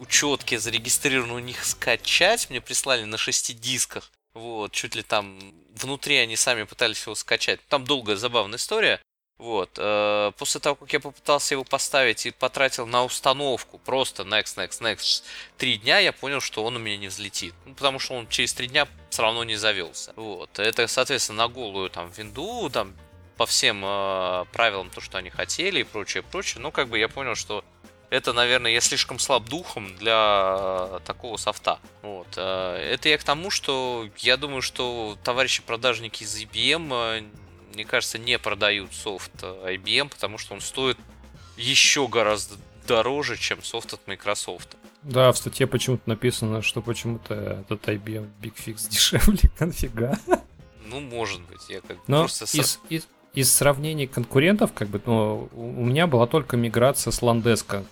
учетке 0.06 0.60
зарегистрирован 0.60 1.32
у 1.32 1.40
них 1.40 1.64
скачать. 1.66 2.50
Мне 2.50 2.62
прислали 2.62 3.04
на 3.04 3.18
шести 3.18 3.54
дисках. 3.54 4.12
Вот, 4.34 4.72
чуть 4.72 4.96
ли 4.96 5.02
там 5.02 5.40
внутри 5.76 6.18
они 6.18 6.36
сами 6.36 6.64
пытались 6.64 7.04
его 7.04 7.16
скачать. 7.16 7.60
Там 7.68 7.86
долгая, 7.86 8.16
забавная 8.16 8.58
история. 8.58 9.00
Вот. 9.38 9.72
Э, 9.78 10.32
после 10.38 10.62
того, 10.62 10.76
как 10.76 10.94
я 10.94 11.00
попытался 11.00 11.56
его 11.56 11.64
поставить 11.64 12.26
и 12.26 12.32
потратил 12.32 12.88
на 12.88 13.04
установку 13.04 13.78
просто 13.80 14.24
next, 14.24 14.58
next, 14.58 14.82
next 14.82 15.24
три 15.58 15.78
дня, 15.78 16.00
я 16.00 16.14
понял, 16.14 16.40
что 16.40 16.64
он 16.64 16.76
у 16.76 16.80
меня 16.80 16.98
не 16.98 17.08
взлетит. 17.08 17.54
Ну, 17.66 17.74
потому 17.74 18.00
что 18.00 18.14
он 18.14 18.28
через 18.28 18.54
три 18.54 18.68
дня 18.68 18.88
все 19.10 19.24
равно 19.24 19.44
не 19.44 19.56
завелся. 19.56 20.14
Вот. 20.16 20.60
Это, 20.60 20.88
соответственно, 20.88 21.48
на 21.48 21.48
голую 21.50 21.90
там 21.90 22.10
винду, 22.12 22.70
там 22.70 22.96
по 23.38 23.46
всем 23.46 23.84
э, 23.84 24.46
правилам 24.54 24.90
то, 24.90 25.02
что 25.02 25.18
они 25.18 25.30
хотели 25.30 25.82
и 25.82 25.84
прочее, 25.84 26.24
прочее. 26.24 26.62
Ну, 26.62 26.72
как 26.72 26.88
бы 26.88 26.98
я 26.98 27.10
понял, 27.10 27.36
что 27.36 27.66
это, 28.10 28.34
наверное, 28.34 28.72
я 28.72 28.82
слишком 28.82 29.20
слаб 29.20 29.48
духом 29.50 29.96
для 29.98 30.58
э, 30.58 31.00
такого 31.06 31.38
софта. 31.38 31.80
Вот. 32.02 32.28
Э, 32.38 32.76
это 32.76 33.10
я 33.10 33.18
к 33.18 33.24
тому, 33.24 33.50
что 33.50 34.08
я 34.18 34.38
думаю, 34.38 34.62
что 34.62 35.18
товарищи 35.24 35.64
продажники 35.64 36.24
из 36.24 36.36
IBM, 36.38 36.90
э, 36.92 37.24
мне 37.74 37.86
кажется, 37.86 38.18
не 38.18 38.38
продают 38.40 38.94
софт 38.94 39.44
IBM, 39.44 40.10
потому 40.10 40.38
что 40.38 40.54
он 40.54 40.62
стоит 40.62 40.98
еще 41.58 42.08
гораздо 42.08 42.56
дороже, 42.88 43.38
чем 43.38 43.64
софт 43.64 43.94
от 43.94 44.08
Microsoft. 44.08 44.78
Да, 45.02 45.32
в 45.32 45.38
статье 45.38 45.68
почему-то 45.68 46.04
написано, 46.08 46.62
что 46.62 46.82
почему-то 46.82 47.34
этот 47.34 47.88
IBM 47.88 48.30
Big 48.42 48.54
Fix 48.56 48.88
дешевле 48.90 49.50
конфига. 49.58 50.18
Ну, 50.86 51.00
может 51.00 51.42
быть, 51.42 51.70
я 51.70 51.82
как 51.82 51.98
Но 52.08 52.22
просто... 52.22 52.46
Из, 52.46 52.80
из, 52.90 53.08
из 53.34 53.54
сравнений 53.54 54.08
конкурентов, 54.08 54.74
как 54.74 54.88
бы, 54.88 55.02
ну, 55.06 55.50
у 55.54 55.84
меня 55.84 56.08
была 56.08 56.28
только 56.28 56.56
миграция 56.58 57.12
с 57.12 57.22
Ландеска 57.22 57.84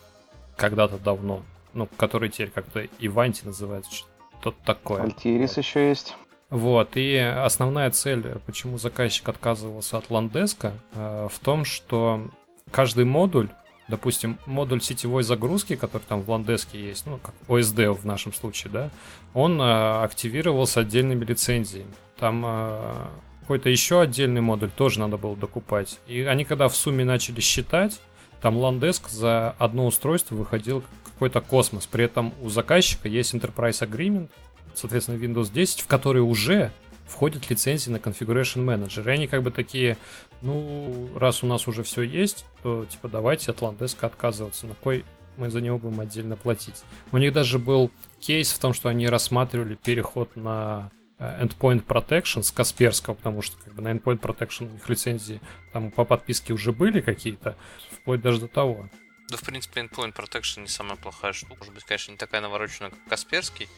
когда-то 0.56 0.98
давно, 0.98 1.44
ну, 1.74 1.88
который 1.98 2.30
теперь 2.30 2.50
как-то 2.50 2.86
Иванти 3.00 3.46
называется, 3.46 3.92
что-то 3.92 4.58
такое. 4.66 5.04
Альтирис 5.04 5.58
еще 5.58 5.90
есть. 5.90 6.16
Вот, 6.50 6.98
и 6.98 7.16
основная 7.16 7.90
цель, 7.90 8.24
почему 8.46 8.78
заказчик 8.78 9.28
отказывался 9.28 9.98
от 9.98 10.12
Ландеска, 10.12 10.74
э, 10.94 11.28
в 11.32 11.40
том, 11.40 11.66
что 11.66 12.30
каждый 12.70 13.06
модуль, 13.06 13.50
допустим, 13.88 14.38
модуль 14.46 14.80
сетевой 14.80 15.24
загрузки, 15.24 15.76
который 15.76 16.04
там 16.04 16.22
в 16.22 16.30
Ландеске 16.30 16.80
есть, 16.80 17.08
ну, 17.08 17.18
как 17.18 17.34
OSD 17.48 17.92
в 17.94 18.06
нашем 18.06 18.34
случае, 18.34 18.72
да, 18.72 18.90
он 19.34 19.60
э, 19.60 20.04
активировался 20.04 20.82
отдельными 20.82 21.26
лицензиями. 21.26 21.92
Там 22.20 22.44
э, 22.46 23.08
какой-то 23.42 23.70
еще 23.70 24.02
отдельный 24.02 24.42
модуль 24.42 24.70
тоже 24.70 25.00
надо 25.00 25.18
было 25.18 25.36
докупать. 25.36 26.00
И 26.08 26.22
они 26.22 26.46
когда 26.46 26.68
в 26.68 26.76
сумме 26.76 27.04
начали 27.04 27.40
считать, 27.40 28.00
там 28.44 28.58
Landesk 28.58 29.10
за 29.10 29.52
одно 29.58 29.88
устройство 29.88 30.36
выходил 30.36 30.84
какой-то 31.06 31.40
космос. 31.40 31.88
При 31.88 32.04
этом 32.04 32.34
у 32.42 32.50
заказчика 32.50 33.08
есть 33.08 33.34
Enterprise 33.34 33.80
Agreement, 33.80 34.30
соответственно, 34.76 35.16
Windows 35.16 35.50
10, 35.50 35.80
в 35.80 35.88
который 35.88 36.22
уже 36.22 36.70
входят 37.08 37.50
лицензии 37.50 37.90
на 37.90 37.98
Configuration 37.98 38.66
Manager. 38.66 39.08
И 39.08 39.12
они 39.12 39.28
как 39.28 39.44
бы 39.44 39.52
такие, 39.52 39.98
ну, 40.42 41.08
раз 41.16 41.42
у 41.42 41.48
нас 41.48 41.70
уже 41.70 41.84
все 41.84 42.02
есть, 42.02 42.44
то 42.64 42.84
типа 42.84 43.08
давайте 43.08 43.52
от 43.52 43.62
Landesk 43.62 43.96
отказываться. 44.02 44.68
На 44.68 44.74
кой 44.74 45.06
мы 45.38 45.50
за 45.50 45.62
него 45.62 45.78
будем 45.78 46.02
отдельно 46.02 46.36
платить? 46.36 46.84
У 47.14 47.18
них 47.20 47.32
даже 47.32 47.60
был 47.60 47.92
кейс 48.20 48.52
в 48.52 48.60
том, 48.60 48.74
что 48.74 48.90
они 48.90 49.08
рассматривали 49.08 49.76
переход 49.76 50.36
на 50.36 50.92
endpoint 51.40 51.86
Protection 51.86 52.44
с 52.44 52.52
Касперского, 52.52 53.16
потому 53.16 53.42
что 53.42 53.58
как 53.58 53.74
бы 53.74 53.82
на 53.82 53.92
Endpoint 53.92 54.20
Protection 54.20 54.70
у 54.70 54.74
них 54.74 54.90
лицензии 54.90 55.42
там 55.72 55.92
по 55.92 56.06
подписке 56.06 56.54
уже 56.54 56.72
были 56.72 57.02
какие-то, 57.02 57.56
вплоть 57.92 58.22
даже 58.22 58.40
до 58.40 58.48
того. 58.48 58.90
Да, 59.30 59.38
в 59.38 59.42
принципе, 59.42 59.82
Endpoint 59.82 60.14
Protection 60.14 60.62
не 60.62 60.68
самая 60.68 60.96
плохая 60.96 61.34
штука. 61.34 61.56
Может 61.60 61.74
быть, 61.74 61.84
конечно, 61.84 62.12
не 62.12 62.18
такая 62.18 62.42
навороченная, 62.42 62.92
как 62.92 63.00
Касперский, 63.08 63.70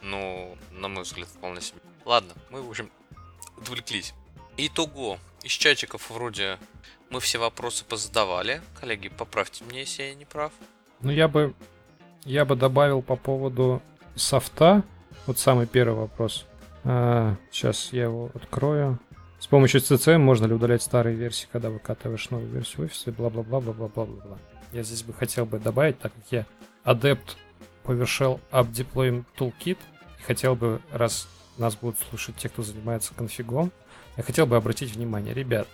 но, 0.00 0.56
на 0.70 0.88
мой 0.88 1.04
взгляд, 1.04 1.28
вполне 1.28 1.60
себе. 1.60 1.80
Ладно, 2.04 2.34
мы, 2.50 2.62
в 2.62 2.68
общем, 2.68 2.90
отвлеклись. 3.58 4.14
Итого, 4.56 5.18
из 5.42 5.52
чатиков 5.52 6.10
вроде 6.10 6.58
мы 7.10 7.20
все 7.20 7.38
вопросы 7.38 7.84
позадавали. 7.84 8.60
Коллеги, 8.78 9.08
поправьте 9.08 9.64
меня, 9.64 9.80
если 9.80 10.02
я 10.02 10.14
не 10.14 10.24
прав. 10.24 10.52
Ну, 11.00 11.10
я 11.10 11.26
бы, 11.26 11.54
я 12.24 12.44
бы 12.44 12.54
добавил 12.54 13.02
по 13.02 13.16
поводу 13.16 13.82
софта, 14.14 14.84
вот 15.26 15.38
самый 15.38 15.66
первый 15.66 15.94
вопрос. 15.96 16.46
А, 16.84 17.36
сейчас 17.50 17.92
я 17.92 18.04
его 18.04 18.30
открою. 18.34 18.98
С 19.38 19.46
помощью 19.46 19.80
CCM 19.80 20.18
можно 20.18 20.46
ли 20.46 20.54
удалять 20.54 20.82
старые 20.82 21.16
версии, 21.16 21.48
когда 21.50 21.70
выкатываешь 21.70 22.30
новую 22.30 22.50
версию 22.50 22.82
в 22.82 22.84
офисе, 22.84 23.10
бла-бла-бла-бла-бла-бла-бла. 23.10 24.38
Я 24.72 24.82
здесь 24.82 25.02
бы 25.02 25.12
хотел 25.12 25.46
бы 25.46 25.58
добавить, 25.58 25.98
так 25.98 26.12
как 26.14 26.22
я 26.30 26.46
адепт 26.84 27.36
PowerShell 27.84 28.40
App 28.52 28.70
Deployment 28.70 29.24
Toolkit, 29.36 29.78
хотел 30.26 30.54
бы, 30.54 30.80
раз 30.92 31.28
нас 31.58 31.74
будут 31.76 31.98
слушать 32.08 32.36
те, 32.36 32.48
кто 32.48 32.62
занимается 32.62 33.14
конфигом, 33.14 33.72
я 34.16 34.22
хотел 34.22 34.46
бы 34.46 34.56
обратить 34.56 34.94
внимание, 34.94 35.34
ребят, 35.34 35.66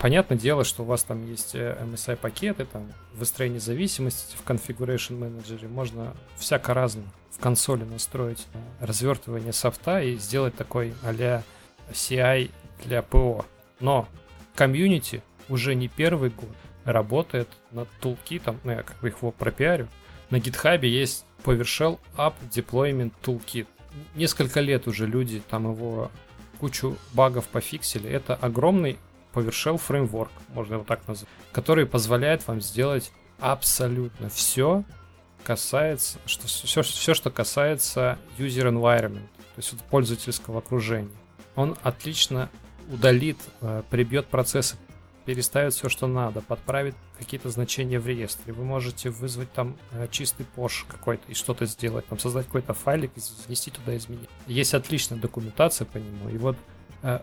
понятное 0.00 0.38
дело, 0.38 0.64
что 0.64 0.82
у 0.82 0.86
вас 0.86 1.04
там 1.04 1.24
есть 1.26 1.54
э, 1.54 1.76
MSI-пакеты, 1.80 2.64
там 2.64 2.90
выстроение 3.12 3.60
зависимости 3.60 4.34
в 4.34 4.48
Configuration 4.48 5.18
Manager, 5.18 5.68
можно 5.68 6.16
всяко 6.36 6.74
разно 6.74 7.04
в 7.30 7.38
консоли 7.38 7.84
настроить 7.84 8.46
э, 8.54 8.84
развертывание 8.84 9.52
софта 9.52 10.00
и 10.00 10.16
сделать 10.16 10.56
такой 10.56 10.94
а 11.02 11.12
CI 11.92 12.50
для 12.84 13.02
ПО. 13.02 13.44
Но 13.78 14.08
комьюнити 14.54 15.22
уже 15.48 15.74
не 15.74 15.88
первый 15.88 16.30
год 16.30 16.56
работает 16.84 17.48
над 17.70 17.88
тулкитом, 18.00 18.58
ну 18.64 18.72
я 18.72 18.82
как 18.82 18.98
бы 19.00 19.08
его 19.08 19.30
пропиарю. 19.30 19.86
На 20.30 20.36
GitHub 20.36 20.84
есть 20.86 21.26
PowerShell 21.44 21.98
App 22.16 22.34
Deployment 22.50 23.12
Toolkit. 23.22 23.66
Несколько 24.14 24.60
лет 24.60 24.86
уже 24.86 25.06
люди 25.06 25.42
там 25.50 25.70
его 25.70 26.10
кучу 26.58 26.96
багов 27.12 27.48
пофиксили. 27.48 28.08
Это 28.08 28.34
огромный 28.34 28.98
PowerShell 29.34 29.78
фреймворк, 29.78 30.32
можно 30.48 30.74
его 30.74 30.84
так 30.84 31.06
назвать, 31.06 31.28
который 31.52 31.86
позволяет 31.86 32.46
вам 32.46 32.60
сделать 32.60 33.12
абсолютно 33.38 34.28
все, 34.28 34.84
касается, 35.42 36.18
что 36.26 36.46
все, 36.46 36.82
все, 36.82 37.14
что 37.14 37.30
касается 37.30 38.18
user 38.38 38.70
environment, 38.70 39.26
то 39.36 39.58
есть 39.58 39.72
вот 39.72 39.82
пользовательского 39.82 40.58
окружения. 40.58 41.10
Он 41.56 41.76
отлично 41.82 42.50
удалит, 42.90 43.38
э, 43.60 43.82
прибьет 43.90 44.26
процессы, 44.26 44.76
переставит 45.24 45.74
все, 45.74 45.88
что 45.88 46.06
надо, 46.06 46.40
подправит 46.40 46.94
какие-то 47.18 47.50
значения 47.50 48.00
в 48.00 48.06
реестре. 48.06 48.52
Вы 48.52 48.64
можете 48.64 49.10
вызвать 49.10 49.52
там 49.52 49.76
э, 49.92 50.08
чистый 50.10 50.44
пош 50.44 50.86
какой-то 50.88 51.22
и 51.28 51.34
что-то 51.34 51.66
сделать, 51.66 52.06
там 52.06 52.18
создать 52.18 52.46
какой-то 52.46 52.74
файлик 52.74 53.12
и 53.16 53.20
внести 53.46 53.70
туда 53.70 53.96
изменения. 53.96 54.28
Есть 54.46 54.74
отличная 54.74 55.18
документация 55.18 55.84
по 55.84 55.98
нему, 55.98 56.28
и 56.30 56.38
вот 56.38 56.56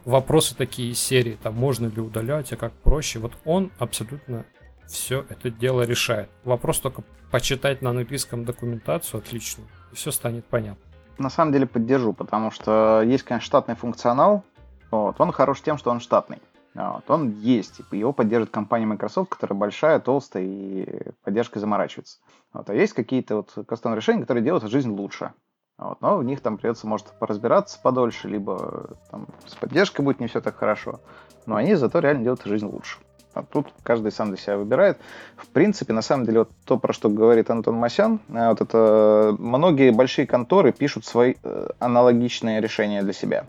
вопросы 0.05 0.55
такие 0.55 0.91
из 0.91 0.99
серии, 0.99 1.37
там 1.41 1.55
можно 1.55 1.87
ли 1.87 2.01
удалять, 2.01 2.51
а 2.53 2.55
как 2.55 2.73
проще, 2.73 3.19
вот 3.19 3.33
он 3.45 3.71
абсолютно 3.79 4.45
все 4.87 5.25
это 5.29 5.49
дело 5.49 5.81
решает. 5.83 6.29
Вопрос 6.43 6.79
только 6.79 7.03
почитать 7.31 7.81
на 7.81 7.89
английском 7.89 8.45
документацию 8.45 9.19
отличную, 9.19 9.67
и 9.91 9.95
все 9.95 10.11
станет 10.11 10.45
понятно. 10.45 10.81
На 11.17 11.29
самом 11.29 11.51
деле 11.51 11.65
поддержу, 11.65 12.13
потому 12.13 12.51
что 12.51 13.01
есть, 13.03 13.23
конечно, 13.23 13.45
штатный 13.45 13.75
функционал. 13.75 14.43
Вот. 14.91 15.19
Он 15.19 15.31
хорош 15.31 15.61
тем, 15.61 15.77
что 15.77 15.89
он 15.89 15.99
штатный. 15.99 16.39
Вот. 16.75 17.09
Он 17.09 17.31
есть, 17.31 17.77
типа, 17.77 17.95
его 17.95 18.13
поддерживает 18.13 18.51
компания 18.51 18.85
Microsoft, 18.85 19.31
которая 19.31 19.57
большая, 19.57 19.99
толстая 19.99 20.43
и 20.43 21.11
поддержкой 21.23 21.57
заморачивается. 21.57 22.19
Вот. 22.53 22.69
А 22.69 22.75
есть 22.75 22.93
какие-то 22.93 23.37
вот 23.37 23.67
кастомные 23.67 23.97
решения, 23.97 24.21
которые 24.21 24.43
делают 24.43 24.69
жизнь 24.69 24.91
лучше. 24.91 25.33
Вот. 25.77 26.01
Но 26.01 26.17
в 26.17 26.23
них 26.23 26.41
там 26.41 26.57
придется, 26.57 26.87
может, 26.87 27.07
поразбираться 27.19 27.79
подольше, 27.81 28.27
либо 28.27 28.97
там, 29.11 29.27
с 29.45 29.55
поддержкой 29.55 30.01
будет 30.01 30.19
не 30.19 30.27
все 30.27 30.41
так 30.41 30.57
хорошо. 30.57 30.99
Но 31.45 31.55
они 31.55 31.75
зато 31.75 31.99
реально 31.99 32.23
делают 32.23 32.43
жизнь 32.43 32.65
лучше. 32.65 32.97
А 33.33 33.43
тут 33.43 33.67
каждый 33.83 34.11
сам 34.11 34.29
для 34.29 34.37
себя 34.37 34.57
выбирает. 34.57 34.97
В 35.35 35.47
принципе, 35.47 35.93
на 35.93 36.01
самом 36.01 36.25
деле, 36.25 36.39
вот 36.39 36.49
то, 36.65 36.77
про 36.77 36.91
что 36.91 37.09
говорит 37.09 37.51
Антон 37.51 37.75
Масян, 37.75 38.19
э, 38.29 38.49
вот 38.49 38.61
это 38.61 39.35
многие 39.37 39.91
большие 39.91 40.25
конторы 40.25 40.71
пишут 40.71 41.05
свои 41.05 41.35
э, 41.43 41.69
аналогичные 41.77 42.59
решения 42.59 43.03
для 43.03 43.13
себя. 43.13 43.45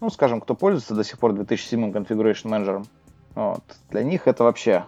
Ну, 0.00 0.10
скажем, 0.10 0.40
кто 0.40 0.54
пользуется 0.54 0.94
до 0.94 1.02
сих 1.02 1.18
пор 1.18 1.32
2007 1.32 1.90
Configuration 1.90 2.44
Manager, 2.44 2.86
вот, 3.34 3.64
для 3.90 4.04
них 4.04 4.28
это 4.28 4.44
вообще 4.44 4.84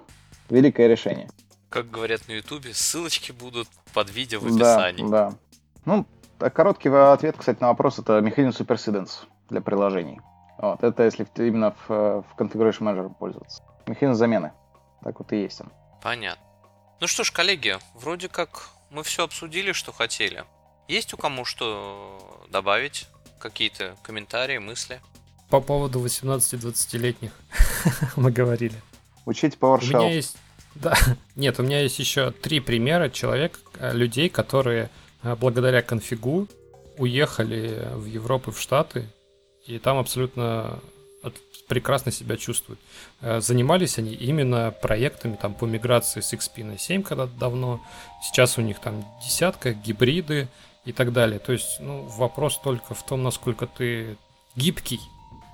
великое 0.51 0.87
решение. 0.87 1.29
Как 1.69 1.91
говорят 1.91 2.29
на 2.29 2.33
Ютубе, 2.33 2.73
ссылочки 2.73 3.33
будут 3.33 3.67
под 3.93 4.11
видео 4.15 4.39
в 4.39 4.47
описании. 4.47 5.03
Да, 5.03 5.31
да. 5.31 5.33
Ну, 5.85 6.07
короткий 6.51 6.89
ответ, 6.89 7.37
кстати, 7.39 7.61
на 7.61 7.69
вопрос, 7.69 7.99
это 7.99 8.21
механизм 8.21 8.63
Supersidence 8.63 9.27
для 9.49 9.61
приложений. 9.61 10.21
Вот, 10.59 10.83
это 10.83 11.05
если 11.05 11.27
именно 11.37 11.75
в, 11.87 12.23
в 12.23 12.27
Configuration 12.39 12.81
Manager 12.81 13.13
пользоваться. 13.19 13.63
Механизм 13.87 14.19
замены. 14.19 14.53
Так 15.03 15.19
вот 15.19 15.33
и 15.33 15.43
есть 15.43 15.61
он. 15.61 15.73
Понятно. 16.03 16.43
Ну 17.01 17.07
что 17.07 17.25
ж, 17.25 17.33
коллеги, 17.33 17.77
вроде 17.95 18.29
как 18.29 18.69
мы 18.91 19.03
все 19.03 19.25
обсудили, 19.25 19.73
что 19.73 19.93
хотели. 19.93 20.45
Есть 20.89 21.13
у 21.15 21.17
кому 21.17 21.45
что 21.45 22.45
добавить? 22.51 23.09
Какие-то 23.39 23.97
комментарии, 24.03 24.59
мысли? 24.59 25.01
По 25.51 25.61
поводу 25.61 26.01
18-20-летних 26.05 27.33
мы 28.17 28.31
говорили. 28.31 28.77
Учить 29.27 29.59
PowerShell. 29.59 29.97
У 29.97 30.05
меня 30.05 30.11
есть... 30.13 30.37
Да. 30.75 30.95
Нет, 31.37 31.59
у 31.59 31.63
меня 31.63 31.81
есть 31.81 31.99
еще 31.99 32.31
три 32.31 32.61
примера 32.61 33.11
человек, 33.11 33.61
э, 33.79 33.93
людей, 33.93 34.29
которые 34.29 34.85
э, 34.85 34.89
благодаря 35.41 35.83
конфигу 35.83 36.49
уехали 36.99 37.89
в 37.95 38.07
Европу, 38.07 38.51
в 38.51 38.61
Штаты, 38.61 39.09
и 39.67 39.79
там 39.79 39.99
абсолютно 39.99 40.81
прекрасно 41.69 42.13
себя 42.13 42.37
чувствуют. 42.37 42.81
Э, 43.21 43.41
занимались 43.41 43.99
они 43.99 44.13
именно 44.13 44.71
проектами 44.71 45.37
там, 45.41 45.55
по 45.55 45.65
миграции 45.65 46.21
с 46.21 46.33
XP 46.33 46.65
на 46.65 46.79
7 46.79 47.03
когда-то 47.03 47.33
давно. 47.39 47.81
Сейчас 48.23 48.59
у 48.59 48.63
них 48.63 48.79
там 48.79 49.05
десятка, 49.25 49.73
гибриды 49.73 50.49
и 50.85 50.93
так 50.93 51.13
далее. 51.13 51.39
То 51.39 51.53
есть 51.53 51.79
ну, 51.81 52.03
вопрос 52.03 52.59
только 52.59 52.95
в 52.95 53.03
том, 53.05 53.23
насколько 53.23 53.67
ты 53.67 54.17
гибкий 54.57 55.01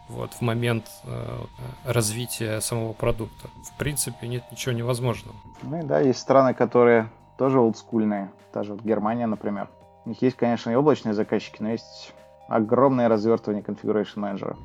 вот, 0.08 0.32
в 0.32 0.40
момент 0.40 0.86
э, 1.04 1.38
развития 1.84 2.60
самого 2.60 2.92
продукта. 2.92 3.48
В 3.72 3.78
принципе, 3.78 4.26
нет 4.26 4.42
ничего 4.50 4.72
невозможного. 4.72 5.36
Ну 5.62 5.80
и 5.80 5.82
да, 5.84 6.00
есть 6.00 6.18
страны, 6.18 6.54
которые 6.54 7.08
тоже 7.40 7.58
олдскульные. 7.58 8.30
Та 8.52 8.62
же 8.64 8.74
вот 8.74 8.82
Германия, 8.82 9.26
например. 9.26 9.70
У 10.04 10.10
них 10.10 10.20
есть, 10.20 10.36
конечно, 10.36 10.68
и 10.68 10.74
облачные 10.74 11.14
заказчики, 11.14 11.56
но 11.60 11.70
есть 11.70 12.12
огромное 12.48 13.08
развертывание 13.08 13.64
Configuration 13.64 14.16
Manager. 14.16 14.58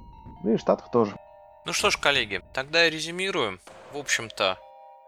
Да 0.43 0.51
и 0.51 0.57
в 0.57 0.59
Штатах 0.59 0.91
тоже. 0.91 1.15
Ну 1.65 1.71
что 1.71 1.89
ж, 1.89 1.95
коллеги, 1.95 2.41
тогда 2.53 2.83
я 2.83 2.89
резюмирую. 2.89 3.61
В 3.93 3.97
общем-то, 3.97 4.59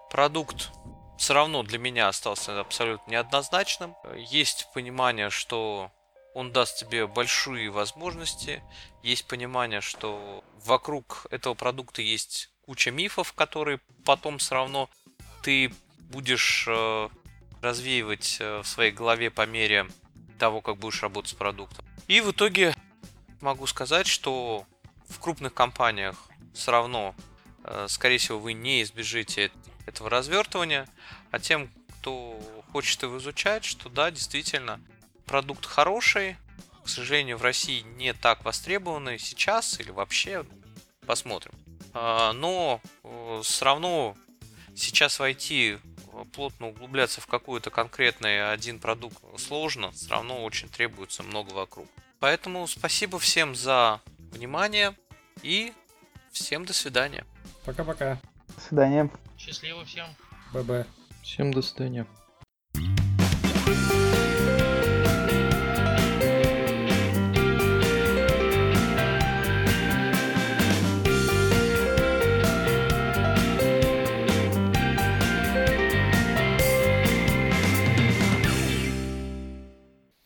продукт 0.10 0.72
все 1.18 1.34
равно 1.34 1.62
для 1.64 1.78
меня 1.78 2.08
остался 2.08 2.58
абсолютно 2.58 3.12
неоднозначным. 3.12 3.96
Есть 4.16 4.70
понимание, 4.74 5.30
что 5.30 5.92
он 6.34 6.54
даст 6.54 6.80
тебе 6.80 7.06
большие 7.06 7.70
возможности. 7.70 8.64
Есть 9.04 9.28
понимание, 9.28 9.82
что 9.82 10.42
вокруг 10.66 11.28
этого 11.32 11.54
продукта 11.54 12.02
есть 12.02 12.50
куча 12.66 12.92
мифов, 12.92 13.34
которые 13.34 13.82
потом 14.06 14.38
все 14.38 14.56
равно 14.56 14.90
ты 15.44 15.74
будешь 16.10 16.66
э, 16.68 17.10
развеивать 17.62 18.38
э, 18.40 18.60
в 18.60 18.68
своей 18.68 18.92
голове 18.92 19.30
по 19.30 19.46
мере 19.46 19.88
того, 20.38 20.62
как 20.62 20.78
будешь 20.78 21.02
работать 21.02 21.32
с 21.32 21.34
продуктом. 21.34 21.86
И 22.08 22.22
в 22.22 22.32
итоге 22.32 22.74
могу 23.42 23.68
сказать, 23.68 24.08
что 24.08 24.66
в 25.08 25.20
крупных 25.20 25.54
компаниях 25.54 26.16
все 26.54 26.72
равно, 26.72 27.16
э, 27.64 27.88
скорее 27.90 28.18
всего, 28.18 28.40
вы 28.40 28.54
не 28.54 28.82
избежите 28.84 29.52
этого 29.86 30.10
развертывания, 30.10 30.88
а 31.32 31.40
тем, 31.40 31.70
кто 32.00 32.40
хочет 32.72 33.04
его 33.04 33.18
изучать, 33.18 33.64
что 33.64 33.90
да, 33.90 34.12
действительно, 34.12 34.80
продукт 35.26 35.66
хороший, 35.66 36.38
к 36.84 36.90
сожалению, 36.90 37.38
в 37.38 37.42
России 37.42 37.82
не 37.98 38.14
так 38.14 38.46
востребованный 38.46 39.20
сейчас 39.20 39.80
или 39.80 39.92
вообще, 39.92 40.46
посмотрим. 41.06 41.52
А, 41.94 42.34
но 42.34 42.82
э, 43.04 43.42
все 43.44 43.66
равно 43.66 44.16
сейчас 44.76 45.20
войти 45.20 45.78
плотно 46.26 46.68
углубляться 46.68 47.22
в 47.22 47.28
какой-то 47.28 47.70
конкретный 47.70 48.52
один 48.52 48.80
продукт 48.80 49.18
сложно, 49.38 49.92
все 49.92 50.10
равно 50.10 50.44
очень 50.44 50.70
требуется 50.70 51.24
много 51.24 51.54
вокруг. 51.54 51.88
Поэтому 52.20 52.68
спасибо 52.68 53.20
всем 53.20 53.56
за 53.56 54.02
внимание 54.32 54.96
и 55.44 55.74
Всем 56.38 56.66
до 56.66 56.74
свидания. 56.74 57.26
Пока-пока. 57.66 58.20
До 58.56 58.62
свидания. 58.62 59.10
Счастливо 59.40 59.84
всем. 59.86 60.08
Б-б. 60.54 60.86
Всем 61.24 61.52
до 61.52 61.64
свидания. 61.64 62.06